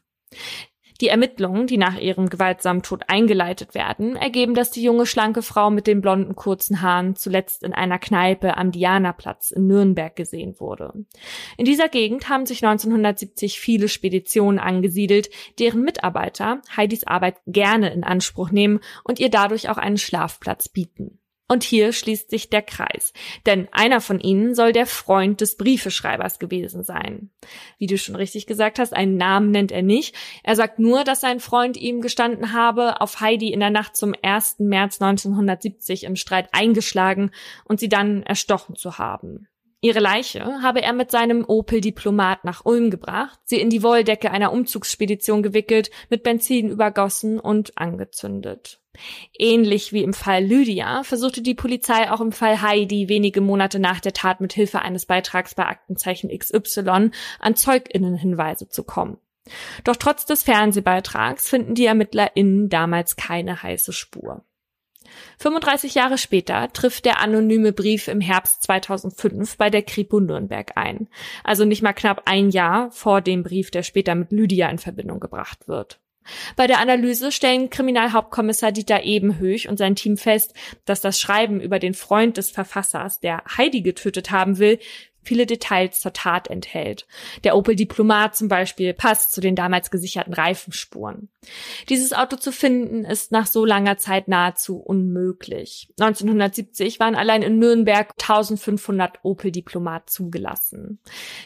Die 1.01 1.09
Ermittlungen, 1.09 1.69
die 1.69 1.77
nach 1.77 1.97
ihrem 1.97 2.29
gewaltsamen 2.29 2.83
Tod 2.83 3.05
eingeleitet 3.07 3.75
werden, 3.75 4.17
ergeben, 4.17 4.55
dass 4.55 4.73
die 4.73 4.83
junge 4.83 5.07
schlanke 5.07 5.43
Frau 5.43 5.71
mit 5.71 5.87
den 5.87 6.01
blonden 6.01 6.35
kurzen 6.35 6.83
Haaren 6.83 7.15
zuletzt 7.15 7.63
in 7.63 7.73
einer 7.73 8.01
Kneipe 8.01 8.57
am 8.57 8.73
Dianaplatz 8.73 9.53
in 9.53 9.69
Nürnberg 9.69 10.17
gesehen 10.17 10.59
wurde. 10.59 10.93
In 11.57 11.65
dieser 11.65 11.89
Gegend 11.89 12.29
haben 12.29 12.47
sich 12.47 12.65
1970 12.65 13.61
viele 13.61 13.89
Speditionen 13.89 14.59
angesiedelt, 14.59 15.31
deren 15.61 15.83
Mitarbeiter 15.83 16.63
Heidis 16.77 17.07
Arbeit 17.07 17.37
gerne 17.47 17.93
in 17.93 18.03
Anspruch 18.03 18.51
nehmen 18.51 18.81
und 19.05 19.21
ihr 19.21 19.31
dadurch 19.31 19.69
auch 19.69 19.79
einen 19.79 19.99
Schlafplatz 19.99 20.69
bieten. 20.69 21.18
Und 21.51 21.65
hier 21.65 21.95
schließt 21.95 22.29
sich 22.29 22.51
der 22.51 22.61
Kreis, 22.61 23.15
denn 23.47 23.69
einer 23.73 24.03
von 24.03 24.21
ihnen 24.21 24.55
soll 24.55 24.73
der 24.73 24.85
Freund 24.85 25.41
des 25.41 25.57
Briefeschreibers 25.57 26.39
gewesen 26.39 26.83
sein. 26.83 27.31
Wie 27.79 27.87
du 27.87 27.97
schon 27.97 28.17
richtig 28.17 28.47
gesagt 28.47 28.79
hast, 28.79 28.93
einen 28.93 29.17
Namen 29.17 29.51
nennt 29.51 29.73
er 29.73 29.83
nicht. 29.83 30.15
Er 30.45 30.57
sagt 30.57 30.79
nur, 30.79 31.05
dass 31.05 31.23
sein 31.23 31.41
Freund 31.41 31.79
ihm 31.79 32.03
gestanden 32.03 32.53
habe, 32.53 33.01
auf 33.01 33.21
Heidi 33.21 33.51
in 33.51 33.61
der 33.61 33.71
Nacht 33.71 33.97
zum 33.97 34.15
1. 34.21 34.57
März 34.59 35.01
1970 35.01 36.05
im 36.05 36.17
Streit 36.17 36.51
eingeschlagen 36.53 37.31
und 37.65 37.81
sie 37.81 37.89
dann 37.89 38.23
erstochen 38.25 38.77
zu 38.77 38.99
haben. 38.99 39.49
Ihre 39.81 40.01
Leiche 40.01 40.45
habe 40.61 40.83
er 40.83 40.93
mit 40.93 41.13
seinem 41.13 41.45
Opel 41.47 41.81
Diplomat 41.81 42.45
nach 42.45 42.65
Ulm 42.65 42.91
gebracht, 42.91 43.39
sie 43.45 43.61
in 43.61 43.71
die 43.71 43.85
Wolldecke 43.85 44.33
einer 44.33 44.53
Umzugsspedition 44.53 45.43
gewickelt, 45.43 45.91
mit 46.11 46.25
Benzin 46.25 46.69
übergossen 46.69 47.39
und 47.39 47.79
angezündet. 47.79 48.81
Ähnlich 49.39 49.93
wie 49.93 50.03
im 50.03 50.13
Fall 50.13 50.45
Lydia 50.45 51.03
versuchte 51.03 51.43
die 51.43 51.55
Polizei 51.55 52.11
auch 52.11 52.21
im 52.21 52.33
Fall 52.33 52.63
Heidi 52.63 53.09
wenige 53.09 53.41
Monate 53.41 53.79
nach 53.79 54.01
der 54.01 54.13
Tat 54.13 54.41
mit 54.41 54.53
Hilfe 54.53 54.83
eines 54.83 55.07
Beitrags 55.07 55.55
bei 55.55 55.67
Aktenzeichen 55.67 56.37
XY 56.37 57.11
an 57.41 57.57
Zeuginnenhinweise 57.57 58.69
zu 58.69 58.85
kommen. 58.85 59.19
Doch 59.85 59.97
trotz 59.97 60.27
des 60.27 60.43
Fernsehbeitrags 60.43 61.49
finden 61.49 61.75
die 61.75 61.87
ErmittlerInnen 61.87 62.69
damals 62.69 63.17
keine 63.17 63.63
heiße 63.63 63.93
Spur. 63.93 64.45
35 65.39 65.95
Jahre 65.95 66.19
später 66.19 66.71
trifft 66.73 67.05
der 67.07 67.21
anonyme 67.21 67.73
Brief 67.73 68.09
im 68.09 68.21
Herbst 68.21 68.63
2005 68.65 69.57
bei 69.57 69.71
der 69.71 69.83
Kripo 69.83 70.21
Nürnberg 70.21 70.73
ein. 70.77 71.09
Also 71.45 71.65
nicht 71.65 71.83
mal 71.83 71.95
knapp 71.95 72.23
ein 72.27 72.51
Jahr 72.51 72.91
vor 72.91 73.21
dem 73.21 73.43
Brief, 73.43 73.71
der 73.71 73.83
später 73.83 74.15
mit 74.15 74.33
Lydia 74.33 74.69
in 74.69 74.79
Verbindung 74.79 75.21
gebracht 75.21 75.67
wird. 75.67 76.01
Bei 76.57 76.67
der 76.67 76.79
Analyse 76.79 77.33
stellen 77.33 77.71
Kriminalhauptkommissar 77.71 78.73
Dieter 78.73 79.03
Ebenhöch 79.05 79.69
und 79.69 79.79
sein 79.79 79.97
Team 79.97 80.17
fest, 80.17 80.55
dass 80.85 81.01
das 81.01 81.21
Schreiben 81.21 81.61
über 81.61 81.79
den 81.79 81.95
Freund 81.95 82.37
des 82.37 82.51
Verfassers, 82.51 83.21
der 83.21 83.43
Heidi 83.57 83.83
getötet 83.83 84.31
haben 84.31 84.59
will, 84.59 84.79
viele 85.29 85.45
Details 85.45 86.01
zur 86.01 86.15
Tat 86.15 86.49
enthält. 86.49 87.07
Der 87.45 87.55
Opel 87.55 87.77
Diplomat 87.77 88.35
zum 88.35 88.49
Beispiel 88.49 88.95
passt 88.95 89.33
zu 89.33 89.43
den 89.43 89.55
damals 89.55 89.91
gesicherten 89.91 90.33
Reifenspuren. 90.33 91.29
Dieses 91.91 92.15
Auto 92.15 92.37
zu 92.37 92.51
finden 92.51 93.05
ist 93.05 93.31
nach 93.31 93.47
so 93.47 93.67
langer 93.67 93.99
Zeit 93.99 94.27
nahezu 94.27 94.79
unmöglich. 94.79 95.93
1970 96.01 96.99
waren 96.99 97.15
allein 97.15 97.43
in 97.43 97.59
Nürnberg 97.59 98.11
1500 98.19 99.19
Opel 99.23 99.53
Diplomat 99.53 100.09
zugelassen. 100.09 100.99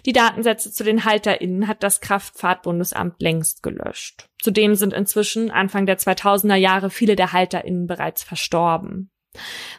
Die 0.06 0.12
Datensätze 0.12 0.70
zu 0.70 0.84
den 0.84 1.04
HalterInnen 1.04 1.66
hat 1.66 1.82
das 1.82 2.00
Kraftfahrtbundesamt 2.00 3.20
längst 3.20 3.64
gelöscht. 3.64 4.28
Zudem 4.40 4.76
sind 4.76 4.92
inzwischen 4.92 5.50
Anfang 5.50 5.86
der 5.86 5.98
2000er 5.98 6.54
Jahre 6.54 6.90
viele 6.90 7.16
der 7.16 7.32
HalterInnen 7.32 7.88
bereits 7.88 8.22
verstorben. 8.22 9.10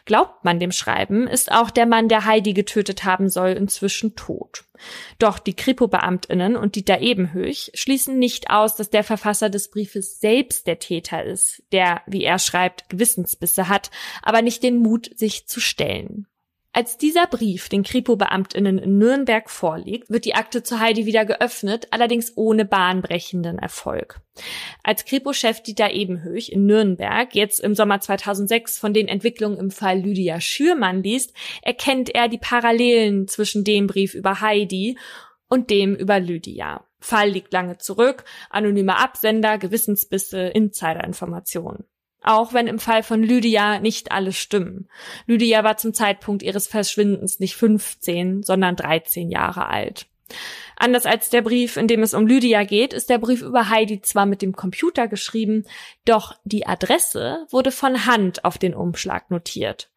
Glaubt 0.04 0.44
man 0.44 0.58
dem 0.58 0.72
Schreiben, 0.72 1.26
ist 1.26 1.52
auch 1.52 1.70
der 1.70 1.86
Mann, 1.86 2.08
der 2.08 2.24
Heidi 2.24 2.52
getötet 2.52 3.04
haben 3.04 3.28
soll, 3.28 3.50
inzwischen 3.50 4.16
tot. 4.16 4.64
Doch 5.18 5.38
die 5.38 5.54
Kripo-Beamtinnen 5.54 6.56
und 6.56 6.74
Dieter 6.74 7.00
Ebenhöch 7.00 7.70
schließen 7.74 8.18
nicht 8.18 8.50
aus, 8.50 8.76
dass 8.76 8.90
der 8.90 9.04
Verfasser 9.04 9.50
des 9.50 9.70
Briefes 9.70 10.20
selbst 10.20 10.66
der 10.66 10.78
Täter 10.78 11.22
ist, 11.24 11.62
der, 11.72 12.02
wie 12.06 12.24
er 12.24 12.38
schreibt, 12.38 12.88
Gewissensbisse 12.90 13.68
hat, 13.68 13.90
aber 14.22 14.42
nicht 14.42 14.62
den 14.62 14.78
Mut, 14.78 15.10
sich 15.16 15.46
zu 15.46 15.60
stellen. 15.60 16.26
Als 16.76 16.98
dieser 16.98 17.28
Brief 17.28 17.68
den 17.68 17.84
Kripo-Beamtinnen 17.84 18.78
in 18.78 18.98
Nürnberg 18.98 19.48
vorliegt, 19.48 20.10
wird 20.10 20.24
die 20.24 20.34
Akte 20.34 20.64
zu 20.64 20.80
Heidi 20.80 21.06
wieder 21.06 21.24
geöffnet, 21.24 21.86
allerdings 21.92 22.32
ohne 22.34 22.64
bahnbrechenden 22.64 23.60
Erfolg. 23.60 24.20
Als 24.82 25.04
Kripo-Chef 25.04 25.62
Dieter 25.62 25.92
Ebenhöch 25.92 26.48
in 26.48 26.66
Nürnberg 26.66 27.32
jetzt 27.32 27.60
im 27.60 27.76
Sommer 27.76 28.00
2006 28.00 28.76
von 28.76 28.92
den 28.92 29.06
Entwicklungen 29.06 29.56
im 29.56 29.70
Fall 29.70 30.00
Lydia 30.00 30.40
Schürmann 30.40 31.04
liest, 31.04 31.32
erkennt 31.62 32.12
er 32.12 32.26
die 32.26 32.38
Parallelen 32.38 33.28
zwischen 33.28 33.62
dem 33.62 33.86
Brief 33.86 34.12
über 34.12 34.40
Heidi 34.40 34.98
und 35.48 35.70
dem 35.70 35.94
über 35.94 36.18
Lydia. 36.18 36.84
Fall 36.98 37.30
liegt 37.30 37.52
lange 37.52 37.78
zurück, 37.78 38.24
anonyme 38.50 38.98
Absender, 38.98 39.58
Gewissensbisse, 39.58 40.40
Insiderinformationen. 40.48 41.84
Auch 42.24 42.54
wenn 42.54 42.66
im 42.66 42.78
Fall 42.78 43.02
von 43.02 43.22
Lydia 43.22 43.78
nicht 43.78 44.10
alle 44.10 44.32
stimmen. 44.32 44.88
Lydia 45.26 45.62
war 45.62 45.76
zum 45.76 45.92
Zeitpunkt 45.92 46.42
ihres 46.42 46.66
Verschwindens 46.66 47.38
nicht 47.38 47.54
15, 47.54 48.42
sondern 48.42 48.76
13 48.76 49.30
Jahre 49.30 49.68
alt. 49.68 50.06
Anders 50.76 51.04
als 51.04 51.28
der 51.28 51.42
Brief, 51.42 51.76
in 51.76 51.86
dem 51.86 52.02
es 52.02 52.14
um 52.14 52.26
Lydia 52.26 52.64
geht, 52.64 52.94
ist 52.94 53.10
der 53.10 53.18
Brief 53.18 53.42
über 53.42 53.68
Heidi 53.68 54.00
zwar 54.00 54.24
mit 54.24 54.40
dem 54.40 54.56
Computer 54.56 55.06
geschrieben, 55.06 55.64
doch 56.06 56.34
die 56.44 56.66
Adresse 56.66 57.46
wurde 57.50 57.70
von 57.70 58.06
Hand 58.06 58.44
auf 58.44 58.56
den 58.56 58.74
Umschlag 58.74 59.30
notiert. 59.30 59.90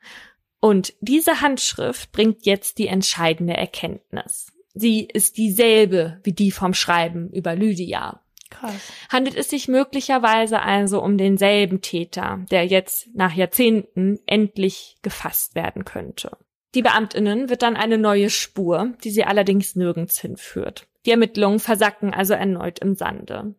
Und 0.59 0.93
diese 0.99 1.39
Handschrift 1.39 2.11
bringt 2.11 2.45
jetzt 2.45 2.77
die 2.77 2.87
entscheidende 2.87 3.55
Erkenntnis. 3.55 4.51
Sie 4.73 5.05
ist 5.05 5.37
dieselbe 5.37 6.19
wie 6.23 6.33
die 6.33 6.51
vom 6.51 6.73
Schreiben 6.73 7.31
über 7.31 7.55
Lydia. 7.55 8.21
Krass. 8.49 8.91
Handelt 9.09 9.35
es 9.35 9.49
sich 9.49 9.67
möglicherweise 9.67 10.61
also 10.61 11.01
um 11.01 11.17
denselben 11.17 11.81
Täter, 11.81 12.45
der 12.51 12.65
jetzt 12.65 13.09
nach 13.13 13.33
Jahrzehnten 13.33 14.19
endlich 14.25 14.97
gefasst 15.01 15.55
werden 15.55 15.85
könnte. 15.85 16.37
Die 16.75 16.81
Beamtinnen 16.81 17.49
wird 17.49 17.61
dann 17.61 17.75
eine 17.75 17.97
neue 17.97 18.29
Spur, 18.29 18.93
die 19.03 19.09
sie 19.09 19.23
allerdings 19.23 19.75
nirgends 19.75 20.19
hinführt. 20.19 20.87
Die 21.07 21.11
Ermittlungen 21.11 21.59
versacken 21.59 22.13
also 22.13 22.33
erneut 22.33 22.79
im 22.79 22.95
Sande. 22.95 23.55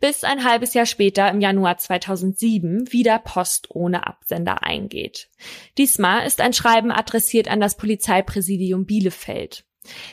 Bis 0.00 0.24
ein 0.24 0.44
halbes 0.44 0.74
Jahr 0.74 0.84
später, 0.84 1.30
im 1.30 1.40
Januar 1.40 1.78
2007, 1.78 2.92
wieder 2.92 3.20
Post 3.20 3.68
ohne 3.70 4.06
Absender 4.08 4.64
eingeht. 4.64 5.30
Diesmal 5.78 6.26
ist 6.26 6.40
ein 6.40 6.52
Schreiben 6.52 6.90
adressiert 6.90 7.46
an 7.48 7.60
das 7.60 7.76
Polizeipräsidium 7.76 8.84
Bielefeld. 8.84 9.64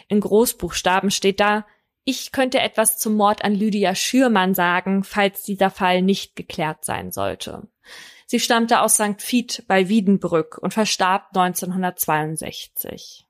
In 0.07 0.19
Großbuchstaben 0.19 1.09
steht 1.09 1.39
da, 1.39 1.65
ich 2.05 2.31
könnte 2.31 2.59
etwas 2.59 2.97
zum 2.99 3.15
Mord 3.15 3.43
an 3.43 3.53
Lydia 3.53 3.95
Schürmann 3.95 4.53
sagen, 4.53 5.03
falls 5.03 5.41
dieser 5.43 5.71
Fall 5.71 6.03
nicht 6.03 6.35
geklärt 6.35 6.85
sein 6.85 7.11
sollte. 7.11 7.67
Sie 8.27 8.39
stammte 8.39 8.81
aus 8.81 8.95
St. 8.95 9.19
Vith 9.19 9.63
bei 9.67 9.89
Wiedenbrück 9.89 10.57
und 10.59 10.73
verstarb 10.73 11.29
1962. 11.35 13.25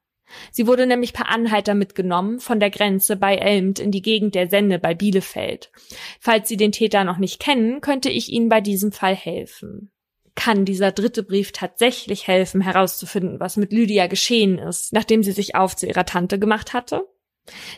Sie 0.51 0.67
wurde 0.67 0.87
nämlich 0.87 1.13
per 1.13 1.29
Anhalter 1.29 1.73
mitgenommen 1.73 2.39
von 2.39 2.59
der 2.59 2.69
Grenze 2.69 3.15
bei 3.15 3.35
Elmt 3.35 3.79
in 3.79 3.91
die 3.91 4.01
Gegend 4.01 4.35
der 4.35 4.49
Sende 4.49 4.79
bei 4.79 4.93
Bielefeld. 4.93 5.71
Falls 6.19 6.49
Sie 6.49 6.57
den 6.57 6.71
Täter 6.71 7.03
noch 7.03 7.17
nicht 7.17 7.39
kennen, 7.39 7.79
könnte 7.79 8.09
ich 8.09 8.29
Ihnen 8.29 8.49
bei 8.49 8.59
diesem 8.59 8.91
Fall 8.91 9.15
helfen. 9.15 9.91
Kann 10.35 10.65
dieser 10.65 10.91
dritte 10.91 11.23
Brief 11.23 11.53
tatsächlich 11.53 12.27
helfen, 12.27 12.59
herauszufinden, 12.59 13.39
was 13.39 13.55
mit 13.55 13.71
Lydia 13.71 14.07
geschehen 14.07 14.57
ist, 14.57 14.91
nachdem 14.91 15.23
sie 15.23 15.31
sich 15.31 15.55
auf 15.55 15.77
zu 15.77 15.87
ihrer 15.87 16.05
Tante 16.05 16.37
gemacht 16.39 16.73
hatte? 16.73 17.07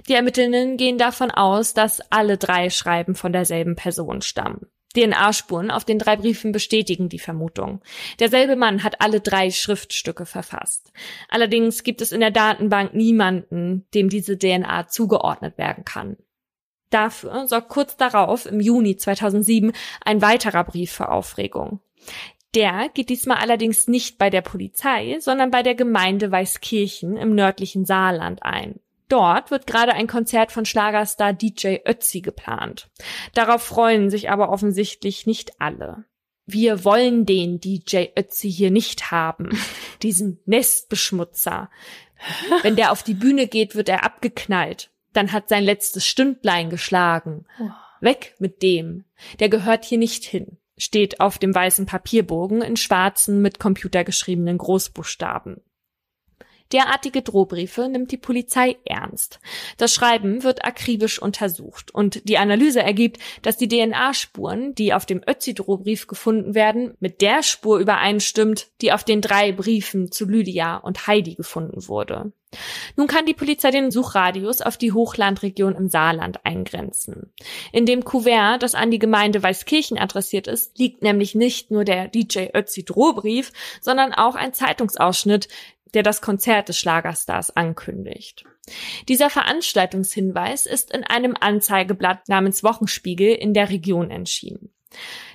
Die 0.07 0.13
Ermittlerinnen 0.13 0.77
gehen 0.77 0.97
davon 0.97 1.31
aus, 1.31 1.73
dass 1.73 2.01
alle 2.11 2.37
drei 2.37 2.69
Schreiben 2.69 3.15
von 3.15 3.33
derselben 3.33 3.75
Person 3.75 4.21
stammen. 4.21 4.67
DNA-Spuren 4.95 5.69
auf 5.69 5.85
den 5.85 5.99
drei 5.99 6.15
Briefen 6.15 6.51
bestätigen 6.51 7.09
die 7.09 7.19
Vermutung. 7.19 7.81
Derselbe 8.19 8.55
Mann 8.55 8.83
hat 8.83 9.01
alle 9.01 9.19
drei 9.19 9.51
Schriftstücke 9.51 10.25
verfasst. 10.25 10.91
Allerdings 11.29 11.83
gibt 11.83 12.01
es 12.01 12.11
in 12.11 12.19
der 12.19 12.31
Datenbank 12.31 12.93
niemanden, 12.93 13.85
dem 13.93 14.09
diese 14.09 14.37
DNA 14.37 14.87
zugeordnet 14.87 15.57
werden 15.57 15.85
kann. 15.85 16.17
Dafür 16.89 17.47
sorgt 17.47 17.69
kurz 17.69 17.97
darauf, 17.97 18.45
im 18.45 18.59
Juni 18.59 18.95
2007, 18.95 19.73
ein 20.03 20.21
weiterer 20.21 20.63
Brief 20.63 20.91
für 20.91 21.09
Aufregung. 21.09 21.81
Der 22.55 22.89
geht 22.93 23.09
diesmal 23.09 23.37
allerdings 23.37 23.87
nicht 23.87 24.17
bei 24.17 24.29
der 24.29 24.41
Polizei, 24.41 25.17
sondern 25.19 25.51
bei 25.51 25.63
der 25.63 25.75
Gemeinde 25.75 26.31
Weißkirchen 26.31 27.17
im 27.17 27.35
nördlichen 27.35 27.85
Saarland 27.85 28.41
ein. 28.41 28.79
Dort 29.09 29.51
wird 29.51 29.67
gerade 29.67 29.93
ein 29.93 30.07
Konzert 30.07 30.51
von 30.51 30.65
Schlagerstar 30.65 31.33
DJ 31.33 31.77
Ötzi 31.85 32.21
geplant. 32.21 32.89
Darauf 33.33 33.63
freuen 33.63 34.09
sich 34.09 34.29
aber 34.29 34.49
offensichtlich 34.49 35.25
nicht 35.25 35.61
alle. 35.61 36.05
Wir 36.45 36.85
wollen 36.85 37.25
den 37.25 37.59
DJ 37.59 38.07
Ötzi 38.17 38.51
hier 38.51 38.71
nicht 38.71 39.11
haben, 39.11 39.49
diesen 40.01 40.39
Nestbeschmutzer. 40.45 41.69
Wenn 42.63 42.75
der 42.75 42.91
auf 42.91 43.03
die 43.03 43.13
Bühne 43.13 43.47
geht, 43.47 43.75
wird 43.75 43.89
er 43.89 44.03
abgeknallt. 44.03 44.89
Dann 45.13 45.31
hat 45.31 45.49
sein 45.49 45.63
letztes 45.63 46.05
Stündlein 46.05 46.69
geschlagen. 46.69 47.45
Weg 48.01 48.35
mit 48.39 48.61
dem. 48.61 49.05
Der 49.39 49.49
gehört 49.49 49.85
hier 49.85 49.97
nicht 49.97 50.23
hin. 50.23 50.57
Steht 50.77 51.19
auf 51.19 51.37
dem 51.37 51.55
weißen 51.55 51.85
Papierbogen 51.85 52.61
in 52.61 52.77
schwarzen 52.77 53.41
mit 53.41 53.59
computergeschriebenen 53.59 54.57
Großbuchstaben. 54.57 55.61
Derartige 56.71 57.21
Drohbriefe 57.21 57.87
nimmt 57.87 58.11
die 58.11 58.17
Polizei 58.17 58.77
ernst. 58.85 59.39
Das 59.77 59.93
Schreiben 59.93 60.43
wird 60.43 60.65
akribisch 60.65 61.21
untersucht 61.21 61.93
und 61.93 62.27
die 62.27 62.37
Analyse 62.37 62.81
ergibt, 62.81 63.19
dass 63.41 63.57
die 63.57 63.67
DNA-Spuren, 63.67 64.75
die 64.75 64.93
auf 64.93 65.05
dem 65.05 65.21
Ötzi-Drohbrief 65.25 66.07
gefunden 66.07 66.55
werden, 66.55 66.93
mit 66.99 67.21
der 67.21 67.43
Spur 67.43 67.79
übereinstimmt, 67.79 68.67
die 68.81 68.91
auf 68.91 69.03
den 69.03 69.21
drei 69.21 69.51
Briefen 69.51 70.11
zu 70.11 70.25
Lydia 70.25 70.77
und 70.77 71.07
Heidi 71.07 71.35
gefunden 71.35 71.87
wurde. 71.87 72.31
Nun 72.95 73.07
kann 73.07 73.25
die 73.25 73.33
Polizei 73.33 73.71
den 73.71 73.91
Suchradius 73.91 74.61
auf 74.61 74.77
die 74.77 74.93
Hochlandregion 74.93 75.75
im 75.75 75.89
Saarland 75.89 76.45
eingrenzen. 76.45 77.33
In 77.73 77.85
dem 77.85 78.05
Kuvert, 78.05 78.63
das 78.63 78.73
an 78.73 78.89
die 78.89 78.99
Gemeinde 78.99 79.43
Weißkirchen 79.43 79.97
adressiert 79.97 80.47
ist, 80.47 80.77
liegt 80.79 81.03
nämlich 81.03 81.35
nicht 81.35 81.71
nur 81.71 81.83
der 81.83 82.07
DJ 82.07 82.47
Ötzi 82.53 82.85
Drohbrief, 82.85 83.51
sondern 83.81 84.13
auch 84.13 84.35
ein 84.35 84.53
Zeitungsausschnitt, 84.53 85.49
der 85.93 86.03
das 86.03 86.21
Konzert 86.21 86.69
des 86.69 86.79
Schlagerstars 86.79 87.55
ankündigt. 87.55 88.45
Dieser 89.07 89.29
Veranstaltungshinweis 89.29 90.65
ist 90.65 90.93
in 90.93 91.03
einem 91.03 91.35
Anzeigeblatt 91.39 92.27
namens 92.27 92.63
Wochenspiegel 92.63 93.33
in 93.33 93.53
der 93.53 93.69
Region 93.69 94.11
entschieden. 94.11 94.73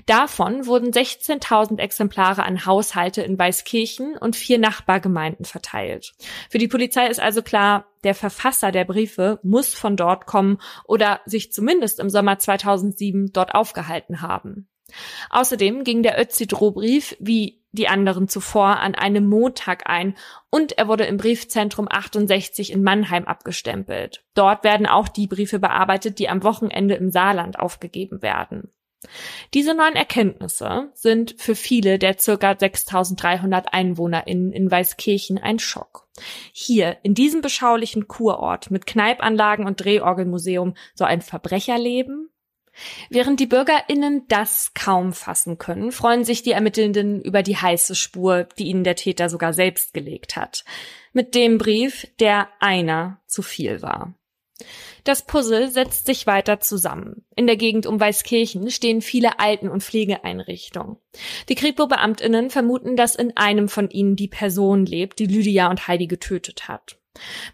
Davon 0.07 0.67
wurden 0.67 0.91
16.000 0.91 1.79
Exemplare 1.79 2.43
an 2.43 2.67
Haushalte 2.67 3.23
in 3.23 3.39
Weißkirchen 3.39 4.17
und 4.17 4.35
vier 4.35 4.59
Nachbargemeinden 4.59 5.45
verteilt. 5.45 6.13
Für 6.51 6.59
die 6.59 6.69
Polizei 6.69 7.07
ist 7.07 7.21
also 7.21 7.43
klar, 7.43 7.87
der 8.03 8.15
Verfasser 8.15 8.73
der 8.73 8.85
Briefe 8.85 9.39
muss 9.43 9.75
von 9.75 9.97
dort 9.97 10.27
kommen 10.27 10.59
oder 10.85 11.21
sich 11.27 11.53
zumindest 11.53 12.01
im 12.01 12.11
Sommer 12.11 12.39
2007 12.39 13.33
dort 13.33 13.55
aufgehalten 13.55 14.23
haben. 14.23 14.69
Außerdem 15.31 15.85
ging 15.85 16.03
der 16.03 16.21
Ötzi-Drohbrief, 16.21 17.17
wie 17.21 17.62
die 17.73 17.89
anderen 17.89 18.29
zuvor, 18.29 18.79
an 18.79 18.95
einem 18.95 19.27
Montag 19.27 19.89
ein 19.89 20.17
und 20.51 20.73
er 20.79 20.89
wurde 20.89 21.05
im 21.05 21.17
Briefzentrum 21.17 21.89
68 21.91 22.73
in 22.73 22.83
Mannheim 22.83 23.25
abgestempelt. 23.25 24.25
Dort 24.35 24.65
werden 24.65 24.87
auch 24.87 25.09
die 25.09 25.27
Briefe 25.27 25.59
bearbeitet, 25.59 26.19
die 26.19 26.29
am 26.29 26.43
Wochenende 26.43 26.95
im 26.95 27.11
Saarland 27.11 27.59
aufgegeben 27.59 28.23
werden. 28.23 28.71
Diese 29.53 29.75
neuen 29.75 29.97
Erkenntnisse 29.97 30.91
sind 30.95 31.35
für 31.39 31.55
viele 31.55 31.99
der 31.99 32.19
circa 32.19 32.57
6300 32.57 33.75
EinwohnerInnen 33.75 34.53
in 34.53 34.71
Weißkirchen 34.71 35.39
ein 35.39 35.59
Schock. 35.59 36.09
Hier, 36.53 36.99
in 37.03 37.15
diesem 37.15 37.41
beschaulichen 37.41 38.07
Kurort 38.07 38.71
mit 38.71 38.87
Kneipanlagen 38.87 39.67
und 39.67 39.83
Drehorgelmuseum, 39.83 40.75
so 40.95 41.05
ein 41.05 41.21
Verbrecherleben? 41.21 42.32
Während 43.11 43.41
die 43.41 43.47
BürgerInnen 43.47 44.27
das 44.29 44.73
kaum 44.75 45.13
fassen 45.13 45.59
können, 45.59 45.93
freuen 45.93 46.25
sich 46.25 46.43
die 46.43 46.53
Ermittelnden 46.53 47.23
über 47.23 47.43
die 47.43 47.57
heiße 47.57 47.95
Spur, 47.95 48.45
die 48.59 48.65
ihnen 48.65 48.85
der 48.85 48.97
Täter 48.97 49.29
sogar 49.29 49.53
selbst 49.53 49.95
gelegt 49.95 50.37
hat. 50.37 50.65
Mit 51.13 51.35
dem 51.35 51.59
Brief, 51.59 52.07
der 52.19 52.49
einer 52.61 53.21
zu 53.27 53.43
viel 53.43 53.83
war. 53.83 54.15
Das 55.05 55.27
Puzzle 55.27 55.69
setzt 55.69 56.07
sich 56.07 56.27
weiter 56.27 56.61
zusammen. 56.61 57.25
In 57.35 57.49
der 57.49 57.57
Gegend 57.57 57.87
um 57.87 57.99
Weißkirchen 57.99 58.71
stehen 58.71 59.03
viele 59.03 59.41
Alten- 59.41 59.69
und 59.69 59.83
Pflegeeinrichtungen. 59.83 60.97
Die 61.49 61.57
Kripo-Beamtinnen 61.57 62.51
vermuten, 62.51 62.97
dass 62.97 63.17
in 63.17 63.37
einem 63.37 63.69
von 63.69 63.91
ihnen 63.91 64.15
die 64.15 64.29
Person 64.29 64.87
lebt, 64.87 65.19
die 65.19 65.27
Lydia 65.27 65.69
und 65.69 65.89
Heidi 65.89 66.07
getötet 66.07 66.69
hat. 66.69 67.02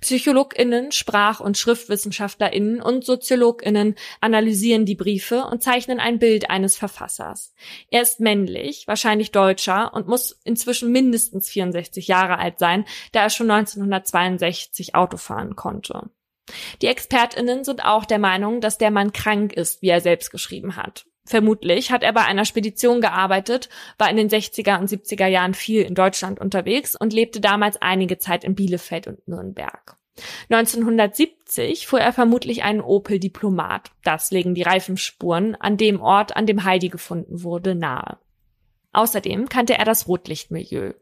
PsychologInnen, 0.00 0.92
Sprach- 0.92 1.40
und 1.40 1.58
SchriftwissenschaftlerInnen 1.58 2.80
und 2.80 3.04
SoziologInnen 3.04 3.96
analysieren 4.20 4.86
die 4.86 4.94
Briefe 4.94 5.44
und 5.44 5.62
zeichnen 5.62 5.98
ein 5.98 6.18
Bild 6.18 6.50
eines 6.50 6.76
Verfassers. 6.76 7.54
Er 7.90 8.02
ist 8.02 8.20
männlich, 8.20 8.86
wahrscheinlich 8.86 9.32
Deutscher 9.32 9.92
und 9.94 10.06
muss 10.06 10.38
inzwischen 10.44 10.92
mindestens 10.92 11.48
64 11.48 12.06
Jahre 12.06 12.38
alt 12.38 12.58
sein, 12.58 12.84
da 13.12 13.22
er 13.22 13.30
schon 13.30 13.50
1962 13.50 14.94
Auto 14.94 15.16
fahren 15.16 15.56
konnte. 15.56 16.10
Die 16.80 16.86
ExpertInnen 16.86 17.64
sind 17.64 17.84
auch 17.84 18.04
der 18.04 18.18
Meinung, 18.18 18.60
dass 18.60 18.78
der 18.78 18.90
Mann 18.90 19.12
krank 19.12 19.52
ist, 19.52 19.82
wie 19.82 19.88
er 19.88 20.00
selbst 20.00 20.30
geschrieben 20.30 20.76
hat. 20.76 21.07
Vermutlich 21.28 21.92
hat 21.92 22.02
er 22.02 22.14
bei 22.14 22.24
einer 22.24 22.46
Spedition 22.46 23.02
gearbeitet, 23.02 23.68
war 23.98 24.08
in 24.08 24.16
den 24.16 24.30
60er 24.30 24.78
und 24.80 24.88
70er 24.88 25.26
Jahren 25.26 25.52
viel 25.52 25.82
in 25.82 25.94
Deutschland 25.94 26.40
unterwegs 26.40 26.96
und 26.96 27.12
lebte 27.12 27.42
damals 27.42 27.76
einige 27.82 28.16
Zeit 28.16 28.44
in 28.44 28.54
Bielefeld 28.54 29.06
und 29.06 29.28
Nürnberg. 29.28 29.98
1970 30.48 31.86
fuhr 31.86 32.00
er 32.00 32.14
vermutlich 32.14 32.62
einen 32.62 32.80
Opel 32.80 33.20
Diplomat. 33.20 33.92
Das 34.04 34.30
legen 34.30 34.54
die 34.54 34.62
Reifenspuren 34.62 35.54
an 35.54 35.76
dem 35.76 36.00
Ort, 36.00 36.34
an 36.34 36.46
dem 36.46 36.64
Heidi 36.64 36.88
gefunden 36.88 37.42
wurde, 37.42 37.74
nahe. 37.74 38.16
Außerdem 38.92 39.50
kannte 39.50 39.76
er 39.76 39.84
das 39.84 40.08
Rotlichtmilieu. 40.08 40.94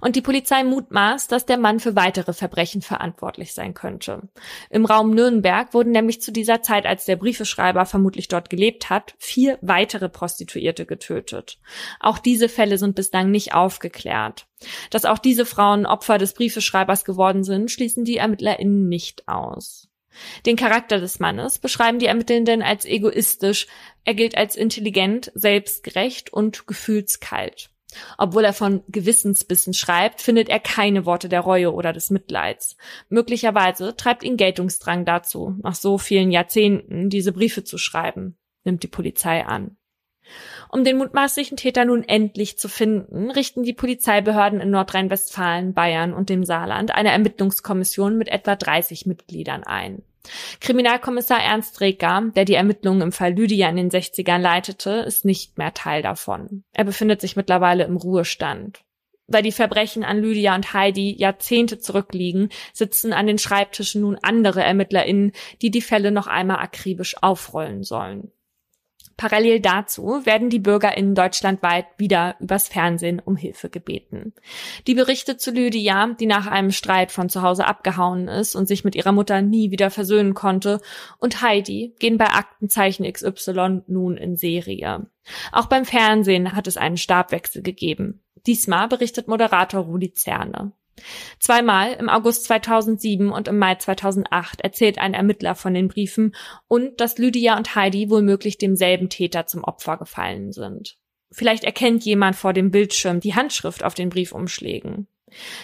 Und 0.00 0.16
die 0.16 0.22
Polizei 0.22 0.64
mutmaßt, 0.64 1.30
dass 1.30 1.44
der 1.44 1.58
Mann 1.58 1.78
für 1.78 1.94
weitere 1.94 2.32
Verbrechen 2.32 2.80
verantwortlich 2.80 3.52
sein 3.52 3.74
könnte. 3.74 4.28
Im 4.70 4.86
Raum 4.86 5.10
Nürnberg 5.10 5.74
wurden 5.74 5.92
nämlich 5.92 6.22
zu 6.22 6.32
dieser 6.32 6.62
Zeit, 6.62 6.86
als 6.86 7.04
der 7.04 7.16
Briefeschreiber 7.16 7.84
vermutlich 7.84 8.28
dort 8.28 8.50
gelebt 8.50 8.88
hat, 8.88 9.14
vier 9.18 9.58
weitere 9.60 10.08
Prostituierte 10.08 10.86
getötet. 10.86 11.58
Auch 12.00 12.18
diese 12.18 12.48
Fälle 12.48 12.78
sind 12.78 12.94
bislang 12.94 13.30
nicht 13.30 13.54
aufgeklärt. 13.54 14.46
Dass 14.90 15.04
auch 15.04 15.18
diese 15.18 15.44
Frauen 15.44 15.86
Opfer 15.86 16.18
des 16.18 16.34
Briefeschreibers 16.34 17.04
geworden 17.04 17.44
sind, 17.44 17.70
schließen 17.70 18.04
die 18.04 18.16
ErmittlerInnen 18.16 18.88
nicht 18.88 19.28
aus. 19.28 19.88
Den 20.46 20.56
Charakter 20.56 21.00
des 21.00 21.20
Mannes 21.20 21.58
beschreiben 21.58 21.98
die 21.98 22.06
Ermittelnden 22.06 22.62
als 22.62 22.84
egoistisch. 22.84 23.66
Er 24.04 24.14
gilt 24.14 24.36
als 24.36 24.56
intelligent, 24.56 25.30
selbstgerecht 25.34 26.32
und 26.32 26.66
gefühlskalt. 26.66 27.71
Obwohl 28.18 28.44
er 28.44 28.52
von 28.52 28.82
Gewissensbissen 28.88 29.74
schreibt, 29.74 30.20
findet 30.20 30.48
er 30.48 30.60
keine 30.60 31.06
Worte 31.06 31.28
der 31.28 31.40
Reue 31.40 31.72
oder 31.72 31.92
des 31.92 32.10
Mitleids. 32.10 32.76
Möglicherweise 33.08 33.96
treibt 33.96 34.22
ihn 34.22 34.36
Geltungsdrang 34.36 35.04
dazu, 35.04 35.56
nach 35.62 35.74
so 35.74 35.98
vielen 35.98 36.30
Jahrzehnten 36.30 37.10
diese 37.10 37.32
Briefe 37.32 37.64
zu 37.64 37.78
schreiben, 37.78 38.36
nimmt 38.64 38.82
die 38.82 38.88
Polizei 38.88 39.44
an. 39.44 39.76
Um 40.70 40.84
den 40.84 40.96
mutmaßlichen 40.96 41.56
Täter 41.56 41.84
nun 41.84 42.04
endlich 42.04 42.58
zu 42.58 42.68
finden, 42.68 43.30
richten 43.30 43.62
die 43.62 43.74
Polizeibehörden 43.74 44.60
in 44.60 44.70
Nordrhein-Westfalen, 44.70 45.74
Bayern 45.74 46.14
und 46.14 46.30
dem 46.30 46.44
Saarland 46.44 46.94
eine 46.94 47.10
Ermittlungskommission 47.10 48.16
mit 48.16 48.28
etwa 48.28 48.56
30 48.56 49.06
Mitgliedern 49.06 49.64
ein. 49.64 50.02
Kriminalkommissar 50.60 51.42
Ernst 51.42 51.80
Reker, 51.80 52.30
der 52.36 52.44
die 52.44 52.54
Ermittlungen 52.54 53.02
im 53.02 53.12
Fall 53.12 53.32
Lydia 53.32 53.68
in 53.68 53.76
den 53.76 53.90
60ern 53.90 54.38
leitete, 54.38 54.90
ist 54.90 55.24
nicht 55.24 55.58
mehr 55.58 55.74
Teil 55.74 56.02
davon. 56.02 56.64
Er 56.72 56.84
befindet 56.84 57.20
sich 57.20 57.36
mittlerweile 57.36 57.84
im 57.84 57.96
Ruhestand. 57.96 58.84
Weil 59.26 59.42
die 59.42 59.52
Verbrechen 59.52 60.04
an 60.04 60.20
Lydia 60.20 60.54
und 60.54 60.72
Heidi 60.74 61.16
Jahrzehnte 61.18 61.78
zurückliegen, 61.78 62.50
sitzen 62.72 63.12
an 63.12 63.26
den 63.26 63.38
Schreibtischen 63.38 64.02
nun 64.02 64.18
andere 64.20 64.62
ErmittlerInnen, 64.62 65.32
die 65.62 65.70
die 65.70 65.80
Fälle 65.80 66.10
noch 66.10 66.26
einmal 66.26 66.58
akribisch 66.58 67.16
aufrollen 67.22 67.82
sollen. 67.82 68.30
Parallel 69.16 69.60
dazu 69.60 70.20
werden 70.24 70.50
die 70.50 70.58
BürgerInnen 70.58 71.14
deutschlandweit 71.14 71.86
wieder 71.96 72.36
übers 72.40 72.68
Fernsehen 72.68 73.20
um 73.24 73.36
Hilfe 73.36 73.70
gebeten. 73.70 74.32
Die 74.86 74.94
Berichte 74.94 75.36
zu 75.36 75.50
Lydia, 75.50 76.08
die 76.18 76.26
nach 76.26 76.46
einem 76.46 76.70
Streit 76.70 77.12
von 77.12 77.28
zu 77.28 77.42
Hause 77.42 77.66
abgehauen 77.66 78.28
ist 78.28 78.54
und 78.54 78.66
sich 78.66 78.84
mit 78.84 78.94
ihrer 78.94 79.12
Mutter 79.12 79.42
nie 79.42 79.70
wieder 79.70 79.90
versöhnen 79.90 80.34
konnte, 80.34 80.80
und 81.18 81.42
Heidi 81.42 81.94
gehen 81.98 82.18
bei 82.18 82.26
Aktenzeichen 82.26 83.10
XY 83.10 83.82
nun 83.86 84.16
in 84.16 84.36
Serie. 84.36 85.06
Auch 85.52 85.66
beim 85.66 85.84
Fernsehen 85.84 86.52
hat 86.52 86.66
es 86.66 86.76
einen 86.76 86.96
Stabwechsel 86.96 87.62
gegeben. 87.62 88.22
Diesmal 88.46 88.88
berichtet 88.88 89.28
Moderator 89.28 89.82
Rudi 89.82 90.12
Zerne. 90.12 90.72
Zweimal 91.38 91.94
im 91.94 92.08
August 92.08 92.44
2007 92.44 93.32
und 93.32 93.48
im 93.48 93.58
Mai 93.58 93.74
2008 93.74 94.60
erzählt 94.60 94.98
ein 94.98 95.14
Ermittler 95.14 95.54
von 95.54 95.74
den 95.74 95.88
Briefen 95.88 96.34
und 96.68 97.00
dass 97.00 97.18
Lydia 97.18 97.56
und 97.56 97.74
Heidi 97.74 98.10
womöglich 98.10 98.58
demselben 98.58 99.08
Täter 99.08 99.46
zum 99.46 99.64
Opfer 99.64 99.96
gefallen 99.96 100.52
sind. 100.52 100.98
Vielleicht 101.30 101.64
erkennt 101.64 102.04
jemand 102.04 102.36
vor 102.36 102.52
dem 102.52 102.70
Bildschirm 102.70 103.20
die 103.20 103.34
Handschrift 103.34 103.84
auf 103.84 103.94
den 103.94 104.10
Briefumschlägen. 104.10 105.08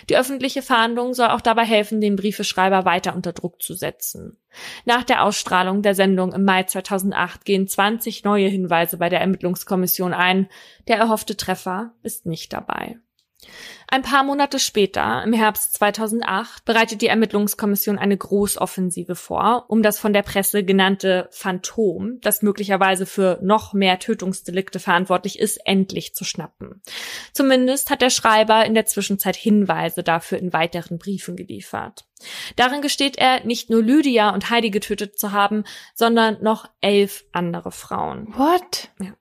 Die 0.08 0.16
öffentliche 0.16 0.62
Fahndung 0.62 1.12
soll 1.12 1.28
auch 1.28 1.42
dabei 1.42 1.64
helfen, 1.64 2.00
den 2.00 2.16
Briefeschreiber 2.16 2.86
weiter 2.86 3.14
unter 3.14 3.34
Druck 3.34 3.60
zu 3.60 3.74
setzen. 3.74 4.38
Nach 4.86 5.04
der 5.04 5.24
Ausstrahlung 5.24 5.82
der 5.82 5.94
Sendung 5.94 6.32
im 6.32 6.44
Mai 6.44 6.62
2008 6.62 7.44
gehen 7.44 7.68
20 7.68 8.24
neue 8.24 8.48
Hinweise 8.48 8.96
bei 8.96 9.10
der 9.10 9.20
Ermittlungskommission 9.20 10.14
ein. 10.14 10.48
Der 10.88 10.96
erhoffte 10.96 11.36
Treffer 11.36 11.92
ist 12.02 12.24
nicht 12.24 12.52
dabei. 12.54 12.96
Ein 13.90 14.02
paar 14.02 14.22
Monate 14.22 14.58
später, 14.58 15.22
im 15.24 15.32
Herbst 15.32 15.72
2008, 15.74 16.66
bereitet 16.66 17.00
die 17.00 17.06
Ermittlungskommission 17.06 17.96
eine 17.96 18.18
Großoffensive 18.18 19.14
vor, 19.14 19.64
um 19.68 19.82
das 19.82 19.98
von 19.98 20.12
der 20.12 20.20
Presse 20.20 20.62
genannte 20.62 21.26
Phantom, 21.30 22.20
das 22.20 22.42
möglicherweise 22.42 23.06
für 23.06 23.38
noch 23.40 23.72
mehr 23.72 23.98
Tötungsdelikte 23.98 24.78
verantwortlich 24.78 25.38
ist, 25.38 25.56
endlich 25.64 26.14
zu 26.14 26.24
schnappen. 26.24 26.82
Zumindest 27.32 27.88
hat 27.88 28.02
der 28.02 28.10
Schreiber 28.10 28.66
in 28.66 28.74
der 28.74 28.84
Zwischenzeit 28.84 29.36
Hinweise 29.36 30.02
dafür 30.02 30.36
in 30.36 30.52
weiteren 30.52 30.98
Briefen 30.98 31.34
geliefert. 31.34 32.06
Darin 32.56 32.82
gesteht 32.82 33.16
er, 33.16 33.42
nicht 33.46 33.70
nur 33.70 33.82
Lydia 33.82 34.34
und 34.34 34.50
Heidi 34.50 34.68
getötet 34.68 35.18
zu 35.18 35.32
haben, 35.32 35.64
sondern 35.94 36.42
noch 36.42 36.68
elf 36.82 37.24
andere 37.32 37.72
Frauen. 37.72 38.34
What? 38.36 38.90
Ja. 39.00 39.14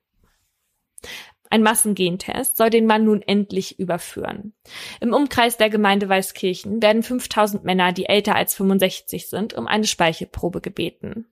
Ein 1.50 1.62
Massengentest 1.62 2.56
soll 2.56 2.70
den 2.70 2.86
Mann 2.86 3.04
nun 3.04 3.22
endlich 3.22 3.78
überführen. 3.78 4.52
Im 5.00 5.12
Umkreis 5.12 5.56
der 5.56 5.70
Gemeinde 5.70 6.08
Weißkirchen 6.08 6.82
werden 6.82 7.02
5000 7.02 7.64
Männer, 7.64 7.92
die 7.92 8.06
älter 8.06 8.34
als 8.34 8.54
65 8.54 9.28
sind, 9.28 9.54
um 9.54 9.66
eine 9.66 9.86
Speichelprobe 9.86 10.60
gebeten. 10.60 11.26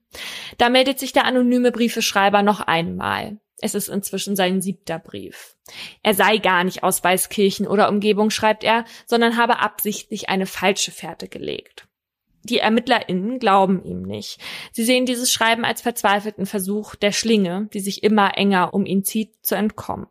Da 0.57 0.69
meldet 0.69 0.99
sich 0.99 1.13
der 1.13 1.25
anonyme 1.25 1.71
Briefeschreiber 1.71 2.41
noch 2.41 2.61
einmal. 2.61 3.37
Es 3.59 3.73
ist 3.73 3.89
inzwischen 3.89 4.35
sein 4.35 4.61
siebter 4.61 4.99
Brief. 4.99 5.55
Er 6.03 6.13
sei 6.13 6.37
gar 6.37 6.63
nicht 6.63 6.83
aus 6.83 7.03
Weißkirchen 7.03 7.67
oder 7.67 7.89
Umgebung, 7.89 8.29
schreibt 8.29 8.63
er, 8.63 8.85
sondern 9.05 9.37
habe 9.37 9.59
absichtlich 9.59 10.29
eine 10.29 10.45
falsche 10.45 10.91
Fährte 10.91 11.27
gelegt. 11.27 11.86
Die 12.47 12.59
ErmittlerInnen 12.59 13.39
glauben 13.39 13.83
ihm 13.83 14.03
nicht. 14.03 14.39
Sie 14.71 14.83
sehen 14.83 15.05
dieses 15.05 15.31
Schreiben 15.31 15.65
als 15.65 15.81
verzweifelten 15.81 16.45
Versuch 16.45 16.95
der 16.95 17.11
Schlinge, 17.11 17.69
die 17.73 17.81
sich 17.81 18.03
immer 18.03 18.37
enger 18.37 18.73
um 18.73 18.85
ihn 18.85 19.03
zieht, 19.03 19.33
zu 19.41 19.55
entkommen. 19.55 20.07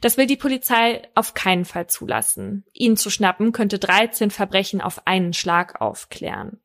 Das 0.00 0.16
will 0.16 0.26
die 0.26 0.36
Polizei 0.36 1.02
auf 1.14 1.34
keinen 1.34 1.64
Fall 1.64 1.86
zulassen. 1.86 2.64
Ihn 2.72 2.96
zu 2.96 3.08
schnappen 3.08 3.52
könnte 3.52 3.78
13 3.78 4.32
Verbrechen 4.32 4.80
auf 4.80 5.06
einen 5.06 5.32
Schlag 5.32 5.80
aufklären. 5.80 6.58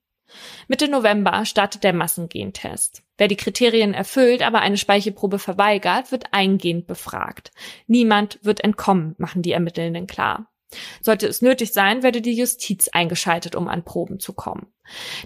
Mitte 0.68 0.90
November 0.90 1.46
startet 1.46 1.84
der 1.84 1.94
Massengentest. 1.94 3.04
Wer 3.18 3.28
die 3.28 3.38
Kriterien 3.38 3.94
erfüllt, 3.94 4.42
aber 4.42 4.60
eine 4.62 4.78
Speichelprobe 4.78 5.38
verweigert, 5.38 6.12
wird 6.12 6.34
eingehend 6.34 6.88
befragt. 6.88 7.52
Niemand 7.86 8.40
wird 8.42 8.64
entkommen, 8.64 9.16
machen 9.20 9.44
die 9.44 9.52
Ermittelnden 9.52 10.08
klar. 10.08 10.52
Sollte 11.02 11.28
es 11.28 11.42
nötig 11.42 11.74
sein, 11.74 12.04
werde 12.04 12.22
die 12.22 12.36
Justiz 12.36 12.90
eingeschaltet, 12.90 13.56
um 13.56 13.68
an 13.68 13.84
Proben 13.84 14.20
zu 14.20 14.34
kommen. 14.34 14.68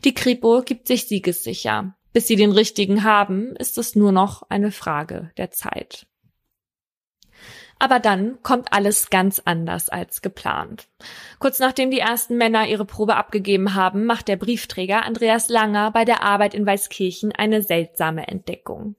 Die 0.03 0.13
Kripo 0.13 0.61
gibt 0.63 0.87
sich 0.87 1.07
siegessicher. 1.07 1.95
Bis 2.11 2.27
sie 2.27 2.35
den 2.35 2.51
richtigen 2.51 3.03
haben, 3.03 3.55
ist 3.55 3.77
es 3.77 3.95
nur 3.95 4.11
noch 4.11 4.43
eine 4.49 4.71
Frage 4.71 5.31
der 5.37 5.51
Zeit. 5.51 6.07
Aber 7.81 7.99
dann 7.99 8.43
kommt 8.43 8.73
alles 8.73 9.09
ganz 9.09 9.41
anders 9.45 9.87
als 9.87 10.21
geplant. 10.21 10.89
Kurz 11.39 11.59
nachdem 11.59 11.91
die 11.91 11.99
ersten 11.99 12.35
Männer 12.35 12.67
ihre 12.67 12.83
Probe 12.83 13.15
abgegeben 13.15 13.73
haben, 13.73 14.05
macht 14.05 14.27
der 14.27 14.35
Briefträger 14.35 15.05
Andreas 15.05 15.47
Langer 15.47 15.91
bei 15.91 16.03
der 16.03 16.21
Arbeit 16.21 16.53
in 16.53 16.65
Weißkirchen 16.65 17.31
eine 17.31 17.61
seltsame 17.61 18.27
Entdeckung. 18.27 18.95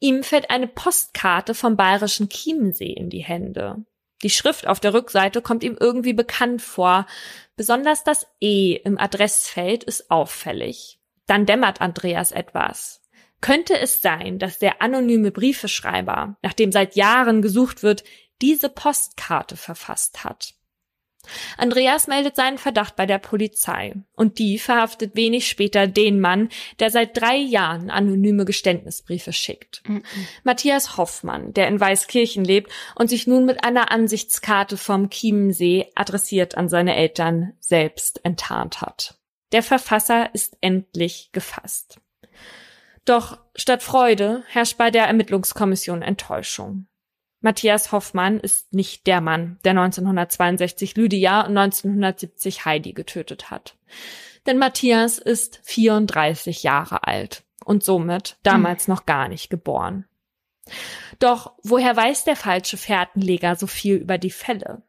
Ihm 0.00 0.22
fällt 0.22 0.50
eine 0.50 0.66
Postkarte 0.66 1.52
vom 1.52 1.76
bayerischen 1.76 2.30
Chiemsee 2.30 2.92
in 2.92 3.10
die 3.10 3.22
Hände. 3.22 3.84
Die 4.22 4.30
Schrift 4.30 4.66
auf 4.66 4.80
der 4.80 4.94
Rückseite 4.94 5.42
kommt 5.42 5.62
ihm 5.62 5.76
irgendwie 5.78 6.14
bekannt 6.14 6.62
vor. 6.62 7.06
Besonders 7.56 8.04
das 8.04 8.26
E 8.40 8.74
im 8.74 8.98
Adressfeld 8.98 9.84
ist 9.84 10.10
auffällig. 10.10 10.98
Dann 11.26 11.46
dämmert 11.46 11.80
Andreas 11.80 12.32
etwas. 12.32 13.02
Könnte 13.40 13.78
es 13.78 14.00
sein, 14.00 14.38
dass 14.38 14.58
der 14.58 14.80
anonyme 14.80 15.30
Briefeschreiber, 15.30 16.36
nach 16.42 16.52
dem 16.54 16.72
seit 16.72 16.96
Jahren 16.96 17.42
gesucht 17.42 17.82
wird, 17.82 18.04
diese 18.40 18.68
Postkarte 18.68 19.56
verfasst 19.56 20.24
hat? 20.24 20.54
Andreas 21.56 22.06
meldet 22.06 22.36
seinen 22.36 22.58
Verdacht 22.58 22.96
bei 22.96 23.06
der 23.06 23.18
Polizei 23.18 23.94
und 24.14 24.38
die 24.38 24.58
verhaftet 24.58 25.16
wenig 25.16 25.48
später 25.48 25.86
den 25.86 26.20
Mann, 26.20 26.48
der 26.78 26.90
seit 26.90 27.20
drei 27.20 27.36
Jahren 27.36 27.90
anonyme 27.90 28.44
Geständnisbriefe 28.44 29.32
schickt. 29.32 29.82
Mhm. 29.86 30.02
Matthias 30.44 30.96
Hoffmann, 30.96 31.52
der 31.52 31.68
in 31.68 31.80
Weißkirchen 31.80 32.44
lebt 32.44 32.72
und 32.94 33.08
sich 33.08 33.26
nun 33.26 33.44
mit 33.44 33.64
einer 33.64 33.90
Ansichtskarte 33.90 34.76
vom 34.76 35.10
Chiemensee 35.10 35.90
adressiert 35.94 36.56
an 36.56 36.68
seine 36.68 36.96
Eltern 36.96 37.52
selbst 37.60 38.24
enttarnt 38.24 38.80
hat. 38.80 39.18
Der 39.52 39.62
Verfasser 39.62 40.34
ist 40.34 40.56
endlich 40.60 41.30
gefasst. 41.32 42.00
Doch 43.04 43.38
statt 43.54 43.82
Freude 43.82 44.42
herrscht 44.48 44.76
bei 44.76 44.90
der 44.90 45.04
Ermittlungskommission 45.06 46.02
Enttäuschung. 46.02 46.88
Matthias 47.40 47.92
Hoffmann 47.92 48.40
ist 48.40 48.72
nicht 48.72 49.06
der 49.06 49.20
Mann, 49.20 49.58
der 49.64 49.72
1962 49.72 50.96
Lydia 50.96 51.42
und 51.42 51.56
1970 51.56 52.64
Heidi 52.64 52.92
getötet 52.92 53.50
hat. 53.50 53.76
Denn 54.46 54.58
Matthias 54.58 55.18
ist 55.18 55.60
34 55.64 56.62
Jahre 56.62 57.06
alt 57.06 57.44
und 57.64 57.84
somit 57.84 58.38
damals 58.42 58.88
noch 58.88 59.06
gar 59.06 59.28
nicht 59.28 59.50
geboren. 59.50 60.06
Doch 61.18 61.52
woher 61.62 61.96
weiß 61.96 62.24
der 62.24 62.36
falsche 62.36 62.76
Fährtenleger 62.76 63.56
so 63.56 63.66
viel 63.66 63.96
über 63.96 64.18
die 64.18 64.30
Fälle? 64.30 64.82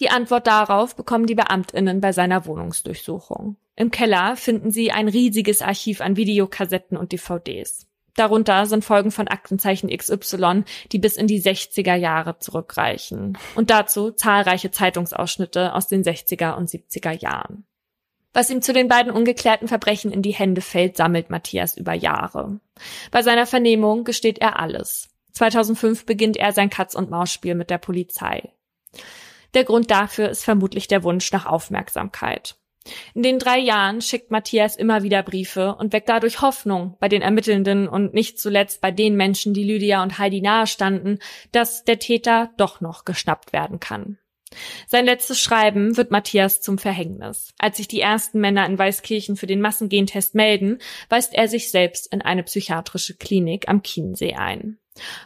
Die 0.00 0.10
Antwort 0.10 0.46
darauf 0.46 0.96
bekommen 0.96 1.26
die 1.26 1.36
Beamtinnen 1.36 2.00
bei 2.00 2.12
seiner 2.12 2.46
Wohnungsdurchsuchung. 2.46 3.56
Im 3.76 3.90
Keller 3.90 4.36
finden 4.36 4.70
sie 4.70 4.92
ein 4.92 5.08
riesiges 5.08 5.62
Archiv 5.62 6.00
an 6.00 6.16
Videokassetten 6.16 6.96
und 6.96 7.12
DVDs. 7.12 7.86
Darunter 8.16 8.66
sind 8.66 8.84
Folgen 8.84 9.10
von 9.10 9.28
Aktenzeichen 9.28 9.90
XY, 9.90 10.64
die 10.92 10.98
bis 10.98 11.16
in 11.16 11.26
die 11.26 11.42
60er 11.42 11.94
Jahre 11.94 12.38
zurückreichen. 12.38 13.36
Und 13.54 13.70
dazu 13.70 14.12
zahlreiche 14.12 14.70
Zeitungsausschnitte 14.70 15.74
aus 15.74 15.88
den 15.88 16.04
60er 16.04 16.56
und 16.56 16.68
70er 16.68 17.12
Jahren. 17.12 17.64
Was 18.32 18.50
ihm 18.50 18.62
zu 18.62 18.72
den 18.72 18.88
beiden 18.88 19.12
ungeklärten 19.12 19.68
Verbrechen 19.68 20.12
in 20.12 20.22
die 20.22 20.34
Hände 20.34 20.60
fällt, 20.60 20.96
sammelt 20.96 21.30
Matthias 21.30 21.76
über 21.76 21.92
Jahre. 21.92 22.58
Bei 23.10 23.22
seiner 23.22 23.46
Vernehmung 23.46 24.04
gesteht 24.04 24.38
er 24.40 24.58
alles. 24.58 25.08
2005 25.32 26.06
beginnt 26.06 26.36
er 26.36 26.52
sein 26.52 26.70
Katz-und-Maus-Spiel 26.70 27.54
mit 27.54 27.70
der 27.70 27.78
Polizei. 27.78 28.52
Der 29.54 29.64
Grund 29.64 29.90
dafür 29.90 30.28
ist 30.28 30.44
vermutlich 30.44 30.88
der 30.88 31.04
Wunsch 31.04 31.30
nach 31.30 31.46
Aufmerksamkeit. 31.46 32.56
In 33.14 33.22
den 33.22 33.38
drei 33.38 33.58
Jahren 33.58 34.00
schickt 34.00 34.30
Matthias 34.30 34.76
immer 34.76 35.02
wieder 35.02 35.22
Briefe 35.22 35.74
und 35.74 35.92
weckt 35.92 36.08
dadurch 36.08 36.42
Hoffnung 36.42 36.96
bei 37.00 37.08
den 37.08 37.22
Ermittelnden 37.22 37.88
und 37.88 38.12
nicht 38.12 38.38
zuletzt 38.38 38.80
bei 38.80 38.90
den 38.90 39.16
Menschen, 39.16 39.54
die 39.54 39.64
Lydia 39.64 40.02
und 40.02 40.18
Heidi 40.18 40.40
nahestanden, 40.40 41.18
dass 41.52 41.84
der 41.84 41.98
Täter 41.98 42.50
doch 42.56 42.80
noch 42.80 43.04
geschnappt 43.04 43.52
werden 43.52 43.80
kann. 43.80 44.18
Sein 44.86 45.04
letztes 45.04 45.40
Schreiben 45.40 45.96
wird 45.96 46.10
Matthias 46.10 46.60
zum 46.60 46.78
Verhängnis. 46.78 47.54
Als 47.58 47.78
sich 47.78 47.88
die 47.88 48.00
ersten 48.00 48.40
Männer 48.40 48.66
in 48.66 48.78
Weißkirchen 48.78 49.36
für 49.36 49.46
den 49.46 49.60
Massengentest 49.60 50.34
melden, 50.34 50.78
weist 51.08 51.34
er 51.34 51.48
sich 51.48 51.70
selbst 51.70 52.12
in 52.12 52.22
eine 52.22 52.44
psychiatrische 52.44 53.16
Klinik 53.16 53.68
am 53.68 53.82
Chiemsee 53.82 54.34
ein. 54.34 54.78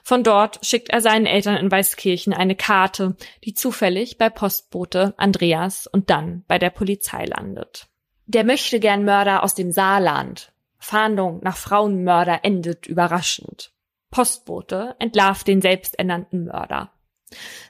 Von 0.03 0.25
dort 0.25 0.65
schickt 0.65 0.91
er 0.91 1.01
seinen 1.01 1.27
Eltern 1.27 1.57
in 1.57 1.71
Weißkirchen 1.71 2.33
eine 2.33 2.57
Karte, 2.57 3.17
die 3.45 3.55
zufällig 3.55 4.17
bei 4.19 4.31
Postbote 4.31 5.15
Andreas 5.19 5.87
und 5.87 6.11
dann 6.11 6.45
bei 6.49 6.59
der 6.59 6.71
Polizei 6.71 7.25
landet. 7.27 7.87
Der 8.27 8.45
möchte 8.45 8.81
gern 8.81 9.05
Mörder 9.05 9.43
aus 9.43 9.55
dem 9.55 9.73
Saarland. 9.73 10.53
Fahndung 10.79 11.41
nach 11.43 11.57
Frauenmörder 11.57 12.41
endet 12.45 12.87
überraschend. 12.87 13.73
Postbote 14.11 14.97
entlarvt 14.99 15.47
den 15.47 15.61
selbsternannten 15.61 16.45
Mörder. 16.45 16.93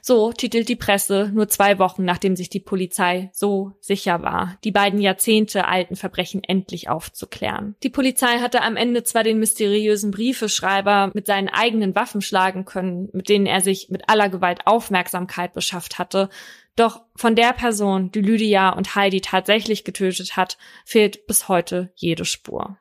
So 0.01 0.31
titelt 0.31 0.69
die 0.69 0.75
Presse 0.75 1.31
nur 1.33 1.47
zwei 1.49 1.79
Wochen, 1.79 2.05
nachdem 2.05 2.35
sich 2.35 2.49
die 2.49 2.59
Polizei 2.59 3.29
so 3.33 3.73
sicher 3.79 4.21
war, 4.21 4.57
die 4.63 4.71
beiden 4.71 5.01
Jahrzehnte 5.01 5.67
alten 5.67 5.95
Verbrechen 5.95 6.43
endlich 6.43 6.89
aufzuklären. 6.89 7.75
Die 7.83 7.89
Polizei 7.89 8.39
hatte 8.39 8.61
am 8.61 8.75
Ende 8.75 9.03
zwar 9.03 9.23
den 9.23 9.39
mysteriösen 9.39 10.11
Briefeschreiber 10.11 11.11
mit 11.13 11.27
seinen 11.27 11.49
eigenen 11.49 11.95
Waffen 11.95 12.21
schlagen 12.21 12.65
können, 12.65 13.09
mit 13.13 13.29
denen 13.29 13.45
er 13.45 13.61
sich 13.61 13.89
mit 13.89 14.07
aller 14.07 14.29
Gewalt 14.29 14.65
Aufmerksamkeit 14.65 15.53
beschafft 15.53 15.99
hatte, 15.99 16.29
doch 16.75 17.01
von 17.15 17.35
der 17.35 17.51
Person, 17.51 18.09
die 18.11 18.21
Lydia 18.21 18.69
und 18.69 18.95
Heidi 18.95 19.19
tatsächlich 19.19 19.83
getötet 19.83 20.37
hat, 20.37 20.57
fehlt 20.85 21.27
bis 21.27 21.49
heute 21.49 21.91
jede 21.95 22.23
Spur. 22.23 22.77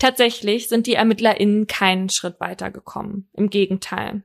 Tatsächlich 0.00 0.68
sind 0.68 0.86
die 0.86 0.94
ErmittlerInnen 0.94 1.66
keinen 1.66 2.08
Schritt 2.08 2.40
weitergekommen. 2.40 3.28
Im 3.34 3.50
Gegenteil. 3.50 4.22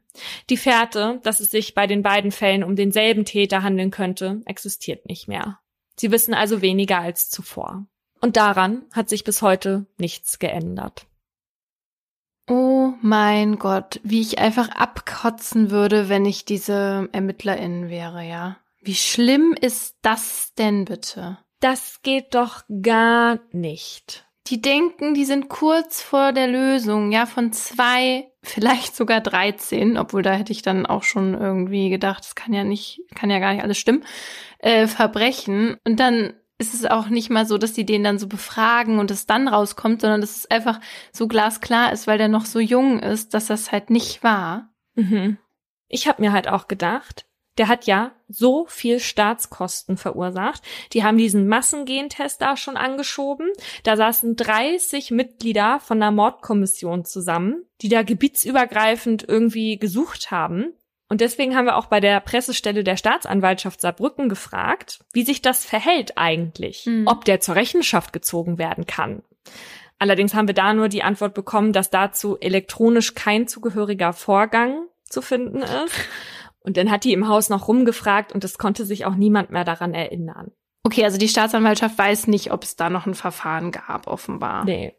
Die 0.50 0.56
Fährte, 0.56 1.20
dass 1.24 1.42
es 1.42 1.52
sich 1.52 1.76
bei 1.76 1.86
den 1.86 2.02
beiden 2.02 2.32
Fällen 2.32 2.64
um 2.64 2.78
denselben 2.78 3.26
Täter 3.26 3.62
handeln 3.62 3.92
könnte, 3.92 4.42
existiert 4.46 5.06
nicht 5.06 5.28
mehr. 5.28 5.60
Sie 5.98 6.12
wissen 6.12 6.34
also 6.34 6.62
weniger 6.62 7.00
als 7.00 7.30
zuvor. 7.30 7.86
Und 8.22 8.38
daran 8.38 8.86
hat 8.94 9.10
sich 9.10 9.26
bis 9.26 9.42
heute 9.42 9.86
nichts 9.98 10.40
geändert. 10.40 11.08
Oh 12.48 12.94
mein 13.02 13.60
Gott, 13.60 14.00
wie 14.04 14.22
ich 14.22 14.40
einfach 14.40 14.70
abkotzen 14.70 15.72
würde, 15.72 16.08
wenn 16.08 16.26
ich 16.26 16.46
diese 16.46 17.10
ErmittlerInnen 17.12 17.90
wäre, 17.90 18.24
ja. 18.24 18.58
Wie 18.82 18.96
schlimm 18.96 19.54
ist 19.60 19.98
das 20.04 20.54
denn 20.58 20.86
bitte? 20.86 21.38
Das 21.60 22.02
geht 22.02 22.34
doch 22.34 22.64
gar 22.82 23.40
nicht. 23.52 24.25
Die 24.48 24.62
denken, 24.62 25.14
die 25.16 25.26
sind 25.26 25.50
kurz 25.50 26.02
vor 26.02 26.32
der 26.32 26.48
Lösung, 26.48 27.12
ja, 27.12 27.26
von 27.26 27.52
zwei, 27.52 28.32
vielleicht 28.44 28.96
sogar 28.96 29.22
13, 29.22 29.98
obwohl 29.98 30.22
da 30.22 30.34
hätte 30.34 30.52
ich 30.52 30.62
dann 30.62 30.86
auch 30.86 31.04
schon 31.04 31.34
irgendwie 31.34 31.90
gedacht, 31.90 32.24
das 32.24 32.36
kann 32.36 32.54
ja 32.54 32.64
nicht, 32.64 33.02
kann 33.16 33.30
ja 33.30 33.40
gar 33.40 33.54
nicht 33.54 33.64
alles 33.64 33.78
stimmen, 33.78 34.04
äh, 34.60 34.88
Verbrechen. 34.88 35.78
Und 35.86 36.00
dann 36.00 36.34
ist 36.58 36.74
es 36.74 36.86
auch 36.86 37.08
nicht 37.08 37.30
mal 37.30 37.46
so, 37.46 37.58
dass 37.58 37.74
die 37.74 37.86
den 37.86 38.04
dann 38.04 38.20
so 38.20 38.28
befragen 38.28 39.00
und 39.00 39.12
es 39.12 39.26
dann 39.26 39.48
rauskommt, 39.48 40.02
sondern 40.02 40.22
dass 40.22 40.38
es 40.38 40.50
einfach 40.50 40.80
so 41.12 41.28
glasklar 41.28 41.92
ist, 41.92 42.08
weil 42.08 42.18
der 42.18 42.30
noch 42.30 42.46
so 42.46 42.60
jung 42.60 43.00
ist, 43.00 43.34
dass 43.34 43.48
das 43.48 43.72
halt 43.72 43.90
nicht 43.90 44.24
war. 44.24 44.70
Mhm. 44.96 45.38
Ich 45.88 46.08
habe 46.08 46.22
mir 46.22 46.32
halt 46.32 46.48
auch 46.48 46.68
gedacht, 46.68 47.26
der 47.58 47.68
hat 47.68 47.86
ja 47.86 48.12
so 48.28 48.66
viel 48.68 49.00
Staatskosten 49.00 49.98
verursacht. 49.98 50.62
Die 50.94 51.04
haben 51.04 51.18
diesen 51.18 51.48
Massengentest 51.48 52.42
da 52.42 52.58
schon 52.58 52.78
angeschoben. 52.78 53.50
Da 53.84 53.96
saßen 53.96 54.36
30 54.36 55.12
Mitglieder 55.12 55.80
von 55.80 56.00
der 56.00 56.12
Mordkommission 56.12 57.06
zusammen, 57.06 57.66
die 57.82 57.90
da 57.90 58.04
gebietsübergreifend 58.04 59.28
irgendwie 59.28 59.78
gesucht 59.78 60.32
haben. 60.32 60.74
Und 61.08 61.22
deswegen 61.22 61.56
haben 61.56 61.66
wir 61.66 61.78
auch 61.78 61.86
bei 61.86 62.00
der 62.00 62.20
Pressestelle 62.20 62.84
der 62.84 62.98
Staatsanwaltschaft 62.98 63.80
Saarbrücken 63.80 64.28
gefragt, 64.28 65.00
wie 65.14 65.24
sich 65.24 65.42
das 65.42 65.64
verhält 65.64 66.18
eigentlich, 66.18 66.86
mhm. 66.88 67.06
ob 67.08 67.26
der 67.26 67.40
zur 67.40 67.56
Rechenschaft 67.56 68.12
gezogen 68.12 68.58
werden 68.58 68.88
kann. 68.88 69.22
Allerdings 70.00 70.34
haben 70.34 70.48
wir 70.48 70.56
da 70.56 70.74
nur 70.74 70.90
die 70.90 71.04
Antwort 71.04 71.34
bekommen, 71.34 71.74
dass 71.74 71.90
dazu 71.90 72.38
elektronisch 72.40 73.14
kein 73.14 73.48
zugehöriger 73.48 74.14
Vorgang 74.14 74.88
zu 75.08 75.22
finden 75.22 75.62
ist. 75.62 75.96
Und 76.66 76.78
dann 76.78 76.90
hat 76.90 77.04
die 77.04 77.14
im 77.14 77.28
Haus 77.28 77.50
noch 77.50 77.68
rumgefragt 77.68 78.34
und 78.34 78.44
es 78.44 78.58
konnte 78.58 78.86
sich 78.86 79.06
auch 79.06 79.16
niemand 79.16 79.52
mehr 79.52 79.64
daran 79.64 79.94
erinnern. 79.94 80.52
Okay, 80.84 81.04
also 81.04 81.18
die 81.18 81.30
Staatsanwaltschaft 81.30 81.98
weiß 81.98 82.28
nicht, 82.28 82.52
ob 82.52 82.64
es 82.64 82.76
da 82.76 82.90
noch 82.90 83.06
ein 83.06 83.14
Verfahren 83.14 83.72
gab, 83.72 84.08
offenbar. 84.08 84.66
Nee. 84.66 84.96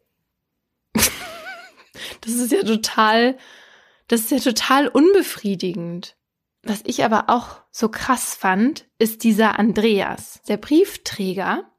das 0.95 2.33
ist 2.35 2.53
ja 2.53 2.63
total, 2.63 3.37
das 4.09 4.21
ist 4.23 4.31
ja 4.31 4.39
total 4.39 4.89
unbefriedigend. 4.89 6.17
Was 6.63 6.83
ich 6.85 7.05
aber 7.05 7.25
auch 7.29 7.61
so 7.71 7.89
krass 7.89 8.35
fand, 8.35 8.87
ist 8.99 9.25
dieser 9.25 9.59
Andreas, 9.59 10.43
der 10.49 10.57
Briefträger. 10.57 11.71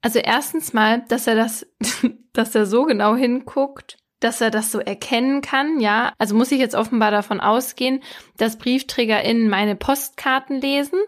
Also 0.00 0.18
erstens 0.18 0.72
mal, 0.72 1.04
dass 1.08 1.26
er 1.26 1.34
das, 1.34 1.66
dass 2.32 2.54
er 2.54 2.66
so 2.66 2.84
genau 2.84 3.16
hinguckt 3.16 3.98
dass 4.24 4.40
er 4.40 4.50
das 4.50 4.72
so 4.72 4.80
erkennen 4.80 5.42
kann, 5.42 5.80
ja. 5.80 6.14
Also 6.18 6.34
muss 6.34 6.50
ich 6.50 6.58
jetzt 6.58 6.74
offenbar 6.74 7.10
davon 7.10 7.40
ausgehen, 7.40 8.02
dass 8.38 8.56
BriefträgerInnen 8.56 9.50
meine 9.50 9.76
Postkarten 9.76 10.60
lesen. 10.60 10.98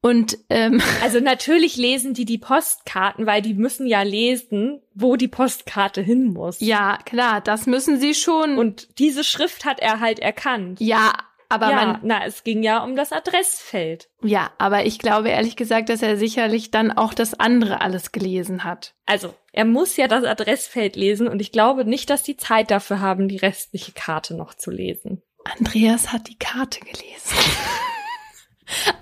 Und 0.00 0.38
ähm, 0.48 0.80
also 1.02 1.18
natürlich 1.18 1.76
lesen 1.76 2.14
die 2.14 2.24
die 2.24 2.38
Postkarten, 2.38 3.26
weil 3.26 3.42
die 3.42 3.54
müssen 3.54 3.88
ja 3.88 4.02
lesen, 4.02 4.80
wo 4.94 5.16
die 5.16 5.26
Postkarte 5.26 6.00
hin 6.00 6.32
muss. 6.32 6.60
Ja, 6.60 6.98
klar, 7.04 7.40
das 7.40 7.66
müssen 7.66 7.98
sie 7.98 8.14
schon. 8.14 8.56
Und 8.56 8.98
diese 9.00 9.24
Schrift 9.24 9.64
hat 9.64 9.80
er 9.80 9.98
halt 9.98 10.20
erkannt. 10.20 10.80
Ja, 10.80 11.12
aber 11.48 11.70
ja, 11.70 11.76
man, 11.76 12.00
na, 12.02 12.26
es 12.26 12.44
ging 12.44 12.62
ja 12.62 12.82
um 12.84 12.94
das 12.94 13.12
Adressfeld. 13.12 14.08
Ja, 14.22 14.50
aber 14.58 14.84
ich 14.84 14.98
glaube 14.98 15.30
ehrlich 15.30 15.56
gesagt, 15.56 15.88
dass 15.88 16.02
er 16.02 16.16
sicherlich 16.16 16.70
dann 16.70 16.92
auch 16.92 17.14
das 17.14 17.38
andere 17.38 17.80
alles 17.80 18.12
gelesen 18.12 18.64
hat. 18.64 18.94
Also, 19.06 19.34
er 19.52 19.64
muss 19.64 19.96
ja 19.96 20.08
das 20.08 20.24
Adressfeld 20.24 20.96
lesen 20.96 21.26
und 21.26 21.40
ich 21.40 21.52
glaube 21.52 21.84
nicht, 21.84 22.10
dass 22.10 22.22
die 22.22 22.36
Zeit 22.36 22.70
dafür 22.70 23.00
haben, 23.00 23.28
die 23.28 23.38
restliche 23.38 23.92
Karte 23.92 24.34
noch 24.34 24.54
zu 24.54 24.70
lesen. 24.70 25.22
Andreas 25.58 26.12
hat 26.12 26.28
die 26.28 26.38
Karte 26.38 26.80
gelesen. 26.80 27.36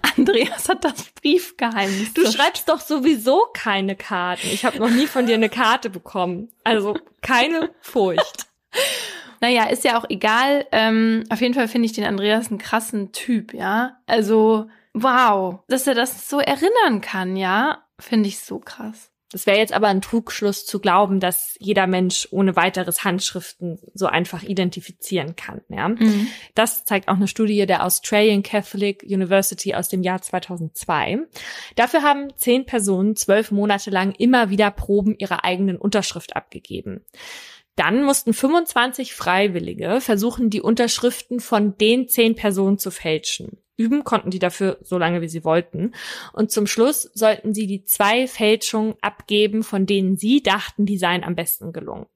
Andreas 0.16 0.68
hat 0.68 0.85
das 0.85 1.10
Briefgeheimnis. 1.20 2.14
Du 2.14 2.31
schreibst 2.31 2.68
doch 2.68 2.81
sowieso 2.81 3.47
keine 3.52 3.97
Karten. 3.97 4.47
Ich 4.52 4.64
habe 4.64 4.78
noch 4.78 4.90
nie 4.90 5.06
von 5.09 5.27
dir 5.27 5.35
eine 5.35 5.48
Karte 5.48 5.90
bekommen. 5.90 6.51
Also 6.62 6.97
keine 7.23 7.70
Furcht. 7.81 8.47
Naja, 9.41 9.65
ist 9.65 9.85
ja 9.85 9.99
auch 9.99 10.07
egal. 10.09 10.67
Ähm, 10.73 11.25
auf 11.31 11.41
jeden 11.41 11.55
Fall 11.55 11.69
finde 11.69 11.87
ich 11.87 11.93
den 11.93 12.05
Andreas 12.05 12.49
einen 12.49 12.59
krassen 12.59 13.13
Typ, 13.13 13.55
ja. 13.55 13.99
Also, 14.07 14.69
wow, 14.93 15.61
dass 15.69 15.87
er 15.87 15.95
das 15.95 16.29
so 16.29 16.41
erinnern 16.41 17.01
kann, 17.01 17.37
ja, 17.37 17.85
finde 17.99 18.29
ich 18.29 18.39
so 18.39 18.59
krass. 18.59 19.11
Das 19.33 19.45
wäre 19.45 19.59
jetzt 19.59 19.73
aber 19.73 19.89
ein 19.89 20.03
Trugschluss 20.03 20.65
zu 20.65 20.79
glauben, 20.79 21.19
dass 21.19 21.57
jeder 21.59 21.89
Mensch 21.89 22.29
ohne 22.31 22.55
weiteres 22.55 23.03
Handschriften 23.03 23.81
so 23.93 24.07
einfach 24.07 24.45
identifizieren 24.45 25.35
kann. 25.35 25.63
Ja? 25.69 25.89
Mhm. 25.89 26.29
Das 26.55 26.85
zeigt 26.85 27.09
auch 27.09 27.17
eine 27.17 27.27
Studie 27.27 27.67
der 27.67 27.85
Australian 27.85 28.45
Catholic 28.45 29.03
University 29.03 29.75
aus 29.75 29.89
dem 29.89 30.05
Jahr 30.05 30.23
2002. 30.23 31.19
Dafür 31.75 32.03
haben 32.03 32.29
zehn 32.37 32.67
Personen 32.67 33.17
zwölf 33.17 33.51
Monate 33.51 33.91
lang 33.91 34.13
immer 34.13 34.49
wieder 34.51 34.71
Proben 34.71 35.17
ihrer 35.19 35.45
eigenen 35.45 35.77
Unterschrift 35.77 36.37
abgegeben. 36.37 37.05
Dann 37.77 38.03
mussten 38.05 38.32
25 38.32 39.15
Freiwillige 39.15 40.01
versuchen, 40.01 40.51
die 40.51 40.62
Unterschriften 40.62 41.40
von 41.40 41.77
den 41.77 42.09
zehn 42.09 42.35
Personen 42.35 42.78
zu 42.78 42.90
fälschen. 42.90 43.59
Üben 43.77 44.05
konnten 44.05 44.31
die 44.31 44.39
dafür 44.39 44.78
so 44.81 44.97
lange, 44.97 45.20
wie 45.20 45.28
sie 45.28 45.44
wollten. 45.44 45.93
Und 46.32 46.51
zum 46.51 46.66
Schluss 46.66 47.03
sollten 47.15 47.53
sie 47.53 47.66
die 47.66 47.85
zwei 47.85 48.27
Fälschungen 48.27 48.94
abgeben, 49.03 49.62
von 49.62 49.85
denen 49.85 50.16
sie 50.16 50.43
dachten, 50.43 50.86
die 50.86 50.97
seien 50.97 51.23
am 51.23 51.35
besten 51.35 51.73
gelungen. 51.73 52.07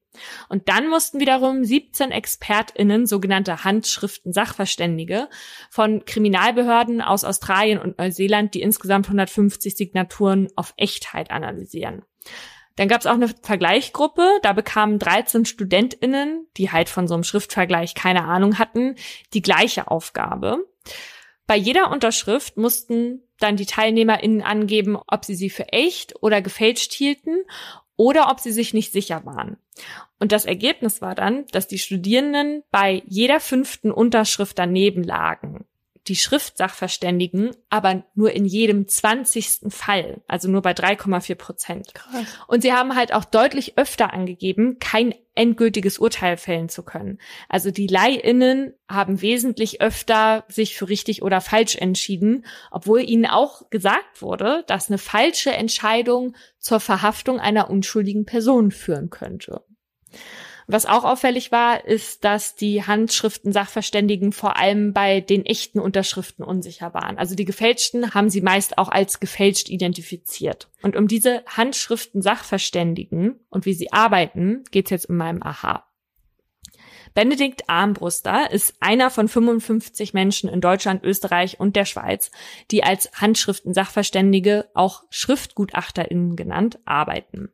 Und 0.49 0.69
dann 0.69 0.89
mussten 0.89 1.21
wiederum 1.21 1.63
17 1.63 2.11
ExpertInnen, 2.11 3.07
sogenannte 3.07 3.63
Handschriften-Sachverständige, 3.63 5.29
von 5.71 6.05
Kriminalbehörden 6.05 7.01
aus 7.01 7.25
Australien 7.25 7.79
und 7.79 7.99
Neuseeland 7.99 8.55
die 8.55 8.63
insgesamt 8.63 9.07
150 9.07 9.77
Signaturen 9.77 10.49
auf 10.57 10.75
Echtheit 10.77 11.31
analysieren. 11.31 12.03
Dann 12.81 12.89
gab 12.89 13.03
es 13.03 13.07
auch 13.07 13.13
eine 13.13 13.29
Vergleichsgruppe, 13.29 14.39
da 14.41 14.55
bekamen 14.55 14.99
13 14.99 15.45
StudentInnen, 15.45 16.47
die 16.57 16.73
halt 16.73 16.89
von 16.89 17.07
so 17.07 17.13
einem 17.13 17.25
Schriftvergleich 17.25 17.95
keine 17.95 18.25
Ahnung 18.25 18.59
hatten, 18.59 18.95
die 19.35 19.43
gleiche 19.43 19.91
Aufgabe. 19.91 20.67
Bei 21.47 21.57
jeder 21.57 21.91
Unterschrift 21.91 22.57
mussten 22.57 23.23
dann 23.39 23.57
die 23.57 23.67
TeilnehmerInnen 23.67 24.41
angeben, 24.41 24.97
ob 25.07 25.27
sie 25.27 25.35
sie 25.35 25.51
für 25.51 25.69
echt 25.75 26.23
oder 26.23 26.41
gefälscht 26.41 26.95
hielten 26.95 27.43
oder 27.97 28.31
ob 28.31 28.41
sie 28.41 28.51
sich 28.51 28.73
nicht 28.73 28.93
sicher 28.93 29.27
waren. 29.27 29.59
Und 30.19 30.33
das 30.33 30.47
Ergebnis 30.47 31.03
war 31.03 31.15
dann, 31.15 31.45
dass 31.49 31.69
die 31.69 31.79
Studierenden 31.79 32.63
bei 32.71 33.03
jeder 33.05 33.41
fünften 33.41 33.91
Unterschrift 33.91 34.59
daneben 34.59 35.03
lagen 35.03 35.67
die 36.09 36.17
Schriftsachverständigen 36.17 37.51
aber 37.69 38.05
nur 38.15 38.33
in 38.33 38.45
jedem 38.45 38.89
zwanzigsten 38.89 39.71
Fall, 39.71 40.23
also 40.27 40.49
nur 40.49 40.63
bei 40.63 40.73
3,4 40.73 41.35
Prozent. 41.35 41.95
Krass. 41.95 42.27
Und 42.47 42.63
sie 42.63 42.73
haben 42.73 42.97
halt 42.97 43.13
auch 43.13 43.25
deutlich 43.25 43.77
öfter 43.77 44.13
angegeben, 44.13 44.79
kein 44.79 45.15
endgültiges 45.35 45.99
Urteil 45.99 46.37
fällen 46.37 46.69
zu 46.69 46.83
können. 46.83 47.19
Also 47.49 47.71
die 47.71 47.87
LeihInnen 47.87 48.75
haben 48.89 49.23
wesentlich 49.23 49.81
öfter 49.81 50.45
sich 50.49 50.77
für 50.77 50.89
richtig 50.89 51.23
oder 51.23 51.41
falsch 51.41 51.77
entschieden, 51.77 52.45
obwohl 52.71 53.01
ihnen 53.01 53.27
auch 53.27 53.71
gesagt 53.71 54.21
wurde, 54.21 54.65
dass 54.67 54.89
eine 54.89 54.99
falsche 54.99 55.53
Entscheidung 55.53 56.35
zur 56.59 56.81
Verhaftung 56.81 57.39
einer 57.39 57.71
unschuldigen 57.71 58.25
Person 58.27 58.71
führen 58.71 59.11
könnte. 59.11 59.63
Was 60.73 60.87
auch 60.87 61.03
auffällig 61.03 61.51
war, 61.51 61.85
ist, 61.85 62.23
dass 62.23 62.55
die 62.55 62.85
Handschriften-Sachverständigen 62.85 64.31
vor 64.31 64.57
allem 64.57 64.93
bei 64.93 65.21
den 65.21 65.45
echten 65.45 65.81
Unterschriften 65.81 66.45
unsicher 66.45 66.95
waren. 66.95 67.19
Also 67.19 67.35
die 67.35 67.45
gefälschten 67.45 68.15
haben 68.15 68.31
sie 68.31 68.41
meist 68.41 68.79
auch 68.79 68.89
als 68.89 69.19
gefälscht 69.19 69.69
identifiziert. 69.69 70.69
Und 70.81 70.95
um 70.95 71.09
diese 71.09 71.43
Handschriften-Sachverständigen 71.47 73.41
und 73.49 73.67
wie 73.67 73.75
sie 73.75 73.93
arbeiten, 73.93 74.63
geht's 74.71 74.91
jetzt 74.91 75.07
in 75.07 75.17
meinem 75.17 75.43
Aha. 75.43 75.87
Benedikt 77.15 77.69
Armbruster 77.69 78.53
ist 78.53 78.75
einer 78.79 79.11
von 79.11 79.27
55 79.27 80.15
Menschen 80.15 80.49
in 80.49 80.61
Deutschland, 80.61 81.03
Österreich 81.03 81.59
und 81.59 81.75
der 81.75 81.85
Schweiz, 81.85 82.31
die 82.71 82.85
als 82.85 83.11
Handschriften-Sachverständige, 83.21 84.71
auch 84.75 85.03
SchriftgutachterInnen 85.11 86.37
genannt, 86.37 86.79
arbeiten. 86.85 87.51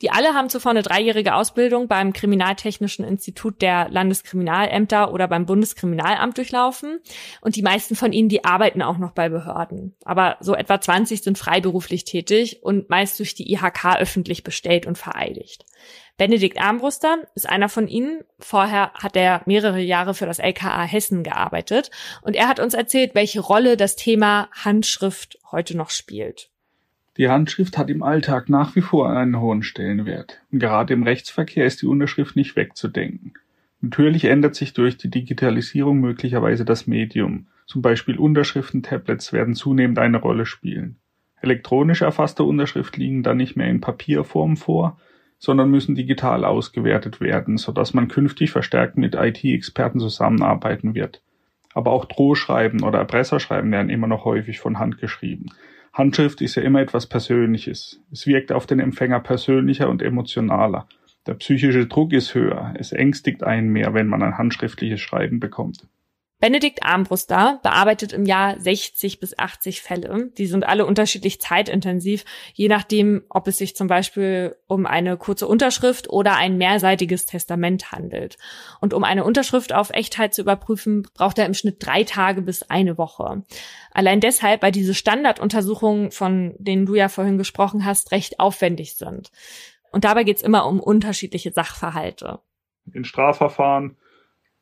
Die 0.00 0.10
alle 0.10 0.34
haben 0.34 0.48
zuvor 0.48 0.70
eine 0.70 0.82
dreijährige 0.82 1.34
Ausbildung 1.34 1.88
beim 1.88 2.12
Kriminaltechnischen 2.12 3.04
Institut 3.04 3.60
der 3.60 3.88
Landeskriminalämter 3.88 5.12
oder 5.12 5.26
beim 5.26 5.44
Bundeskriminalamt 5.44 6.38
durchlaufen. 6.38 7.00
Und 7.40 7.56
die 7.56 7.62
meisten 7.62 7.96
von 7.96 8.12
ihnen, 8.12 8.28
die 8.28 8.44
arbeiten 8.44 8.80
auch 8.80 8.98
noch 8.98 9.10
bei 9.10 9.28
Behörden. 9.28 9.96
Aber 10.04 10.36
so 10.40 10.54
etwa 10.54 10.80
20 10.80 11.22
sind 11.22 11.36
freiberuflich 11.36 12.04
tätig 12.04 12.62
und 12.62 12.88
meist 12.90 13.18
durch 13.18 13.34
die 13.34 13.52
IHK 13.52 13.96
öffentlich 13.98 14.44
bestellt 14.44 14.86
und 14.86 14.96
vereidigt. 14.96 15.64
Benedikt 16.16 16.60
Armbruster 16.60 17.18
ist 17.34 17.48
einer 17.48 17.68
von 17.68 17.88
ihnen. 17.88 18.22
Vorher 18.38 18.92
hat 18.94 19.16
er 19.16 19.42
mehrere 19.46 19.80
Jahre 19.80 20.14
für 20.14 20.26
das 20.26 20.38
LKA 20.38 20.82
Hessen 20.82 21.24
gearbeitet. 21.24 21.90
Und 22.22 22.36
er 22.36 22.48
hat 22.48 22.60
uns 22.60 22.74
erzählt, 22.74 23.14
welche 23.14 23.40
Rolle 23.40 23.76
das 23.76 23.96
Thema 23.96 24.48
Handschrift 24.52 25.38
heute 25.50 25.76
noch 25.76 25.90
spielt. 25.90 26.50
Die 27.18 27.28
Handschrift 27.28 27.76
hat 27.76 27.90
im 27.90 28.04
Alltag 28.04 28.48
nach 28.48 28.76
wie 28.76 28.80
vor 28.80 29.10
einen 29.10 29.40
hohen 29.40 29.64
Stellenwert. 29.64 30.40
Und 30.52 30.60
gerade 30.60 30.94
im 30.94 31.02
Rechtsverkehr 31.02 31.66
ist 31.66 31.82
die 31.82 31.86
Unterschrift 31.86 32.36
nicht 32.36 32.54
wegzudenken. 32.54 33.34
Natürlich 33.80 34.24
ändert 34.24 34.54
sich 34.54 34.72
durch 34.72 34.96
die 34.98 35.10
Digitalisierung 35.10 36.00
möglicherweise 36.00 36.64
das 36.64 36.86
Medium, 36.86 37.48
Zum 37.66 37.82
Beispiel 37.82 38.16
Unterschriftentablets 38.16 39.32
werden 39.32 39.54
zunehmend 39.54 39.98
eine 39.98 40.18
Rolle 40.18 40.46
spielen. 40.46 40.96
Elektronisch 41.42 42.02
erfasste 42.02 42.44
Unterschrift 42.44 42.96
liegen 42.96 43.22
dann 43.22 43.36
nicht 43.36 43.56
mehr 43.56 43.68
in 43.68 43.80
Papierform 43.80 44.56
vor, 44.56 44.98
sondern 45.38 45.70
müssen 45.70 45.94
digital 45.94 46.44
ausgewertet 46.44 47.20
werden, 47.20 47.58
sodass 47.58 47.94
man 47.94 48.08
künftig 48.08 48.52
verstärkt 48.52 48.96
mit 48.96 49.16
IT-Experten 49.16 50.00
zusammenarbeiten 50.00 50.94
wird. 50.94 51.20
Aber 51.74 51.90
auch 51.90 52.06
Drohschreiben 52.06 52.82
oder 52.82 53.00
Erpresserschreiben 53.00 53.70
werden 53.70 53.90
immer 53.90 54.06
noch 54.06 54.24
häufig 54.24 54.60
von 54.60 54.78
Hand 54.78 54.98
geschrieben. 54.98 55.50
Handschrift 55.98 56.40
ist 56.40 56.54
ja 56.54 56.62
immer 56.62 56.80
etwas 56.80 57.06
Persönliches. 57.06 58.00
Es 58.12 58.26
wirkt 58.28 58.52
auf 58.52 58.66
den 58.66 58.78
Empfänger 58.78 59.18
persönlicher 59.18 59.88
und 59.88 60.00
emotionaler. 60.00 60.86
Der 61.26 61.34
psychische 61.34 61.86
Druck 61.88 62.12
ist 62.12 62.34
höher. 62.34 62.72
Es 62.78 62.92
ängstigt 62.92 63.42
einen 63.42 63.70
mehr, 63.70 63.92
wenn 63.94 64.06
man 64.06 64.22
ein 64.22 64.38
handschriftliches 64.38 65.00
Schreiben 65.00 65.40
bekommt. 65.40 65.88
Benedikt 66.40 66.84
Armbruster 66.84 67.58
bearbeitet 67.64 68.12
im 68.12 68.24
Jahr 68.24 68.60
60 68.60 69.18
bis 69.18 69.36
80 69.36 69.82
Fälle. 69.82 70.30
Die 70.38 70.46
sind 70.46 70.64
alle 70.64 70.86
unterschiedlich 70.86 71.40
zeitintensiv, 71.40 72.24
je 72.54 72.68
nachdem, 72.68 73.24
ob 73.28 73.48
es 73.48 73.58
sich 73.58 73.74
zum 73.74 73.88
Beispiel 73.88 74.54
um 74.68 74.86
eine 74.86 75.16
kurze 75.16 75.48
Unterschrift 75.48 76.08
oder 76.08 76.36
ein 76.36 76.56
mehrseitiges 76.56 77.26
Testament 77.26 77.90
handelt. 77.90 78.36
Und 78.80 78.94
um 78.94 79.02
eine 79.02 79.24
Unterschrift 79.24 79.72
auf 79.72 79.90
Echtheit 79.90 80.32
zu 80.32 80.42
überprüfen, 80.42 81.08
braucht 81.12 81.38
er 81.38 81.46
im 81.46 81.54
Schnitt 81.54 81.84
drei 81.84 82.04
Tage 82.04 82.40
bis 82.40 82.62
eine 82.62 82.98
Woche. 82.98 83.42
Allein 83.90 84.20
deshalb, 84.20 84.62
weil 84.62 84.72
diese 84.72 84.94
Standarduntersuchungen, 84.94 86.12
von 86.12 86.54
denen 86.58 86.86
du 86.86 86.94
ja 86.94 87.08
vorhin 87.08 87.38
gesprochen 87.38 87.84
hast, 87.84 88.12
recht 88.12 88.38
aufwendig 88.38 88.94
sind. 88.94 89.32
Und 89.90 90.04
dabei 90.04 90.22
geht 90.22 90.36
es 90.36 90.42
immer 90.44 90.66
um 90.66 90.78
unterschiedliche 90.78 91.50
Sachverhalte. 91.50 92.38
In 92.92 93.04
Strafverfahren 93.04 93.96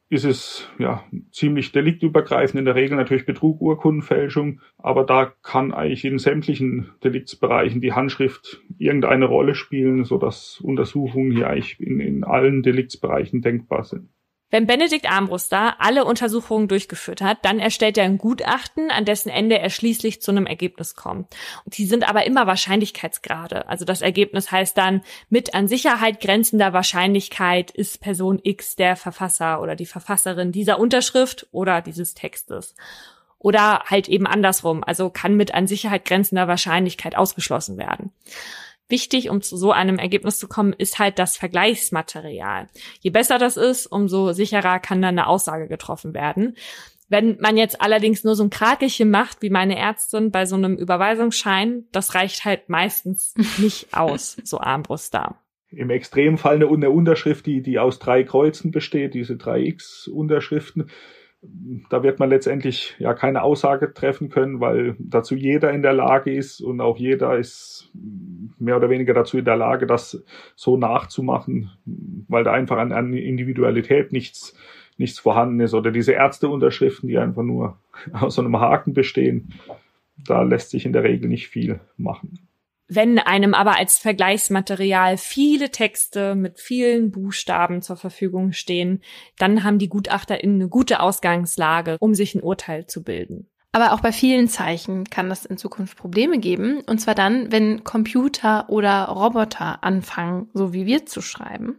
ist 0.08 0.24
es 0.24 0.68
ja 0.78 1.04
ziemlich 1.32 1.72
deliktübergreifend, 1.72 2.58
in 2.58 2.64
der 2.64 2.76
Regel 2.76 2.96
natürlich 2.96 3.26
Betrug, 3.26 3.60
Urkundenfälschung, 3.60 4.60
aber 4.78 5.04
da 5.04 5.32
kann 5.42 5.74
eigentlich 5.74 6.04
in 6.04 6.18
sämtlichen 6.18 6.90
Deliktsbereichen 7.02 7.80
die 7.80 7.92
Handschrift 7.92 8.62
irgendeine 8.78 9.24
Rolle 9.24 9.54
spielen, 9.54 10.04
so 10.04 10.18
dass 10.18 10.60
Untersuchungen 10.60 11.32
hier 11.32 11.48
eigentlich 11.48 11.80
in, 11.80 11.98
in 12.00 12.24
allen 12.24 12.62
Deliktsbereichen 12.62 13.42
denkbar 13.42 13.84
sind. 13.84 14.08
Wenn 14.50 14.66
Benedikt 14.68 15.10
Armbruster 15.10 15.80
alle 15.80 16.04
Untersuchungen 16.04 16.68
durchgeführt 16.68 17.20
hat, 17.20 17.44
dann 17.44 17.58
erstellt 17.58 17.98
er 17.98 18.04
ein 18.04 18.18
Gutachten, 18.18 18.92
an 18.92 19.04
dessen 19.04 19.28
Ende 19.28 19.58
er 19.58 19.70
schließlich 19.70 20.22
zu 20.22 20.30
einem 20.30 20.46
Ergebnis 20.46 20.94
kommt. 20.94 21.34
Und 21.64 21.76
die 21.76 21.86
sind 21.86 22.08
aber 22.08 22.26
immer 22.26 22.46
Wahrscheinlichkeitsgrade. 22.46 23.68
Also 23.68 23.84
das 23.84 24.02
Ergebnis 24.02 24.52
heißt 24.52 24.78
dann, 24.78 25.02
mit 25.30 25.54
an 25.54 25.66
Sicherheit 25.66 26.20
grenzender 26.20 26.72
Wahrscheinlichkeit 26.72 27.72
ist 27.72 28.00
Person 28.00 28.38
X 28.40 28.76
der 28.76 28.94
Verfasser 28.94 29.60
oder 29.60 29.74
die 29.74 29.86
Verfasserin 29.86 30.52
dieser 30.52 30.78
Unterschrift 30.78 31.48
oder 31.50 31.82
dieses 31.82 32.14
Textes. 32.14 32.76
Oder 33.38 33.80
halt 33.86 34.08
eben 34.08 34.26
andersrum, 34.26 34.82
also 34.84 35.10
kann 35.10 35.34
mit 35.36 35.54
an 35.54 35.66
Sicherheit 35.66 36.04
grenzender 36.04 36.48
Wahrscheinlichkeit 36.48 37.16
ausgeschlossen 37.16 37.78
werden. 37.78 38.12
Wichtig, 38.88 39.30
um 39.30 39.42
zu 39.42 39.56
so 39.56 39.72
einem 39.72 39.98
Ergebnis 39.98 40.38
zu 40.38 40.46
kommen, 40.46 40.72
ist 40.72 40.98
halt 40.98 41.18
das 41.18 41.36
Vergleichsmaterial. 41.36 42.68
Je 43.00 43.10
besser 43.10 43.38
das 43.38 43.56
ist, 43.56 43.86
umso 43.86 44.32
sicherer 44.32 44.78
kann 44.78 45.02
dann 45.02 45.18
eine 45.18 45.26
Aussage 45.26 45.66
getroffen 45.66 46.14
werden. 46.14 46.56
Wenn 47.08 47.38
man 47.40 47.56
jetzt 47.56 47.80
allerdings 47.80 48.24
nur 48.24 48.34
so 48.34 48.44
ein 48.44 48.50
Krakelchen 48.50 49.10
macht, 49.10 49.42
wie 49.42 49.50
meine 49.50 49.76
Ärztin 49.76 50.30
bei 50.30 50.44
so 50.44 50.56
einem 50.56 50.76
Überweisungsschein, 50.76 51.84
das 51.92 52.14
reicht 52.14 52.44
halt 52.44 52.68
meistens 52.68 53.34
nicht 53.58 53.92
aus, 53.92 54.36
so 54.44 54.58
Armbruster. 54.58 55.36
Im 55.70 55.90
Extremfall 55.90 56.56
eine, 56.56 56.68
eine 56.68 56.90
Unterschrift, 56.90 57.46
die, 57.46 57.62
die 57.62 57.78
aus 57.78 57.98
drei 57.98 58.22
Kreuzen 58.22 58.70
besteht, 58.70 59.14
diese 59.14 59.36
drei 59.36 59.60
X-Unterschriften, 59.62 60.90
da 61.90 62.02
wird 62.02 62.18
man 62.18 62.30
letztendlich 62.30 62.94
ja 62.98 63.14
keine 63.14 63.42
Aussage 63.42 63.92
treffen 63.92 64.28
können, 64.28 64.60
weil 64.60 64.96
dazu 64.98 65.34
jeder 65.34 65.72
in 65.72 65.82
der 65.82 65.92
Lage 65.92 66.32
ist 66.32 66.60
und 66.60 66.80
auch 66.80 66.96
jeder 66.96 67.36
ist 67.36 67.90
mehr 68.58 68.76
oder 68.76 68.90
weniger 68.90 69.14
dazu 69.14 69.38
in 69.38 69.44
der 69.44 69.56
Lage, 69.56 69.86
das 69.86 70.24
so 70.54 70.76
nachzumachen, 70.76 71.70
weil 72.28 72.44
da 72.44 72.52
einfach 72.52 72.78
an, 72.78 72.92
an 72.92 73.12
Individualität 73.12 74.12
nichts, 74.12 74.56
nichts 74.96 75.18
vorhanden 75.18 75.60
ist. 75.60 75.74
Oder 75.74 75.90
diese 75.90 76.12
Ärzteunterschriften, 76.12 77.08
die 77.08 77.18
einfach 77.18 77.42
nur 77.42 77.78
aus 78.12 78.36
so 78.36 78.42
einem 78.42 78.58
Haken 78.58 78.92
bestehen, 78.92 79.54
da 80.24 80.42
lässt 80.42 80.70
sich 80.70 80.86
in 80.86 80.92
der 80.92 81.04
Regel 81.04 81.28
nicht 81.28 81.48
viel 81.48 81.80
machen. 81.96 82.38
Wenn 82.88 83.18
einem 83.18 83.52
aber 83.52 83.76
als 83.76 83.98
Vergleichsmaterial 83.98 85.18
viele 85.18 85.70
Texte 85.70 86.34
mit 86.34 86.60
vielen 86.60 87.10
Buchstaben 87.10 87.82
zur 87.82 87.96
Verfügung 87.96 88.52
stehen, 88.52 89.02
dann 89.38 89.64
haben 89.64 89.78
die 89.78 89.88
GutachterInnen 89.88 90.60
eine 90.60 90.68
gute 90.68 91.00
Ausgangslage, 91.00 91.96
um 91.98 92.14
sich 92.14 92.34
ein 92.34 92.42
Urteil 92.42 92.86
zu 92.86 93.02
bilden. 93.02 93.48
Aber 93.76 93.92
auch 93.92 94.00
bei 94.00 94.10
vielen 94.10 94.48
Zeichen 94.48 95.04
kann 95.04 95.28
das 95.28 95.44
in 95.44 95.58
Zukunft 95.58 95.98
Probleme 95.98 96.38
geben. 96.38 96.80
Und 96.86 96.98
zwar 96.98 97.14
dann, 97.14 97.52
wenn 97.52 97.84
Computer 97.84 98.70
oder 98.70 99.04
Roboter 99.04 99.84
anfangen, 99.84 100.48
so 100.54 100.72
wie 100.72 100.86
wir 100.86 101.04
zu 101.04 101.20
schreiben. 101.20 101.78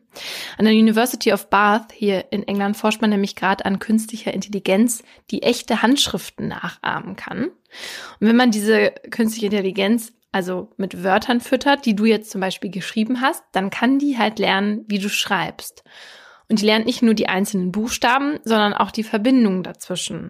An 0.59 0.65
der 0.65 0.75
University 0.75 1.33
of 1.33 1.49
Bath 1.49 1.91
hier 1.91 2.25
in 2.31 2.47
England 2.47 2.77
forscht 2.77 3.01
man 3.01 3.09
nämlich 3.09 3.35
gerade 3.35 3.65
an 3.65 3.79
künstlicher 3.79 4.31
Intelligenz, 4.31 5.01
die 5.31 5.41
echte 5.41 5.81
Handschriften 5.81 6.49
nachahmen 6.49 7.15
kann. 7.15 7.45
Und 8.19 8.27
wenn 8.27 8.35
man 8.35 8.51
diese 8.51 8.91
künstliche 9.09 9.47
Intelligenz 9.47 10.13
also 10.37 10.69
mit 10.77 11.03
Wörtern 11.03 11.41
füttert, 11.41 11.87
die 11.87 11.95
du 11.95 12.05
jetzt 12.05 12.29
zum 12.29 12.41
Beispiel 12.41 12.69
geschrieben 12.69 13.21
hast, 13.21 13.43
dann 13.53 13.71
kann 13.71 13.97
die 13.97 14.19
halt 14.19 14.37
lernen, 14.37 14.85
wie 14.87 14.99
du 14.99 15.09
schreibst. 15.09 15.83
Und 16.47 16.61
die 16.61 16.65
lernt 16.65 16.85
nicht 16.85 17.01
nur 17.01 17.15
die 17.15 17.27
einzelnen 17.27 17.71
Buchstaben, 17.71 18.37
sondern 18.43 18.75
auch 18.75 18.91
die 18.91 19.01
Verbindungen 19.01 19.63
dazwischen. 19.63 20.29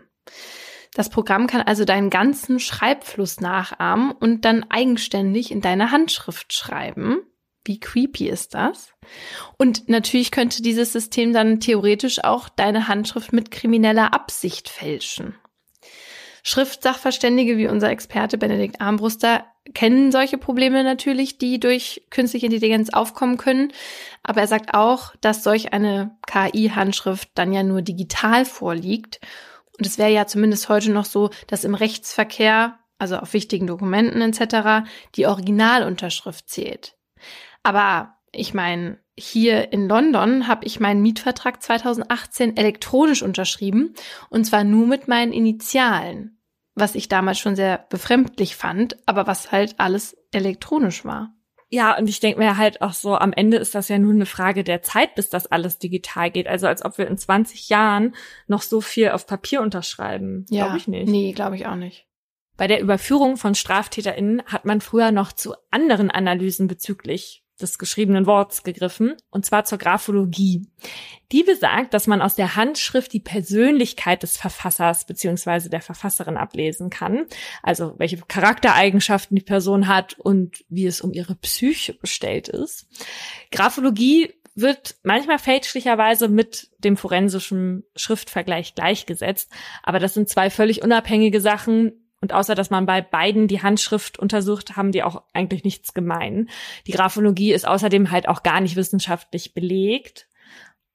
Das 0.94 1.10
Programm 1.10 1.46
kann 1.46 1.62
also 1.62 1.84
deinen 1.84 2.10
ganzen 2.10 2.62
Schreibfluss 2.62 3.42
nachahmen 3.42 4.14
und 4.14 4.46
dann 4.46 4.64
eigenständig 4.70 5.52
in 5.52 5.60
deine 5.60 5.92
Handschrift 5.92 6.54
schreiben. 6.54 7.20
Wie 7.66 7.82
creepy 7.82 8.30
ist 8.30 8.54
das? 8.54 8.94
Und 9.58 9.90
natürlich 9.90 10.32
könnte 10.32 10.62
dieses 10.62 10.94
System 10.94 11.34
dann 11.34 11.60
theoretisch 11.60 12.24
auch 12.24 12.48
deine 12.48 12.88
Handschrift 12.88 13.34
mit 13.34 13.52
krimineller 13.52 14.14
Absicht 14.14 14.70
fälschen. 14.70 15.36
Schriftsachverständige 16.50 17.58
wie 17.58 17.68
unser 17.68 17.90
Experte 17.90 18.38
Benedikt 18.38 18.80
Armbruster 18.80 19.44
kennen 19.74 20.12
solche 20.12 20.38
Probleme 20.38 20.84
natürlich, 20.84 21.38
die 21.38 21.60
durch 21.60 22.04
künstliche 22.10 22.48
Intelligenz 22.48 22.90
aufkommen 22.90 23.38
können. 23.38 23.72
Aber 24.24 24.42
er 24.42 24.48
sagt 24.48 24.74
auch, 24.74 25.16
dass 25.22 25.44
solch 25.44 25.74
eine 25.74 26.18
KI-Handschrift 26.28 27.30
dann 27.36 27.54
ja 27.54 27.64
nur 27.64 27.82
digital 27.82 28.46
vorliegt. 28.46 29.20
Und 29.78 29.86
es 29.86 29.98
wäre 29.98 30.12
ja 30.12 30.28
zumindest 30.28 30.70
heute 30.70 30.92
noch 30.92 31.06
so, 31.06 31.30
dass 31.48 31.64
im 31.64 31.76
Rechtsverkehr, 31.76 32.80
also 32.98 33.18
auf 33.18 33.34
wichtigen 33.34 33.68
Dokumenten 33.68 34.22
etc., 34.22 34.88
die 35.16 35.28
Originalunterschrift 35.28 36.50
zählt. 36.50 36.96
Aber 37.64 38.16
ich 38.32 38.54
meine, 38.54 39.00
hier 39.18 39.72
in 39.74 39.88
London 39.88 40.48
habe 40.48 40.66
ich 40.66 40.80
meinen 40.80 41.02
Mietvertrag 41.02 41.62
2018 41.62 42.56
elektronisch 42.56 43.24
unterschrieben 43.24 43.96
und 44.30 44.46
zwar 44.46 44.64
nur 44.64 44.86
mit 44.86 45.08
meinen 45.08 45.34
Initialen 45.34 46.37
was 46.78 46.96
ich 46.96 47.10
damals 47.10 47.40
schon 47.40 47.56
sehr 47.56 47.86
befremdlich 47.90 48.56
fand, 48.56 48.98
aber 49.06 49.28
was 49.28 49.52
halt 49.52 49.76
alles 49.78 50.16
elektronisch 50.32 51.06
war. 51.06 51.34
Ja, 51.70 51.98
und 51.98 52.08
ich 52.08 52.22
denke 52.22 52.40
mir 52.40 52.56
halt 52.56 52.82
auch 52.82 52.94
so, 52.94 53.16
am 53.16 53.34
Ende 53.34 53.58
ist 53.58 53.76
das 53.76 53.90
ja 53.90 53.98
nur 53.98 54.14
eine 54.14 54.26
Frage 54.26 54.64
der 54.64 54.82
Zeit, 54.84 55.16
bis 55.16 55.30
das 55.30 55.48
alles 55.48 55.80
digital 55.80 56.32
geht. 56.32 56.48
Also 56.48 56.68
als 56.68 56.86
ob 56.86 56.98
wir 56.98 57.08
in 57.08 57.18
20 57.18 57.68
Jahren 57.68 58.16
noch 58.48 58.62
so 58.62 58.80
viel 58.80 59.10
auf 59.10 59.28
Papier 59.28 59.62
unterschreiben. 59.62 60.46
Ja, 60.50 60.66
glaube 60.66 60.78
ich 60.78 60.88
nicht. 60.88 61.10
Nee, 61.10 61.34
glaube 61.34 61.58
ich 61.58 61.68
auch 61.68 61.76
nicht. 61.76 62.08
Bei 62.56 62.68
der 62.68 62.80
Überführung 62.80 63.38
von 63.38 63.54
StraftäterInnen 63.54 64.44
hat 64.46 64.66
man 64.66 64.80
früher 64.80 65.12
noch 65.12 65.34
zu 65.34 65.56
anderen 65.70 66.10
Analysen 66.10 66.68
bezüglich 66.68 67.44
des 67.58 67.78
geschriebenen 67.78 68.26
Worts 68.26 68.64
gegriffen, 68.64 69.16
und 69.30 69.46
zwar 69.46 69.66
zur 69.66 69.78
Graphologie. 69.78 70.68
Die 71.32 71.44
besagt, 71.44 71.94
dass 71.94 72.08
man 72.08 72.22
aus 72.22 72.36
der 72.36 72.56
Handschrift 72.56 73.12
die 73.12 73.20
Persönlichkeit 73.20 74.24
des 74.24 74.38
Verfassers 74.38 75.06
beziehungsweise 75.06 75.70
der 75.70 75.82
Verfasserin 75.82 76.38
ablesen 76.38 76.90
kann, 76.90 77.26
also 77.64 77.96
welche 77.98 78.18
Charaktereigenschaften 78.18 79.36
die 79.36 79.44
Person 79.44 79.88
hat 79.88 80.18
und 80.20 80.64
wie 80.70 80.86
es 80.86 81.02
um 81.02 81.12
ihre 81.12 81.36
Psyche 81.36 81.94
bestellt 81.94 82.48
ist. 82.48 82.88
Graphologie 83.52 84.34
wird 84.56 84.96
manchmal 85.04 85.38
fälschlicherweise 85.38 86.30
mit 86.30 86.72
dem 86.80 86.98
forensischen 86.98 87.84
Schriftvergleich 87.96 88.74
gleichgesetzt, 88.74 89.52
aber 89.84 90.00
das 90.00 90.16
sind 90.16 90.30
zwei 90.30 90.50
völlig 90.50 90.82
unabhängige 90.82 91.42
Sachen, 91.42 92.07
und 92.22 92.34
außer 92.34 92.56
dass 92.56 92.70
man 92.70 92.86
bei 92.86 93.02
beiden 93.02 93.48
die 93.48 93.62
Handschrift 93.62 94.18
untersucht, 94.18 94.76
haben 94.76 94.92
die 94.92 95.04
auch 95.04 95.24
eigentlich 95.34 95.64
nichts 95.64 95.94
gemein. 95.94 96.50
Die 96.88 96.92
Graphologie 96.92 97.54
ist 97.54 97.68
außerdem 97.68 98.12
halt 98.12 98.28
auch 98.28 98.44
gar 98.44 98.60
nicht 98.60 98.76
wissenschaftlich 98.76 99.54
belegt. 99.54 100.28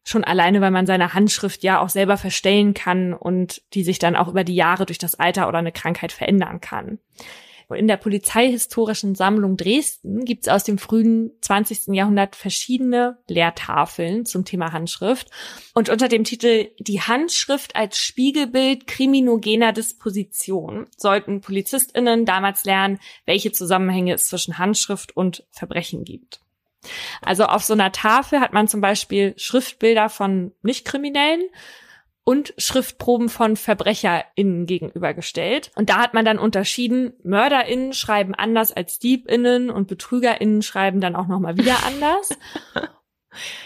Schon 0.05 0.25
alleine, 0.25 0.61
weil 0.61 0.73
man 0.73 0.87
seine 0.87 1.15
Handschrift 1.15 1.63
ja 1.63 1.81
auch 1.81 1.89
selber 1.89 2.17
verstellen 2.17 2.75
kann 2.75 3.15
und 3.15 3.63
die 3.75 3.85
sich 3.85 4.01
dann 4.01 4.17
auch 4.17 4.27
über 4.27 4.43
die 4.43 4.57
Jahre 4.57 4.85
durch 4.85 4.99
das 4.99 5.15
Alter 5.15 5.47
oder 5.47 5.59
eine 5.59 5.71
Krankheit 5.71 6.11
verändern 6.11 6.61
kann. 6.61 6.99
In 7.71 7.89
der 7.89 7.97
Polizeihistorischen 7.97 9.15
Sammlung 9.15 9.57
Dresden 9.57 10.25
gibt 10.25 10.47
es 10.47 10.53
aus 10.53 10.65
dem 10.65 10.79
frühen 10.79 11.33
20. 11.41 11.95
Jahrhundert 11.95 12.37
verschiedene 12.37 13.19
Lehrtafeln 13.29 14.27
zum 14.27 14.45
Thema 14.45 14.73
Handschrift. 14.73 15.31
Und 15.75 15.89
unter 15.89 16.09
dem 16.09 16.25
Titel 16.25 16.69
Die 16.79 17.01
Handschrift 17.01 17.77
als 17.77 17.99
Spiegelbild 17.99 18.87
kriminogener 18.87 19.73
Disposition 19.73 20.87
sollten 20.97 21.41
PolizistInnen 21.41 22.25
damals 22.25 22.65
lernen, 22.65 22.99
welche 23.27 23.53
Zusammenhänge 23.53 24.15
es 24.15 24.27
zwischen 24.27 24.59
Handschrift 24.59 25.17
und 25.17 25.45
Verbrechen 25.51 26.05
gibt. 26.05 26.41
Also 27.21 27.45
auf 27.45 27.63
so 27.63 27.75
einer 27.75 27.93
Tafel 27.93 28.41
hat 28.41 28.53
man 28.53 28.69
zum 28.69 28.81
Beispiel 28.81 29.35
Schriftbilder 29.37 30.09
von 30.09 30.53
Nichtkriminellen 30.63 31.43
und 32.25 32.55
Schriftproben 32.57 33.29
von 33.29 33.57
VerbrecherInnen 33.57 34.67
gegenübergestellt. 34.67 35.73
Und 35.75 35.91
da 35.91 35.99
hat 35.99 36.15
man 36.15 36.25
dann 36.25 36.39
unterschieden, 36.39 37.15
MörderInnen 37.25 37.93
schreiben 37.93 38.35
anders 38.35 38.73
als 38.73 38.99
DiebInnen 38.99 39.71
und 39.71 39.89
BetrügerInnen 39.89 40.63
schreiben 40.63 41.01
dann 41.01 41.17
auch 41.17 41.27
nochmal 41.27 41.57
wieder 41.57 41.77
anders. 41.87 42.31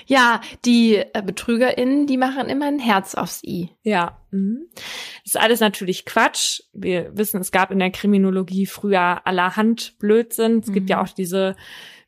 Ja, 0.06 0.40
die 0.64 0.96
äh, 0.96 1.22
BetrügerInnen, 1.22 2.06
die 2.06 2.16
machen 2.16 2.48
immer 2.48 2.66
ein 2.66 2.78
Herz 2.78 3.14
aufs 3.14 3.42
I. 3.42 3.70
Ja. 3.82 4.20
Mhm. 4.30 4.68
Das 5.24 5.34
ist 5.34 5.40
alles 5.40 5.60
natürlich 5.60 6.04
Quatsch. 6.04 6.62
Wir 6.72 7.16
wissen, 7.16 7.40
es 7.40 7.50
gab 7.50 7.70
in 7.72 7.80
der 7.80 7.90
Kriminologie 7.90 8.66
früher 8.66 9.26
allerhand 9.26 9.98
Blödsinn. 9.98 10.60
Es 10.60 10.68
mhm. 10.68 10.72
gibt 10.72 10.90
ja 10.90 11.02
auch 11.02 11.08
diese 11.08 11.56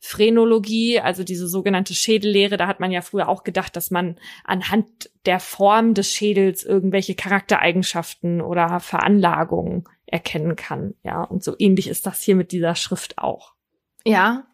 Phrenologie, 0.00 1.00
also 1.00 1.24
diese 1.24 1.48
sogenannte 1.48 1.94
Schädellehre, 1.94 2.56
da 2.56 2.66
hat 2.66 2.80
man 2.80 2.92
ja 2.92 3.00
früher 3.00 3.28
auch 3.28 3.42
gedacht, 3.42 3.74
dass 3.74 3.90
man 3.90 4.16
anhand 4.44 5.10
der 5.26 5.40
Form 5.40 5.94
des 5.94 6.12
Schädels 6.12 6.64
irgendwelche 6.64 7.14
Charaktereigenschaften 7.14 8.40
oder 8.40 8.80
Veranlagungen 8.80 9.84
erkennen 10.06 10.56
kann. 10.56 10.94
Ja, 11.02 11.22
und 11.22 11.42
so 11.42 11.54
ähnlich 11.58 11.88
ist 11.88 12.06
das 12.06 12.22
hier 12.22 12.36
mit 12.36 12.52
dieser 12.52 12.74
Schrift 12.74 13.18
auch. 13.18 13.54
Ja, 14.04 14.46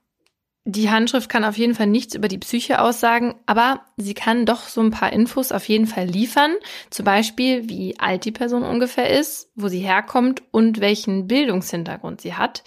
die 0.67 0.89
Handschrift 0.89 1.29
kann 1.29 1.45
auf 1.45 1.59
jeden 1.59 1.75
Fall 1.75 1.87
nichts 1.87 2.15
über 2.15 2.27
die 2.27 2.39
Psyche 2.39 2.81
aussagen, 2.81 3.35
aber 3.45 3.83
sie 3.99 4.15
kann 4.15 4.47
doch 4.47 4.63
so 4.69 4.81
ein 4.81 4.91
paar 4.91 5.13
Infos 5.13 5.53
auf 5.53 5.69
jeden 5.69 5.87
Fall 5.87 6.07
liefern. 6.07 6.55
Zum 6.89 7.05
Beispiel, 7.05 7.69
wie 7.69 8.01
alt 8.01 8.25
die 8.25 8.33
Person 8.33 8.63
ungefähr 8.63 9.11
ist, 9.11 9.51
wo 9.55 9.69
sie 9.69 9.81
herkommt 9.81 10.43
und 10.53 10.81
welchen 10.81 11.27
Bildungshintergrund 11.27 12.23
sie 12.23 12.33
hat. 12.33 12.63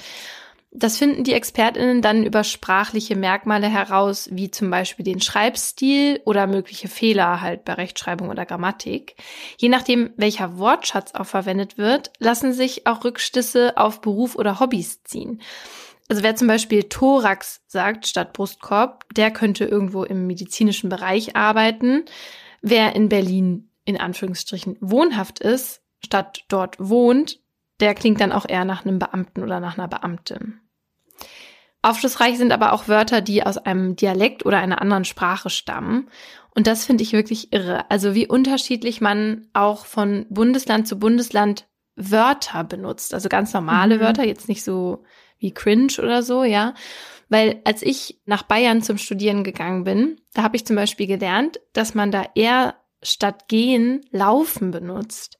Das 0.71 0.97
finden 0.97 1.23
die 1.23 1.33
ExpertInnen 1.33 2.01
dann 2.01 2.25
über 2.25 2.43
sprachliche 2.43 3.15
Merkmale 3.15 3.67
heraus, 3.67 4.29
wie 4.31 4.51
zum 4.51 4.69
Beispiel 4.69 5.05
den 5.05 5.21
Schreibstil 5.21 6.21
oder 6.25 6.45
mögliche 6.45 6.89
Fehler 6.89 7.41
halt 7.41 7.63
bei 7.63 7.73
Rechtschreibung 7.73 8.29
oder 8.29 8.45
Grammatik. 8.45 9.15
Je 9.57 9.69
nachdem, 9.69 10.11
welcher 10.17 10.57
Wortschatz 10.57 11.13
auch 11.15 11.25
verwendet 11.25 11.77
wird, 11.77 12.11
lassen 12.19 12.51
sich 12.53 12.85
auch 12.85 13.03
Rückschlüsse 13.05 13.77
auf 13.77 14.01
Beruf 14.01 14.35
oder 14.35 14.59
Hobbys 14.59 15.03
ziehen. 15.03 15.41
Also 16.09 16.23
wer 16.23 16.35
zum 16.35 16.47
Beispiel 16.47 16.83
Thorax 16.83 17.61
sagt 17.67 18.07
statt 18.07 18.33
Brustkorb, 18.33 19.05
der 19.15 19.31
könnte 19.31 19.65
irgendwo 19.65 20.03
im 20.03 20.27
medizinischen 20.27 20.89
Bereich 20.89 21.35
arbeiten. 21.35 22.05
Wer 22.61 22.95
in 22.95 23.09
Berlin 23.09 23.71
in 23.85 23.97
Anführungsstrichen 23.99 24.77
wohnhaft 24.79 25.39
ist, 25.39 25.81
statt 26.03 26.43
dort 26.49 26.75
wohnt, 26.77 27.39
der 27.79 27.93
klingt 27.95 28.21
dann 28.21 28.31
auch 28.31 28.47
eher 28.47 28.65
nach 28.65 28.85
einem 28.85 28.99
Beamten 28.99 29.43
oder 29.43 29.59
nach 29.59 29.77
einer 29.77 29.87
Beamtin. 29.87 30.59
Aufschlussreich 31.81 32.37
sind 32.37 32.51
aber 32.51 32.73
auch 32.73 32.87
Wörter, 32.87 33.21
die 33.21 33.43
aus 33.43 33.57
einem 33.57 33.95
Dialekt 33.95 34.45
oder 34.45 34.57
einer 34.57 34.81
anderen 34.81 35.05
Sprache 35.05 35.49
stammen. 35.49 36.09
Und 36.53 36.67
das 36.67 36.85
finde 36.85 37.03
ich 37.03 37.13
wirklich 37.13 37.53
irre. 37.53 37.89
Also 37.91 38.15
wie 38.15 38.27
unterschiedlich 38.27 38.99
man 38.99 39.47
auch 39.53 39.85
von 39.85 40.25
Bundesland 40.29 40.87
zu 40.87 40.97
Bundesland 40.97 41.67
Wörter 41.95 42.63
benutzt. 42.63 43.13
Also 43.13 43.29
ganz 43.29 43.53
normale 43.53 43.97
mhm. 43.97 44.01
Wörter, 44.01 44.25
jetzt 44.25 44.49
nicht 44.49 44.63
so 44.63 45.03
wie 45.39 45.53
cringe 45.53 45.93
oder 45.99 46.23
so, 46.23 46.43
ja. 46.43 46.73
Weil 47.29 47.61
als 47.65 47.81
ich 47.81 48.21
nach 48.25 48.43
Bayern 48.43 48.81
zum 48.81 48.97
Studieren 48.97 49.43
gegangen 49.43 49.83
bin, 49.83 50.21
da 50.33 50.43
habe 50.43 50.55
ich 50.55 50.65
zum 50.65 50.75
Beispiel 50.75 51.07
gelernt, 51.07 51.59
dass 51.73 51.93
man 51.93 52.11
da 52.11 52.25
eher 52.35 52.75
statt 53.03 53.47
gehen 53.47 54.01
laufen 54.11 54.71
benutzt. 54.71 55.37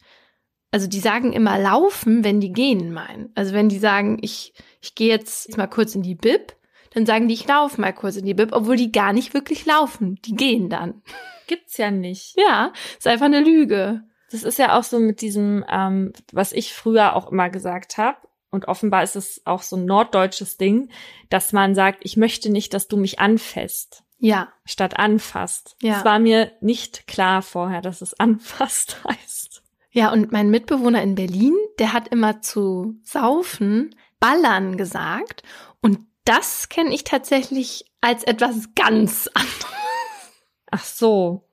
Also 0.72 0.88
die 0.88 1.00
sagen 1.00 1.34
immer 1.34 1.58
laufen, 1.58 2.24
wenn 2.24 2.42
die 2.42 2.52
gehen 2.52 2.94
meinen. 2.94 3.32
Also 3.36 3.54
wenn 3.54 3.70
die 3.70 3.80
sagen, 3.80 4.18
ich, 4.22 4.54
ich 4.82 4.96
gehe 4.96 5.10
jetzt 5.10 5.58
mal 5.58 5.68
kurz 5.68 5.96
in 5.96 6.04
die 6.04 6.16
Bib, 6.16 6.56
dann 6.92 7.06
sagen 7.06 7.28
die, 7.28 7.34
ich 7.34 7.48
laufe 7.48 7.80
mal 7.80 7.94
kurz 7.94 8.16
in 8.16 8.26
die 8.26 8.34
Bib, 8.34 8.50
obwohl 8.54 8.76
die 8.76 8.92
gar 8.92 9.14
nicht 9.14 9.34
wirklich 9.34 9.66
laufen. 9.66 10.20
Die 10.26 10.36
gehen 10.36 10.70
dann. 10.70 11.02
Gibt's 11.48 11.78
ja 11.78 11.92
nicht. 11.92 12.36
Ja, 12.38 12.74
ist 12.98 13.08
einfach 13.08 13.28
eine 13.28 13.42
Lüge. 13.42 14.04
Das 14.32 14.44
ist 14.44 14.60
ja 14.60 14.78
auch 14.78 14.84
so 14.84 15.00
mit 15.00 15.22
diesem, 15.22 15.64
ähm, 15.70 16.12
was 16.34 16.52
ich 16.52 16.74
früher 16.74 17.16
auch 17.16 17.32
immer 17.32 17.50
gesagt 17.50 17.98
habe. 17.98 18.18
Und 18.50 18.68
offenbar 18.68 19.04
ist 19.04 19.16
es 19.16 19.42
auch 19.46 19.62
so 19.62 19.76
ein 19.76 19.86
norddeutsches 19.86 20.58
Ding, 20.58 20.90
dass 21.30 21.54
man 21.54 21.76
sagt, 21.76 22.00
ich 22.04 22.18
möchte 22.18 22.50
nicht, 22.50 22.74
dass 22.74 22.88
du 22.88 22.98
mich 22.98 23.20
anfasst. 23.20 24.04
Ja. 24.20 24.52
Statt 24.66 24.98
anfasst. 24.98 25.76
Ja. 25.82 25.98
Es 25.98 26.06
war 26.06 26.20
mir 26.20 26.52
nicht 26.62 27.08
klar 27.08 27.42
vorher, 27.42 27.82
dass 27.82 28.02
es 28.02 28.20
anfasst 28.20 29.04
heißt. 29.08 29.64
Ja, 29.98 30.12
und 30.12 30.32
mein 30.32 30.52
Mitbewohner 30.52 31.02
in 31.02 31.16
Berlin, 31.16 31.56
der 31.80 31.92
hat 31.92 32.10
immer 32.10 32.40
zu 32.40 33.00
saufen 33.02 33.96
ballern 34.20 34.78
gesagt. 34.78 35.42
Und 35.82 36.02
das 36.24 36.70
kenne 36.70 36.94
ich 36.94 37.04
tatsächlich 37.04 37.84
als 38.00 38.24
etwas 38.24 38.76
ganz 38.76 39.28
anderes. 39.34 40.36
Ach 40.70 40.84
so. 40.84 41.50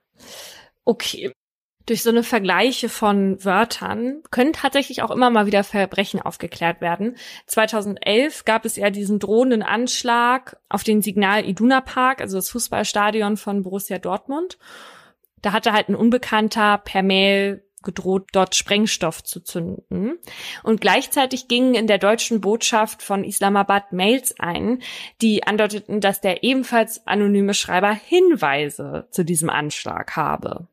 Okay. 0.84 1.32
Durch 1.86 2.02
so 2.02 2.10
eine 2.10 2.22
Vergleiche 2.22 2.90
von 2.90 3.42
Wörtern 3.42 4.22
können 4.30 4.52
tatsächlich 4.52 5.00
auch 5.00 5.10
immer 5.10 5.30
mal 5.30 5.46
wieder 5.46 5.64
Verbrechen 5.64 6.20
aufgeklärt 6.20 6.82
werden. 6.82 7.16
2011 7.46 8.44
gab 8.44 8.66
es 8.66 8.76
ja 8.76 8.90
diesen 8.90 9.20
drohenden 9.20 9.62
Anschlag 9.62 10.58
auf 10.68 10.84
den 10.84 11.00
Signal 11.00 11.46
Iduna 11.46 11.80
Park, 11.80 12.20
also 12.20 12.36
das 12.36 12.50
Fußballstadion 12.50 13.38
von 13.38 13.62
Borussia 13.62 13.98
Dortmund. 13.98 14.58
Da 15.40 15.52
hatte 15.52 15.72
halt 15.72 15.88
ein 15.88 15.94
Unbekannter 15.94 16.76
per 16.76 17.02
Mail 17.02 17.64
gedroht, 17.84 18.28
dort 18.32 18.54
Sprengstoff 18.54 19.22
zu 19.22 19.40
zünden. 19.40 20.18
Und 20.62 20.80
gleichzeitig 20.80 21.48
gingen 21.48 21.74
in 21.74 21.86
der 21.86 21.98
deutschen 21.98 22.40
Botschaft 22.40 23.02
von 23.02 23.24
Islamabad 23.24 23.92
Mails 23.92 24.34
ein, 24.38 24.82
die 25.20 25.46
andeuteten, 25.46 26.00
dass 26.00 26.20
der 26.20 26.42
ebenfalls 26.42 27.06
anonyme 27.06 27.54
Schreiber 27.54 27.92
Hinweise 27.92 29.06
zu 29.10 29.24
diesem 29.24 29.50
Anschlag 29.50 30.16
habe. 30.16 30.68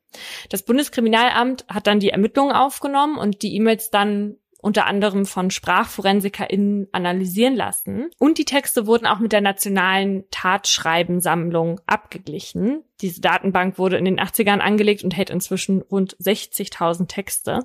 Das 0.50 0.64
Bundeskriminalamt 0.64 1.66
hat 1.70 1.88
dann 1.88 2.00
die 2.00 2.10
Ermittlungen 2.10 2.52
aufgenommen 2.52 3.18
und 3.18 3.42
die 3.42 3.56
E-Mails 3.56 3.92
dann 3.92 4.38
unter 4.62 4.86
anderem 4.86 5.26
von 5.26 5.52
SprachforensikerInnen 5.52 6.88
analysieren 6.92 7.56
lassen. 7.56 8.10
Und 8.20 8.38
die 8.38 8.46
Texte 8.46 8.86
wurden 8.88 9.08
auch 9.08 9.20
mit 9.20 9.32
der 9.32 9.42
nationalen 9.42 10.24
Tatschreibensammlung 10.32 11.82
abgeglichen. 11.88 12.84
Diese 13.02 13.22
Datenbank 13.22 13.78
wurde 13.78 13.98
in 13.98 14.06
den 14.06 14.20
80ern 14.20 14.60
angelegt 14.60 15.04
und 15.04 15.16
hält 15.16 15.32
inzwischen 15.32 15.82
rund 15.82 16.16
60.000 16.18 17.08
Texte. 17.08 17.64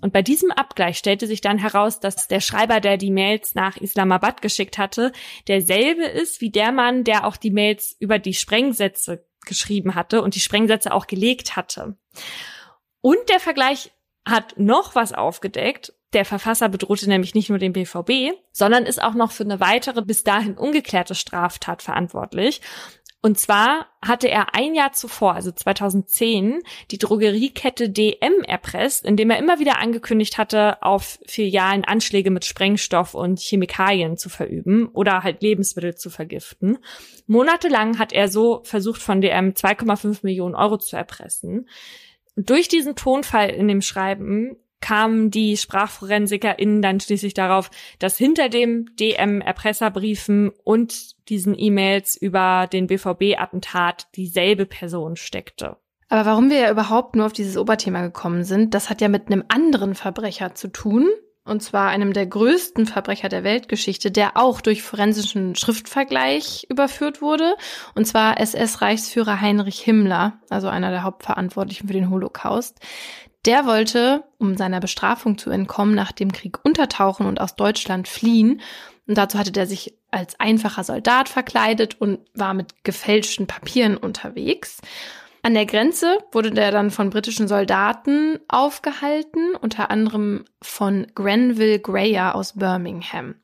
Und 0.00 0.12
bei 0.12 0.22
diesem 0.22 0.50
Abgleich 0.50 0.98
stellte 0.98 1.26
sich 1.26 1.40
dann 1.40 1.58
heraus, 1.58 2.00
dass 2.00 2.26
der 2.26 2.40
Schreiber, 2.40 2.80
der 2.80 2.96
die 2.96 3.12
Mails 3.12 3.54
nach 3.54 3.76
Islamabad 3.76 4.42
geschickt 4.42 4.76
hatte, 4.76 5.12
derselbe 5.46 6.04
ist 6.04 6.40
wie 6.40 6.50
der 6.50 6.72
Mann, 6.72 7.04
der 7.04 7.26
auch 7.26 7.36
die 7.36 7.52
Mails 7.52 7.96
über 8.00 8.18
die 8.18 8.34
Sprengsätze 8.34 9.24
geschrieben 9.46 9.94
hatte 9.94 10.22
und 10.22 10.34
die 10.34 10.40
Sprengsätze 10.40 10.92
auch 10.92 11.06
gelegt 11.06 11.54
hatte. 11.54 11.96
Und 13.00 13.28
der 13.28 13.38
Vergleich 13.38 13.92
hat 14.26 14.58
noch 14.58 14.94
was 14.94 15.12
aufgedeckt. 15.12 15.92
Der 16.14 16.24
Verfasser 16.24 16.68
bedrohte 16.68 17.08
nämlich 17.08 17.34
nicht 17.34 17.50
nur 17.50 17.58
den 17.58 17.72
BVB, 17.72 18.36
sondern 18.52 18.86
ist 18.86 19.02
auch 19.02 19.14
noch 19.14 19.32
für 19.32 19.44
eine 19.44 19.60
weitere 19.60 20.00
bis 20.00 20.22
dahin 20.22 20.56
ungeklärte 20.56 21.14
Straftat 21.14 21.82
verantwortlich. 21.82 22.60
Und 23.20 23.38
zwar 23.38 23.86
hatte 24.02 24.28
er 24.28 24.54
ein 24.54 24.74
Jahr 24.74 24.92
zuvor, 24.92 25.34
also 25.34 25.50
2010, 25.50 26.60
die 26.90 26.98
Drogeriekette 26.98 27.88
DM 27.88 28.42
erpresst, 28.46 29.02
indem 29.04 29.30
er 29.30 29.38
immer 29.38 29.58
wieder 29.58 29.78
angekündigt 29.78 30.36
hatte, 30.36 30.82
auf 30.82 31.18
Filialen 31.26 31.86
Anschläge 31.86 32.30
mit 32.30 32.44
Sprengstoff 32.44 33.14
und 33.14 33.40
Chemikalien 33.40 34.18
zu 34.18 34.28
verüben 34.28 34.88
oder 34.88 35.22
halt 35.22 35.42
Lebensmittel 35.42 35.94
zu 35.94 36.10
vergiften. 36.10 36.76
Monatelang 37.26 37.98
hat 37.98 38.12
er 38.12 38.28
so 38.28 38.60
versucht, 38.64 39.00
von 39.00 39.22
DM 39.22 39.52
2,5 39.52 40.18
Millionen 40.20 40.54
Euro 40.54 40.76
zu 40.76 40.94
erpressen. 40.94 41.66
Durch 42.36 42.68
diesen 42.68 42.94
Tonfall 42.94 43.48
in 43.48 43.68
dem 43.68 43.80
Schreiben 43.80 44.56
kamen 44.84 45.30
die 45.30 45.56
SprachforensikerInnen 45.56 46.82
dann 46.82 47.00
schließlich 47.00 47.32
darauf, 47.32 47.70
dass 47.98 48.18
hinter 48.18 48.50
dem 48.50 48.94
DM-Erpresserbriefen 49.00 50.50
und 50.62 51.28
diesen 51.30 51.58
E-Mails 51.58 52.18
über 52.18 52.68
den 52.70 52.86
BVB-Attentat 52.86 54.08
dieselbe 54.14 54.66
Person 54.66 55.16
steckte. 55.16 55.78
Aber 56.10 56.26
warum 56.26 56.50
wir 56.50 56.58
ja 56.58 56.70
überhaupt 56.70 57.16
nur 57.16 57.24
auf 57.24 57.32
dieses 57.32 57.56
Oberthema 57.56 58.02
gekommen 58.02 58.44
sind, 58.44 58.74
das 58.74 58.90
hat 58.90 59.00
ja 59.00 59.08
mit 59.08 59.28
einem 59.28 59.44
anderen 59.48 59.94
Verbrecher 59.94 60.54
zu 60.54 60.68
tun, 60.68 61.08
und 61.46 61.62
zwar 61.62 61.88
einem 61.88 62.12
der 62.12 62.26
größten 62.26 62.84
Verbrecher 62.84 63.30
der 63.30 63.42
Weltgeschichte, 63.42 64.10
der 64.10 64.36
auch 64.36 64.60
durch 64.60 64.82
forensischen 64.82 65.56
Schriftvergleich 65.56 66.66
überführt 66.68 67.22
wurde, 67.22 67.54
und 67.94 68.06
zwar 68.06 68.38
SS-Reichsführer 68.38 69.40
Heinrich 69.40 69.80
Himmler, 69.80 70.40
also 70.50 70.68
einer 70.68 70.90
der 70.90 71.04
Hauptverantwortlichen 71.04 71.86
für 71.86 71.94
den 71.94 72.10
Holocaust. 72.10 72.80
Der 73.46 73.66
wollte, 73.66 74.24
um 74.38 74.56
seiner 74.56 74.80
Bestrafung 74.80 75.36
zu 75.36 75.50
entkommen, 75.50 75.94
nach 75.94 76.12
dem 76.12 76.32
Krieg 76.32 76.64
untertauchen 76.64 77.26
und 77.26 77.40
aus 77.40 77.56
Deutschland 77.56 78.08
fliehen. 78.08 78.60
Und 79.06 79.18
dazu 79.18 79.38
hatte 79.38 79.52
der 79.52 79.66
sich 79.66 79.98
als 80.10 80.38
einfacher 80.40 80.84
Soldat 80.84 81.28
verkleidet 81.28 82.00
und 82.00 82.20
war 82.34 82.54
mit 82.54 82.84
gefälschten 82.84 83.46
Papieren 83.46 83.96
unterwegs. 83.96 84.80
An 85.42 85.52
der 85.52 85.66
Grenze 85.66 86.18
wurde 86.32 86.52
der 86.52 86.70
dann 86.70 86.90
von 86.90 87.10
britischen 87.10 87.48
Soldaten 87.48 88.38
aufgehalten, 88.48 89.54
unter 89.60 89.90
anderem 89.90 90.46
von 90.62 91.06
Grenville 91.14 91.80
Greyer 91.80 92.34
aus 92.34 92.54
Birmingham. 92.54 93.34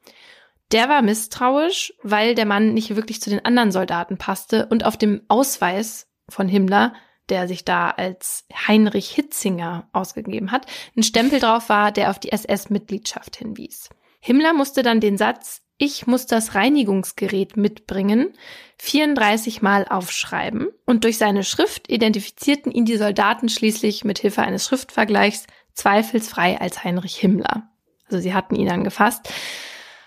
Der 0.73 0.89
war 0.89 1.03
misstrauisch, 1.03 1.93
weil 2.03 2.35
der 2.35 2.47
Mann 2.47 2.73
nicht 2.73 2.97
wirklich 2.97 3.21
zu 3.21 3.29
den 3.29 3.45
anderen 3.45 3.71
Soldaten 3.71 4.17
passte 4.17 4.67
und 4.71 4.87
auf 4.87 4.97
dem 4.97 5.21
Ausweis 5.29 6.09
von 6.29 6.49
Himmler, 6.49 6.95
der 7.31 7.49
sich 7.49 7.65
da 7.65 7.91
als 7.91 8.45
Heinrich 8.67 9.11
Hitzinger 9.11 9.89
ausgegeben 9.93 10.51
hat, 10.51 10.67
ein 10.97 11.03
Stempel 11.03 11.41
drauf 11.41 11.69
war, 11.69 11.93
der 11.93 12.11
auf 12.11 12.19
die 12.19 12.33
SS-Mitgliedschaft 12.33 13.37
hinwies. 13.37 13.89
Himmler 14.21 14.53
musste 14.53 14.83
dann 14.83 15.01
den 15.01 15.17
Satz 15.17 15.63
ich 15.83 16.07
muss 16.07 16.27
das 16.27 16.55
Reinigungsgerät 16.55 17.57
mitbringen, 17.57 18.35
34 18.81 19.63
Mal 19.63 19.87
aufschreiben 19.89 20.69
und 20.85 21.05
durch 21.05 21.17
seine 21.17 21.43
Schrift 21.43 21.91
identifizierten 21.91 22.71
ihn 22.71 22.85
die 22.85 22.99
Soldaten 22.99 23.49
schließlich 23.49 24.05
mit 24.05 24.19
Hilfe 24.19 24.43
eines 24.43 24.67
Schriftvergleichs 24.67 25.47
zweifelsfrei 25.73 26.61
als 26.61 26.85
Heinrich 26.85 27.17
Himmler. 27.17 27.71
Also 28.05 28.21
sie 28.21 28.35
hatten 28.35 28.57
ihn 28.57 28.71
angefasst. 28.71 29.33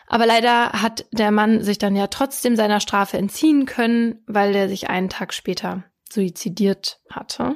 Aber 0.05 0.27
leider 0.27 0.73
hat 0.73 1.07
der 1.11 1.31
Mann 1.31 1.63
sich 1.63 1.79
dann 1.79 1.95
ja 1.95 2.05
trotzdem 2.05 2.55
seiner 2.55 2.79
Strafe 2.79 3.17
entziehen 3.17 3.65
können, 3.65 4.21
weil 4.27 4.55
er 4.55 4.69
sich 4.69 4.91
einen 4.91 5.09
Tag 5.09 5.33
später 5.33 5.85
suizidiert 6.13 6.99
hatte. 7.09 7.55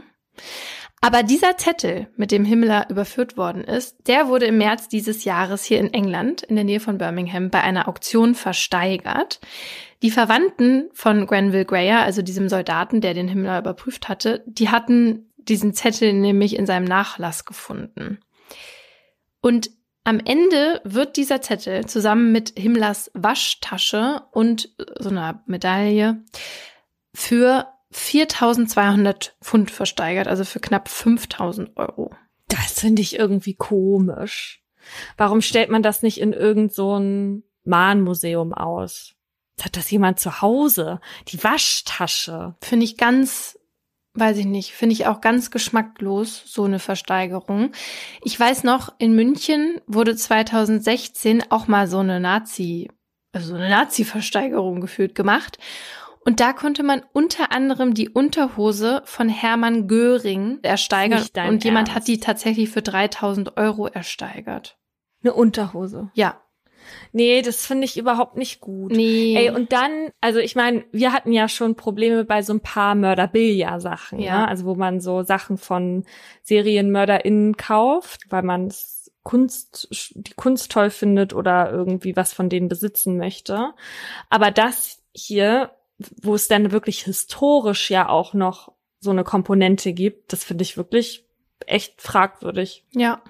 Aber 0.99 1.23
dieser 1.23 1.57
Zettel, 1.57 2.07
mit 2.15 2.31
dem 2.31 2.43
Himmler 2.43 2.89
überführt 2.89 3.37
worden 3.37 3.63
ist, 3.63 3.95
der 4.07 4.27
wurde 4.27 4.45
im 4.45 4.57
März 4.57 4.89
dieses 4.89 5.25
Jahres 5.25 5.63
hier 5.63 5.79
in 5.79 5.93
England, 5.93 6.41
in 6.41 6.55
der 6.55 6.65
Nähe 6.65 6.79
von 6.79 6.97
Birmingham, 6.97 7.49
bei 7.49 7.61
einer 7.61 7.87
Auktion 7.87 8.33
versteigert. 8.33 9.39
Die 10.01 10.11
Verwandten 10.11 10.89
von 10.93 11.27
Grenville 11.27 11.65
Greyer, 11.65 12.01
also 12.01 12.21
diesem 12.21 12.49
Soldaten, 12.49 12.99
der 12.99 13.13
den 13.13 13.27
Himmler 13.27 13.59
überprüft 13.59 14.09
hatte, 14.09 14.43
die 14.47 14.69
hatten 14.69 15.31
diesen 15.37 15.73
Zettel 15.73 16.13
nämlich 16.13 16.55
in 16.55 16.65
seinem 16.65 16.85
Nachlass 16.85 17.45
gefunden. 17.45 18.19
Und 19.39 19.69
am 20.03 20.19
Ende 20.19 20.81
wird 20.83 21.15
dieser 21.17 21.41
Zettel 21.41 21.85
zusammen 21.85 22.31
mit 22.31 22.53
Himmlers 22.57 23.11
Waschtasche 23.13 24.23
und 24.31 24.73
so 24.99 25.09
einer 25.09 25.43
Medaille 25.45 26.23
für 27.13 27.67
4200 27.91 29.35
Pfund 29.41 29.71
versteigert, 29.71 30.27
also 30.27 30.43
für 30.43 30.59
knapp 30.59 30.89
5000 30.89 31.77
Euro. 31.77 32.11
Das 32.47 32.79
finde 32.79 33.01
ich 33.01 33.17
irgendwie 33.17 33.55
komisch. 33.55 34.63
Warum 35.17 35.41
stellt 35.41 35.69
man 35.69 35.83
das 35.83 36.01
nicht 36.01 36.19
in 36.19 36.33
irgend 36.33 36.73
so 36.73 36.97
ein 36.97 37.43
Mahnmuseum 37.63 38.53
aus? 38.53 39.13
Hat 39.61 39.75
das 39.75 39.89
jemand 39.89 40.19
zu 40.19 40.41
Hause? 40.41 40.99
Die 41.29 41.43
Waschtasche. 41.43 42.55
Finde 42.61 42.85
ich 42.85 42.97
ganz, 42.97 43.59
weiß 44.13 44.37
ich 44.37 44.45
nicht, 44.45 44.73
finde 44.73 44.93
ich 44.93 45.07
auch 45.07 45.19
ganz 45.19 45.51
geschmacklos, 45.51 46.43
so 46.45 46.63
eine 46.63 46.79
Versteigerung. 46.79 47.71
Ich 48.23 48.39
weiß 48.39 48.63
noch, 48.63 48.93
in 48.99 49.15
München 49.15 49.81
wurde 49.87 50.15
2016 50.15 51.51
auch 51.51 51.67
mal 51.67 51.87
so 51.87 51.99
eine 51.99 52.19
Nazi, 52.19 52.89
also 53.33 53.49
so 53.49 53.55
eine 53.55 53.69
Nazi-Versteigerung 53.69 54.79
geführt 54.79 55.15
gemacht. 55.15 55.57
Und 56.27 56.41
da 56.41 56.51
konnte 56.51 56.83
man 56.83 57.03
unter 57.13 57.53
anderem 57.53 57.93
die 57.93 58.09
Unterhose 58.09 59.01
von 59.05 59.29
Hermann 59.29 59.87
Göring 59.87 60.59
ersteigern. 60.61 61.23
Und 61.47 61.63
jemand 61.63 61.87
Ernst. 61.87 61.95
hat 61.95 62.07
die 62.09 62.19
tatsächlich 62.19 62.69
für 62.69 62.81
3000 62.81 63.55
Euro 63.55 63.87
ersteigert. 63.87 64.77
Eine 65.23 65.33
Unterhose? 65.33 66.11
Ja. 66.15 66.41
Nee, 67.13 67.41
das 67.43 67.65
finde 67.65 67.85
ich 67.85 67.97
überhaupt 67.97 68.35
nicht 68.35 68.59
gut. 68.59 68.91
Nee. 68.91 69.37
Ey, 69.37 69.51
und 69.51 69.71
dann, 69.71 70.09
also 70.19 70.39
ich 70.39 70.53
meine, 70.53 70.83
wir 70.91 71.13
hatten 71.13 71.31
ja 71.31 71.47
schon 71.47 71.75
Probleme 71.75 72.25
bei 72.25 72.41
so 72.41 72.51
ein 72.51 72.59
paar 72.59 72.93
Mörderbilliger-Sachen, 72.95 74.19
ja. 74.19 74.41
Ne? 74.41 74.47
Also 74.49 74.65
wo 74.65 74.75
man 74.75 74.99
so 74.99 75.23
Sachen 75.23 75.57
von 75.57 76.03
SerienmörderInnen 76.43 77.55
kauft, 77.55 78.25
weil 78.29 78.43
man 78.43 78.73
Kunst, 79.23 79.87
die 80.13 80.33
Kunst 80.33 80.73
toll 80.73 80.89
findet 80.89 81.33
oder 81.33 81.71
irgendwie 81.71 82.17
was 82.17 82.33
von 82.33 82.49
denen 82.49 82.67
besitzen 82.67 83.17
möchte. 83.17 83.73
Aber 84.29 84.51
das 84.51 85.01
hier 85.13 85.71
wo 85.97 86.35
es 86.35 86.47
dann 86.47 86.71
wirklich 86.71 87.03
historisch 87.03 87.89
ja 87.89 88.09
auch 88.09 88.33
noch 88.33 88.71
so 88.99 89.11
eine 89.11 89.23
Komponente 89.23 89.93
gibt, 89.93 90.33
das 90.33 90.43
finde 90.43 90.63
ich 90.63 90.77
wirklich 90.77 91.25
echt 91.65 92.01
fragwürdig. 92.01 92.83
Ja. 92.91 93.21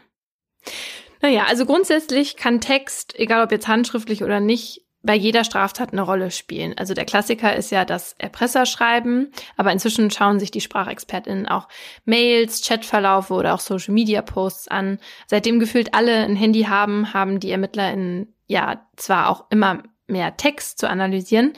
Naja, 1.22 1.45
also 1.48 1.65
grundsätzlich 1.65 2.38
kann 2.38 2.61
Text, 2.61 3.18
egal 3.18 3.44
ob 3.44 3.52
jetzt 3.52 3.68
handschriftlich 3.68 4.23
oder 4.23 4.39
nicht, 4.39 4.84
bei 5.03 5.15
jeder 5.15 5.44
Straftat 5.44 5.94
eine 5.94 6.02
Rolle 6.02 6.31
spielen. 6.31 6.77
Also 6.77 6.94
der 6.94 7.06
Klassiker 7.06 7.56
ist 7.56 7.72
ja 7.72 7.85
das 7.85 8.14
Erpresserschreiben, 8.18 9.31
aber 9.56 9.72
inzwischen 9.72 10.11
schauen 10.11 10.39
sich 10.39 10.52
die 10.52 10.61
SprachexpertInnen 10.61 11.48
auch 11.48 11.68
Mails, 12.06 12.68
Chatverlaufe 12.68 13.34
oder 13.34 13.53
auch 13.53 13.60
Social 13.60 13.94
Media 13.94 14.22
Posts 14.22 14.68
an. 14.68 14.99
Seitdem 15.27 15.60
gefühlt 15.60 15.94
alle 15.94 16.18
ein 16.18 16.35
Handy 16.35 16.64
haben, 16.64 17.14
haben 17.14 17.39
die 17.39 17.52
ErmittlerInnen 17.52 18.34
ja 18.48 18.85
zwar 18.95 19.30
auch 19.30 19.45
immer 19.49 19.84
mehr 20.07 20.35
Text 20.38 20.80
zu 20.80 20.89
analysieren, 20.89 21.53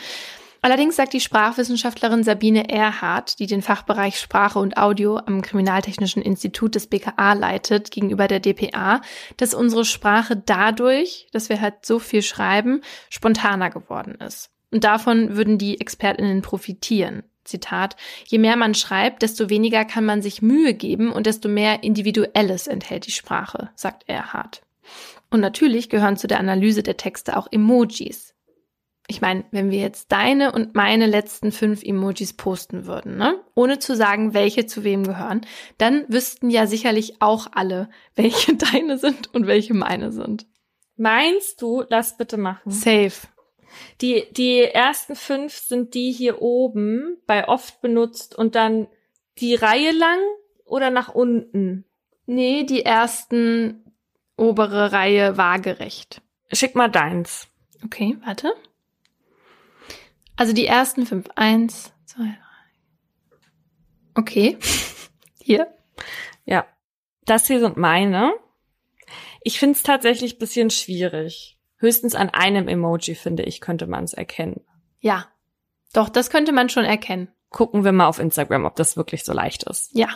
Allerdings 0.61 0.97
sagt 0.97 1.13
die 1.13 1.21
Sprachwissenschaftlerin 1.21 2.23
Sabine 2.23 2.69
Erhardt, 2.69 3.39
die 3.39 3.47
den 3.47 3.61
Fachbereich 3.61 4.19
Sprache 4.19 4.59
und 4.59 4.77
Audio 4.77 5.17
am 5.17 5.41
Kriminaltechnischen 5.41 6.21
Institut 6.21 6.75
des 6.75 6.87
BKA 6.87 7.33
leitet, 7.33 7.91
gegenüber 7.91 8.27
der 8.27 8.41
DPA, 8.41 9.01
dass 9.37 9.53
unsere 9.53 9.85
Sprache 9.85 10.35
dadurch, 10.35 11.27
dass 11.31 11.47
wir 11.47 11.61
halt 11.61 11.85
so 11.85 11.99
viel 11.99 12.21
schreiben, 12.21 12.81
spontaner 13.09 13.69
geworden 13.69 14.15
ist. 14.15 14.49
Und 14.71 14.83
davon 14.83 15.35
würden 15.35 15.57
die 15.57 15.79
ExpertInnen 15.79 16.41
profitieren. 16.41 17.23
Zitat, 17.45 17.95
je 18.27 18.37
mehr 18.37 18.57
man 18.57 18.75
schreibt, 18.75 19.23
desto 19.23 19.49
weniger 19.49 19.85
kann 19.85 20.05
man 20.05 20.21
sich 20.21 20.41
Mühe 20.41 20.73
geben 20.73 21.11
und 21.11 21.25
desto 21.25 21.49
mehr 21.49 21.83
Individuelles 21.83 22.67
enthält 22.67 23.07
die 23.07 23.11
Sprache, 23.11 23.69
sagt 23.75 24.07
Erhard. 24.07 24.61
Und 25.31 25.39
natürlich 25.39 25.89
gehören 25.89 26.17
zu 26.17 26.27
der 26.27 26.39
Analyse 26.39 26.83
der 26.83 26.97
Texte 26.97 27.37
auch 27.37 27.47
Emojis 27.49 28.35
ich 29.09 29.21
meine, 29.21 29.43
wenn 29.49 29.71
wir 29.71 29.79
jetzt 29.79 30.11
deine 30.11 30.51
und 30.51 30.75
meine 30.75 31.07
letzten 31.07 31.51
fünf 31.51 31.83
Emojis 31.83 32.33
posten 32.33 32.85
würden, 32.85 33.17
ne? 33.17 33.43
ohne 33.55 33.79
zu 33.79 33.95
sagen, 33.95 34.35
welche 34.35 34.67
zu 34.67 34.83
wem 34.83 35.03
gehören, 35.03 35.41
dann 35.79 36.05
wüssten 36.09 36.51
ja 36.51 36.67
sicherlich 36.67 37.19
auch 37.19 37.47
alle, 37.51 37.89
welche 38.15 38.55
deine 38.55 38.99
sind 38.99 39.33
und 39.33 39.47
welche 39.47 39.73
meine 39.73 40.11
sind. 40.11 40.45
Meinst 40.95 41.61
du, 41.61 41.83
lass 41.89 42.17
bitte 42.17 42.37
machen. 42.37 42.69
Safe. 42.69 43.27
Die, 43.99 44.27
die 44.31 44.61
ersten 44.61 45.15
fünf 45.15 45.57
sind 45.57 45.95
die 45.95 46.11
hier 46.11 46.41
oben 46.41 47.17
bei 47.25 47.47
oft 47.47 47.81
benutzt 47.81 48.37
und 48.37 48.53
dann 48.53 48.87
die 49.39 49.55
Reihe 49.55 49.91
lang 49.91 50.19
oder 50.65 50.91
nach 50.91 51.09
unten? 51.09 51.85
Nee, 52.27 52.63
die 52.63 52.85
ersten 52.85 53.91
obere 54.37 54.91
Reihe 54.91 55.35
waagerecht. 55.37 56.21
Schick 56.51 56.75
mal 56.75 56.89
deins. 56.89 57.47
Okay, 57.83 58.17
warte. 58.23 58.53
Also 60.39 60.53
die 60.53 60.67
ersten 60.67 61.05
fünf. 61.05 61.27
Eins, 61.35 61.91
zwei, 62.05 62.23
drei. 62.23 63.39
Okay. 64.15 64.57
Hier. 65.43 65.67
Ja. 66.45 66.65
Das 67.25 67.45
hier 67.45 67.59
sind 67.59 67.75
meine. 67.75 68.31
Ich 69.43 69.59
finde 69.59 69.75
es 69.75 69.83
tatsächlich 69.83 70.39
bisschen 70.39 70.69
schwierig. 70.69 71.59
Höchstens 71.75 72.15
an 72.15 72.29
einem 72.29 72.69
Emoji, 72.69 73.15
finde 73.15 73.43
ich, 73.43 73.59
könnte 73.59 73.85
man 73.85 74.05
es 74.05 74.13
erkennen. 74.13 74.61
Ja. 75.01 75.27
Doch, 75.91 76.07
das 76.07 76.29
könnte 76.29 76.53
man 76.53 76.69
schon 76.69 76.85
erkennen. 76.85 77.27
Gucken 77.49 77.83
wir 77.83 77.91
mal 77.91 78.07
auf 78.07 78.19
Instagram, 78.19 78.63
ob 78.63 78.77
das 78.77 78.95
wirklich 78.95 79.25
so 79.25 79.33
leicht 79.33 79.63
ist. 79.63 79.93
Ja. 79.93 80.07